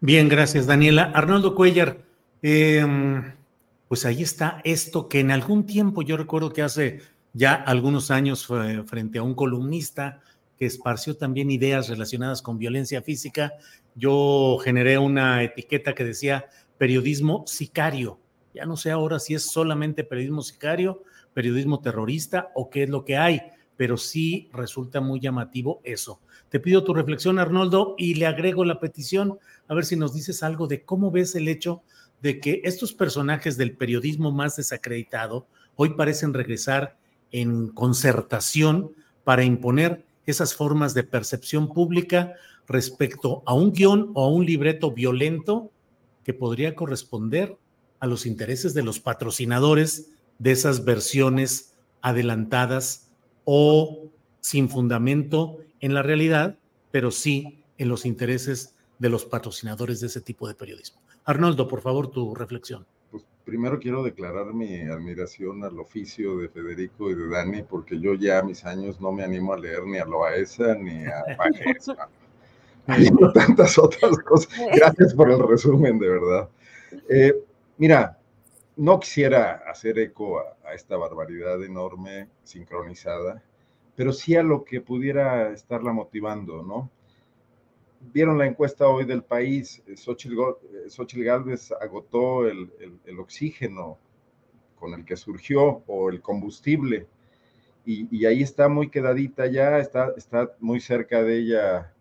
Bien, 0.00 0.28
gracias 0.28 0.66
Daniela. 0.66 1.04
Arnoldo 1.14 1.54
Cuellar, 1.54 1.98
em, 2.42 3.32
pues 3.86 4.04
ahí 4.06 4.24
está 4.24 4.60
esto 4.64 5.08
que 5.08 5.20
en 5.20 5.30
algún 5.30 5.66
tiempo, 5.66 6.02
yo 6.02 6.16
recuerdo 6.16 6.52
que 6.52 6.62
hace 6.62 7.00
ya 7.32 7.54
algunos 7.54 8.10
años 8.10 8.48
frente 8.86 9.18
a 9.18 9.22
un 9.22 9.34
columnista 9.34 10.20
que 10.58 10.66
esparció 10.66 11.16
también 11.16 11.50
ideas 11.50 11.88
relacionadas 11.88 12.42
con 12.42 12.58
violencia 12.58 13.02
física, 13.02 13.52
yo 13.94 14.58
generé 14.62 14.98
una 14.98 15.42
etiqueta 15.42 15.94
que 15.94 16.04
decía 16.04 16.46
periodismo 16.78 17.44
sicario. 17.46 18.18
Ya 18.54 18.66
no 18.66 18.76
sé 18.76 18.90
ahora 18.90 19.18
si 19.18 19.34
es 19.34 19.50
solamente 19.50 20.04
periodismo 20.04 20.42
sicario, 20.42 21.02
periodismo 21.32 21.80
terrorista 21.80 22.50
o 22.54 22.70
qué 22.70 22.84
es 22.84 22.88
lo 22.88 23.04
que 23.04 23.16
hay, 23.16 23.40
pero 23.76 23.96
sí 23.96 24.48
resulta 24.52 25.00
muy 25.00 25.20
llamativo 25.20 25.80
eso. 25.84 26.20
Te 26.48 26.60
pido 26.60 26.84
tu 26.84 26.94
reflexión, 26.94 27.38
Arnoldo, 27.38 27.96
y 27.98 28.14
le 28.14 28.26
agrego 28.26 28.64
la 28.64 28.78
petición, 28.78 29.38
a 29.66 29.74
ver 29.74 29.84
si 29.84 29.96
nos 29.96 30.14
dices 30.14 30.42
algo 30.42 30.68
de 30.68 30.84
cómo 30.84 31.10
ves 31.10 31.34
el 31.34 31.48
hecho 31.48 31.82
de 32.22 32.38
que 32.40 32.60
estos 32.64 32.92
personajes 32.92 33.56
del 33.56 33.76
periodismo 33.76 34.30
más 34.30 34.56
desacreditado 34.56 35.46
hoy 35.74 35.90
parecen 35.90 36.32
regresar 36.32 36.96
en 37.32 37.68
concertación 37.68 38.92
para 39.24 39.42
imponer 39.42 40.04
esas 40.26 40.54
formas 40.54 40.94
de 40.94 41.02
percepción 41.02 41.68
pública 41.68 42.34
respecto 42.66 43.42
a 43.46 43.54
un 43.54 43.72
guion 43.72 44.10
o 44.14 44.24
a 44.24 44.28
un 44.28 44.46
libreto 44.46 44.92
violento 44.92 45.70
que 46.24 46.34
podría 46.34 46.74
corresponder 46.74 47.56
a 48.00 48.06
los 48.06 48.26
intereses 48.26 48.74
de 48.74 48.82
los 48.82 49.00
patrocinadores 49.00 50.10
de 50.38 50.52
esas 50.52 50.84
versiones 50.84 51.74
adelantadas 52.00 53.10
o 53.44 54.08
sin 54.40 54.68
fundamento 54.68 55.58
en 55.80 55.94
la 55.94 56.02
realidad, 56.02 56.58
pero 56.90 57.10
sí 57.10 57.62
en 57.78 57.88
los 57.88 58.06
intereses 58.06 58.74
de 58.98 59.08
los 59.08 59.24
patrocinadores 59.24 60.00
de 60.00 60.06
ese 60.06 60.20
tipo 60.20 60.48
de 60.48 60.54
periodismo. 60.54 61.00
Arnoldo, 61.24 61.68
por 61.68 61.80
favor, 61.80 62.10
tu 62.10 62.34
reflexión 62.34 62.86
primero 63.44 63.78
quiero 63.78 64.02
declarar 64.02 64.54
mi 64.54 64.80
admiración 64.82 65.64
al 65.64 65.78
oficio 65.78 66.38
de 66.38 66.48
Federico 66.48 67.10
y 67.10 67.14
de 67.14 67.28
Dani, 67.28 67.62
porque 67.62 68.00
yo 68.00 68.14
ya 68.14 68.38
a 68.38 68.42
mis 68.42 68.64
años 68.64 69.00
no 69.00 69.12
me 69.12 69.22
animo 69.22 69.52
a 69.52 69.58
leer 69.58 69.84
ni 69.84 69.98
a 69.98 70.04
Loaesa 70.04 70.74
ni 70.74 71.04
a 71.06 71.24
Pajes. 71.36 71.90
Hay 72.86 73.08
tantas 73.32 73.78
otras 73.78 74.18
cosas. 74.24 74.52
Gracias 74.74 75.14
por 75.14 75.30
el 75.30 75.46
resumen, 75.46 75.98
de 75.98 76.08
verdad. 76.08 76.48
Eh, 77.08 77.34
mira, 77.78 78.18
no 78.76 78.98
quisiera 78.98 79.62
hacer 79.66 79.98
eco 79.98 80.40
a 80.40 80.74
esta 80.74 80.96
barbaridad 80.96 81.62
enorme, 81.62 82.28
sincronizada, 82.42 83.42
pero 83.94 84.12
sí 84.12 84.36
a 84.36 84.42
lo 84.42 84.64
que 84.64 84.80
pudiera 84.80 85.50
estarla 85.52 85.92
motivando, 85.92 86.62
¿no? 86.62 86.90
Vieron 88.12 88.38
la 88.38 88.46
encuesta 88.46 88.86
hoy 88.88 89.04
del 89.04 89.22
país, 89.22 89.82
eh, 89.86 89.96
Xochitl, 89.96 90.36
eh, 90.40 91.24
Galvez 91.24 91.72
agotó 91.72 92.46
el, 92.46 92.70
oxígeno 93.18 93.98
con 94.76 94.94
el 94.94 95.04
que 95.04 95.16
surgió 95.16 95.82
o 95.86 96.10
el 96.10 96.20
combustible. 96.20 97.06
Y, 97.86 98.24
ahí 98.24 98.42
está 98.42 98.68
muy 98.68 98.88
quedadita 98.88 99.46
ya, 99.46 99.78
está, 99.78 100.14
está 100.16 100.56
muy 100.58 100.80
cerca 100.80 101.22
de 101.22 101.38
ella 101.38 101.94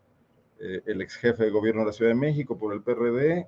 eh, 0.60 0.82
el 0.86 1.02
ex 1.02 1.18
jefe 1.18 1.44
de 1.44 1.50
gobierno 1.50 1.82
de 1.82 1.88
la 1.88 1.94
Ciudad 1.94 2.12
de 2.12 2.16
México 2.16 2.58
por 2.58 2.74
el 2.74 2.82
PRD 2.82 3.48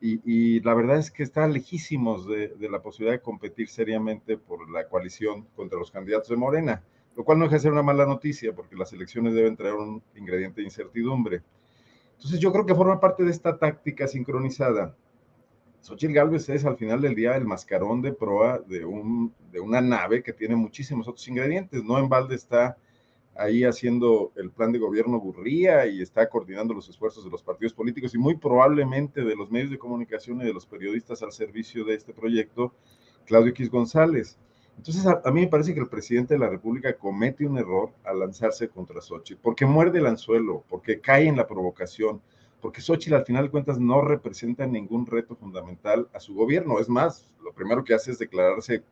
y, 0.00 0.60
la 0.60 0.74
verdad 0.74 0.98
es 0.98 1.10
que 1.10 1.24
está 1.24 1.48
lejísimos 1.48 2.28
de, 2.28 2.48
de 2.48 2.70
la 2.70 2.82
posibilidad 2.82 3.16
de 3.16 3.22
competir 3.22 3.68
seriamente 3.68 4.36
por 4.36 4.70
la 4.70 4.86
coalición 4.88 5.46
contra 5.56 5.78
los 5.78 5.90
candidatos 5.90 6.28
de 6.28 6.36
Morena 6.36 6.84
lo 7.16 7.24
cual 7.24 7.38
no 7.38 7.44
deja 7.44 7.56
de 7.56 7.62
ser 7.62 7.72
una 7.72 7.82
mala 7.82 8.06
noticia 8.06 8.54
porque 8.54 8.76
las 8.76 8.92
elecciones 8.92 9.34
deben 9.34 9.56
traer 9.56 9.74
un 9.74 10.02
ingrediente 10.16 10.60
de 10.60 10.66
incertidumbre. 10.66 11.42
Entonces 12.16 12.40
yo 12.40 12.52
creo 12.52 12.66
que 12.66 12.74
forma 12.74 13.00
parte 13.00 13.24
de 13.24 13.30
esta 13.30 13.58
táctica 13.58 14.06
sincronizada. 14.08 14.96
Xochitl 15.80 16.14
Galvez 16.14 16.48
es 16.48 16.64
al 16.64 16.76
final 16.76 17.02
del 17.02 17.14
día 17.14 17.36
el 17.36 17.44
mascarón 17.44 18.00
de 18.00 18.12
proa 18.12 18.58
de, 18.58 18.84
un, 18.84 19.34
de 19.52 19.60
una 19.60 19.80
nave 19.80 20.22
que 20.22 20.32
tiene 20.32 20.56
muchísimos 20.56 21.06
otros 21.06 21.28
ingredientes. 21.28 21.84
No 21.84 21.98
en 21.98 22.08
balde 22.08 22.34
está 22.36 22.78
ahí 23.36 23.64
haciendo 23.64 24.32
el 24.36 24.50
plan 24.50 24.72
de 24.72 24.78
gobierno 24.78 25.20
burría 25.20 25.86
y 25.86 26.00
está 26.00 26.28
coordinando 26.28 26.72
los 26.72 26.88
esfuerzos 26.88 27.24
de 27.24 27.30
los 27.30 27.42
partidos 27.42 27.74
políticos 27.74 28.14
y 28.14 28.18
muy 28.18 28.36
probablemente 28.36 29.22
de 29.22 29.36
los 29.36 29.50
medios 29.50 29.70
de 29.70 29.78
comunicación 29.78 30.40
y 30.40 30.44
de 30.44 30.54
los 30.54 30.66
periodistas 30.66 31.22
al 31.22 31.32
servicio 31.32 31.84
de 31.84 31.94
este 31.94 32.14
proyecto, 32.14 32.72
Claudio 33.26 33.50
X 33.50 33.70
González. 33.70 34.38
Entonces, 34.76 35.06
a, 35.06 35.30
mí 35.30 35.40
me 35.42 35.46
parece 35.46 35.72
que 35.72 35.80
el 35.80 35.88
presidente 35.88 36.34
de 36.34 36.40
la 36.40 36.48
República 36.48 36.96
comete 36.96 37.46
un 37.46 37.58
error 37.58 37.90
al 38.04 38.18
lanzarse 38.18 38.68
contra 38.68 39.00
Xochitl, 39.00 39.40
porque 39.40 39.66
muerde 39.66 39.98
el 39.98 40.06
anzuelo, 40.06 40.64
porque 40.68 41.00
cae 41.00 41.26
en 41.26 41.36
la 41.36 41.46
provocación, 41.46 42.20
porque 42.60 42.80
Xochitl 42.80 43.14
al 43.14 43.24
final 43.24 43.44
de 43.44 43.50
cuentas 43.50 43.78
no 43.78 44.02
representa 44.02 44.66
ningún 44.66 45.06
reto 45.06 45.36
fundamental 45.36 46.08
a 46.12 46.20
su 46.20 46.34
gobierno. 46.34 46.80
Es 46.80 46.88
más, 46.88 47.30
lo 47.42 47.52
primero 47.52 47.84
que 47.84 47.94
hace 47.94 48.10
es 48.10 48.18
declararse 48.18 48.82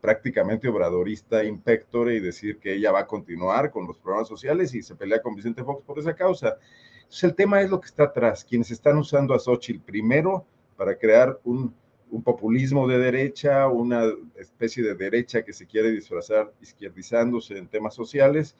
prácticamente 0.00 0.68
obradorista, 0.68 1.44
impectore 1.44 2.16
y 2.16 2.20
decir 2.20 2.58
que 2.58 2.74
ella 2.74 2.90
va 2.90 3.00
a 3.00 3.06
continuar 3.06 3.70
con 3.70 3.86
los 3.86 3.98
programas 3.98 4.28
sociales 4.28 4.74
y 4.74 4.82
se 4.82 4.96
pelea 4.96 5.22
con 5.22 5.34
Vicente 5.34 5.62
Fox 5.62 5.82
por 5.84 5.98
esa 5.98 6.14
causa. 6.14 6.56
Entonces, 7.02 7.24
el 7.24 7.34
tema 7.34 7.60
es 7.60 7.70
lo 7.70 7.80
que 7.80 7.86
está 7.86 8.04
atrás, 8.04 8.44
quienes 8.44 8.70
están 8.70 8.96
usando 8.96 9.32
a 9.34 9.38
Xochitl 9.38 9.80
primero 9.80 10.44
para 10.76 10.96
crear 10.96 11.38
un 11.44 11.74
un 12.12 12.22
populismo 12.22 12.86
de 12.86 12.98
derecha, 12.98 13.66
una 13.68 14.04
especie 14.36 14.82
de 14.82 14.94
derecha 14.94 15.42
que 15.44 15.54
se 15.54 15.66
quiere 15.66 15.90
disfrazar 15.90 16.52
izquierdizándose 16.60 17.56
en 17.56 17.66
temas 17.66 17.94
sociales, 17.94 18.54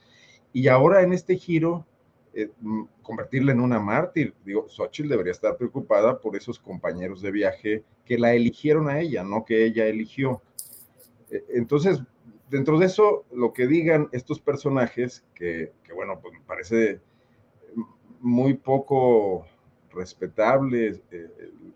y 0.55 0.69
ahora 0.69 1.03
en 1.03 1.13
este 1.13 1.37
giro, 1.37 1.87
eh, 2.33 2.49
mm, 2.61 2.85
convertirla 3.03 3.53
en 3.53 3.61
una 3.61 3.79
mártir. 3.79 4.35
Digo, 4.43 4.67
Xochitl 4.69 5.11
debería 5.11 5.33
estar 5.33 5.59
preocupada 5.59 6.19
por 6.19 6.35
esos 6.35 6.59
compañeros 6.59 7.21
de 7.21 7.31
viaje 7.31 7.85
que 8.07 8.19
la 8.19 8.35
eligieron 8.35 8.89
a 8.89 9.01
ella, 9.01 9.23
no 9.23 9.45
que 9.45 9.67
ella 9.67 9.87
eligió. 9.87 10.41
E, 11.31 11.45
entonces, 11.51 12.03
dentro 12.49 12.79
de 12.79 12.87
eso, 12.87 13.27
lo 13.33 13.53
que 13.53 13.67
digan 13.67 14.09
estos 14.13 14.41
personajes, 14.41 15.25
que, 15.35 15.73
que 15.85 15.93
bueno, 15.93 16.19
pues 16.23 16.33
me 16.33 16.41
parece 16.41 17.01
muy 18.21 18.55
poco 18.55 19.45
respetable 19.93 21.01
eh, 21.11 21.29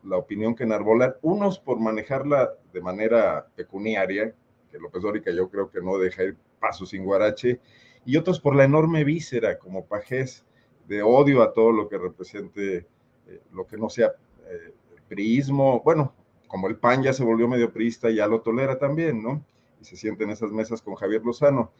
la 0.04 0.16
opinión 0.16 0.54
que 0.54 0.64
enarbolan, 0.64 1.14
unos 1.22 1.58
por 1.58 1.78
manejarla 1.78 2.54
de 2.72 2.80
manera 2.80 3.46
pecuniaria, 3.54 4.34
que 4.70 4.78
López 4.78 5.02
Dórica 5.02 5.30
yo 5.30 5.48
creo 5.48 5.70
que 5.70 5.80
no 5.80 5.98
deja 5.98 6.24
ir 6.24 6.36
paso 6.60 6.86
sin 6.86 7.04
guarache, 7.04 7.60
y 8.04 8.16
otros 8.16 8.40
por 8.40 8.54
la 8.54 8.64
enorme 8.64 9.04
víscera 9.04 9.58
como 9.58 9.86
pajés 9.86 10.44
de 10.86 11.02
odio 11.02 11.42
a 11.42 11.52
todo 11.52 11.72
lo 11.72 11.88
que 11.88 11.98
represente 11.98 12.86
eh, 13.26 13.40
lo 13.52 13.66
que 13.66 13.76
no 13.76 13.88
sea 13.88 14.12
eh, 14.48 14.72
priismo, 15.08 15.80
bueno, 15.80 16.14
como 16.46 16.68
el 16.68 16.76
PAN 16.76 17.02
ya 17.02 17.12
se 17.12 17.24
volvió 17.24 17.48
medio 17.48 17.72
priista, 17.72 18.10
ya 18.10 18.26
lo 18.26 18.40
tolera 18.40 18.78
también, 18.78 19.22
¿no? 19.22 19.44
Y 19.80 19.84
se 19.84 19.96
siente 19.96 20.24
en 20.24 20.30
esas 20.30 20.52
mesas 20.52 20.80
con 20.80 20.94
Javier 20.94 21.22
Lozano 21.24 21.72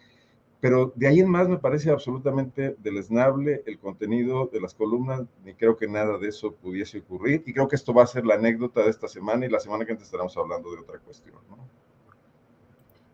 pero 0.61 0.93
de 0.97 1.07
ahí 1.07 1.21
en 1.21 1.29
más 1.31 1.49
me 1.49 1.59
parece 1.59 1.91
absolutamente 1.91 2.77
deleznable 2.79 3.63
el 3.67 3.79
contenido 3.79 4.49
de 4.53 4.61
las 4.61 4.75
columnas, 4.75 5.23
ni 5.45 5.55
creo 5.55 5.77
que 5.77 5.87
nada 5.87 6.19
de 6.19 6.29
eso 6.29 6.53
pudiese 6.55 6.99
ocurrir, 6.99 7.43
y 7.47 7.53
creo 7.53 7.69
que 7.69 7.77
esto 7.77 7.93
va 7.93 8.05
a 8.05 8.07
ser 8.07 8.27
la 8.27 8.35
anécdota 8.35 8.83
de 8.83 8.91
esta 8.91 9.09
semana 9.09 9.47
y 9.47 9.51
la 9.51 9.61
semana 9.61 9.85
que 9.85 9.93
antes 9.93 10.07
estaremos 10.07 10.37
hablando 10.37 10.73
de 10.73 10.81
otra 10.81 10.99
cuestión. 10.99 11.37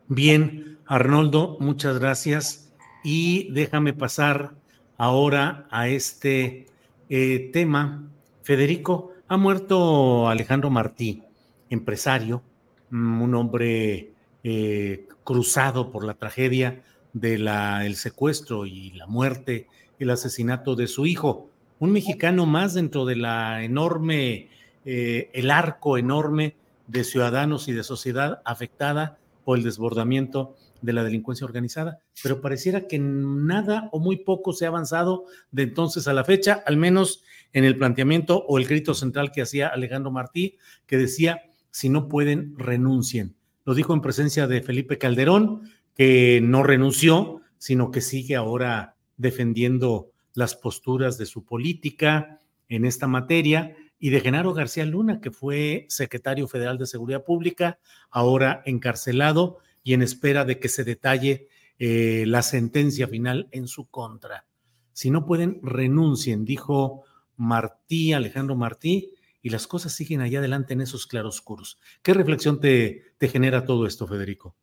Bien, 0.07 0.77
Arnoldo, 0.85 1.57
muchas 1.59 1.99
gracias. 1.99 2.71
Y 3.03 3.51
déjame 3.51 3.93
pasar 3.93 4.51
ahora 4.97 5.67
a 5.71 5.87
este 5.87 6.67
eh, 7.09 7.49
tema. 7.51 8.09
Federico, 8.43 9.11
ha 9.27 9.37
muerto 9.37 10.27
Alejandro 10.27 10.69
Martí, 10.69 11.23
empresario, 11.69 12.41
mm, 12.89 13.21
un 13.21 13.35
hombre 13.35 14.11
eh, 14.43 15.07
cruzado 15.23 15.91
por 15.91 16.03
la 16.03 16.13
tragedia 16.13 16.83
del 17.13 17.95
secuestro 17.95 18.65
y 18.65 18.91
la 18.91 19.07
muerte, 19.07 19.67
el 19.99 20.09
asesinato 20.09 20.75
de 20.75 20.87
su 20.87 21.05
hijo. 21.05 21.49
Un 21.79 21.91
mexicano 21.91 22.45
más 22.45 22.73
dentro 22.73 23.05
de 23.05 23.15
la 23.15 23.63
enorme, 23.63 24.49
eh, 24.85 25.29
el 25.33 25.51
arco 25.51 25.97
enorme 25.97 26.55
de 26.87 27.03
ciudadanos 27.03 27.67
y 27.67 27.73
de 27.73 27.83
sociedad 27.83 28.41
afectada 28.45 29.17
por 29.45 29.57
el 29.57 29.63
desbordamiento 29.63 30.55
de 30.81 30.93
la 30.93 31.03
delincuencia 31.03 31.45
organizada, 31.45 31.99
pero 32.21 32.41
pareciera 32.41 32.87
que 32.87 32.99
nada 32.99 33.89
o 33.93 33.99
muy 33.99 34.17
poco 34.17 34.51
se 34.51 34.65
ha 34.65 34.67
avanzado 34.67 35.25
de 35.51 35.63
entonces 35.63 36.07
a 36.07 36.13
la 36.13 36.25
fecha, 36.25 36.61
al 36.65 36.75
menos 36.75 37.23
en 37.53 37.63
el 37.63 37.77
planteamiento 37.77 38.43
o 38.47 38.57
el 38.57 38.65
grito 38.67 38.93
central 38.93 39.31
que 39.31 39.41
hacía 39.41 39.69
Alejandro 39.69 40.11
Martí, 40.11 40.57
que 40.85 40.97
decía, 40.97 41.41
si 41.71 41.87
no 41.87 42.09
pueden, 42.09 42.57
renuncien. 42.57 43.35
Lo 43.63 43.73
dijo 43.73 43.93
en 43.93 44.01
presencia 44.01 44.45
de 44.45 44.61
Felipe 44.61 44.97
Calderón, 44.97 45.69
que 45.95 46.41
no 46.41 46.63
renunció, 46.63 47.41
sino 47.57 47.91
que 47.91 48.01
sigue 48.01 48.35
ahora 48.35 48.95
defendiendo 49.17 50.11
las 50.33 50.55
posturas 50.55 51.17
de 51.17 51.25
su 51.25 51.45
política 51.45 52.39
en 52.67 52.85
esta 52.85 53.07
materia, 53.07 53.75
y 54.03 54.09
de 54.09 54.19
Genaro 54.19 54.53
García 54.53 54.85
Luna, 54.85 55.21
que 55.21 55.31
fue 55.31 55.85
secretario 55.87 56.49
federal 56.49 56.77
de 56.77 56.87
Seguridad 56.87 57.23
Pública, 57.23 57.79
ahora 58.11 58.61
encarcelado 58.65 59.59
y 59.81 59.93
en 59.93 60.01
espera 60.01 60.43
de 60.43 60.59
que 60.59 60.67
se 60.67 60.83
detalle 60.83 61.47
eh, 61.79 62.25
la 62.27 62.41
sentencia 62.41 63.07
final 63.07 63.47
en 63.51 63.69
su 63.69 63.85
contra. 63.85 64.45
Si 64.91 65.09
no 65.09 65.25
pueden, 65.25 65.61
renuncien, 65.63 66.43
dijo 66.43 67.03
Martí, 67.37 68.11
Alejandro 68.11 68.57
Martí, 68.57 69.13
y 69.41 69.51
las 69.51 69.67
cosas 69.67 69.93
siguen 69.93 70.19
allá 70.19 70.39
adelante 70.39 70.73
en 70.73 70.81
esos 70.81 71.07
claroscuros. 71.07 71.79
¿Qué 72.01 72.13
reflexión 72.13 72.59
te, 72.59 73.13
te 73.17 73.29
genera 73.29 73.63
todo 73.63 73.87
esto, 73.87 74.05
Federico? 74.05 74.53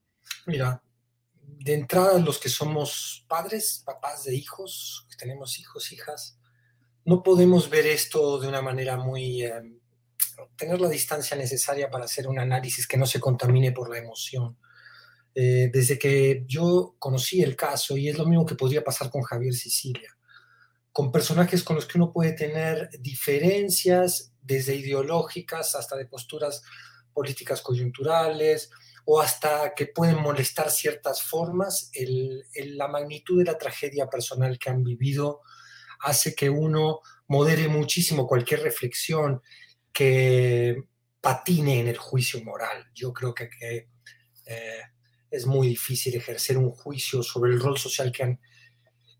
Mira, 0.46 0.82
de 1.60 1.74
entrada 1.74 2.18
los 2.18 2.38
que 2.38 2.48
somos 2.48 3.26
padres, 3.28 3.82
papás 3.84 4.24
de 4.24 4.34
hijos, 4.34 5.06
que 5.10 5.16
tenemos 5.16 5.58
hijos, 5.58 5.92
hijas, 5.92 6.38
no 7.04 7.22
podemos 7.22 7.68
ver 7.68 7.86
esto 7.86 8.40
de 8.40 8.48
una 8.48 8.62
manera 8.62 8.96
muy... 8.96 9.42
Eh, 9.42 9.62
tener 10.56 10.80
la 10.80 10.88
distancia 10.88 11.36
necesaria 11.36 11.90
para 11.90 12.06
hacer 12.06 12.26
un 12.26 12.38
análisis 12.38 12.86
que 12.86 12.96
no 12.96 13.04
se 13.04 13.20
contamine 13.20 13.72
por 13.72 13.90
la 13.90 13.98
emoción. 13.98 14.56
Eh, 15.34 15.70
desde 15.70 15.98
que 15.98 16.44
yo 16.46 16.96
conocí 16.98 17.42
el 17.42 17.56
caso, 17.56 17.94
y 17.94 18.08
es 18.08 18.16
lo 18.16 18.24
mismo 18.24 18.46
que 18.46 18.54
podría 18.54 18.82
pasar 18.82 19.10
con 19.10 19.22
Javier 19.22 19.52
Sicilia, 19.52 20.16
con 20.92 21.12
personajes 21.12 21.62
con 21.62 21.76
los 21.76 21.84
que 21.84 21.98
uno 21.98 22.10
puede 22.10 22.32
tener 22.32 22.88
diferencias, 23.00 24.32
desde 24.40 24.74
ideológicas 24.76 25.74
hasta 25.74 25.94
de 25.96 26.06
posturas 26.06 26.62
políticas 27.12 27.60
coyunturales, 27.60 28.70
o 29.04 29.20
hasta 29.20 29.74
que 29.74 29.86
pueden 29.86 30.20
molestar 30.20 30.70
ciertas 30.70 31.22
formas, 31.22 31.90
la 32.54 32.88
magnitud 32.88 33.38
de 33.38 33.50
la 33.50 33.58
tragedia 33.58 34.08
personal 34.08 34.58
que 34.58 34.70
han 34.70 34.82
vivido 34.82 35.40
hace 36.00 36.34
que 36.34 36.48
uno 36.48 37.00
modere 37.28 37.68
muchísimo 37.68 38.26
cualquier 38.26 38.62
reflexión 38.62 39.42
que 39.92 40.84
patine 41.20 41.80
en 41.80 41.88
el 41.88 41.98
juicio 41.98 42.42
moral. 42.42 42.90
Yo 42.94 43.12
creo 43.12 43.34
que, 43.34 43.48
eh, 44.46 44.80
es 45.30 45.46
muy 45.46 45.68
difícil 45.68 46.16
ejercer 46.16 46.58
un 46.58 46.70
juicio 46.70 47.22
sobre 47.22 47.52
el 47.52 47.60
rol 47.60 47.78
social 47.78 48.10
que 48.10 48.24
han, 48.24 48.40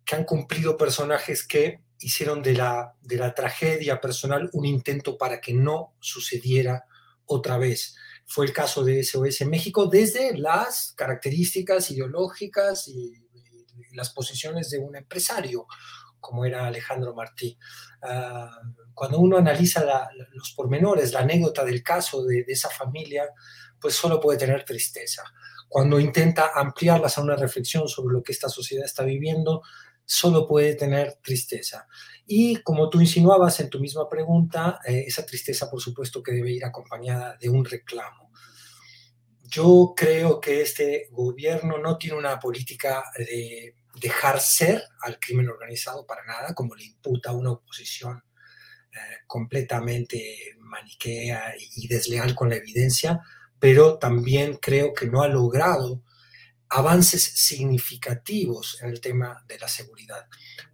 que 0.04 0.16
han 0.16 0.24
cumplido 0.24 0.76
personajes 0.76 1.46
que 1.46 1.82
hicieron 2.00 2.42
de 2.42 2.54
la, 2.54 2.94
de 3.00 3.16
la 3.16 3.34
tragedia 3.34 4.00
personal 4.00 4.50
un 4.54 4.66
intento 4.66 5.16
para 5.16 5.40
que 5.40 5.52
no 5.52 5.94
sucediera 6.00 6.84
otra 7.26 7.58
vez. 7.58 7.96
Fue 8.32 8.46
el 8.46 8.52
caso 8.52 8.84
de 8.84 9.02
SOS 9.02 9.40
México 9.46 9.86
desde 9.86 10.38
las 10.38 10.92
características 10.96 11.90
ideológicas 11.90 12.86
y, 12.86 13.12
las 13.92 14.10
posiciones 14.10 14.70
de 14.70 14.78
un 14.78 14.94
empresario, 14.94 15.66
como 16.20 16.44
era 16.44 16.64
Alejandro 16.64 17.12
Martí. 17.12 17.58
Ah, 18.02 18.60
cuando 18.94 19.18
uno 19.18 19.36
analiza 19.36 19.84
los 20.32 20.52
pormenores, 20.52 21.12
la 21.12 21.20
anécdota 21.20 21.64
del 21.64 21.82
caso 21.82 22.22
de, 22.24 22.44
de, 22.44 22.52
esa 22.52 22.70
familia, 22.70 23.24
pues 23.80 23.94
solo 23.94 24.20
puede 24.20 24.38
tener 24.38 24.64
tristeza. 24.64 25.24
Cuando 25.68 25.98
intenta 25.98 26.52
ampliarlas 26.54 27.18
a 27.18 27.22
una 27.22 27.34
reflexión 27.34 27.88
sobre 27.88 28.14
lo 28.14 28.22
que 28.22 28.30
esta 28.30 28.48
sociedad 28.48 28.84
está 28.84 29.02
viviendo, 29.02 29.62
solo 30.10 30.44
puede 30.44 30.74
tener 30.74 31.20
tristeza. 31.22 31.86
Y 32.26 32.56
como 32.62 32.90
tú 32.90 33.00
insinuabas 33.00 33.60
en 33.60 33.70
tu 33.70 33.78
misma 33.78 34.08
pregunta, 34.08 34.80
eh, 34.84 35.04
esa 35.06 35.24
tristeza, 35.24 35.70
por 35.70 35.80
supuesto, 35.80 36.20
que 36.20 36.32
debe 36.32 36.50
ir 36.50 36.64
acompañada 36.64 37.36
de 37.40 37.48
un 37.48 37.64
reclamo. 37.64 38.32
Yo 39.44 39.94
creo 39.96 40.40
que 40.40 40.62
este 40.62 41.06
gobierno 41.12 41.78
no 41.78 41.96
tiene 41.96 42.18
una 42.18 42.40
política 42.40 43.04
de 43.16 43.76
dejar 44.00 44.40
ser 44.40 44.82
al 45.02 45.20
crimen 45.20 45.48
organizado 45.48 46.04
para 46.04 46.24
nada, 46.24 46.54
como 46.54 46.74
le 46.74 46.86
imputa 46.86 47.32
una 47.32 47.52
oposición 47.52 48.20
eh, 48.92 48.98
completamente 49.28 50.56
maniquea 50.58 51.54
y 51.76 51.86
desleal 51.86 52.34
con 52.34 52.48
la 52.48 52.56
evidencia, 52.56 53.20
pero 53.60 53.96
también 53.96 54.58
creo 54.60 54.92
que 54.92 55.06
no 55.06 55.22
ha 55.22 55.28
logrado 55.28 56.02
avances 56.70 57.24
significativos 57.34 58.78
en 58.80 58.90
el 58.90 59.00
tema 59.00 59.44
de 59.46 59.58
la 59.58 59.66
seguridad. 59.66 60.26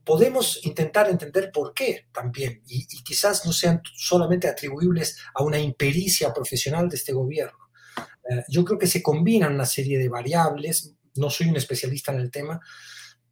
Podemos 0.05 0.65
intentar 0.65 1.09
entender 1.09 1.51
por 1.51 1.73
qué 1.73 2.07
también, 2.13 2.63
y, 2.69 2.87
quizás 3.03 3.47
no 3.47 3.53
sean 3.53 3.81
solamente 3.97 4.47
atribuibles 4.47 5.19
a 5.35 5.43
una 5.43 5.59
impericia 5.59 6.33
profesional 6.35 6.89
de 6.89 6.97
este 6.97 7.13
gobierno. 7.13 7.71
Eh, 7.99 8.45
yo 8.49 8.65
creo 8.65 8.79
que 8.79 8.87
se 8.87 9.03
combinan 9.03 9.55
una 9.55 9.65
serie 9.65 9.99
de 9.99 10.11
variables, 10.11 10.95
no 11.15 11.31
soy 11.31 11.49
un 11.49 11.57
especialista 11.57 12.13
en 12.13 12.21
el 12.21 12.31
tema, 12.31 12.61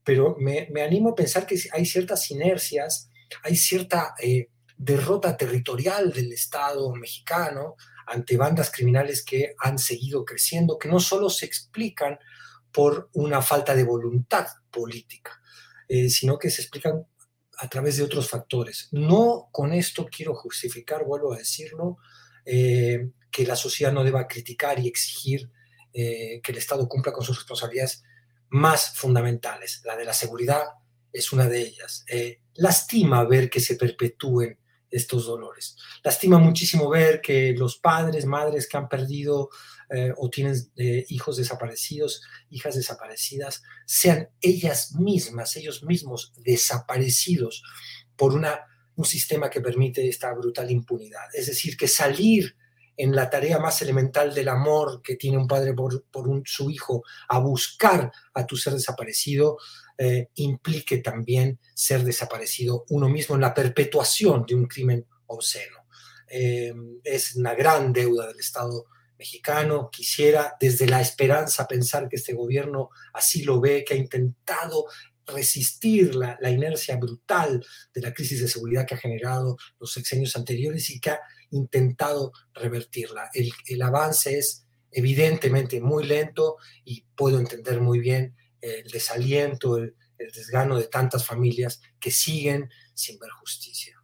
pero 0.02 0.36
me, 0.38 0.68
animo 0.82 1.10
a 1.10 1.14
pensar 1.14 1.46
que 1.46 1.60
hay 1.70 1.84
ciertas 1.84 2.30
inercias, 2.30 3.10
hay 3.42 3.56
cierta 3.56 4.14
eh, 4.22 4.48
derrota 4.76 5.36
territorial 5.36 6.12
del 6.12 6.32
Estado 6.32 6.94
mexicano 6.94 7.76
ante 8.06 8.36
bandas 8.36 8.70
criminales 8.70 9.22
que 9.22 9.54
han 9.58 9.78
seguido 9.78 10.24
creciendo, 10.24 10.78
que 10.78 10.88
no 10.88 11.00
solo 11.00 11.28
se 11.28 11.46
explican 11.46 12.18
por 12.74 13.08
una 13.12 13.40
falta 13.40 13.72
de 13.76 13.84
voluntad 13.84 14.48
política, 14.68 15.40
eh, 15.88 16.10
sino 16.10 16.36
que 16.36 16.50
se 16.50 16.60
explican 16.60 17.06
a 17.58 17.68
través 17.68 17.96
de 17.96 18.02
otros 18.02 18.28
factores. 18.28 18.88
No 18.90 19.48
con 19.52 19.72
esto 19.72 20.08
quiero 20.10 20.34
justificar, 20.34 21.04
vuelvo 21.04 21.32
a 21.32 21.38
decirlo, 21.38 21.98
eh, 22.44 23.10
que 23.30 23.46
la 23.46 23.54
sociedad 23.54 23.92
no 23.92 24.02
deba 24.02 24.26
criticar 24.26 24.80
y 24.80 24.88
exigir 24.88 25.48
eh, 25.92 26.40
que 26.42 26.50
el 26.50 26.58
Estado 26.58 26.88
cumpla 26.88 27.12
con 27.12 27.24
sus 27.24 27.36
responsabilidades 27.36 28.02
más 28.48 28.96
fundamentales. 28.96 29.80
La 29.84 29.96
de 29.96 30.04
la 30.04 30.12
seguridad 30.12 30.64
es 31.12 31.32
una 31.32 31.48
de 31.48 31.60
ellas. 31.60 32.04
lastima 32.54 33.22
ver 33.22 33.48
que 33.48 33.60
se 33.60 33.76
perpetúen 33.76 34.58
estos 34.90 35.26
dolores. 35.26 35.76
Lastima 36.02 36.38
muchísimo 36.38 36.88
ver 36.88 37.20
que 37.20 37.54
los 37.56 37.78
padres, 37.78 38.26
madres 38.26 38.68
que 38.68 38.76
han 38.76 38.88
perdido 38.88 39.50
eh, 39.90 40.12
o 40.16 40.30
tienen 40.30 40.56
eh, 40.76 41.04
hijos 41.08 41.36
desaparecidos, 41.36 42.22
hijas 42.50 42.74
desaparecidas, 42.74 43.62
sean 43.84 44.30
ellas 44.40 44.94
mismas, 44.94 45.56
ellos 45.56 45.82
mismos 45.82 46.32
desaparecidos 46.38 47.62
por 48.16 48.32
una, 48.32 48.60
un 48.96 49.04
sistema 49.04 49.50
que 49.50 49.60
permite 49.60 50.08
esta 50.08 50.32
brutal 50.32 50.70
impunidad. 50.70 51.26
Es 51.34 51.46
decir, 51.46 51.76
que 51.76 51.88
salir 51.88 52.56
en 52.96 53.14
la 53.14 53.28
tarea 53.28 53.58
más 53.58 53.82
elemental 53.82 54.32
del 54.32 54.48
amor 54.48 55.02
que 55.02 55.16
tiene 55.16 55.36
un 55.36 55.48
padre 55.48 55.74
por, 55.74 56.02
su 56.46 56.70
hijo 56.70 57.02
a 57.28 57.38
buscar 57.40 58.10
a 58.32 58.46
tu 58.46 58.56
ser 58.56 58.72
desaparecido, 58.72 59.58
eh, 59.98 60.28
implique 60.36 60.98
también 60.98 61.58
ser 61.74 62.04
desaparecido 62.04 62.84
uno 62.88 63.08
mismo 63.08 63.34
en 63.34 63.42
la 63.42 63.52
perpetuación 63.52 64.46
de 64.46 64.54
un 64.54 64.66
crimen 64.66 65.06
obsceno. 65.26 65.84
es 66.26 67.36
una 67.36 67.54
gran 67.54 67.92
deuda 67.92 68.26
del 68.26 68.40
Estado 68.40 68.86
mexicano. 69.24 69.88
Quisiera 69.90 70.54
desde 70.60 70.86
la 70.86 71.00
esperanza 71.00 71.66
pensar 71.66 72.08
que 72.08 72.16
este 72.16 72.34
gobierno 72.34 72.90
así 73.14 73.42
lo 73.42 73.58
ve, 73.58 73.82
que 73.84 73.94
ha 73.94 73.96
intentado 73.96 74.86
resistir 75.26 76.14
la, 76.14 76.50
inercia 76.50 76.96
brutal 76.96 77.64
de 77.94 78.00
la 78.02 78.12
crisis 78.12 78.42
de 78.42 78.48
seguridad 78.48 78.86
que 78.86 78.94
ha 78.94 78.98
generado 78.98 79.56
los 79.80 79.90
sexenios 79.90 80.36
anteriores 80.36 80.90
y 80.90 81.00
que 81.00 81.10
ha 81.10 81.20
intentado 81.50 82.32
revertirla. 82.52 83.30
El, 83.32 83.82
avance 83.82 84.38
es 84.38 84.66
evidentemente 84.90 85.80
muy 85.80 86.04
lento 86.04 86.56
y 86.84 87.06
puedo 87.16 87.38
entender 87.38 87.80
muy 87.80 88.00
bien 88.00 88.36
el 88.60 88.90
desaliento, 88.90 89.78
el 89.78 89.94
desgano 90.18 90.78
de 90.78 90.88
tantas 90.88 91.24
familias 91.24 91.80
que 91.98 92.10
siguen 92.10 92.68
sin 92.92 93.18
ver 93.18 93.30
justicia. 93.30 94.03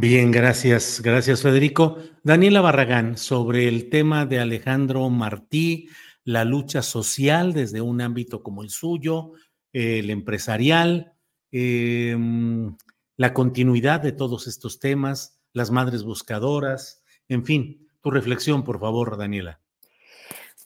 Bien, 0.00 0.30
gracias, 0.30 1.00
gracias 1.02 1.42
Federico. 1.42 1.98
Daniela 2.22 2.60
Barragán, 2.60 3.16
sobre 3.16 3.66
el 3.66 3.90
tema 3.90 4.26
de 4.26 4.38
Alejandro 4.38 5.10
Martí, 5.10 5.88
la 6.22 6.44
lucha 6.44 6.82
social 6.82 7.52
desde 7.52 7.80
un 7.80 8.00
ámbito 8.00 8.44
como 8.44 8.62
el 8.62 8.70
suyo, 8.70 9.32
el 9.72 10.10
empresarial, 10.10 11.14
em, 11.50 12.76
la 13.16 13.34
continuidad 13.34 14.00
de 14.00 14.12
todos 14.12 14.46
estos 14.46 14.78
temas, 14.78 15.40
las 15.52 15.72
madres 15.72 16.04
buscadoras, 16.04 17.02
en 17.26 17.44
fin, 17.44 17.88
tu 18.00 18.12
reflexión, 18.12 18.62
por 18.62 18.78
favor, 18.78 19.16
Daniela. 19.16 19.60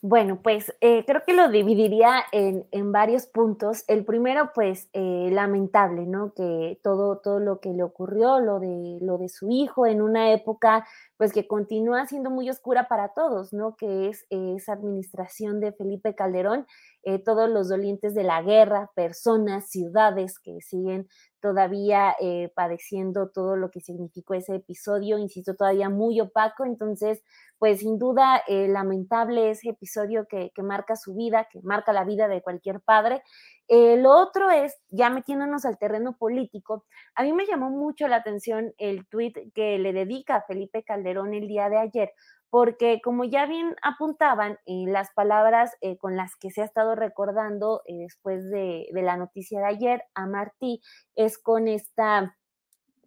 Bueno, 0.05 0.41
pues 0.43 0.75
eh, 0.81 1.05
creo 1.07 1.23
que 1.25 1.33
lo 1.33 1.47
dividiría 1.47 2.25
en, 2.33 2.67
en, 2.71 2.91
varios 2.91 3.25
puntos. 3.25 3.85
El 3.87 4.03
primero, 4.03 4.51
pues, 4.53 4.89
eh, 4.91 5.29
lamentable, 5.31 6.05
¿no? 6.05 6.33
Que 6.33 6.77
todo, 6.83 7.19
todo 7.19 7.39
lo 7.39 7.61
que 7.61 7.69
le 7.69 7.83
ocurrió, 7.83 8.41
lo 8.41 8.59
de, 8.59 8.97
lo 8.99 9.17
de 9.17 9.29
su 9.29 9.49
hijo 9.49 9.87
en 9.87 10.01
una 10.01 10.33
época, 10.33 10.85
pues, 11.23 11.31
que 11.31 11.47
continúa 11.47 12.05
siendo 12.05 12.29
muy 12.29 12.49
oscura 12.49 12.89
para 12.89 13.13
todos, 13.13 13.53
¿no? 13.53 13.77
Que 13.77 14.09
es 14.09 14.25
esa 14.29 14.73
administración 14.73 15.61
de 15.61 15.71
Felipe 15.71 16.15
Calderón, 16.15 16.67
eh, 17.03 17.17
todos 17.17 17.49
los 17.49 17.69
dolientes 17.69 18.13
de 18.13 18.23
la 18.23 18.41
guerra, 18.41 18.91
personas, 18.93 19.69
ciudades 19.69 20.37
que 20.37 20.59
siguen 20.59 21.07
todavía 21.39 22.15
padeciendo 22.55 23.29
todo 23.29 23.57
lo 23.57 23.69
que 23.69 23.81
significó 23.81 24.33
ese 24.33 24.55
episodio, 24.55 25.17
insisto, 25.17 25.55
todavía 25.55 25.89
muy 25.89 26.21
opaco. 26.21 26.63
Entonces, 26.63 27.21
pues 27.63 27.79
sin 27.79 27.97
duda 27.97 28.43
eh, 28.49 28.67
lamentable 28.67 29.49
ese 29.49 29.69
episodio 29.69 30.27
que, 30.27 30.51
marca 30.61 30.97
su 30.97 31.15
vida, 31.15 31.47
que 31.49 31.61
marca 31.61 31.93
la 31.93 32.03
vida 32.03 32.27
de 32.27 32.41
cualquier 32.41 32.81
padre. 32.81 33.23
Eh, 33.69 33.95
lo 33.95 34.09
otro 34.09 34.51
es, 34.51 34.77
ya 34.89 35.09
metiéndonos 35.09 35.63
al 35.63 35.77
terreno 35.77 36.17
político, 36.17 36.83
a 37.15 37.23
mí 37.23 37.31
me 37.31 37.45
llamó 37.45 37.69
mucho 37.69 38.09
la 38.09 38.17
atención 38.17 38.73
el 38.77 39.07
tuit 39.07 39.37
que 39.53 39.79
le 39.79 39.93
dedica 39.93 40.35
a 40.35 40.41
Felipe 40.41 40.83
Calderón 40.83 41.12
el 41.33 41.47
día 41.47 41.69
de 41.69 41.77
ayer, 41.77 42.11
porque 42.53 43.01
como 43.03 43.23
ya 43.23 43.47
bien 43.47 43.75
apuntaban, 43.81 44.59
eh, 44.67 44.85
las 44.85 45.11
palabras 45.15 45.75
eh, 45.81 45.97
con 45.97 46.15
las 46.15 46.35
que 46.35 46.51
se 46.51 46.61
ha 46.61 46.65
estado 46.65 46.93
recordando 46.93 47.81
eh, 47.87 47.97
después 47.97 48.47
de, 48.51 48.85
la 48.93 49.17
noticia 49.17 49.59
de 49.59 49.65
ayer 49.65 50.03
a 50.13 50.27
Martí 50.27 50.79
es 51.15 51.39
con 51.39 51.67
esta 51.67 52.37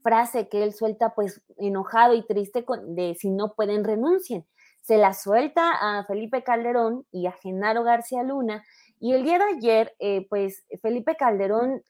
frase 0.02 0.48
que 0.48 0.64
él 0.64 0.72
suelta 0.72 1.14
pues 1.14 1.42
enojado 1.58 2.14
y 2.14 2.26
triste 2.26 2.64
con, 2.64 2.96
de 2.96 3.14
si 3.14 3.30
no 3.30 3.54
pueden 3.54 3.84
renuncien. 3.84 4.44
Se 4.82 4.96
la 4.96 5.14
suelta 5.14 5.70
a 5.80 6.04
Felipe 6.06 6.42
Calderón 6.42 7.06
y 7.12 7.26
a 7.26 7.32
Genaro 7.32 7.84
García 7.84 8.24
Luna 8.24 8.64
y 8.98 9.12
el 9.12 9.22
día 9.22 9.38
de 9.38 9.44
ayer 9.44 9.94
pues 10.28 10.64
Felipe 10.82 11.14
Calderón 11.16 11.82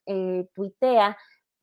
tuitea 0.54 1.16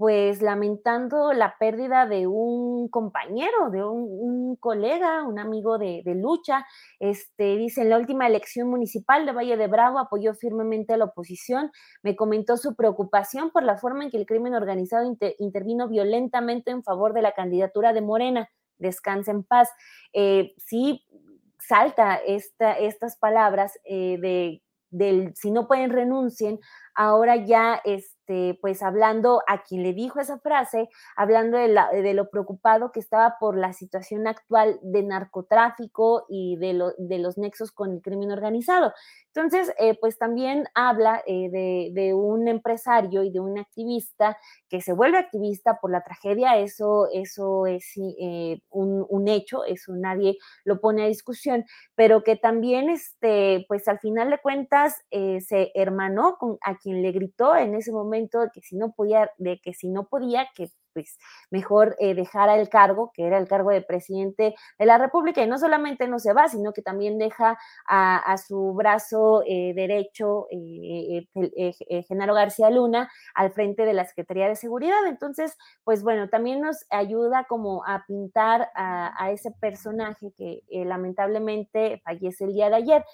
pues 0.04 0.42
lamentando 0.42 1.32
la 1.32 1.56
pérdida 1.58 2.06
de 2.06 2.28
un 2.28 2.90
compañero, 2.90 3.70
de 3.70 3.86
un, 3.86 4.58
colega, 4.58 5.24
un 5.24 5.40
amigo 5.40 5.78
de, 5.78 6.04
lucha. 6.14 6.66
Este, 7.00 7.56
dice, 7.56 7.84
en 7.84 7.90
la 7.90 8.00
última 8.00 8.28
elección 8.28 8.68
municipal 8.68 9.26
de 9.26 9.32
Valle 9.32 9.56
de 9.56 9.68
Bravo 9.68 10.00
apoyó 10.00 10.34
firmemente 10.34 10.92
a 10.94 10.98
la 10.98 11.06
oposición, 11.06 11.72
me 12.02 12.18
comentó 12.18 12.58
su 12.58 12.76
preocupación 12.76 13.52
por 13.52 13.64
la 13.64 13.78
forma 13.78 14.04
en 14.04 14.12
que 14.12 14.18
el 14.18 14.26
crimen 14.26 14.56
organizado 14.56 15.10
intervino 15.40 15.88
violentamente 15.88 16.72
en 16.72 16.84
favor 16.84 17.14
de 17.14 17.22
la 17.22 17.32
candidatura 17.32 17.94
de 17.94 18.02
Morena. 18.02 18.50
Descansa 18.80 19.32
en 19.32 19.46
paz. 19.46 19.70
Eh, 20.12 20.54
sí, 20.58 21.06
salta 21.60 22.18
esta, 22.18 22.74
estas 22.74 23.16
palabras 23.16 23.80
eh, 23.86 24.18
de 24.20 24.64
del 24.94 25.34
si 25.36 25.52
no 25.52 25.68
pueden 25.68 25.90
renuncien, 25.90 26.60
ahora 26.96 27.36
ya 27.38 27.82
este, 27.86 28.58
pues 28.62 28.82
hablando 28.82 29.42
a 29.48 29.64
quien 29.64 29.84
le 29.84 29.94
dijo 29.94 30.20
esa 30.20 30.40
frase, 30.40 30.90
hablando 31.16 31.58
de, 31.58 31.68
la, 31.68 31.90
de 31.90 32.14
lo 32.14 32.30
preocupado 32.30 32.92
que 32.92 33.00
estaba 33.00 33.38
por 33.40 33.58
la 33.58 33.74
situación 33.74 34.28
actual 34.28 34.80
de 34.82 35.04
narcotráfico 35.04 36.26
y 36.30 36.56
de, 36.58 36.74
lo, 36.74 36.94
de 36.98 37.20
los 37.20 37.38
nexos 37.38 37.72
con 37.72 37.92
el 37.92 38.02
crimen 38.02 38.32
organizado. 38.32 38.94
Entonces, 39.36 39.74
eh, 39.80 39.98
pues 40.00 40.18
también 40.18 40.68
habla 40.76 41.22
eh, 41.26 41.50
de, 41.50 41.90
de, 41.94 42.14
un 42.14 42.48
empresario 42.48 43.24
y 43.24 43.32
de 43.32 43.40
un 43.40 43.58
activista 43.58 44.38
que 44.70 44.80
se 44.80 44.94
vuelve 44.94 45.18
activista 45.18 45.80
por 45.82 45.92
la 45.92 46.04
tragedia, 46.04 46.58
eso, 46.60 47.08
eso 47.12 47.66
es 47.66 47.94
eh, 47.98 48.62
un, 48.70 49.06
un, 49.10 49.28
hecho, 49.28 49.66
eso 49.66 49.94
nadie 49.96 50.38
lo 50.66 50.80
pone 50.80 51.04
a 51.04 51.08
discusión, 51.08 51.66
pero 51.96 52.24
que 52.24 52.36
también, 52.36 52.90
este, 52.90 53.66
pues 53.68 53.88
al 53.88 54.00
final 54.00 54.30
de 54.30 54.38
cuentas, 54.38 55.02
se 55.10 55.72
hermanó 55.74 56.38
con 56.38 56.58
a 56.62 56.78
quien 56.84 57.02
le 57.02 57.12
gritó 57.12 57.56
en 57.56 57.76
ese 57.76 57.92
momento 57.92 58.42
de 58.42 58.50
que 58.54 58.62
si 58.62 58.76
no 58.76 58.92
podía, 58.92 59.32
de 59.38 59.60
que 59.64 59.74
si 59.74 59.90
no 59.90 60.08
podía, 60.08 60.48
que 60.56 60.70
pues 60.94 61.18
mejor 61.50 61.96
eh, 62.00 62.14
dejara 62.14 62.56
el 62.56 62.70
cargo, 62.70 63.12
que 63.14 63.26
era 63.26 63.38
el 63.38 63.48
cargo 63.48 63.72
de 63.72 63.82
presidente 63.82 64.56
de 64.78 64.86
la 64.86 64.98
República, 64.98 65.42
y 65.42 65.48
no 65.48 65.58
solamente 65.58 66.08
no 66.08 66.20
se 66.20 66.34
va, 66.34 66.48
sino 66.48 66.72
que 66.72 66.82
también 66.82 67.18
deja 67.18 67.58
a, 67.88 68.38
su 68.38 68.74
brazo 68.74 69.44
eh, 69.48 69.74
derecho, 69.76 70.48
eh, 70.52 71.26
Genaro 72.08 72.34
García 72.34 72.70
Luna, 72.70 73.12
al 73.34 73.52
frente 73.52 73.86
de 73.86 73.94
la 73.94 74.06
Secretaría 74.06 74.48
de 74.48 74.56
Seguridad. 74.56 75.06
Entonces, 75.08 75.58
pues 75.84 76.04
bueno, 76.04 76.30
también 76.30 76.62
nos 76.62 76.86
ayuda 76.90 77.46
como 77.46 77.84
a 77.86 78.06
pintar 78.08 78.70
a 78.76 79.32
ese 79.32 79.52
personaje 79.52 80.34
que 80.38 80.62
lamentablemente 80.86 82.02
fallece 82.04 82.46
el 82.46 82.54
día 82.54 82.70
de 82.70 82.76
ayer. 82.76 83.06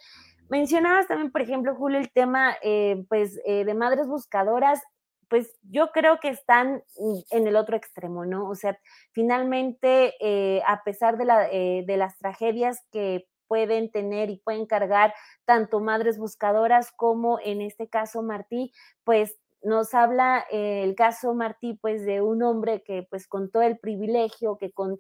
Mencionabas 0.50 1.08
también, 1.08 1.32
por 1.32 1.42
ejemplo, 1.42 1.76
Julio, 1.76 2.00
el 2.00 2.12
tema 2.12 2.58
eh, 2.64 3.06
pues, 3.08 3.40
eh, 3.46 3.66
de 3.66 3.74
madres 3.76 4.08
buscadoras. 4.08 4.82
Pues 5.28 5.56
yo 5.62 5.92
creo 5.92 6.20
que 6.20 6.30
están 6.30 6.84
en 7.30 7.48
el 7.48 7.56
otro 7.56 7.78
extremo, 7.78 8.26
¿no? 8.26 8.50
O 8.50 8.56
sea, 8.56 8.80
finalmente, 9.12 10.16
eh, 10.20 10.64
a 10.66 10.84
pesar 10.84 11.20
de, 11.20 11.26
la, 11.26 11.48
de 11.48 11.98
las 11.98 12.18
tragedias 12.18 12.80
que 12.92 13.28
pueden 13.48 13.92
tener 13.92 14.32
y 14.32 14.38
pueden 14.38 14.66
cargar 14.66 15.14
tanto 15.46 15.82
madres 15.82 16.18
buscadoras 16.18 16.92
como 16.92 17.40
en 17.44 17.62
este 17.62 17.88
caso 17.88 18.24
Martí, 18.24 18.72
pues 19.04 19.38
nos 19.62 19.94
habla 19.94 20.46
el 20.50 20.96
caso 20.96 21.36
Martí, 21.36 21.78
pues 21.80 22.06
de 22.06 22.22
un 22.22 22.42
hombre 22.42 22.82
que 22.82 23.06
pues 23.08 23.28
con 23.28 23.52
todo 23.52 23.62
el 23.62 23.78
privilegio, 23.78 24.58
que 24.58 24.72
con 24.72 24.98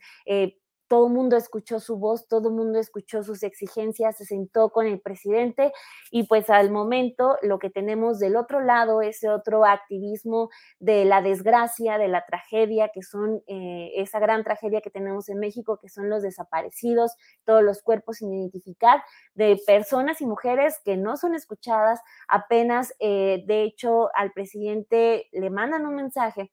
todo 0.89 1.07
el 1.07 1.13
mundo 1.13 1.37
escuchó 1.37 1.79
su 1.79 1.97
voz, 1.97 2.27
todo 2.27 2.49
el 2.49 2.55
mundo 2.55 2.79
escuchó 2.79 3.23
sus 3.23 3.43
exigencias, 3.43 4.17
se 4.17 4.25
sentó 4.25 4.71
con 4.71 4.87
el 4.87 4.99
presidente 4.99 5.71
y 6.11 6.23
pues 6.23 6.49
al 6.49 6.71
momento 6.71 7.37
lo 7.43 7.59
que 7.59 7.69
tenemos 7.69 8.17
del 8.17 8.35
otro 8.35 8.59
lado, 8.59 9.01
ese 9.01 9.29
otro 9.29 9.65
activismo 9.65 10.49
de 10.79 11.05
la 11.05 11.21
desgracia, 11.21 11.99
de 11.99 12.07
la 12.07 12.25
tragedia, 12.25 12.89
que 12.91 13.03
son 13.03 13.43
eh, 13.45 13.91
esa 13.97 14.19
gran 14.19 14.43
tragedia 14.43 14.81
que 14.81 14.89
tenemos 14.89 15.29
en 15.29 15.39
México, 15.39 15.77
que 15.79 15.89
son 15.89 16.09
los 16.09 16.23
desaparecidos, 16.23 17.15
todos 17.45 17.63
los 17.63 17.83
cuerpos 17.83 18.17
sin 18.17 18.33
identificar, 18.33 19.03
de 19.35 19.59
personas 19.67 20.21
y 20.21 20.25
mujeres 20.25 20.81
que 20.83 20.97
no 20.97 21.17
son 21.17 21.35
escuchadas, 21.35 22.01
apenas, 22.27 22.95
eh, 22.99 23.43
de 23.45 23.61
hecho, 23.61 24.09
al 24.15 24.31
presidente 24.31 25.27
le 25.31 25.51
mandan 25.51 25.85
un 25.85 25.95
mensaje 25.95 26.51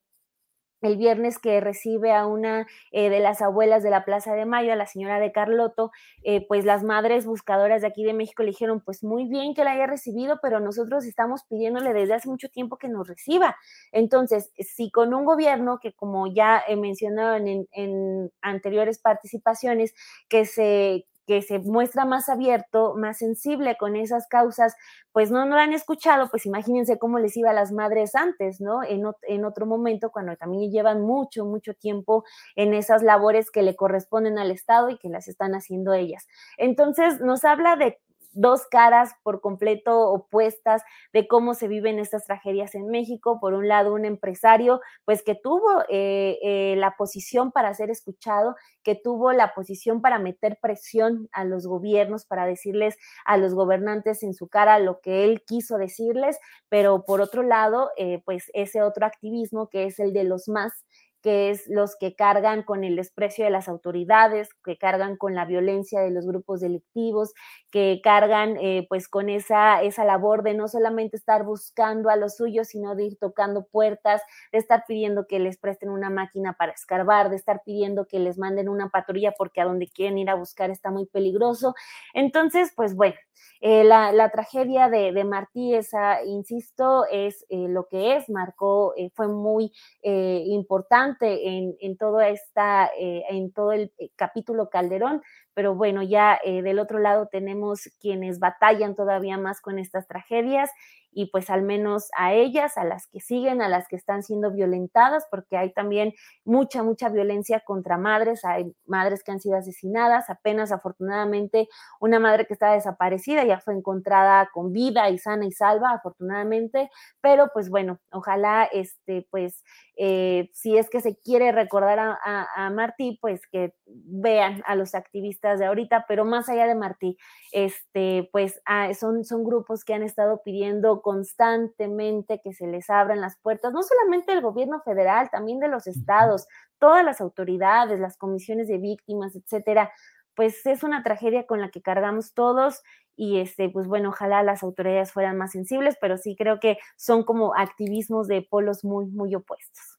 el 0.82 0.96
viernes 0.96 1.38
que 1.38 1.60
recibe 1.60 2.12
a 2.12 2.26
una 2.26 2.66
eh, 2.92 3.10
de 3.10 3.20
las 3.20 3.42
abuelas 3.42 3.82
de 3.82 3.90
la 3.90 4.04
Plaza 4.04 4.34
de 4.34 4.44
Mayo, 4.46 4.72
a 4.72 4.76
la 4.76 4.86
señora 4.86 5.20
de 5.20 5.32
Carloto, 5.32 5.90
eh, 6.22 6.46
pues 6.46 6.64
las 6.64 6.82
madres 6.82 7.26
buscadoras 7.26 7.80
de 7.80 7.88
aquí 7.88 8.04
de 8.04 8.12
México 8.12 8.42
le 8.42 8.50
dijeron, 8.50 8.80
pues 8.80 9.02
muy 9.02 9.26
bien 9.26 9.54
que 9.54 9.64
la 9.64 9.72
haya 9.72 9.86
recibido, 9.86 10.38
pero 10.42 10.60
nosotros 10.60 11.04
estamos 11.04 11.44
pidiéndole 11.44 11.92
desde 11.92 12.14
hace 12.14 12.28
mucho 12.28 12.48
tiempo 12.48 12.76
que 12.76 12.88
nos 12.88 13.08
reciba. 13.08 13.56
Entonces, 13.92 14.50
si 14.58 14.90
con 14.90 15.14
un 15.14 15.24
gobierno 15.24 15.78
que 15.80 15.92
como 15.92 16.26
ya 16.26 16.62
he 16.66 16.76
mencionado 16.76 17.36
en, 17.36 17.66
en 17.72 18.30
anteriores 18.40 18.98
participaciones, 18.98 19.94
que 20.28 20.44
se 20.44 21.06
que 21.26 21.42
se 21.42 21.58
muestra 21.58 22.04
más 22.04 22.28
abierto, 22.28 22.94
más 22.96 23.18
sensible 23.18 23.76
con 23.78 23.96
esas 23.96 24.28
causas, 24.28 24.74
pues 25.12 25.30
no, 25.30 25.44
no 25.46 25.56
han 25.56 25.72
escuchado, 25.72 26.28
pues 26.30 26.46
imagínense 26.46 26.98
cómo 26.98 27.18
les 27.18 27.36
iba 27.36 27.50
a 27.50 27.54
las 27.54 27.72
madres 27.72 28.14
antes, 28.14 28.60
¿no? 28.60 28.82
En, 28.82 29.02
en 29.22 29.44
otro 29.44 29.66
momento, 29.66 30.10
cuando 30.10 30.36
también 30.36 30.70
llevan 30.70 31.02
mucho, 31.02 31.44
mucho 31.44 31.74
tiempo 31.74 32.24
en 32.54 32.74
esas 32.74 33.02
labores 33.02 33.50
que 33.50 33.62
le 33.62 33.76
corresponden 33.76 34.38
al 34.38 34.50
Estado 34.50 34.90
y 34.90 34.98
que 34.98 35.08
las 35.08 35.28
están 35.28 35.54
haciendo 35.54 35.94
ellas. 35.94 36.26
Entonces, 36.58 37.20
nos 37.20 37.44
habla 37.44 37.76
de 37.76 37.98
dos 38.36 38.66
caras 38.66 39.14
por 39.22 39.40
completo 39.40 40.10
opuestas 40.10 40.82
de 41.12 41.26
cómo 41.26 41.54
se 41.54 41.68
viven 41.68 41.98
estas 41.98 42.24
tragedias 42.24 42.74
en 42.74 42.86
México. 42.88 43.38
Por 43.40 43.54
un 43.54 43.66
lado, 43.66 43.94
un 43.94 44.04
empresario, 44.04 44.80
pues 45.04 45.22
que 45.22 45.34
tuvo 45.34 45.82
eh, 45.88 46.38
eh, 46.42 46.74
la 46.76 46.96
posición 46.96 47.50
para 47.50 47.74
ser 47.74 47.90
escuchado, 47.90 48.54
que 48.82 48.94
tuvo 48.94 49.32
la 49.32 49.54
posición 49.54 50.00
para 50.00 50.18
meter 50.18 50.58
presión 50.60 51.28
a 51.32 51.44
los 51.44 51.66
gobiernos, 51.66 52.26
para 52.26 52.46
decirles 52.46 52.96
a 53.24 53.36
los 53.36 53.54
gobernantes 53.54 54.22
en 54.22 54.34
su 54.34 54.48
cara 54.48 54.78
lo 54.78 55.00
que 55.00 55.24
él 55.24 55.42
quiso 55.46 55.78
decirles, 55.78 56.38
pero 56.68 57.04
por 57.04 57.20
otro 57.20 57.42
lado, 57.42 57.90
eh, 57.96 58.22
pues 58.24 58.50
ese 58.54 58.82
otro 58.82 59.06
activismo 59.06 59.68
que 59.68 59.84
es 59.86 59.98
el 59.98 60.12
de 60.12 60.24
los 60.24 60.48
más 60.48 60.84
que 61.26 61.50
es 61.50 61.66
los 61.66 61.96
que 61.96 62.14
cargan 62.14 62.62
con 62.62 62.84
el 62.84 62.94
desprecio 62.94 63.44
de 63.44 63.50
las 63.50 63.68
autoridades, 63.68 64.48
que 64.64 64.78
cargan 64.78 65.16
con 65.16 65.34
la 65.34 65.44
violencia 65.44 66.00
de 66.00 66.12
los 66.12 66.24
grupos 66.24 66.60
delictivos, 66.60 67.34
que 67.72 68.00
cargan 68.00 68.56
eh, 68.60 68.86
pues 68.88 69.08
con 69.08 69.28
esa, 69.28 69.82
esa 69.82 70.04
labor 70.04 70.44
de 70.44 70.54
no 70.54 70.68
solamente 70.68 71.16
estar 71.16 71.42
buscando 71.42 72.10
a 72.10 72.16
los 72.16 72.36
suyos, 72.36 72.68
sino 72.68 72.94
de 72.94 73.06
ir 73.06 73.18
tocando 73.18 73.66
puertas, 73.66 74.22
de 74.52 74.58
estar 74.58 74.84
pidiendo 74.86 75.26
que 75.26 75.40
les 75.40 75.58
presten 75.58 75.90
una 75.90 76.10
máquina 76.10 76.52
para 76.52 76.70
escarbar, 76.70 77.28
de 77.28 77.34
estar 77.34 77.62
pidiendo 77.64 78.06
que 78.06 78.20
les 78.20 78.38
manden 78.38 78.68
una 78.68 78.90
patrulla 78.90 79.34
porque 79.36 79.60
a 79.60 79.64
donde 79.64 79.88
quieren 79.88 80.18
ir 80.18 80.30
a 80.30 80.36
buscar 80.36 80.70
está 80.70 80.92
muy 80.92 81.06
peligroso. 81.06 81.74
Entonces, 82.14 82.72
pues 82.76 82.94
bueno, 82.94 83.16
eh, 83.60 83.82
la, 83.82 84.30
tragedia 84.30 84.88
de, 84.88 85.24
Martí, 85.24 85.74
esa, 85.74 86.22
insisto, 86.24 87.04
es 87.10 87.44
eh, 87.48 87.66
lo 87.68 87.88
que 87.88 88.16
es, 88.16 88.28
marcó, 88.30 88.94
fue 89.14 89.28
muy 89.28 89.72
importante 90.02 91.15
en, 91.20 91.76
en, 91.80 91.96
todo 91.96 92.20
esta, 92.20 92.90
en 92.96 93.52
todo 93.52 93.72
el 93.72 93.92
capítulo 94.16 94.68
Calderón, 94.68 95.22
pero 95.56 95.74
bueno, 95.74 96.02
ya 96.02 96.38
del 96.44 96.78
otro 96.78 96.98
lado 96.98 97.28
tenemos 97.32 97.88
quienes 97.98 98.38
batallan 98.38 98.94
todavía 98.94 99.38
más 99.38 99.62
con 99.62 99.78
estas 99.78 100.06
tragedias 100.06 100.70
y 101.16 101.30
pues 101.30 101.48
al 101.48 101.62
menos 101.62 102.10
a 102.14 102.34
ellas, 102.34 102.76
a 102.76 102.84
las 102.84 103.06
que 103.06 103.20
siguen, 103.20 103.62
a 103.62 103.68
las 103.68 103.88
que 103.88 103.96
están 103.96 104.22
siendo 104.22 104.52
violentadas, 104.52 105.26
porque 105.30 105.56
hay 105.56 105.72
también 105.72 106.12
mucha, 106.44 106.82
mucha 106.82 107.08
violencia 107.08 107.60
contra 107.60 107.96
madres, 107.96 108.44
hay 108.44 108.76
madres 108.84 109.24
que 109.24 109.32
han 109.32 109.40
sido 109.40 109.56
asesinadas, 109.56 110.28
apenas 110.28 110.72
afortunadamente 110.72 111.68
una 112.00 112.20
madre 112.20 112.44
que 112.46 112.52
estaba 112.52 112.74
desaparecida 112.74 113.44
ya 113.44 113.60
fue 113.60 113.72
encontrada 113.72 114.50
con 114.52 114.74
vida 114.74 115.08
y 115.08 115.16
sana 115.16 115.46
y 115.46 115.52
salva, 115.52 115.92
afortunadamente, 115.92 116.90
pero 117.22 117.48
pues 117.54 117.70
bueno, 117.70 117.98
ojalá 118.10 118.64
este, 118.70 119.26
pues 119.30 119.64
eh, 119.96 120.50
si 120.52 120.76
es 120.76 120.90
que 120.90 121.00
se 121.00 121.16
quiere 121.16 121.50
recordar 121.50 121.98
a, 121.98 122.70
Martí, 122.70 123.18
pues 123.22 123.40
que 123.50 123.72
vean 123.86 124.62
a 124.66 124.74
los 124.74 124.94
activistas 124.94 125.45
de 125.54 125.66
ahorita, 125.66 126.04
pero 126.08 126.24
más 126.24 126.48
allá 126.48 126.66
de 126.66 126.74
Martí, 126.74 127.16
este, 127.52 128.28
pues 128.32 128.60
ah, 128.64 128.92
son, 128.94 129.24
son 129.24 129.44
grupos 129.44 129.84
que 129.84 129.94
han 129.94 130.02
estado 130.02 130.42
pidiendo 130.42 131.00
constantemente 131.02 132.40
que 132.42 132.52
se 132.52 132.66
les 132.66 132.90
abran 132.90 133.20
las 133.20 133.38
puertas, 133.38 133.72
no 133.72 133.82
solamente 133.82 134.32
del 134.32 134.42
gobierno 134.42 134.80
federal, 134.80 135.30
también 135.30 135.60
de 135.60 135.68
los 135.68 135.86
estados, 135.86 136.48
todas 136.78 137.04
las 137.04 137.20
autoridades, 137.20 138.00
las 138.00 138.16
comisiones 138.16 138.68
de 138.68 138.78
víctimas, 138.78 139.36
etcétera, 139.36 139.92
pues 140.34 140.66
es 140.66 140.82
una 140.82 141.02
tragedia 141.02 141.46
con 141.46 141.60
la 141.60 141.70
que 141.70 141.80
cargamos 141.80 142.34
todos 142.34 142.82
y 143.16 143.38
este, 143.38 143.70
pues 143.70 143.86
bueno, 143.86 144.10
ojalá 144.10 144.42
las 144.42 144.62
autoridades 144.62 145.12
fueran 145.12 145.38
más 145.38 145.52
sensibles, 145.52 145.96
pero 146.00 146.18
sí 146.18 146.36
creo 146.36 146.60
que 146.60 146.78
son 146.96 147.24
como 147.24 147.54
activismos 147.54 148.28
de 148.28 148.42
polos 148.42 148.84
muy, 148.84 149.06
muy 149.06 149.34
opuestos. 149.34 149.98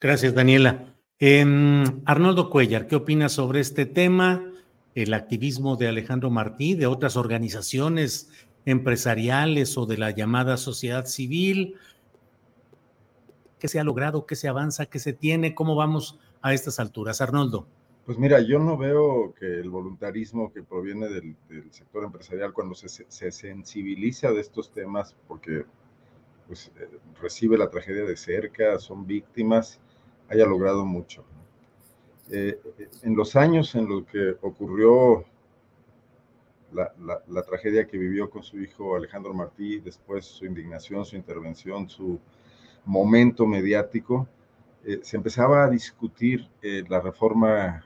Gracias, 0.00 0.34
Daniela. 0.34 0.94
Em, 1.18 2.02
Arnoldo 2.04 2.50
Cuellar, 2.50 2.86
¿qué 2.86 2.96
opinas 2.96 3.32
sobre 3.32 3.60
este 3.60 3.86
tema? 3.86 4.44
El 4.96 5.12
activismo 5.12 5.76
de 5.76 5.88
Alejandro 5.88 6.30
Martí, 6.30 6.74
de 6.74 6.86
otras 6.86 7.18
organizaciones 7.18 8.30
empresariales 8.64 9.76
o 9.76 9.84
de 9.84 9.98
la 9.98 10.10
llamada 10.10 10.56
sociedad 10.56 11.04
civil. 11.04 11.74
¿Qué 13.58 13.68
se 13.68 13.78
ha 13.78 13.84
logrado? 13.84 14.24
¿Qué 14.24 14.36
se 14.36 14.48
avanza? 14.48 14.86
¿Qué 14.86 14.98
se 14.98 15.12
tiene? 15.12 15.54
¿Cómo 15.54 15.76
vamos 15.76 16.18
a 16.40 16.54
estas 16.54 16.80
alturas? 16.80 17.20
Arnoldo. 17.20 17.66
Pues 18.06 18.16
mira, 18.16 18.40
yo 18.40 18.58
no 18.58 18.78
veo 18.78 19.34
que 19.38 19.44
el 19.44 19.68
voluntarismo 19.68 20.50
que 20.50 20.62
proviene 20.62 21.10
del, 21.10 21.36
sector 21.72 22.04
empresarial 22.04 22.54
cuando 22.54 22.74
se, 22.74 22.88
se, 22.88 23.30
sensibiliza 23.30 24.30
de 24.32 24.40
estos 24.40 24.72
temas, 24.72 25.14
porque 25.28 25.66
pues, 26.46 26.72
eh, 26.80 26.88
recibe 27.20 27.58
la 27.58 27.68
tragedia 27.68 28.04
de 28.04 28.16
cerca, 28.16 28.78
son 28.78 29.06
víctimas, 29.06 29.78
haya 30.30 30.46
logrado 30.46 30.86
mucho. 30.86 31.22
Eh, 32.30 32.58
en 33.02 33.14
los 33.14 33.36
años 33.36 33.74
en 33.76 33.88
los 33.88 34.04
que 34.06 34.36
ocurrió 34.40 35.24
la, 36.72 37.42
tragedia 37.44 37.86
que 37.86 37.96
vivió 37.96 38.28
con 38.28 38.42
su 38.42 38.60
hijo 38.60 38.96
Alejandro 38.96 39.32
Martí, 39.32 39.78
después 39.78 40.26
su 40.26 40.44
indignación, 40.44 41.04
su 41.04 41.16
intervención, 41.16 41.88
su 41.88 42.18
momento 42.84 43.46
mediático, 43.46 44.28
eh, 44.84 45.00
se 45.02 45.16
empezaba 45.16 45.64
a 45.64 45.70
discutir 45.70 46.48
eh, 46.62 46.82
la 46.88 47.00
reforma 47.00 47.84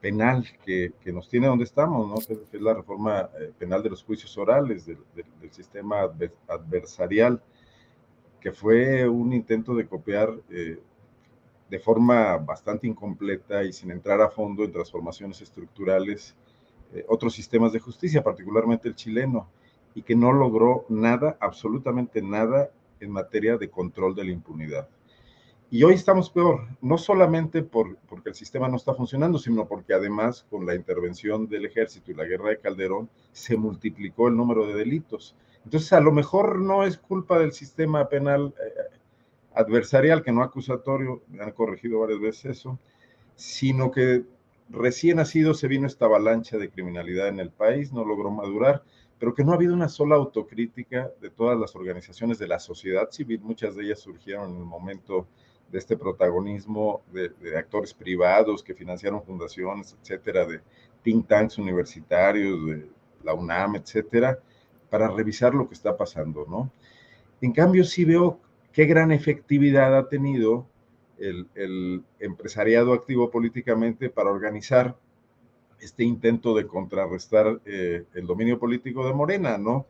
penal 0.00 0.44
que, 0.64 0.92
nos 1.06 1.28
tiene 1.28 1.46
donde 1.46 1.64
estamos, 1.64 2.08
¿no? 2.08 2.16
que 2.16 2.56
es 2.56 2.60
la 2.60 2.74
reforma 2.74 3.30
penal 3.56 3.84
de 3.84 3.90
los 3.90 4.02
juicios 4.02 4.36
orales, 4.36 4.84
del, 4.84 4.98
del 5.14 5.52
sistema 5.52 6.10
adversarial, 6.48 7.40
que 8.40 8.50
fue 8.50 9.08
un 9.08 9.32
intento 9.32 9.76
de 9.76 9.86
copiar 9.86 10.34
de 11.70 11.78
forma 11.78 12.36
bastante 12.38 12.86
incompleta 12.86 13.64
y 13.64 13.72
sin 13.72 13.90
entrar 13.90 14.20
a 14.20 14.30
fondo 14.30 14.64
en 14.64 14.72
transformaciones 14.72 15.40
estructurales 15.40 16.36
eh, 16.92 17.04
otros 17.08 17.34
sistemas 17.34 17.72
de 17.72 17.80
justicia, 17.80 18.22
particularmente 18.22 18.88
el 18.88 18.94
chileno, 18.94 19.48
y 19.94 20.02
que 20.02 20.14
no 20.14 20.32
logró 20.32 20.84
nada, 20.88 21.36
absolutamente 21.40 22.22
nada, 22.22 22.70
en 23.00 23.10
materia 23.10 23.56
de 23.56 23.68
control 23.68 24.14
de 24.14 24.24
la 24.24 24.30
impunidad. 24.30 24.88
Y 25.68 25.82
hoy 25.82 25.94
estamos 25.94 26.30
peor, 26.30 26.68
no 26.80 26.96
solamente 26.96 27.62
por, 27.62 27.96
porque 28.08 28.28
el 28.28 28.34
sistema 28.36 28.68
no 28.68 28.76
está 28.76 28.94
funcionando, 28.94 29.38
sino 29.38 29.66
porque 29.66 29.94
además 29.94 30.46
con 30.48 30.64
la 30.64 30.76
intervención 30.76 31.48
del 31.48 31.66
ejército 31.66 32.12
y 32.12 32.14
la 32.14 32.24
guerra 32.24 32.50
de 32.50 32.60
Calderón 32.60 33.10
se 33.32 33.56
multiplicó 33.56 34.28
el 34.28 34.36
número 34.36 34.66
de 34.66 34.74
delitos. 34.74 35.34
Entonces, 35.64 35.92
a 35.92 36.00
lo 36.00 36.12
mejor 36.12 36.60
no 36.60 36.84
es 36.84 36.96
culpa 36.96 37.40
del 37.40 37.52
sistema 37.52 38.08
penal 38.08 38.54
eh, 38.64 38.96
adversarial, 39.56 40.22
que 40.22 40.32
no 40.32 40.42
acusatorio, 40.42 41.22
me 41.28 41.42
han 41.42 41.52
corregido 41.52 42.00
varias 42.00 42.20
veces 42.20 42.58
eso, 42.58 42.78
sino 43.34 43.90
que 43.90 44.24
recién 44.68 45.16
nacido 45.16 45.54
se 45.54 45.66
vino 45.66 45.86
esta 45.86 46.04
avalancha 46.04 46.58
de 46.58 46.70
criminalidad 46.70 47.28
en 47.28 47.40
el 47.40 47.50
país, 47.50 47.92
no 47.92 48.04
logró 48.04 48.30
madurar, 48.30 48.82
pero 49.18 49.34
que 49.34 49.44
no 49.44 49.52
ha 49.52 49.54
habido 49.54 49.72
una 49.72 49.88
sola 49.88 50.16
autocrítica 50.16 51.10
de 51.22 51.30
todas 51.30 51.58
las 51.58 51.74
organizaciones 51.74 52.38
de 52.38 52.48
la 52.48 52.58
sociedad 52.58 53.10
civil, 53.10 53.40
muchas 53.42 53.74
de 53.74 53.84
ellas 53.84 54.00
surgieron 54.00 54.50
en 54.50 54.58
el 54.58 54.64
momento 54.64 55.26
de 55.72 55.78
este 55.78 55.96
protagonismo 55.96 57.02
de, 57.10 57.56
actores 57.56 57.94
privados 57.94 58.62
que 58.62 58.74
financiaron 58.74 59.22
fundaciones, 59.22 59.96
etcétera, 60.00 60.44
de 60.44 60.60
think 61.02 61.26
tanks 61.26 61.56
universitarios, 61.56 62.66
de 62.66 62.90
la 63.24 63.32
UNAM, 63.32 63.76
etcétera, 63.76 64.38
para 64.90 65.08
revisar 65.08 65.54
lo 65.54 65.66
que 65.66 65.74
está 65.74 65.96
pasando, 65.96 66.44
¿no? 66.46 66.70
En 67.40 67.52
cambio, 67.52 67.84
sí 67.84 68.04
veo 68.04 68.38
qué 68.76 68.84
gran 68.84 69.10
efectividad 69.10 69.96
ha 69.96 70.06
tenido 70.10 70.66
el, 71.16 72.04
empresariado 72.20 72.92
activo 72.92 73.30
políticamente 73.30 74.10
para 74.10 74.30
organizar 74.30 74.98
este 75.80 76.04
intento 76.04 76.54
de 76.54 76.66
contrarrestar 76.66 77.58
eh, 77.64 78.04
el 78.12 78.26
dominio 78.26 78.58
político 78.58 79.06
de 79.06 79.14
Morena, 79.14 79.56
¿no? 79.56 79.86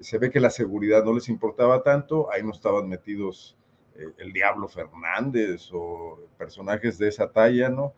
Se 0.00 0.18
ve 0.18 0.30
que 0.30 0.38
la 0.38 0.50
seguridad 0.50 1.02
no 1.02 1.14
les 1.14 1.30
importaba 1.30 1.82
tanto, 1.82 2.30
ahí 2.30 2.42
no 2.42 2.50
estaban 2.50 2.90
metidos 2.90 3.56
eh, 3.94 4.12
el 4.18 4.34
Diablo 4.34 4.68
Fernández 4.68 5.70
o 5.72 6.20
personajes 6.36 6.98
de 6.98 7.08
esa 7.08 7.32
talla, 7.32 7.70
¿no? 7.70 7.94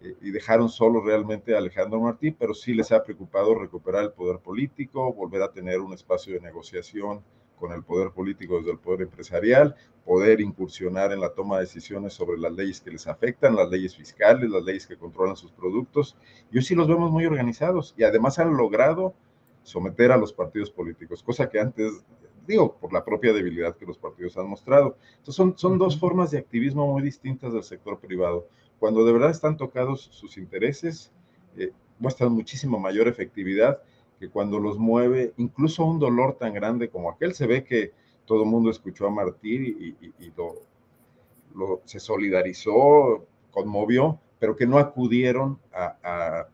Eh, 0.00 0.16
y 0.22 0.30
dejaron 0.30 0.70
solo 0.70 1.04
realmente 1.04 1.54
a 1.54 1.58
Alejandro 1.58 2.00
Martí, 2.00 2.30
pero 2.30 2.54
sí 2.54 2.72
les 2.72 2.92
ha 2.92 3.04
preocupado 3.04 3.54
recuperar 3.54 4.04
el 4.04 4.12
poder 4.12 4.38
político, 4.38 5.12
volver 5.12 5.42
a 5.42 5.52
tener 5.52 5.80
un 5.80 5.92
espacio 5.92 6.32
de 6.32 6.40
negociación 6.40 7.22
con 7.58 7.72
el 7.72 7.82
poder 7.82 8.10
político 8.10 8.58
desde 8.58 8.72
el 8.72 8.78
poder 8.78 9.02
empresarial, 9.02 9.76
poder 10.04 10.40
incursionar 10.40 11.12
en 11.12 11.20
la 11.20 11.32
toma 11.32 11.56
de 11.56 11.64
decisiones 11.64 12.12
sobre 12.12 12.38
las 12.38 12.52
leyes 12.52 12.80
que 12.80 12.90
les 12.90 13.06
afectan, 13.06 13.56
las 13.56 13.70
leyes 13.70 13.96
fiscales, 13.96 14.50
las 14.50 14.64
leyes 14.64 14.86
que 14.86 14.96
controlan 14.96 15.36
sus 15.36 15.52
productos. 15.52 16.16
Yo 16.50 16.60
sí 16.60 16.74
los 16.74 16.88
vemos 16.88 17.10
muy 17.10 17.24
organizados 17.26 17.94
y 17.96 18.04
además 18.04 18.38
han 18.38 18.56
logrado 18.56 19.14
someter 19.62 20.10
a 20.10 20.16
los 20.16 20.32
partidos 20.32 20.70
políticos, 20.70 21.22
cosa 21.22 21.48
que 21.48 21.60
antes, 21.60 22.04
digo, 22.46 22.76
por 22.76 22.92
la 22.92 23.04
propia 23.04 23.32
debilidad 23.32 23.76
que 23.76 23.86
los 23.86 23.96
partidos 23.96 24.36
han 24.36 24.48
mostrado. 24.48 24.96
Entonces 25.10 25.36
son, 25.36 25.56
son 25.56 25.78
dos 25.78 25.98
formas 25.98 26.32
de 26.32 26.38
activismo 26.38 26.90
muy 26.90 27.02
distintas 27.02 27.52
del 27.52 27.62
sector 27.62 28.00
privado. 28.00 28.48
Cuando 28.80 29.04
de 29.04 29.12
verdad 29.12 29.30
están 29.30 29.56
tocados 29.56 30.08
sus 30.12 30.36
intereses, 30.36 31.12
eh, 31.56 31.70
muestran 32.00 32.32
muchísimo 32.32 32.80
mayor 32.80 33.06
efectividad 33.06 33.80
que 34.22 34.30
cuando 34.30 34.60
los 34.60 34.78
mueve, 34.78 35.32
incluso 35.36 35.84
un 35.84 35.98
dolor 35.98 36.38
tan 36.38 36.54
grande 36.54 36.88
como 36.88 37.10
aquel, 37.10 37.34
se 37.34 37.44
ve 37.44 37.64
que 37.64 37.90
todo 38.24 38.44
el 38.44 38.48
mundo 38.48 38.70
escuchó 38.70 39.08
a 39.08 39.10
Martí 39.10 39.96
y, 40.20 40.32
lo, 40.36 41.80
se 41.84 41.98
solidarizó, 41.98 43.26
conmovió, 43.50 44.20
pero 44.38 44.54
que 44.54 44.64
no 44.64 44.78
acudieron 44.78 45.58
a, 45.74 46.46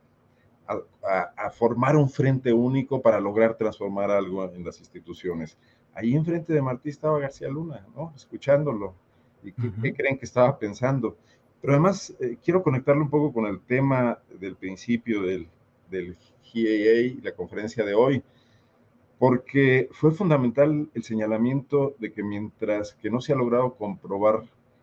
a, 0.66 1.50
formar 1.50 1.94
un 1.96 2.08
frente 2.08 2.54
único 2.54 3.02
para 3.02 3.20
lograr 3.20 3.58
transformar 3.58 4.10
algo 4.12 4.50
en 4.50 4.64
las 4.64 4.78
instituciones. 4.80 5.58
Ahí 5.92 6.14
enfrente 6.14 6.54
de 6.54 6.62
Martí 6.62 6.88
estaba 6.88 7.18
García 7.18 7.50
Luna, 7.50 7.86
¿no? 7.94 8.14
Escuchándolo. 8.16 8.94
¿Y 9.42 9.52
qué, 9.52 9.92
creen 9.92 10.16
que 10.16 10.24
estaba 10.24 10.58
pensando? 10.58 11.18
Pero 11.60 11.74
además 11.74 12.16
eh, 12.18 12.38
quiero 12.42 12.62
conectarlo 12.62 13.02
un 13.02 13.10
poco 13.10 13.30
con 13.30 13.44
el 13.44 13.60
tema 13.60 14.20
del 14.40 14.56
principio 14.56 15.20
del, 15.20 15.48
del 15.90 16.16
GAA 16.52 17.20
la 17.22 17.32
conferencia 17.32 17.84
de 17.84 17.94
hoy, 17.94 18.22
porque 19.18 19.88
fue 19.92 20.12
fundamental 20.12 20.88
el 20.94 21.02
señalamiento 21.02 21.94
de 21.98 22.12
que 22.12 22.22
mientras 22.22 22.94
que 22.94 23.10
no 23.10 23.20
se 23.20 23.32
ha 23.32 23.36
logrado 23.36 23.74
comprobar 23.74 24.42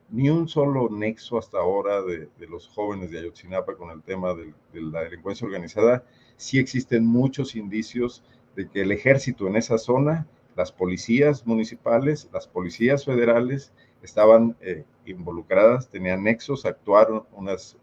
ni 0.09 0.29
un 0.29 0.47
solo 0.47 0.89
nexo 0.89 1.37
hasta 1.37 1.57
ahora 1.57 2.01
de, 2.01 2.29
los 2.47 2.67
jóvenes 2.67 3.11
de 3.11 3.19
Ayotzinapa 3.19 3.75
con 3.75 3.89
el 3.91 4.03
tema 4.03 4.33
de, 4.33 4.53
la 4.73 5.03
delincuencia 5.03 5.45
organizada, 5.45 6.03
sí 6.37 6.59
existen 6.59 7.05
muchos 7.05 7.55
indicios 7.55 8.23
de 8.55 8.69
que 8.69 8.81
el 8.81 8.91
ejército 8.91 9.47
en 9.47 9.55
esa 9.55 9.77
zona, 9.77 10.27
las 10.55 10.71
policías 10.71 11.45
municipales, 11.45 12.29
las 12.31 12.47
policías 12.47 13.03
federales 13.05 13.73
estaban 14.03 14.55
eh, 14.61 14.85
involucradas, 15.05 15.89
tenían 15.89 16.23
nexos, 16.23 16.65
actuaron 16.65 17.23
unas 17.33 17.77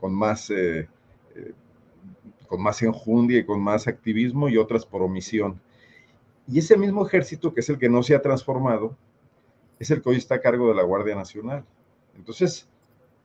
con 0.00 0.14
más 0.14 0.50
eh, 0.50 0.88
eh, 1.34 1.52
con 2.48 2.62
más 2.62 2.82
enjundia 2.82 3.38
y 3.38 3.44
con 3.44 3.60
más 3.60 3.86
activismo 3.86 4.48
y 4.48 4.56
otras 4.56 4.84
por 4.84 5.02
omisión. 5.02 5.60
Y 6.48 6.58
ese 6.58 6.76
mismo 6.76 7.06
ejército, 7.06 7.52
que 7.52 7.60
es 7.60 7.68
el 7.68 7.78
que 7.78 7.90
no 7.90 8.02
se 8.02 8.14
ha 8.14 8.22
transformado, 8.22 8.96
es 9.78 9.90
el 9.90 10.02
que 10.02 10.08
hoy 10.08 10.16
está 10.16 10.36
a 10.36 10.40
cargo 10.40 10.68
de 10.68 10.74
la 10.74 10.82
Guardia 10.82 11.14
Nacional. 11.14 11.64
Entonces, 12.16 12.66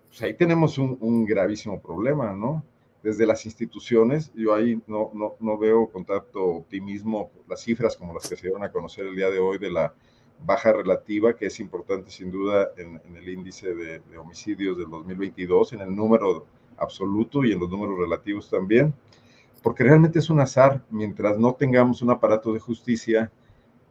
pues 0.10 0.22
ahí 0.22 0.34
tenemos 0.34 0.78
un, 0.78 1.26
gravísimo 1.26 1.82
problema, 1.82 2.34
¿no? 2.34 2.64
Desde 3.02 3.26
las 3.26 3.46
instituciones, 3.46 4.32
yo 4.36 4.54
ahí 4.54 4.82
no, 4.88 5.10
no, 5.14 5.36
no, 5.40 5.58
veo 5.58 5.88
con 5.88 6.06
tanto 6.06 6.44
optimismo 6.44 7.32
las 7.50 7.62
cifras 7.62 7.98
como 7.98 8.14
las 8.14 8.30
que 8.30 8.36
se 8.36 8.44
dieron 8.44 8.64
a 8.64 8.72
conocer 8.72 9.08
el 9.08 9.16
día 9.16 9.30
de 9.30 9.40
hoy 9.40 9.58
de 9.58 9.72
la 9.72 9.94
baja 10.46 10.72
relativa, 10.72 11.36
que 11.36 11.48
es 11.48 11.60
importante 11.60 12.12
sin 12.12 12.32
duda 12.32 12.72
en, 12.78 13.02
el 13.16 13.28
índice 13.28 13.74
de, 13.74 14.00
de, 14.00 14.18
homicidios 14.18 14.78
del 14.78 14.90
2022, 14.90 15.74
en 15.74 15.82
el 15.82 15.96
número 15.96 16.46
absoluto 16.78 17.44
y 17.44 17.52
en 17.52 17.60
los 17.60 17.70
números 17.70 17.98
relativos 17.98 18.50
también, 18.50 18.94
porque 19.62 19.84
realmente 19.84 20.20
es 20.20 20.30
un 20.30 20.40
azar 20.40 20.82
mientras 20.90 21.38
no 21.38 21.54
tengamos 21.54 22.02
un 22.02 22.12
aparato 22.12 22.54
de 22.54 22.60
justicia, 22.60 23.32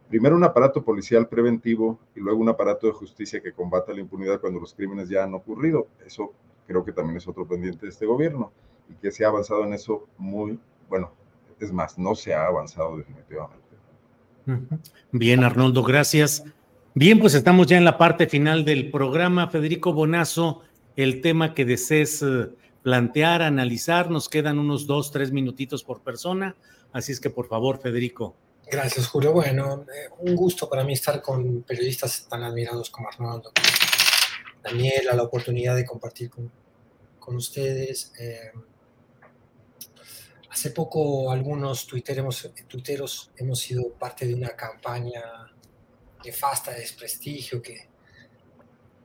primero 0.09 0.35
un 0.35 0.43
aparato 0.43 0.83
policial 0.83 1.27
preventivo 1.27 1.99
y 2.15 2.19
luego 2.19 2.39
un 2.39 2.49
aparato 2.49 2.87
de 2.87 2.93
justicia 2.93 3.41
que 3.41 3.51
combata 3.51 3.93
la 3.93 4.01
impunidad 4.01 4.39
cuando 4.39 4.59
los 4.59 4.73
crímenes 4.73 5.09
ya 5.09 5.23
han 5.23 5.33
ocurrido. 5.33 5.87
Eso 6.05 6.33
creo 6.67 6.85
que 6.85 6.91
también 6.91 7.17
es 7.17 7.27
otro 7.27 7.47
pendiente 7.47 7.85
de 7.85 7.91
este 7.91 8.05
gobierno 8.05 8.51
y 8.89 8.93
que 8.95 9.11
se 9.11 9.25
ha 9.25 9.29
avanzado 9.29 9.63
en 9.63 9.73
eso 9.73 10.07
muy, 10.17 10.59
bueno, 10.89 11.11
es 11.59 11.71
más, 11.71 11.97
no 11.97 12.15
se 12.15 12.33
ha 12.33 12.45
avanzado 12.45 12.97
definitivamente. 12.97 13.63
Bien, 15.11 15.43
Arnoldo, 15.43 15.83
gracias. 15.83 16.43
Bien, 16.95 17.19
pues 17.19 17.33
estamos 17.33 17.67
ya 17.67 17.77
en 17.77 17.85
la 17.85 17.97
parte 17.97 18.27
final 18.27 18.65
del 18.65 18.91
programa. 18.91 19.47
Federico 19.47 19.93
Bonazo, 19.93 20.61
el 20.95 21.21
tema 21.21 21.53
que 21.53 21.65
desees 21.65 22.21
eh, 22.21 22.49
plantear, 22.83 23.41
analizar. 23.41 24.11
Nos 24.11 24.29
quedan 24.29 24.59
unos 24.59 24.85
dos, 24.85 25.11
tres 25.11 25.31
minutitos 25.31 25.83
por 25.83 26.03
persona. 26.03 26.55
Así 26.91 27.11
es 27.11 27.19
que, 27.19 27.29
por 27.29 27.47
favor, 27.47 27.81
Federico. 27.81 28.35
Gracias, 28.69 29.07
Julio. 29.07 29.33
Bueno, 29.33 29.85
eh, 29.93 30.09
un 30.19 30.35
gusto 30.35 30.69
para 30.69 30.83
mí 30.83 30.93
estar 30.93 31.21
con 31.21 31.63
periodistas 31.63 32.27
tan 32.29 32.43
admirados 32.43 32.89
como 32.89 33.07
Arnoldo, 33.07 33.51
Daniela, 34.61 35.15
la 35.15 35.23
oportunidad 35.23 35.75
de 35.75 35.85
compartir 35.85 36.29
con, 36.29 36.51
con 37.19 37.35
ustedes. 37.35 38.13
Eh, 38.19 38.51
hace 40.49 40.69
poco 40.69 41.31
algunos 41.31 41.87
tuiteros, 41.87 43.31
hemos 43.37 43.59
sido 43.59 43.89
parte 43.93 44.27
de 44.27 44.35
una 44.35 44.49
campaña 44.49 45.21
nefasta 46.23 46.71
de 46.71 46.81
desprestigio 46.81 47.61
que, 47.61 47.89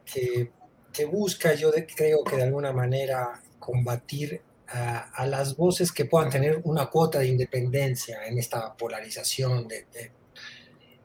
que 0.04 1.04
busca, 1.04 1.54
yo 1.54 1.70
creo 1.72 2.24
que 2.24 2.36
de 2.36 2.42
alguna 2.42 2.72
manera, 2.72 3.42
combatir 3.68 4.40
a, 4.68 5.26
las 5.26 5.54
voces 5.54 5.92
que 5.92 6.06
puedan 6.06 6.30
tener 6.30 6.62
una 6.64 6.86
cuota 6.86 7.18
de 7.18 7.26
independencia 7.26 8.26
en 8.26 8.38
esta 8.38 8.74
polarización 8.74 9.68
de, 9.68 9.86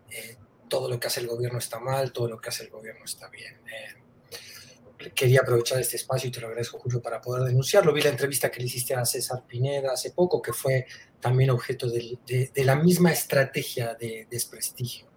eh, 0.10 0.38
todo 0.70 0.90
lo 0.90 0.98
que 0.98 1.08
hace 1.08 1.20
el 1.20 1.28
gobierno 1.28 1.60
está 1.60 1.82
mal, 1.82 2.14
todo 2.14 2.30
lo 2.30 2.40
que 2.40 2.48
hace 2.48 2.64
el 2.64 2.70
gobierno 2.70 3.04
está 3.04 3.28
bien. 3.28 3.56
Eh, 3.68 5.12
quería 5.14 5.42
aprovechar 5.42 5.82
este 5.82 5.98
espacio 5.98 6.30
y 6.30 6.32
te 6.32 6.40
lo 6.40 6.48
agradezco, 6.48 6.80
Julio, 6.80 7.02
para 7.02 7.20
poder 7.20 7.44
denunciarlo. 7.44 7.92
Vi 7.92 8.02
la 8.02 8.12
entrevista 8.12 8.50
que 8.50 8.62
le 8.62 8.68
hiciste 8.68 8.96
a 8.96 9.04
César 9.04 9.44
Pineda 9.46 9.92
hace 9.92 10.12
poco, 10.12 10.42
que 10.42 10.54
fue 10.54 10.86
también 11.20 11.50
objeto 11.50 11.90
de, 11.90 12.18
de 12.26 12.64
la 12.64 12.78
misma 12.78 13.12
estrategia 13.12 13.94
de 13.96 14.26
desprestigio. 14.32 15.08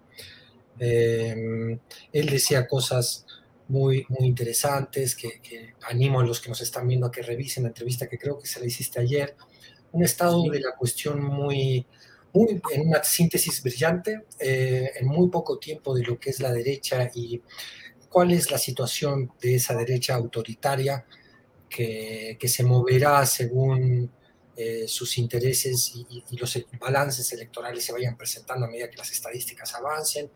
Eh, 0.80 1.78
él 2.12 2.26
decía 2.26 2.66
cosas 2.66 3.24
muy, 3.68 4.06
muy 4.08 4.26
interesantes, 4.26 5.16
que, 5.16 5.74
animo 5.88 6.20
a 6.20 6.24
los 6.24 6.40
que 6.40 6.48
nos 6.48 6.60
están 6.60 6.86
viendo 6.86 7.06
a 7.06 7.10
que 7.10 7.22
revisen 7.22 7.64
la 7.64 7.70
entrevista 7.70 8.08
que 8.08 8.18
creo 8.18 8.38
que 8.38 8.46
se 8.46 8.60
la 8.60 8.66
hiciste 8.66 9.00
ayer. 9.00 9.36
Un 9.92 10.04
estado 10.04 10.42
de 10.50 10.60
la 10.60 10.74
cuestión 10.76 11.22
muy, 11.22 11.86
muy 12.32 12.60
en 12.72 12.88
una 12.88 13.02
síntesis 13.02 13.62
brillante, 13.62 14.24
eh, 14.38 14.90
en 14.96 15.06
muy 15.06 15.28
poco 15.28 15.58
tiempo 15.58 15.94
de 15.94 16.04
lo 16.04 16.18
que 16.18 16.30
es 16.30 16.40
la 16.40 16.52
derecha 16.52 17.10
y 17.14 17.42
cuál 18.08 18.32
es 18.32 18.50
la 18.50 18.58
situación 18.58 19.32
de 19.40 19.56
esa 19.56 19.74
derecha 19.74 20.14
autoritaria 20.14 21.04
que, 21.68 22.36
que 22.38 22.48
se 22.48 22.62
moverá 22.62 23.26
según 23.26 24.10
eh, 24.56 24.86
sus 24.88 25.18
intereses 25.18 25.92
y, 25.94 26.24
y, 26.30 26.36
los 26.38 26.58
balances 26.80 27.30
electorales 27.32 27.84
se 27.84 27.92
vayan 27.92 28.16
presentando 28.16 28.64
a 28.64 28.70
medida 28.70 28.88
que 28.88 28.96
las 28.96 29.12
estadísticas 29.12 29.74
avancen 29.74 30.30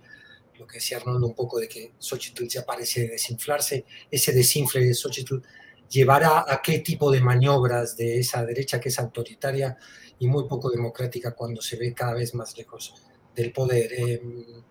lo 0.61 0.67
que 0.67 0.77
decía 0.77 0.99
Arnoldo 0.99 1.27
un 1.27 1.35
poco 1.35 1.59
de 1.59 1.67
que 1.67 1.95
Xochitl 1.99 2.47
ya 2.47 2.67
parece 2.67 3.09
desinflarse, 3.09 3.87
ese 4.11 4.33
desinfle 4.33 4.85
de 4.85 4.95
Xochitl 4.95 5.39
llevará 5.89 6.45
a 6.47 6.61
qué 6.63 6.81
tipo 6.81 7.11
de 7.11 7.23
maniobras 7.23 7.97
de 7.97 8.19
esa 8.19 8.45
derecha 8.45 8.79
que 8.79 8.91
es 8.91 8.99
autoritaria 8.99 9.79
y 10.19 10.29
muy 10.29 10.47
poco 10.47 10.71
democrática 10.71 11.33
cuando 11.33 11.63
se 11.63 11.77
ve 11.77 11.95
cada 11.95 12.13
vez 12.13 12.35
más 12.35 12.57
lejos 12.59 12.95
del 13.35 13.53
poder. 13.53 13.91
Em, 13.95 14.63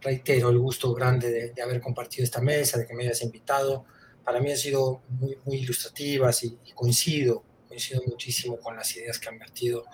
reitero 0.00 0.50
el 0.50 0.58
gusto 0.58 0.92
grande 0.92 1.52
de, 1.54 1.62
haber 1.62 1.80
compartido 1.80 2.24
esta 2.24 2.40
mesa, 2.40 2.78
de 2.78 2.86
que 2.86 2.94
me 2.94 3.04
hayas 3.04 3.22
invitado. 3.22 3.84
Para 4.24 4.40
mí 4.40 4.50
han 4.50 4.58
sido 4.58 5.02
muy, 5.08 5.38
muy 5.44 5.58
ilustrativas 5.58 6.42
y, 6.42 6.58
y 6.64 6.72
coincido, 6.72 7.44
coincido 7.68 8.02
muchísimo 8.04 8.58
con 8.58 8.76
las 8.76 8.94
ideas 8.96 9.18
que 9.20 9.28
han 9.28 9.38
vertido 9.38 9.84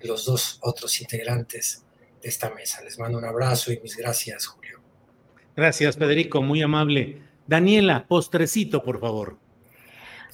los 0.00 0.26
dos 0.26 0.58
otros 0.60 1.00
integrantes 1.00 1.85
esta 2.28 2.50
mesa. 2.50 2.82
Les 2.82 2.98
mando 2.98 3.18
un 3.18 3.24
abrazo 3.24 3.72
y 3.72 3.80
mis 3.80 3.96
gracias, 3.96 4.46
Julio. 4.46 4.80
Gracias, 5.56 5.96
Federico, 5.96 6.42
muy 6.42 6.62
amable. 6.62 7.22
Daniela, 7.46 8.06
postrecito, 8.06 8.82
por 8.82 9.00
favor. 9.00 9.36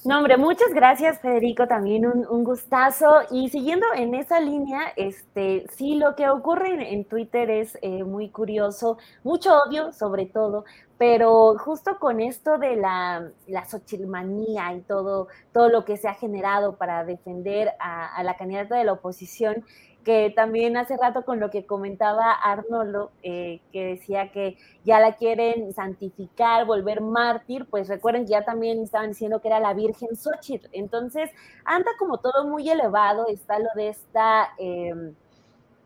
No, 0.05 0.17
hombre, 0.17 0.35
muchas 0.35 0.73
gracias, 0.73 1.21
Federico, 1.21 1.65
también 1.65 2.05
un, 2.05 2.43
gustazo. 2.43 3.21
Y 3.31 3.47
siguiendo 3.47 3.85
en 3.95 4.15
esa 4.15 4.41
línea, 4.41 4.81
este, 4.97 5.65
sí, 5.77 5.95
lo 5.95 6.17
que 6.17 6.27
ocurre 6.27 6.91
en, 6.93 7.05
Twitter 7.05 7.49
es 7.49 7.77
eh, 7.81 8.03
muy 8.03 8.27
curioso, 8.27 8.97
mucho 9.23 9.57
odio 9.65 9.93
sobre 9.93 10.25
todo, 10.25 10.65
pero 10.97 11.57
justo 11.57 11.99
con 11.99 12.19
esto 12.19 12.57
de 12.57 12.75
la, 12.75 13.29
la 13.47 13.63
sochilmanía 13.63 14.73
y 14.73 14.81
todo, 14.81 15.29
todo 15.53 15.69
lo 15.69 15.85
que 15.85 15.95
se 15.95 16.09
ha 16.09 16.15
generado 16.15 16.75
para 16.75 17.05
defender 17.05 17.71
a, 17.79 18.13
a 18.13 18.23
la 18.23 18.35
candidata 18.35 18.75
de 18.75 18.83
la 18.83 18.93
oposición, 18.93 19.63
que 20.03 20.31
también 20.35 20.77
hace 20.77 20.97
rato 20.97 21.23
con 21.23 21.39
lo 21.39 21.49
que 21.49 21.65
comentaba 21.65 22.31
Arnoldo, 22.31 23.11
eh, 23.23 23.61
que 23.71 23.85
decía 23.85 24.31
que 24.31 24.57
ya 24.83 24.99
la 24.99 25.15
quieren 25.15 25.73
santificar, 25.73 26.65
volver 26.65 27.01
mártir, 27.01 27.65
pues 27.69 27.87
recuerden 27.87 28.25
que 28.25 28.31
ya 28.31 28.45
también 28.45 28.83
estaban 28.83 29.09
diciendo 29.09 29.41
que 29.41 29.47
era 29.47 29.59
la 29.59 29.73
Virgen 29.73 30.15
Xochitl. 30.15 30.67
Entonces, 30.71 31.31
anda 31.65 31.91
como 31.97 32.17
todo 32.17 32.47
muy 32.47 32.69
elevado, 32.69 33.27
está 33.27 33.59
lo 33.59 33.69
de 33.75 33.89
esta... 33.89 34.49
Em, 34.57 35.15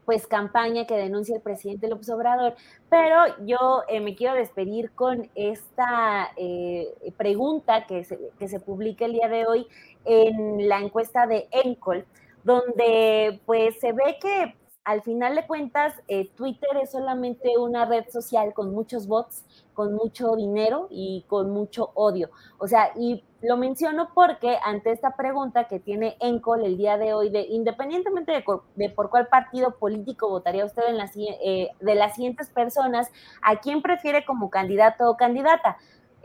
pues 0.07 0.25
campaña 0.25 0.87
que 0.87 0.95
denuncia 0.95 1.35
el 1.35 1.41
presidente 1.41 1.89
López 1.89 2.09
Obrador, 2.11 2.55
pero 2.89 3.23
yo 3.45 3.83
eh, 3.89 3.99
me 3.99 4.15
quiero 4.15 4.35
despedir 4.35 4.91
con 4.91 5.29
esta 5.35 6.31
eh, 6.37 6.95
pregunta 7.17 7.85
que 7.85 8.05
se, 8.05 8.17
que 8.39 8.47
se 8.47 8.61
publica 8.61 9.03
el 9.03 9.11
día 9.11 9.27
de 9.27 9.45
hoy 9.45 9.67
en 10.05 10.69
la 10.69 10.79
encuesta 10.79 11.27
de 11.27 11.49
Encol, 11.51 12.05
donde 12.47 13.41
pues 13.45 13.77
se 13.77 13.91
ve 13.91 14.17
que 14.21 14.55
al 14.85 15.01
final 15.01 15.35
de 15.35 15.45
cuentas 15.45 15.93
eh, 16.07 16.29
Twitter 16.37 16.69
es 16.81 16.91
solamente 16.91 17.57
una 17.57 17.83
red 17.83 18.05
social 18.09 18.53
con 18.53 18.73
muchos 18.73 19.05
bots, 19.05 19.43
con 19.73 19.93
mucho 19.93 20.33
dinero 20.37 20.87
y 20.89 21.25
con 21.27 21.51
mucho 21.51 21.91
odio. 21.93 22.29
O 22.57 22.69
sea, 22.69 22.91
y 22.95 23.25
lo 23.41 23.57
menciono 23.57 24.11
porque 24.13 24.57
ante 24.63 24.93
esta 24.93 25.17
pregunta 25.17 25.65
que 25.65 25.81
tiene 25.81 26.15
Encol 26.21 26.63
el 26.63 26.77
día 26.77 26.97
de 26.97 27.13
hoy, 27.13 27.29
de 27.29 27.41
independientemente 27.41 28.31
de, 28.75 28.89
por 28.91 29.09
cuál 29.09 29.27
partido 29.27 29.77
político 29.77 30.29
votaría 30.29 30.63
usted 30.63 30.83
en 30.87 31.01
eh, 31.43 31.71
de 31.81 31.95
las 31.95 32.15
siguientes 32.15 32.49
personas, 32.49 33.11
¿a 33.41 33.57
quién 33.57 33.81
prefiere 33.81 34.23
como 34.23 34.49
candidato 34.49 35.09
o 35.11 35.17
candidata? 35.17 35.75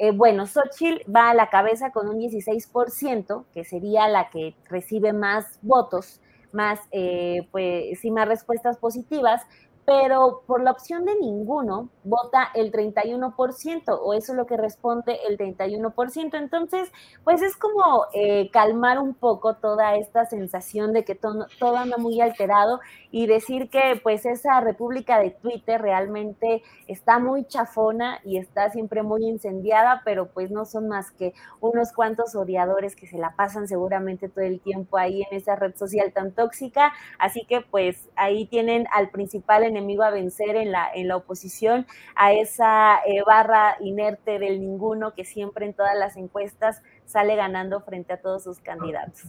Eh, 0.02 0.10
bueno, 0.10 0.48
Xochitl 0.48 1.08
va 1.08 1.30
a 1.30 1.34
la 1.34 1.48
cabeza 1.48 1.92
con 1.92 2.08
un 2.08 2.18
16%, 2.18 3.44
que 3.54 3.62
sería 3.62 4.08
la 4.08 4.30
que 4.30 4.56
recibe 4.68 5.12
más 5.12 5.60
votos, 5.62 6.20
más, 6.50 6.80
eh, 6.90 7.46
pues, 7.52 8.00
sí, 8.00 8.10
más 8.10 8.26
respuestas 8.26 8.78
positivas, 8.78 9.42
pero 9.84 10.42
por 10.46 10.62
la 10.62 10.70
opción 10.70 11.04
de 11.04 11.16
ninguno 11.16 11.88
vota 12.04 12.48
el 12.54 12.70
31%, 12.70 13.98
o 14.00 14.14
eso 14.14 14.32
es 14.32 14.38
lo 14.38 14.46
que 14.46 14.56
responde 14.56 15.18
el 15.28 15.36
31%. 15.36 16.38
Entonces, 16.38 16.92
pues 17.24 17.42
es 17.42 17.56
como 17.56 18.06
eh, 18.12 18.48
calmar 18.52 19.00
un 19.00 19.14
poco 19.14 19.54
toda 19.54 19.96
esta 19.96 20.24
sensación 20.24 20.92
de 20.92 21.04
que 21.04 21.14
todo, 21.14 21.46
todo, 21.58 21.76
anda 21.76 21.96
muy 21.96 22.20
alterado 22.20 22.80
y 23.10 23.26
decir 23.26 23.70
que 23.70 24.00
pues 24.02 24.24
esa 24.24 24.60
república 24.60 25.18
de 25.18 25.30
Twitter 25.30 25.80
realmente 25.82 26.62
está 26.86 27.18
muy 27.18 27.44
chafona 27.44 28.20
y 28.24 28.38
está 28.38 28.70
siempre 28.70 29.02
muy 29.02 29.24
incendiada, 29.26 30.02
pero 30.04 30.28
pues 30.28 30.50
no 30.50 30.64
son 30.64 30.88
más 30.88 31.10
que 31.10 31.34
unos 31.60 31.92
cuantos 31.92 32.36
odiadores 32.36 32.94
que 32.94 33.06
se 33.06 33.18
la 33.18 33.34
pasan 33.34 33.66
seguramente 33.66 34.28
todo 34.28 34.44
el 34.44 34.60
tiempo 34.60 34.96
ahí 34.96 35.22
en 35.22 35.36
esa 35.36 35.56
red 35.56 35.74
social 35.76 36.12
tan 36.12 36.32
tóxica. 36.32 36.92
Así 37.18 37.44
que 37.48 37.62
pues 37.62 38.08
ahí 38.14 38.46
tienen 38.46 38.86
al 38.92 39.10
principal 39.10 39.64
enemigo 39.76 40.02
a 40.02 40.10
vencer 40.10 40.56
en 40.56 40.72
la, 40.72 40.88
en 40.94 41.08
la 41.08 41.16
oposición, 41.16 41.86
a 42.14 42.32
esa 42.32 42.98
eh, 43.06 43.22
barra 43.26 43.76
inerte 43.80 44.38
del 44.38 44.60
ninguno 44.60 45.14
que 45.14 45.24
siempre 45.24 45.66
en 45.66 45.74
todas 45.74 45.96
las 45.98 46.16
encuestas 46.16 46.82
sale 47.06 47.36
ganando 47.36 47.80
frente 47.80 48.12
a 48.12 48.20
todos 48.20 48.44
sus 48.44 48.58
candidatos. 48.58 49.22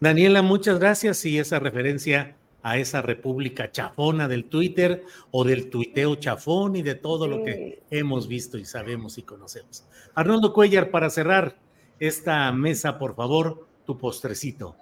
Daniela, 0.00 0.42
muchas 0.42 0.78
gracias 0.78 1.24
y 1.24 1.38
esa 1.38 1.58
referencia 1.58 2.36
a 2.62 2.78
esa 2.78 3.00
república 3.00 3.70
chafona 3.70 4.26
del 4.26 4.44
Twitter 4.46 5.04
o 5.30 5.44
del 5.44 5.70
tuiteo 5.70 6.16
chafón 6.16 6.74
y 6.76 6.82
de 6.82 6.96
todo 6.96 7.28
lo 7.28 7.44
que 7.44 7.82
hemos 7.90 8.26
visto 8.26 8.58
y 8.58 8.64
sabemos 8.64 9.18
y 9.18 9.22
conocemos. 9.22 9.86
Arnoldo 10.14 10.52
Cuellar, 10.52 10.90
para 10.90 11.08
cerrar 11.10 11.56
esta 12.00 12.50
mesa, 12.52 12.98
por 12.98 13.14
favor, 13.14 13.66
tu 13.86 13.96
postrecito 13.96 14.74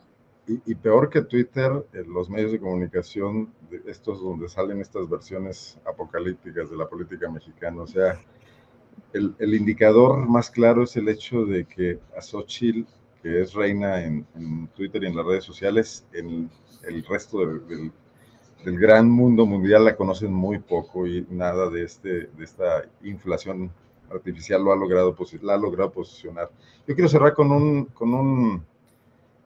y, 0.47 0.75
peor 0.75 1.09
que 1.09 1.23
Twitter, 1.23 1.87
eh, 1.95 2.05
los 2.07 2.29
medios 2.29 2.53
de 2.53 2.61
comunicación, 2.61 3.53
estos 3.87 4.23
donde 4.23 4.49
salen 4.49 4.81
estas 4.81 5.09
versiones 5.09 5.79
apocalípticas 5.87 6.71
de 6.71 6.77
la 6.77 6.87
política 6.87 7.31
mexicana, 7.31 7.83
o 7.83 7.87
sea, 7.87 8.21
el, 9.13 9.35
el 9.39 9.55
indicador 9.55 10.29
más 10.29 10.51
claro 10.51 10.83
es 10.83 10.97
el 10.97 11.09
hecho 11.09 11.47
de 11.47 11.65
que 11.65 11.99
a 12.17 12.21
Xochitl, 12.21 12.85
que 13.23 13.41
es 13.41 13.55
reina 13.55 14.05
en, 14.05 14.27
Twitter 14.77 15.03
y 15.03 15.07
en 15.07 15.17
las 15.17 15.25
redes 15.25 15.45
sociales, 15.45 16.07
en 16.13 16.51
el 16.87 17.05
resto 17.05 17.39
del, 17.39 17.67
del, 17.67 17.93
del, 18.65 18.79
gran 18.79 19.11
mundo 19.11 19.47
mundial 19.47 19.87
la 19.87 19.97
conocen 19.97 20.33
muy 20.33 20.59
poco 20.59 21.07
y 21.07 21.27
nada 21.31 21.71
de, 21.71 21.85
este, 21.85 22.27
de 22.27 22.45
esta 22.45 22.85
inflación 23.03 23.73
artificial 24.11 24.63
lo 24.63 24.73
ha 24.73 24.77
logrado, 24.77 25.17
la 25.41 25.55
ha 25.55 25.57
logrado 25.57 25.91
posicionar. 25.91 26.51
Yo 26.87 26.95
quiero 26.95 27.09
cerrar 27.09 27.33
con 27.33 27.51
un, 27.51 27.87
con 27.87 28.13
un 28.13 28.63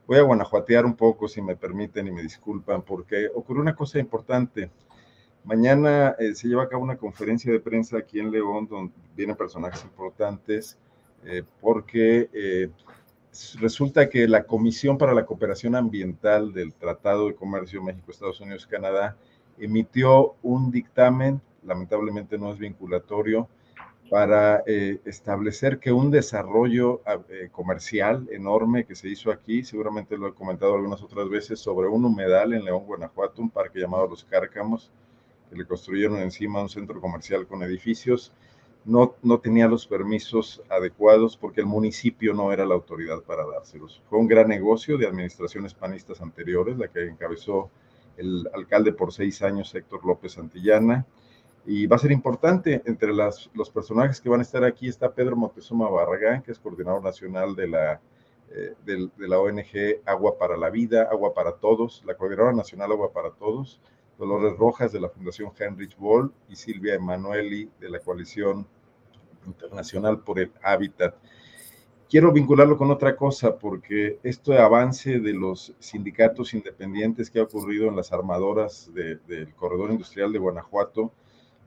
Voy 0.09 0.17
a 0.17 0.23
guanajuatear 0.23 0.87
un 0.87 0.97
poco, 0.97 1.29
si 1.29 1.43
me 1.43 1.55
permiten 1.55 2.07
y 2.07 2.11
me 2.11 2.23
disculpan, 2.23 2.81
porque 2.81 3.29
ocurrió 3.35 3.61
una 3.61 3.77
cosa 3.77 3.99
importante. 3.99 4.71
Mañana 5.45 6.17
eh, 6.19 6.35
se 6.35 6.49
lleva 6.49 6.63
a 6.63 6.69
cabo 6.71 6.83
una 6.83 6.97
conferencia 6.97 7.53
de 7.53 7.61
prensa 7.61 7.99
aquí 7.99 8.19
en 8.19 8.31
León, 8.31 8.67
donde 8.67 8.95
vienen 9.15 9.37
personajes 9.37 9.85
importantes, 9.85 10.79
eh, 11.27 11.43
porque 11.61 12.31
eh, 12.33 12.71
resulta 13.61 14.09
que 14.09 14.27
la 14.27 14.45
Comisión 14.45 14.97
para 14.97 15.13
la 15.13 15.27
Cooperación 15.27 15.75
Ambiental 15.75 16.55
del 16.55 16.73
Tratado 16.73 17.27
de 17.27 17.35
Comercio 17.35 17.83
México, 17.83 18.11
Estados 18.11 18.41
Unidos, 18.41 18.67
Canadá, 18.67 19.15
emitió 19.59 20.37
un 20.43 20.71
dictamen, 20.71 21.43
lamentablemente 21.65 22.39
no 22.39 22.51
es 22.51 22.59
vinculatorio, 22.59 23.47
para 24.11 24.63
eh, 24.67 25.01
establecer 25.05 25.79
que 25.79 25.93
un 25.93 26.11
desarrollo 26.11 27.03
eh, 27.29 27.49
comercial 27.53 28.27
enorme 28.31 28.85
que 28.85 28.95
se 28.95 29.09
hizo 29.09 29.31
aquí, 29.31 29.63
seguramente 29.65 30.17
lo 30.17 30.29
he 30.29 30.35
comentado 30.35 30.75
algunas 30.75 31.03
otras 31.03 31.29
veces, 31.29 31.61
sobre 31.61 31.89
un 31.89 32.05
humedal 32.05 32.55
en 32.55 32.65
León, 32.65 32.85
Guanajuato, 32.87 33.43
un 33.43 33.51
parque 33.51 33.81
llamado 33.81 34.09
Los 34.09 34.25
Cárcamos, 34.25 34.91
que 35.51 35.57
le 35.57 35.67
construyeron 35.67 36.19
encima 36.19 36.63
un 36.63 36.69
centro 36.69 37.01
comercial 37.01 37.47
con 37.47 37.63
edificios, 37.63 38.33
no, 38.85 39.17
no 39.23 39.39
tenía 39.39 39.69
los 39.69 39.87
permisos 39.87 40.63
adecuados 40.71 41.37
porque 41.37 41.61
el 41.61 41.67
municipio 41.67 42.33
no 42.33 42.53
era 42.53 42.65
la 42.65 42.75
autoridad 42.75 43.21
para 43.23 43.45
dárselos. 43.47 44.03
Fue 44.09 44.19
un 44.19 44.29
gran 44.29 44.49
negocio 44.49 44.97
de 44.97 45.07
administraciones 45.07 45.75
panistas 45.75 46.23
anteriores, 46.23 46.79
la 46.79 46.89
que 46.89 47.07
encabezó 47.07 47.71
el 48.17 48.49
alcalde 48.55 48.93
por 48.93 49.13
seis 49.13 49.43
años, 49.43 49.75
Héctor 49.75 50.07
López 50.07 50.33
Santillana, 50.33 51.07
y 51.69 51.87
va 51.87 51.97
a 51.97 51.99
ser 51.99 52.13
importante. 52.13 52.83
Entre 52.87 53.13
los 53.13 53.71
personajes 53.73 54.23
que 54.23 54.31
van 54.31 54.41
a 54.41 54.43
estar 54.43 54.65
aquí 54.65 54.89
está 54.89 55.13
Pedro 55.13 55.37
Montezuma 55.37 55.91
Barragán, 55.91 56.43
que 56.43 56.51
es 56.51 56.59
coordinador 56.59 57.05
nacional 57.05 57.55
de 57.55 57.69
la, 57.69 58.01
eh, 58.51 58.75
de 58.87 59.29
la 59.29 59.39
ONG 59.39 60.01
Agua 60.07 60.39
para 60.39 60.57
la 60.57 60.71
Vida, 60.71 61.07
Agua 61.13 61.35
para 61.35 61.53
Todos, 61.53 62.03
la 62.07 62.15
coordinadora 62.15 62.57
nacional 62.57 62.93
Agua 62.93 63.13
para 63.13 63.33
Todos, 63.33 63.83
Dolores 64.19 64.57
Rojas 64.57 64.93
de 64.93 65.01
la 65.01 65.11
Fundación 65.11 65.53
Heinrich 65.59 65.95
Boll 65.99 66.33
y 66.49 66.57
Silvia 66.57 66.95
Emanueli 66.95 67.71
de 67.79 67.91
la 67.91 67.99
Coalición 68.01 68.67
Internacional 69.47 70.21
por 70.21 70.39
el 70.39 70.51
Hábitat. 70.63 71.17
Quiero 72.09 72.33
vincularlo 72.33 72.79
con 72.79 72.91
otra 72.91 73.15
cosa 73.15 73.59
porque 73.59 74.19
este 74.23 74.57
avance 74.57 75.21
de 75.21 75.35
los 75.35 75.75
sindicatos 75.81 76.55
independientes 76.55 77.31
que 77.31 77.41
ha 77.41 77.43
ocurrido 77.43 77.89
en 77.89 77.97
las 77.97 78.11
armadoras 78.11 78.91
del 78.95 79.55
corredor 79.55 79.91
industrial 79.91 80.33
de 80.33 80.39
Guanajuato 80.39 81.13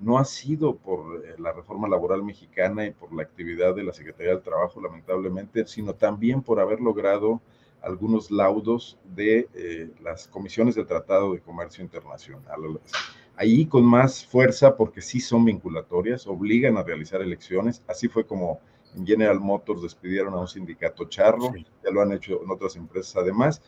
no 0.02 0.18
ha 0.18 0.26
sido 0.26 0.76
por 0.76 1.24
eh, 1.24 1.36
la 1.38 1.54
reforma 1.54 1.88
laboral 1.88 2.24
mexicana 2.24 2.86
y 2.86 2.92
por 2.92 3.14
la 3.14 3.24
actividad 3.24 3.76
de 3.76 3.84
la 3.84 3.94
Secretaría 3.94 4.34
del 4.34 4.42
Trabajo, 4.42 4.82
lamentablemente, 4.82 5.66
sino 5.68 5.94
también 5.94 6.42
por 6.42 6.60
haber 6.60 6.82
logrado 6.82 7.40
algunos 7.82 8.30
laudos 8.32 8.98
de 9.16 9.48
eh, 9.54 9.90
las 10.04 10.28
comisiones 10.28 10.76
del 10.76 10.86
Tratado 10.86 11.34
de 11.34 11.40
Comercio 11.40 11.84
Internacional. 11.84 12.80
Ahí 13.36 13.66
con 13.66 13.84
más 13.84 14.26
fuerza, 14.26 14.76
porque 14.76 15.02
sí 15.02 15.20
son 15.20 15.46
vinculatorias, 15.46 16.28
obligan 16.28 16.78
a 16.78 16.84
realizar 16.84 17.22
elecciones. 17.22 17.84
Así 17.88 18.08
fue 18.08 18.26
como 18.26 18.60
en 18.96 19.06
General 19.06 19.40
Motors 19.40 19.82
despidieron 19.82 20.34
a 20.34 20.42
un 20.42 20.48
sindicato 20.48 21.06
charro, 21.06 21.54
ya 21.56 21.92
lo 21.92 22.02
han 22.02 22.12
hecho 22.12 22.44
en 22.44 22.52
otras 22.52 22.76
empresas 22.76 23.16
además. 23.16 23.62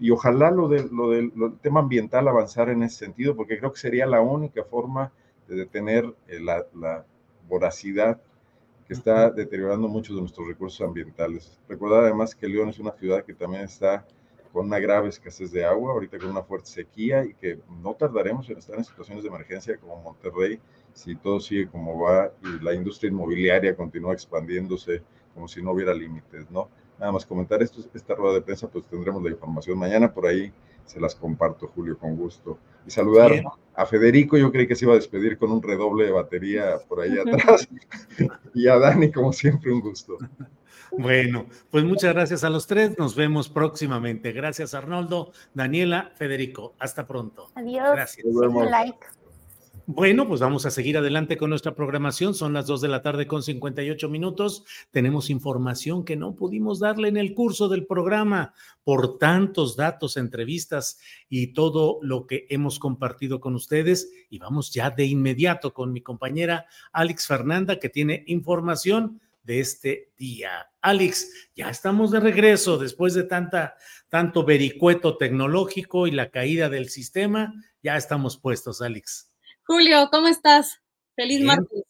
Y 0.00 0.10
ojalá 0.10 0.50
lo, 0.50 0.68
de, 0.68 0.88
lo 0.92 1.10
del 1.10 1.32
tema 1.60 1.80
ambiental 1.80 2.28
avanzara 2.28 2.72
en 2.72 2.84
ese 2.84 3.04
sentido, 3.04 3.34
porque 3.34 3.58
creo 3.58 3.72
que 3.72 3.80
sería 3.80 4.06
la 4.06 4.20
única 4.20 4.62
forma 4.64 5.12
de 5.48 5.56
detener 5.56 6.14
eh, 6.28 6.40
la, 6.40 6.66
la 6.74 7.04
voracidad 7.48 8.20
que 8.86 8.94
está 8.94 9.30
deteriorando 9.30 9.88
muchos 9.88 10.14
de 10.16 10.20
nuestros 10.22 10.48
recursos 10.48 10.86
ambientales. 10.86 11.58
Recordar 11.68 12.04
además 12.04 12.34
que 12.34 12.48
León 12.48 12.68
es 12.68 12.78
una 12.78 12.92
ciudad 12.92 13.24
que 13.24 13.34
también 13.34 13.62
está 13.64 14.06
con 14.52 14.66
una 14.66 14.78
grave 14.78 15.08
escasez 15.08 15.52
de 15.52 15.64
agua, 15.64 15.92
ahorita 15.92 16.18
con 16.18 16.30
una 16.30 16.42
fuerte 16.42 16.68
sequía 16.68 17.24
y 17.24 17.34
que 17.34 17.58
no 17.82 17.94
tardaremos 17.94 18.48
en 18.48 18.58
estar 18.58 18.76
en 18.76 18.84
situaciones 18.84 19.22
de 19.22 19.28
emergencia 19.28 19.76
como 19.76 20.00
Monterrey 20.00 20.58
si 20.94 21.14
todo 21.14 21.38
sigue 21.38 21.68
como 21.68 22.00
va 22.00 22.32
y 22.42 22.64
la 22.64 22.74
industria 22.74 23.10
inmobiliaria 23.10 23.76
continúa 23.76 24.14
expandiéndose 24.14 25.02
como 25.34 25.46
si 25.46 25.62
no 25.62 25.72
hubiera 25.72 25.94
límites, 25.94 26.50
¿no? 26.50 26.68
Nada 26.98 27.12
más 27.12 27.24
comentar 27.24 27.62
esto, 27.62 27.80
esta 27.94 28.14
rueda 28.14 28.34
de 28.34 28.42
prensa, 28.42 28.68
pues 28.68 28.84
tendremos 28.86 29.22
la 29.22 29.30
información 29.30 29.78
mañana 29.78 30.12
por 30.12 30.26
ahí 30.26 30.52
se 30.88 30.98
las 31.00 31.14
comparto, 31.14 31.68
Julio, 31.68 31.98
con 31.98 32.16
gusto. 32.16 32.58
Y 32.86 32.90
saludar 32.90 33.44
a 33.74 33.86
Federico, 33.86 34.38
yo 34.38 34.50
creí 34.50 34.66
que 34.66 34.74
se 34.74 34.86
iba 34.86 34.94
a 34.94 34.96
despedir 34.96 35.36
con 35.36 35.52
un 35.52 35.62
redoble 35.62 36.06
de 36.06 36.12
batería 36.12 36.78
por 36.88 37.00
ahí 37.00 37.18
atrás. 37.18 37.68
y 38.54 38.66
a 38.68 38.78
Dani, 38.78 39.12
como 39.12 39.32
siempre, 39.32 39.70
un 39.70 39.80
gusto. 39.80 40.16
Bueno, 40.90 41.46
pues 41.70 41.84
muchas 41.84 42.14
gracias 42.14 42.44
a 42.44 42.50
los 42.50 42.66
tres. 42.66 42.98
Nos 42.98 43.14
vemos 43.14 43.50
próximamente. 43.50 44.32
Gracias, 44.32 44.72
Arnoldo, 44.72 45.32
Daniela, 45.52 46.12
Federico. 46.16 46.74
Hasta 46.78 47.06
pronto. 47.06 47.50
Adiós. 47.54 47.92
Gracias. 47.92 48.24
Like. 48.24 49.17
Bueno, 49.90 50.28
pues 50.28 50.42
vamos 50.42 50.66
a 50.66 50.70
seguir 50.70 50.98
adelante 50.98 51.38
con 51.38 51.48
nuestra 51.48 51.74
programación. 51.74 52.34
Son 52.34 52.52
las 52.52 52.66
2 52.66 52.82
de 52.82 52.88
la 52.88 53.00
tarde 53.00 53.26
con 53.26 53.42
58 53.42 54.10
minutos. 54.10 54.66
Tenemos 54.90 55.30
información 55.30 56.04
que 56.04 56.14
no 56.14 56.34
pudimos 56.34 56.78
darle 56.78 57.08
en 57.08 57.16
el 57.16 57.32
curso 57.32 57.70
del 57.70 57.86
programa 57.86 58.52
por 58.84 59.16
tantos 59.16 59.76
datos, 59.76 60.18
entrevistas 60.18 60.98
y 61.30 61.54
todo 61.54 62.00
lo 62.02 62.26
que 62.26 62.46
hemos 62.50 62.78
compartido 62.78 63.40
con 63.40 63.54
ustedes. 63.54 64.10
Y 64.28 64.38
vamos 64.38 64.74
ya 64.74 64.90
de 64.90 65.06
inmediato 65.06 65.72
con 65.72 65.90
mi 65.94 66.02
compañera 66.02 66.66
Alex 66.92 67.26
Fernanda, 67.26 67.78
que 67.78 67.88
tiene 67.88 68.24
información 68.26 69.22
de 69.42 69.60
este 69.60 70.12
día. 70.18 70.68
Alex, 70.82 71.48
ya 71.56 71.70
estamos 71.70 72.10
de 72.10 72.20
regreso 72.20 72.76
después 72.76 73.14
de 73.14 73.22
tanta, 73.22 73.76
tanto 74.10 74.44
vericueto 74.44 75.16
tecnológico 75.16 76.06
y 76.06 76.10
la 76.10 76.28
caída 76.28 76.68
del 76.68 76.90
sistema. 76.90 77.54
Ya 77.82 77.96
estamos 77.96 78.36
puestos, 78.36 78.82
Alex. 78.82 79.28
Julio, 79.68 80.08
¿cómo 80.10 80.28
estás? 80.28 80.80
Feliz 81.14 81.42
martes. 81.42 81.84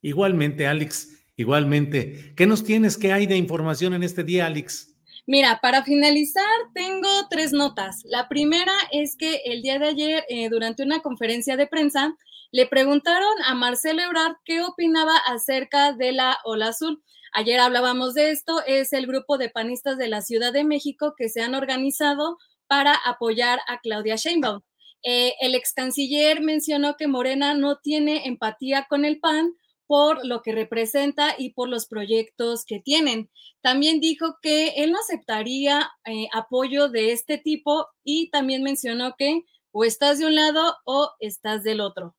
Igualmente, 0.00 0.66
Alex, 0.66 1.22
igualmente. 1.36 2.32
¿Qué 2.34 2.46
nos 2.46 2.64
tienes? 2.64 2.96
¿Qué 2.96 3.12
hay 3.12 3.26
de 3.26 3.36
información 3.36 3.92
en 3.92 4.02
este 4.02 4.24
día, 4.24 4.46
Alex? 4.46 4.96
Mira, 5.26 5.58
para 5.60 5.84
finalizar, 5.84 6.48
tengo 6.72 7.10
tres 7.28 7.52
notas. 7.52 8.00
La 8.04 8.26
primera 8.26 8.72
es 8.90 9.18
que 9.18 9.42
el 9.44 9.60
día 9.60 9.78
de 9.78 9.88
ayer, 9.88 10.24
eh, 10.30 10.48
durante 10.48 10.82
una 10.82 11.00
conferencia 11.00 11.58
de 11.58 11.66
prensa, 11.66 12.16
le 12.52 12.66
preguntaron 12.66 13.34
a 13.44 13.54
Marcelo 13.54 14.00
Ebrard 14.00 14.36
qué 14.46 14.62
opinaba 14.62 15.18
acerca 15.26 15.92
de 15.92 16.12
la 16.12 16.38
ola 16.44 16.68
azul. 16.68 17.02
Ayer 17.34 17.60
hablábamos 17.60 18.14
de 18.14 18.30
esto, 18.30 18.62
es 18.66 18.94
el 18.94 19.06
grupo 19.06 19.36
de 19.36 19.50
panistas 19.50 19.98
de 19.98 20.08
la 20.08 20.22
Ciudad 20.22 20.54
de 20.54 20.64
México 20.64 21.12
que 21.18 21.28
se 21.28 21.42
han 21.42 21.54
organizado 21.54 22.38
para 22.66 22.94
apoyar 22.94 23.60
a 23.68 23.78
Claudia 23.80 24.16
Sheinbaum. 24.16 24.62
Eh, 25.02 25.34
el 25.40 25.54
ex 25.54 25.72
canciller 25.72 26.40
mencionó 26.40 26.96
que 26.96 27.08
Morena 27.08 27.54
no 27.54 27.78
tiene 27.78 28.26
empatía 28.26 28.86
con 28.88 29.04
el 29.04 29.18
PAN 29.18 29.54
por 29.86 30.24
lo 30.24 30.42
que 30.42 30.52
representa 30.52 31.34
y 31.36 31.52
por 31.52 31.68
los 31.68 31.86
proyectos 31.86 32.64
que 32.64 32.78
tienen. 32.78 33.28
También 33.60 33.98
dijo 33.98 34.36
que 34.40 34.68
él 34.76 34.92
no 34.92 35.00
aceptaría 35.00 35.90
eh, 36.04 36.28
apoyo 36.32 36.88
de 36.88 37.12
este 37.12 37.38
tipo 37.38 37.88
y 38.04 38.30
también 38.30 38.62
mencionó 38.62 39.14
que 39.18 39.42
o 39.72 39.84
estás 39.84 40.18
de 40.18 40.26
un 40.26 40.34
lado 40.34 40.76
o 40.84 41.10
estás 41.18 41.64
del 41.64 41.80
otro. 41.80 42.14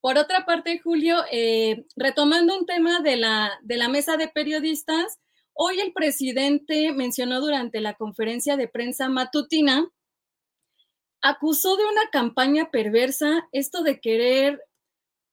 Por 0.00 0.18
otra 0.18 0.46
parte, 0.46 0.80
Julio, 0.80 1.18
eh, 1.30 1.84
retomando 1.94 2.58
un 2.58 2.66
tema 2.66 3.00
de 3.00 3.16
la, 3.16 3.52
de 3.62 3.76
la 3.76 3.88
mesa 3.88 4.16
de 4.16 4.28
periodistas, 4.28 5.20
hoy 5.52 5.78
el 5.78 5.92
presidente 5.92 6.92
mencionó 6.92 7.40
durante 7.40 7.80
la 7.80 7.94
conferencia 7.94 8.56
de 8.56 8.66
prensa 8.66 9.08
matutina 9.08 9.86
acusó 11.22 11.76
de 11.76 11.84
una 11.84 12.10
campaña 12.10 12.70
perversa 12.70 13.48
esto 13.52 13.82
de 13.82 14.00
querer 14.00 14.62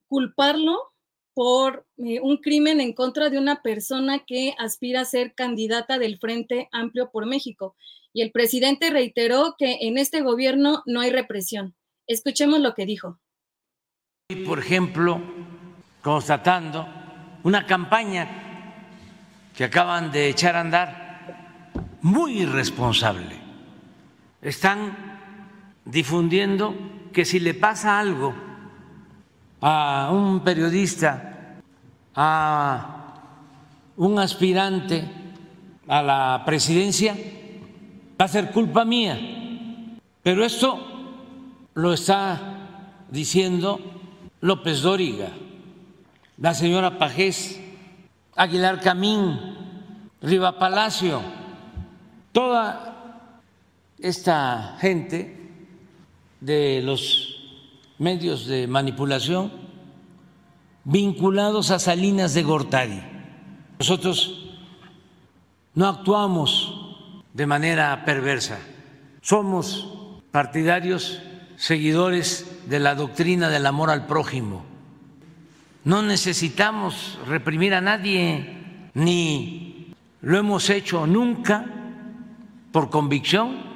culparlo 0.08 0.94
por 1.34 1.86
eh, 1.98 2.20
un 2.22 2.38
crimen 2.38 2.80
en 2.82 2.94
contra 2.94 3.30
de 3.30 3.38
una 3.38 3.62
persona 3.62 4.20
que 4.20 4.54
aspira 4.58 5.02
a 5.02 5.06
ser 5.06 5.34
candidata 5.34 5.98
del 5.98 6.20
Frente 6.20 6.70
Amplio 6.72 7.12
por 7.12 7.26
México. 7.26 7.76
Y 8.14 8.22
el 8.22 8.32
presidente 8.32 8.90
reiteró 8.90 9.56
que 9.58 9.78
en 9.82 9.98
este 9.98 10.22
gobierno 10.22 10.84
no 10.86 11.02
hay 11.02 11.12
represión. 11.12 11.76
Escuchemos 12.08 12.60
lo 12.60 12.74
que 12.74 12.86
dijo. 12.86 13.20
Por 14.46 14.60
ejemplo, 14.60 15.22
constatando 16.02 16.88
una 17.44 17.66
campaña 17.66 18.84
que 19.56 19.64
acaban 19.64 20.12
de 20.12 20.30
echar 20.30 20.56
a 20.56 20.62
andar 20.62 21.72
muy 22.02 22.42
irresponsable. 22.42 23.40
Están 24.42 25.09
difundiendo 25.90 26.76
que 27.12 27.26
si 27.26 27.40
le 27.40 27.54
pasa 27.54 28.00
algo 28.00 28.34
a 29.62 30.10
un 30.12 30.42
periodista, 30.42 31.58
a 32.16 33.16
un 33.98 34.20
aspirante 34.20 35.04
a 35.88 36.02
la 36.04 36.44
presidencia, 36.46 37.16
va 38.20 38.26
a 38.26 38.28
ser 38.28 38.52
culpa 38.52 38.86
mía. 38.86 39.18
Pero 40.22 40.46
esto 40.46 40.80
lo 41.74 41.94
está 41.94 42.40
diciendo 43.10 43.80
López 44.42 44.82
Dóriga, 44.82 45.30
la 46.38 46.54
señora 46.54 47.00
Pajés, 47.00 47.60
Aguilar 48.36 48.80
Camín, 48.80 49.40
Riva 50.22 50.60
Palacio, 50.60 51.22
toda 52.32 53.26
esta 53.98 54.78
gente 54.80 55.39
de 56.42 56.82
los 56.84 57.38
medios 57.98 58.48
de 58.48 58.68
manipulación 58.68 59.52
vinculados 60.84 61.72
a 61.72 61.80
Salinas 61.80 62.34
de 62.34 62.44
Gortari. 62.44 63.02
Nosotros 63.78 64.50
no 65.76 65.88
actuamos 65.88 66.76
de 67.34 67.46
manera 67.46 68.04
perversa. 68.06 68.60
Somos 69.22 69.88
partidarios, 70.32 71.22
seguidores 71.58 72.60
de 72.68 72.80
la 72.80 72.96
doctrina 72.96 73.50
del 73.50 73.66
amor 73.66 73.90
al 73.90 74.08
prójimo. 74.08 74.66
No 75.84 76.02
necesitamos 76.02 77.20
reprimir 77.28 77.74
a 77.74 77.82
nadie, 77.82 78.90
ni 78.94 79.94
lo 80.22 80.38
hemos 80.38 80.70
hecho 80.70 81.08
nunca 81.08 81.66
por 82.72 82.90
convicción, 82.90 83.69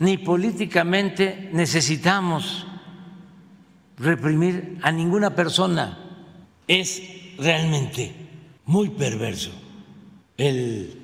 ni 0.00 0.16
políticamente 0.16 1.50
necesitamos 1.52 2.66
reprimir 3.98 4.78
a 4.82 4.90
ninguna 4.90 5.34
persona. 5.34 5.98
Es 6.66 7.02
realmente 7.38 8.12
muy 8.64 8.90
perverso 8.90 9.50
el 10.38 10.96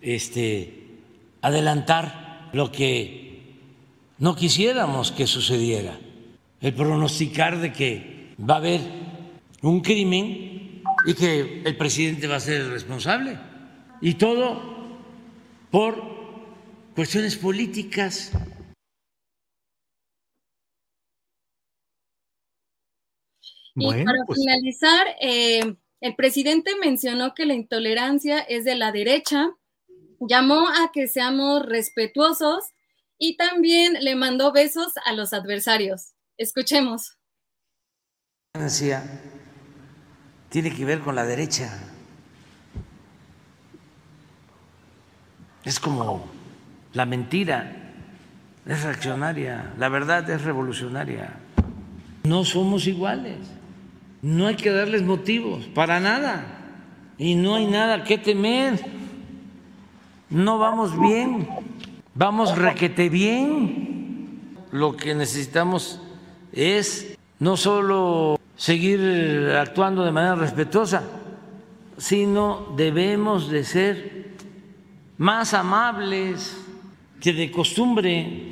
este, 0.00 0.98
adelantar 1.42 2.48
lo 2.54 2.72
que 2.72 3.58
no 4.18 4.34
quisiéramos 4.34 5.12
que 5.12 5.26
sucediera, 5.26 5.98
el 6.60 6.72
pronosticar 6.72 7.58
de 7.60 7.72
que 7.72 8.34
va 8.40 8.54
a 8.54 8.58
haber 8.58 8.80
un 9.60 9.80
crimen 9.80 10.82
y 11.06 11.14
que 11.14 11.62
el 11.66 11.76
presidente 11.76 12.26
va 12.26 12.36
a 12.36 12.40
ser 12.40 12.62
el 12.62 12.70
responsable. 12.70 13.38
Y 14.00 14.14
todo 14.14 14.62
por 15.70 16.11
cuestiones 16.94 17.36
políticas. 17.36 18.32
Y 23.74 24.04
para 24.04 24.18
pues 24.26 24.38
finalizar, 24.38 25.06
eh, 25.20 25.76
el 26.00 26.14
presidente 26.14 26.72
mencionó 26.76 27.34
que 27.34 27.46
la 27.46 27.54
intolerancia 27.54 28.40
es 28.40 28.64
de 28.64 28.74
la 28.74 28.92
derecha, 28.92 29.56
llamó 30.20 30.68
a 30.68 30.90
que 30.92 31.08
seamos 31.08 31.64
respetuosos 31.64 32.64
y 33.18 33.36
también 33.36 33.94
le 34.00 34.14
mandó 34.14 34.52
besos 34.52 34.92
a 35.06 35.12
los 35.12 35.32
adversarios. 35.32 36.12
Escuchemos. 36.36 37.18
Tiene 40.50 40.74
que 40.74 40.84
ver 40.84 41.00
con 41.00 41.14
la 41.14 41.24
derecha. 41.24 41.72
Es 45.64 45.80
como 45.80 46.28
la 46.92 47.06
mentira, 47.06 47.76
es 48.66 48.82
reaccionaria, 48.82 49.72
la 49.78 49.88
verdad 49.88 50.28
es 50.30 50.42
revolucionaria. 50.42 51.34
No 52.24 52.44
somos 52.44 52.86
iguales. 52.86 53.38
No 54.22 54.46
hay 54.46 54.54
que 54.54 54.70
darles 54.70 55.02
motivos, 55.02 55.64
para 55.74 55.98
nada. 55.98 56.44
Y 57.18 57.34
no 57.34 57.56
hay 57.56 57.66
nada 57.66 58.04
que 58.04 58.18
temer. 58.18 58.80
No 60.30 60.58
vamos 60.58 60.98
bien, 60.98 61.48
vamos 62.14 62.56
requete 62.56 63.08
bien. 63.08 64.56
Lo 64.70 64.96
que 64.96 65.14
necesitamos 65.14 66.00
es 66.52 67.18
no 67.40 67.56
solo 67.56 68.38
seguir 68.56 69.54
actuando 69.58 70.04
de 70.04 70.12
manera 70.12 70.36
respetuosa, 70.36 71.02
sino 71.98 72.72
debemos 72.76 73.50
de 73.50 73.64
ser 73.64 74.32
más 75.18 75.52
amables 75.52 76.61
que 77.22 77.32
de 77.32 77.52
costumbre, 77.52 78.50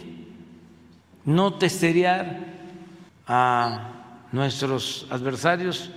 no 1.25 1.55
testerear 1.55 2.39
a 3.27 4.29
nuestros 4.31 5.09
adversarios 5.11 5.91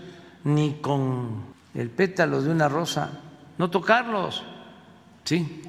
ni 0.43 0.73
con 0.81 1.53
el 1.75 1.91
pétalo 1.91 2.41
de 2.41 2.49
una 2.49 2.67
rosa, 2.67 3.21
no 3.59 3.69
tocarlos, 3.69 4.43
¿sí? 5.23 5.61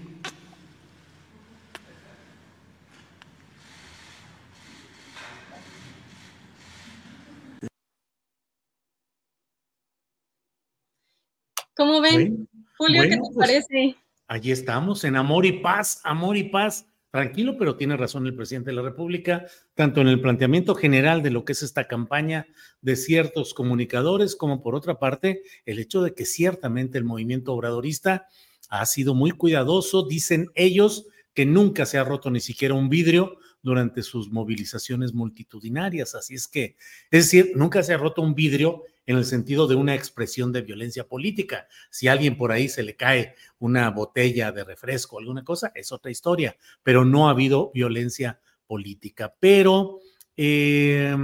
¿Cómo 11.76 12.00
ven? 12.00 12.48
Julio, 12.78 13.02
¿qué 13.02 13.08
te 13.10 13.18
pues, 13.18 13.36
parece? 13.36 13.96
Allí 14.26 14.52
estamos, 14.52 15.04
en 15.04 15.16
amor 15.16 15.44
y 15.44 15.52
paz, 15.52 16.00
amor 16.02 16.38
y 16.38 16.44
paz. 16.44 16.86
Tranquilo, 17.14 17.54
pero 17.56 17.76
tiene 17.76 17.96
razón 17.96 18.26
el 18.26 18.34
presidente 18.34 18.70
de 18.70 18.74
la 18.74 18.82
República, 18.82 19.46
tanto 19.76 20.00
en 20.00 20.08
el 20.08 20.20
planteamiento 20.20 20.74
general 20.74 21.22
de 21.22 21.30
lo 21.30 21.44
que 21.44 21.52
es 21.52 21.62
esta 21.62 21.86
campaña 21.86 22.48
de 22.82 22.96
ciertos 22.96 23.54
comunicadores, 23.54 24.34
como 24.34 24.60
por 24.60 24.74
otra 24.74 24.98
parte, 24.98 25.44
el 25.64 25.78
hecho 25.78 26.02
de 26.02 26.12
que 26.12 26.24
ciertamente 26.24 26.98
el 26.98 27.04
movimiento 27.04 27.52
obradorista 27.52 28.26
ha 28.68 28.84
sido 28.84 29.14
muy 29.14 29.30
cuidadoso, 29.30 30.08
dicen 30.08 30.48
ellos, 30.56 31.06
que 31.34 31.46
nunca 31.46 31.86
se 31.86 31.98
ha 31.98 32.04
roto 32.04 32.32
ni 32.32 32.40
siquiera 32.40 32.74
un 32.74 32.88
vidrio 32.88 33.36
durante 33.64 34.02
sus 34.02 34.30
movilizaciones 34.30 35.14
multitudinarias. 35.14 36.14
Así 36.14 36.34
es 36.34 36.46
que, 36.46 36.76
es 37.10 37.24
decir, 37.24 37.52
nunca 37.56 37.82
se 37.82 37.94
ha 37.94 37.96
roto 37.96 38.20
un 38.20 38.34
vidrio 38.34 38.84
en 39.06 39.16
el 39.16 39.24
sentido 39.24 39.66
de 39.66 39.74
una 39.74 39.94
expresión 39.94 40.52
de 40.52 40.60
violencia 40.60 41.08
política. 41.08 41.66
Si 41.90 42.06
a 42.06 42.12
alguien 42.12 42.36
por 42.36 42.52
ahí 42.52 42.68
se 42.68 42.82
le 42.82 42.94
cae 42.94 43.34
una 43.58 43.90
botella 43.90 44.52
de 44.52 44.64
refresco 44.64 45.16
o 45.16 45.18
alguna 45.18 45.44
cosa, 45.44 45.72
es 45.74 45.92
otra 45.92 46.10
historia, 46.10 46.56
pero 46.82 47.06
no 47.06 47.26
ha 47.26 47.30
habido 47.30 47.70
violencia 47.72 48.38
política. 48.66 49.34
Pero, 49.40 50.00
eh, 50.36 51.16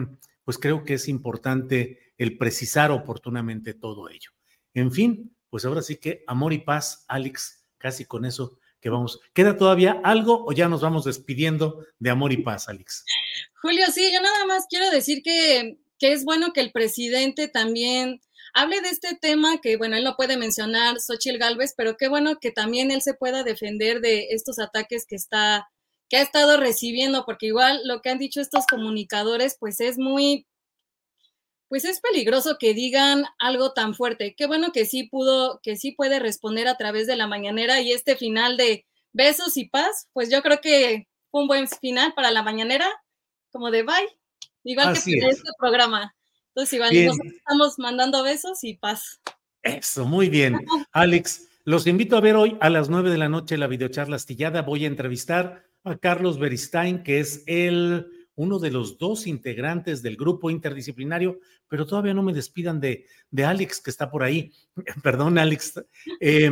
pues 0.43 0.59
creo 0.59 0.83
que 0.83 0.95
es 0.95 1.09
importante 1.09 2.15
el 2.17 2.39
precisar 2.39 2.91
oportunamente 2.91 3.75
todo 3.75 4.09
ello. 4.09 4.31
En 4.73 4.91
fin, 4.93 5.37
pues 5.51 5.67
ahora 5.67 5.83
sí 5.83 5.97
que 5.97 6.25
amor 6.27 6.55
y 6.55 6.59
paz, 6.59 7.05
Alex, 7.07 7.67
casi 7.77 8.07
con 8.07 8.25
eso 8.25 8.59
que 8.81 8.91
vamos. 8.91 9.21
¿Queda 9.33 9.57
todavía 9.57 10.01
algo 10.05 10.45
o 10.47 10.53
ya 10.53 10.69
nos 10.69 10.81
vamos 10.81 11.05
despidiendo 11.05 11.85
de 11.99 12.11
amor 12.11 12.33
y 12.33 12.39
paz, 12.39 12.69
Alex? 12.69 13.05
Julio, 13.63 13.85
sí, 13.93 14.11
yo 14.13 14.21
nada 14.21 14.47
más 14.47 14.67
quiero 14.69 14.91
decir 14.91 15.23
que, 15.23 15.79
que 15.99 16.13
es 16.13 16.25
bueno 16.25 16.53
que 16.53 16.61
el 16.61 16.73
presidente 16.73 17.49
también 17.49 18.21
hable 18.55 18.81
de 18.81 18.89
este 18.89 19.15
tema, 19.15 19.61
que 19.61 19.77
bueno, 19.77 19.97
él 19.97 20.05
no 20.05 20.17
puede 20.17 20.37
mencionar 20.37 21.01
Xochitl 21.01 21.39
Galvez, 21.39 21.75
pero 21.77 21.97
qué 21.97 22.09
bueno 22.09 22.39
que 22.41 22.51
también 22.51 22.91
él 22.91 23.03
se 23.03 23.15
pueda 23.15 23.45
defender 23.45 24.01
de 24.01 24.29
estos 24.31 24.59
ataques 24.59 25.07
que 25.07 25.17
está 25.17 25.69
que 26.11 26.17
ha 26.17 26.23
estado 26.23 26.57
recibiendo, 26.57 27.25
porque 27.25 27.47
igual 27.47 27.81
lo 27.85 28.03
que 28.03 28.11
han 28.11 28.19
dicho 28.19 28.41
estos 28.41 28.67
comunicadores, 28.67 29.57
pues 29.59 29.81
es 29.81 29.97
muy, 29.97 30.45
pues 31.71 31.85
es 31.85 32.01
peligroso 32.01 32.57
que 32.59 32.75
digan 32.75 33.25
algo 33.39 33.73
tan 33.73 33.95
fuerte. 33.95 34.35
Qué 34.37 34.47
bueno 34.47 34.73
que 34.73 34.87
sí 34.87 35.05
pudo, 35.05 35.61
que 35.63 35.77
sí 35.77 35.93
puede 35.93 36.19
responder 36.19 36.67
a 36.67 36.77
través 36.77 37.07
de 37.07 37.15
la 37.15 37.29
mañanera 37.29 37.81
y 37.81 37.93
este 37.93 38.17
final 38.17 38.57
de 38.57 38.87
besos 39.13 39.57
y 39.57 39.67
paz, 39.67 40.09
pues 40.13 40.31
yo 40.33 40.43
creo 40.43 40.61
que 40.61 41.07
fue 41.31 41.43
un 41.43 41.47
buen 41.47 41.69
final 41.69 42.13
para 42.15 42.33
la 42.33 42.43
mañanera, 42.43 42.89
como 43.53 43.71
de 43.71 43.85
bye, 43.85 44.19
igual 44.65 44.89
Así 44.89 45.13
que 45.13 45.21
para 45.21 45.31
es. 45.31 45.39
este 45.39 45.51
programa. 45.61 46.17
Entonces 46.49 46.73
igual 46.73 46.91
Bien. 46.91 47.07
nosotros 47.07 47.35
estamos 47.35 47.79
mandando 47.79 48.25
besos 48.25 48.65
y 48.65 48.75
paz. 48.75 49.21
Eso, 49.63 50.05
muy 50.05 50.29
bien. 50.29 50.67
Alex, 50.91 51.47
los 51.63 51.87
invito 51.87 52.17
a 52.17 52.21
ver 52.21 52.35
hoy 52.35 52.59
a 52.61 52.69
las 52.69 52.89
nueve 52.89 53.11
de 53.11 53.19
la 53.19 53.29
noche 53.29 53.57
la 53.57 53.69
videocharla 53.69 54.17
astillada. 54.17 54.63
Voy 54.63 54.87
a 54.87 54.89
entrevistar 54.89 55.63
a 55.85 55.97
Carlos 55.97 56.41
Beristain, 56.41 57.05
que 57.05 57.21
es 57.21 57.45
el 57.47 58.20
uno 58.41 58.59
de 58.59 58.71
los 58.71 58.97
dos 58.97 59.27
integrantes 59.27 60.01
del 60.01 60.17
grupo 60.17 60.49
interdisciplinario, 60.49 61.41
pero 61.69 61.85
todavía 61.85 62.15
no 62.15 62.23
me 62.23 62.33
despidan 62.33 62.81
de, 62.81 63.05
de 63.31 63.45
Alex, 63.45 63.83
que 63.83 63.91
está 63.91 64.11
por 64.11 64.23
ahí. 64.23 64.51
Perdón, 65.03 65.37
Alex, 65.37 65.85
eh, 66.21 66.51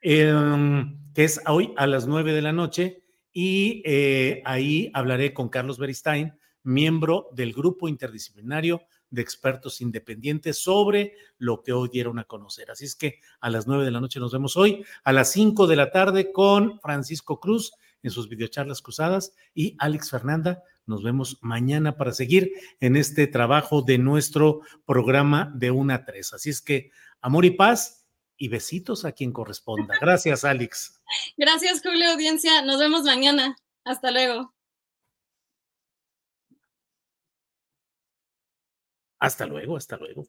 eh, 0.00 0.84
que 1.12 1.24
es 1.24 1.40
hoy 1.46 1.74
a 1.76 1.86
las 1.86 2.06
nueve 2.06 2.32
de 2.32 2.40
la 2.40 2.52
noche, 2.52 3.02
y 3.34 3.82
eh, 3.84 4.40
ahí 4.46 4.90
hablaré 4.94 5.34
con 5.34 5.50
Carlos 5.50 5.78
Beristain, 5.78 6.32
miembro 6.62 7.28
del 7.32 7.52
grupo 7.52 7.86
interdisciplinario 7.86 8.80
de 9.10 9.20
expertos 9.20 9.82
independientes 9.82 10.58
sobre 10.62 11.16
lo 11.36 11.62
que 11.62 11.74
hoy 11.74 11.90
dieron 11.92 12.18
a 12.18 12.24
conocer. 12.24 12.70
Así 12.70 12.86
es 12.86 12.96
que 12.96 13.20
a 13.40 13.50
las 13.50 13.66
nueve 13.66 13.84
de 13.84 13.90
la 13.90 14.00
noche 14.00 14.20
nos 14.20 14.32
vemos 14.32 14.56
hoy, 14.56 14.86
a 15.04 15.12
las 15.12 15.32
cinco 15.32 15.66
de 15.66 15.76
la 15.76 15.90
tarde 15.90 16.32
con 16.32 16.80
Francisco 16.80 17.40
Cruz 17.40 17.72
en 18.02 18.10
sus 18.10 18.28
videocharlas 18.28 18.80
cruzadas 18.80 19.34
y 19.54 19.76
Alex 19.78 20.10
Fernanda. 20.10 20.62
Nos 20.86 21.02
vemos 21.02 21.38
mañana 21.40 21.96
para 21.96 22.12
seguir 22.12 22.52
en 22.80 22.96
este 22.96 23.26
trabajo 23.26 23.82
de 23.82 23.98
nuestro 23.98 24.60
programa 24.86 25.52
de 25.54 25.72
una 25.72 25.96
a 25.96 26.04
tres. 26.04 26.32
Así 26.32 26.50
es 26.50 26.60
que 26.60 26.90
amor 27.20 27.44
y 27.44 27.50
paz 27.50 28.06
y 28.36 28.48
besitos 28.48 29.04
a 29.04 29.12
quien 29.12 29.32
corresponda. 29.32 29.94
Gracias, 30.00 30.44
Alex. 30.44 31.00
Gracias, 31.36 31.82
Julio, 31.82 32.10
audiencia. 32.10 32.62
Nos 32.62 32.78
vemos 32.78 33.02
mañana. 33.02 33.56
Hasta 33.84 34.10
luego. 34.10 34.54
Hasta 39.18 39.46
luego, 39.46 39.76
hasta 39.76 39.96
luego. 39.96 40.28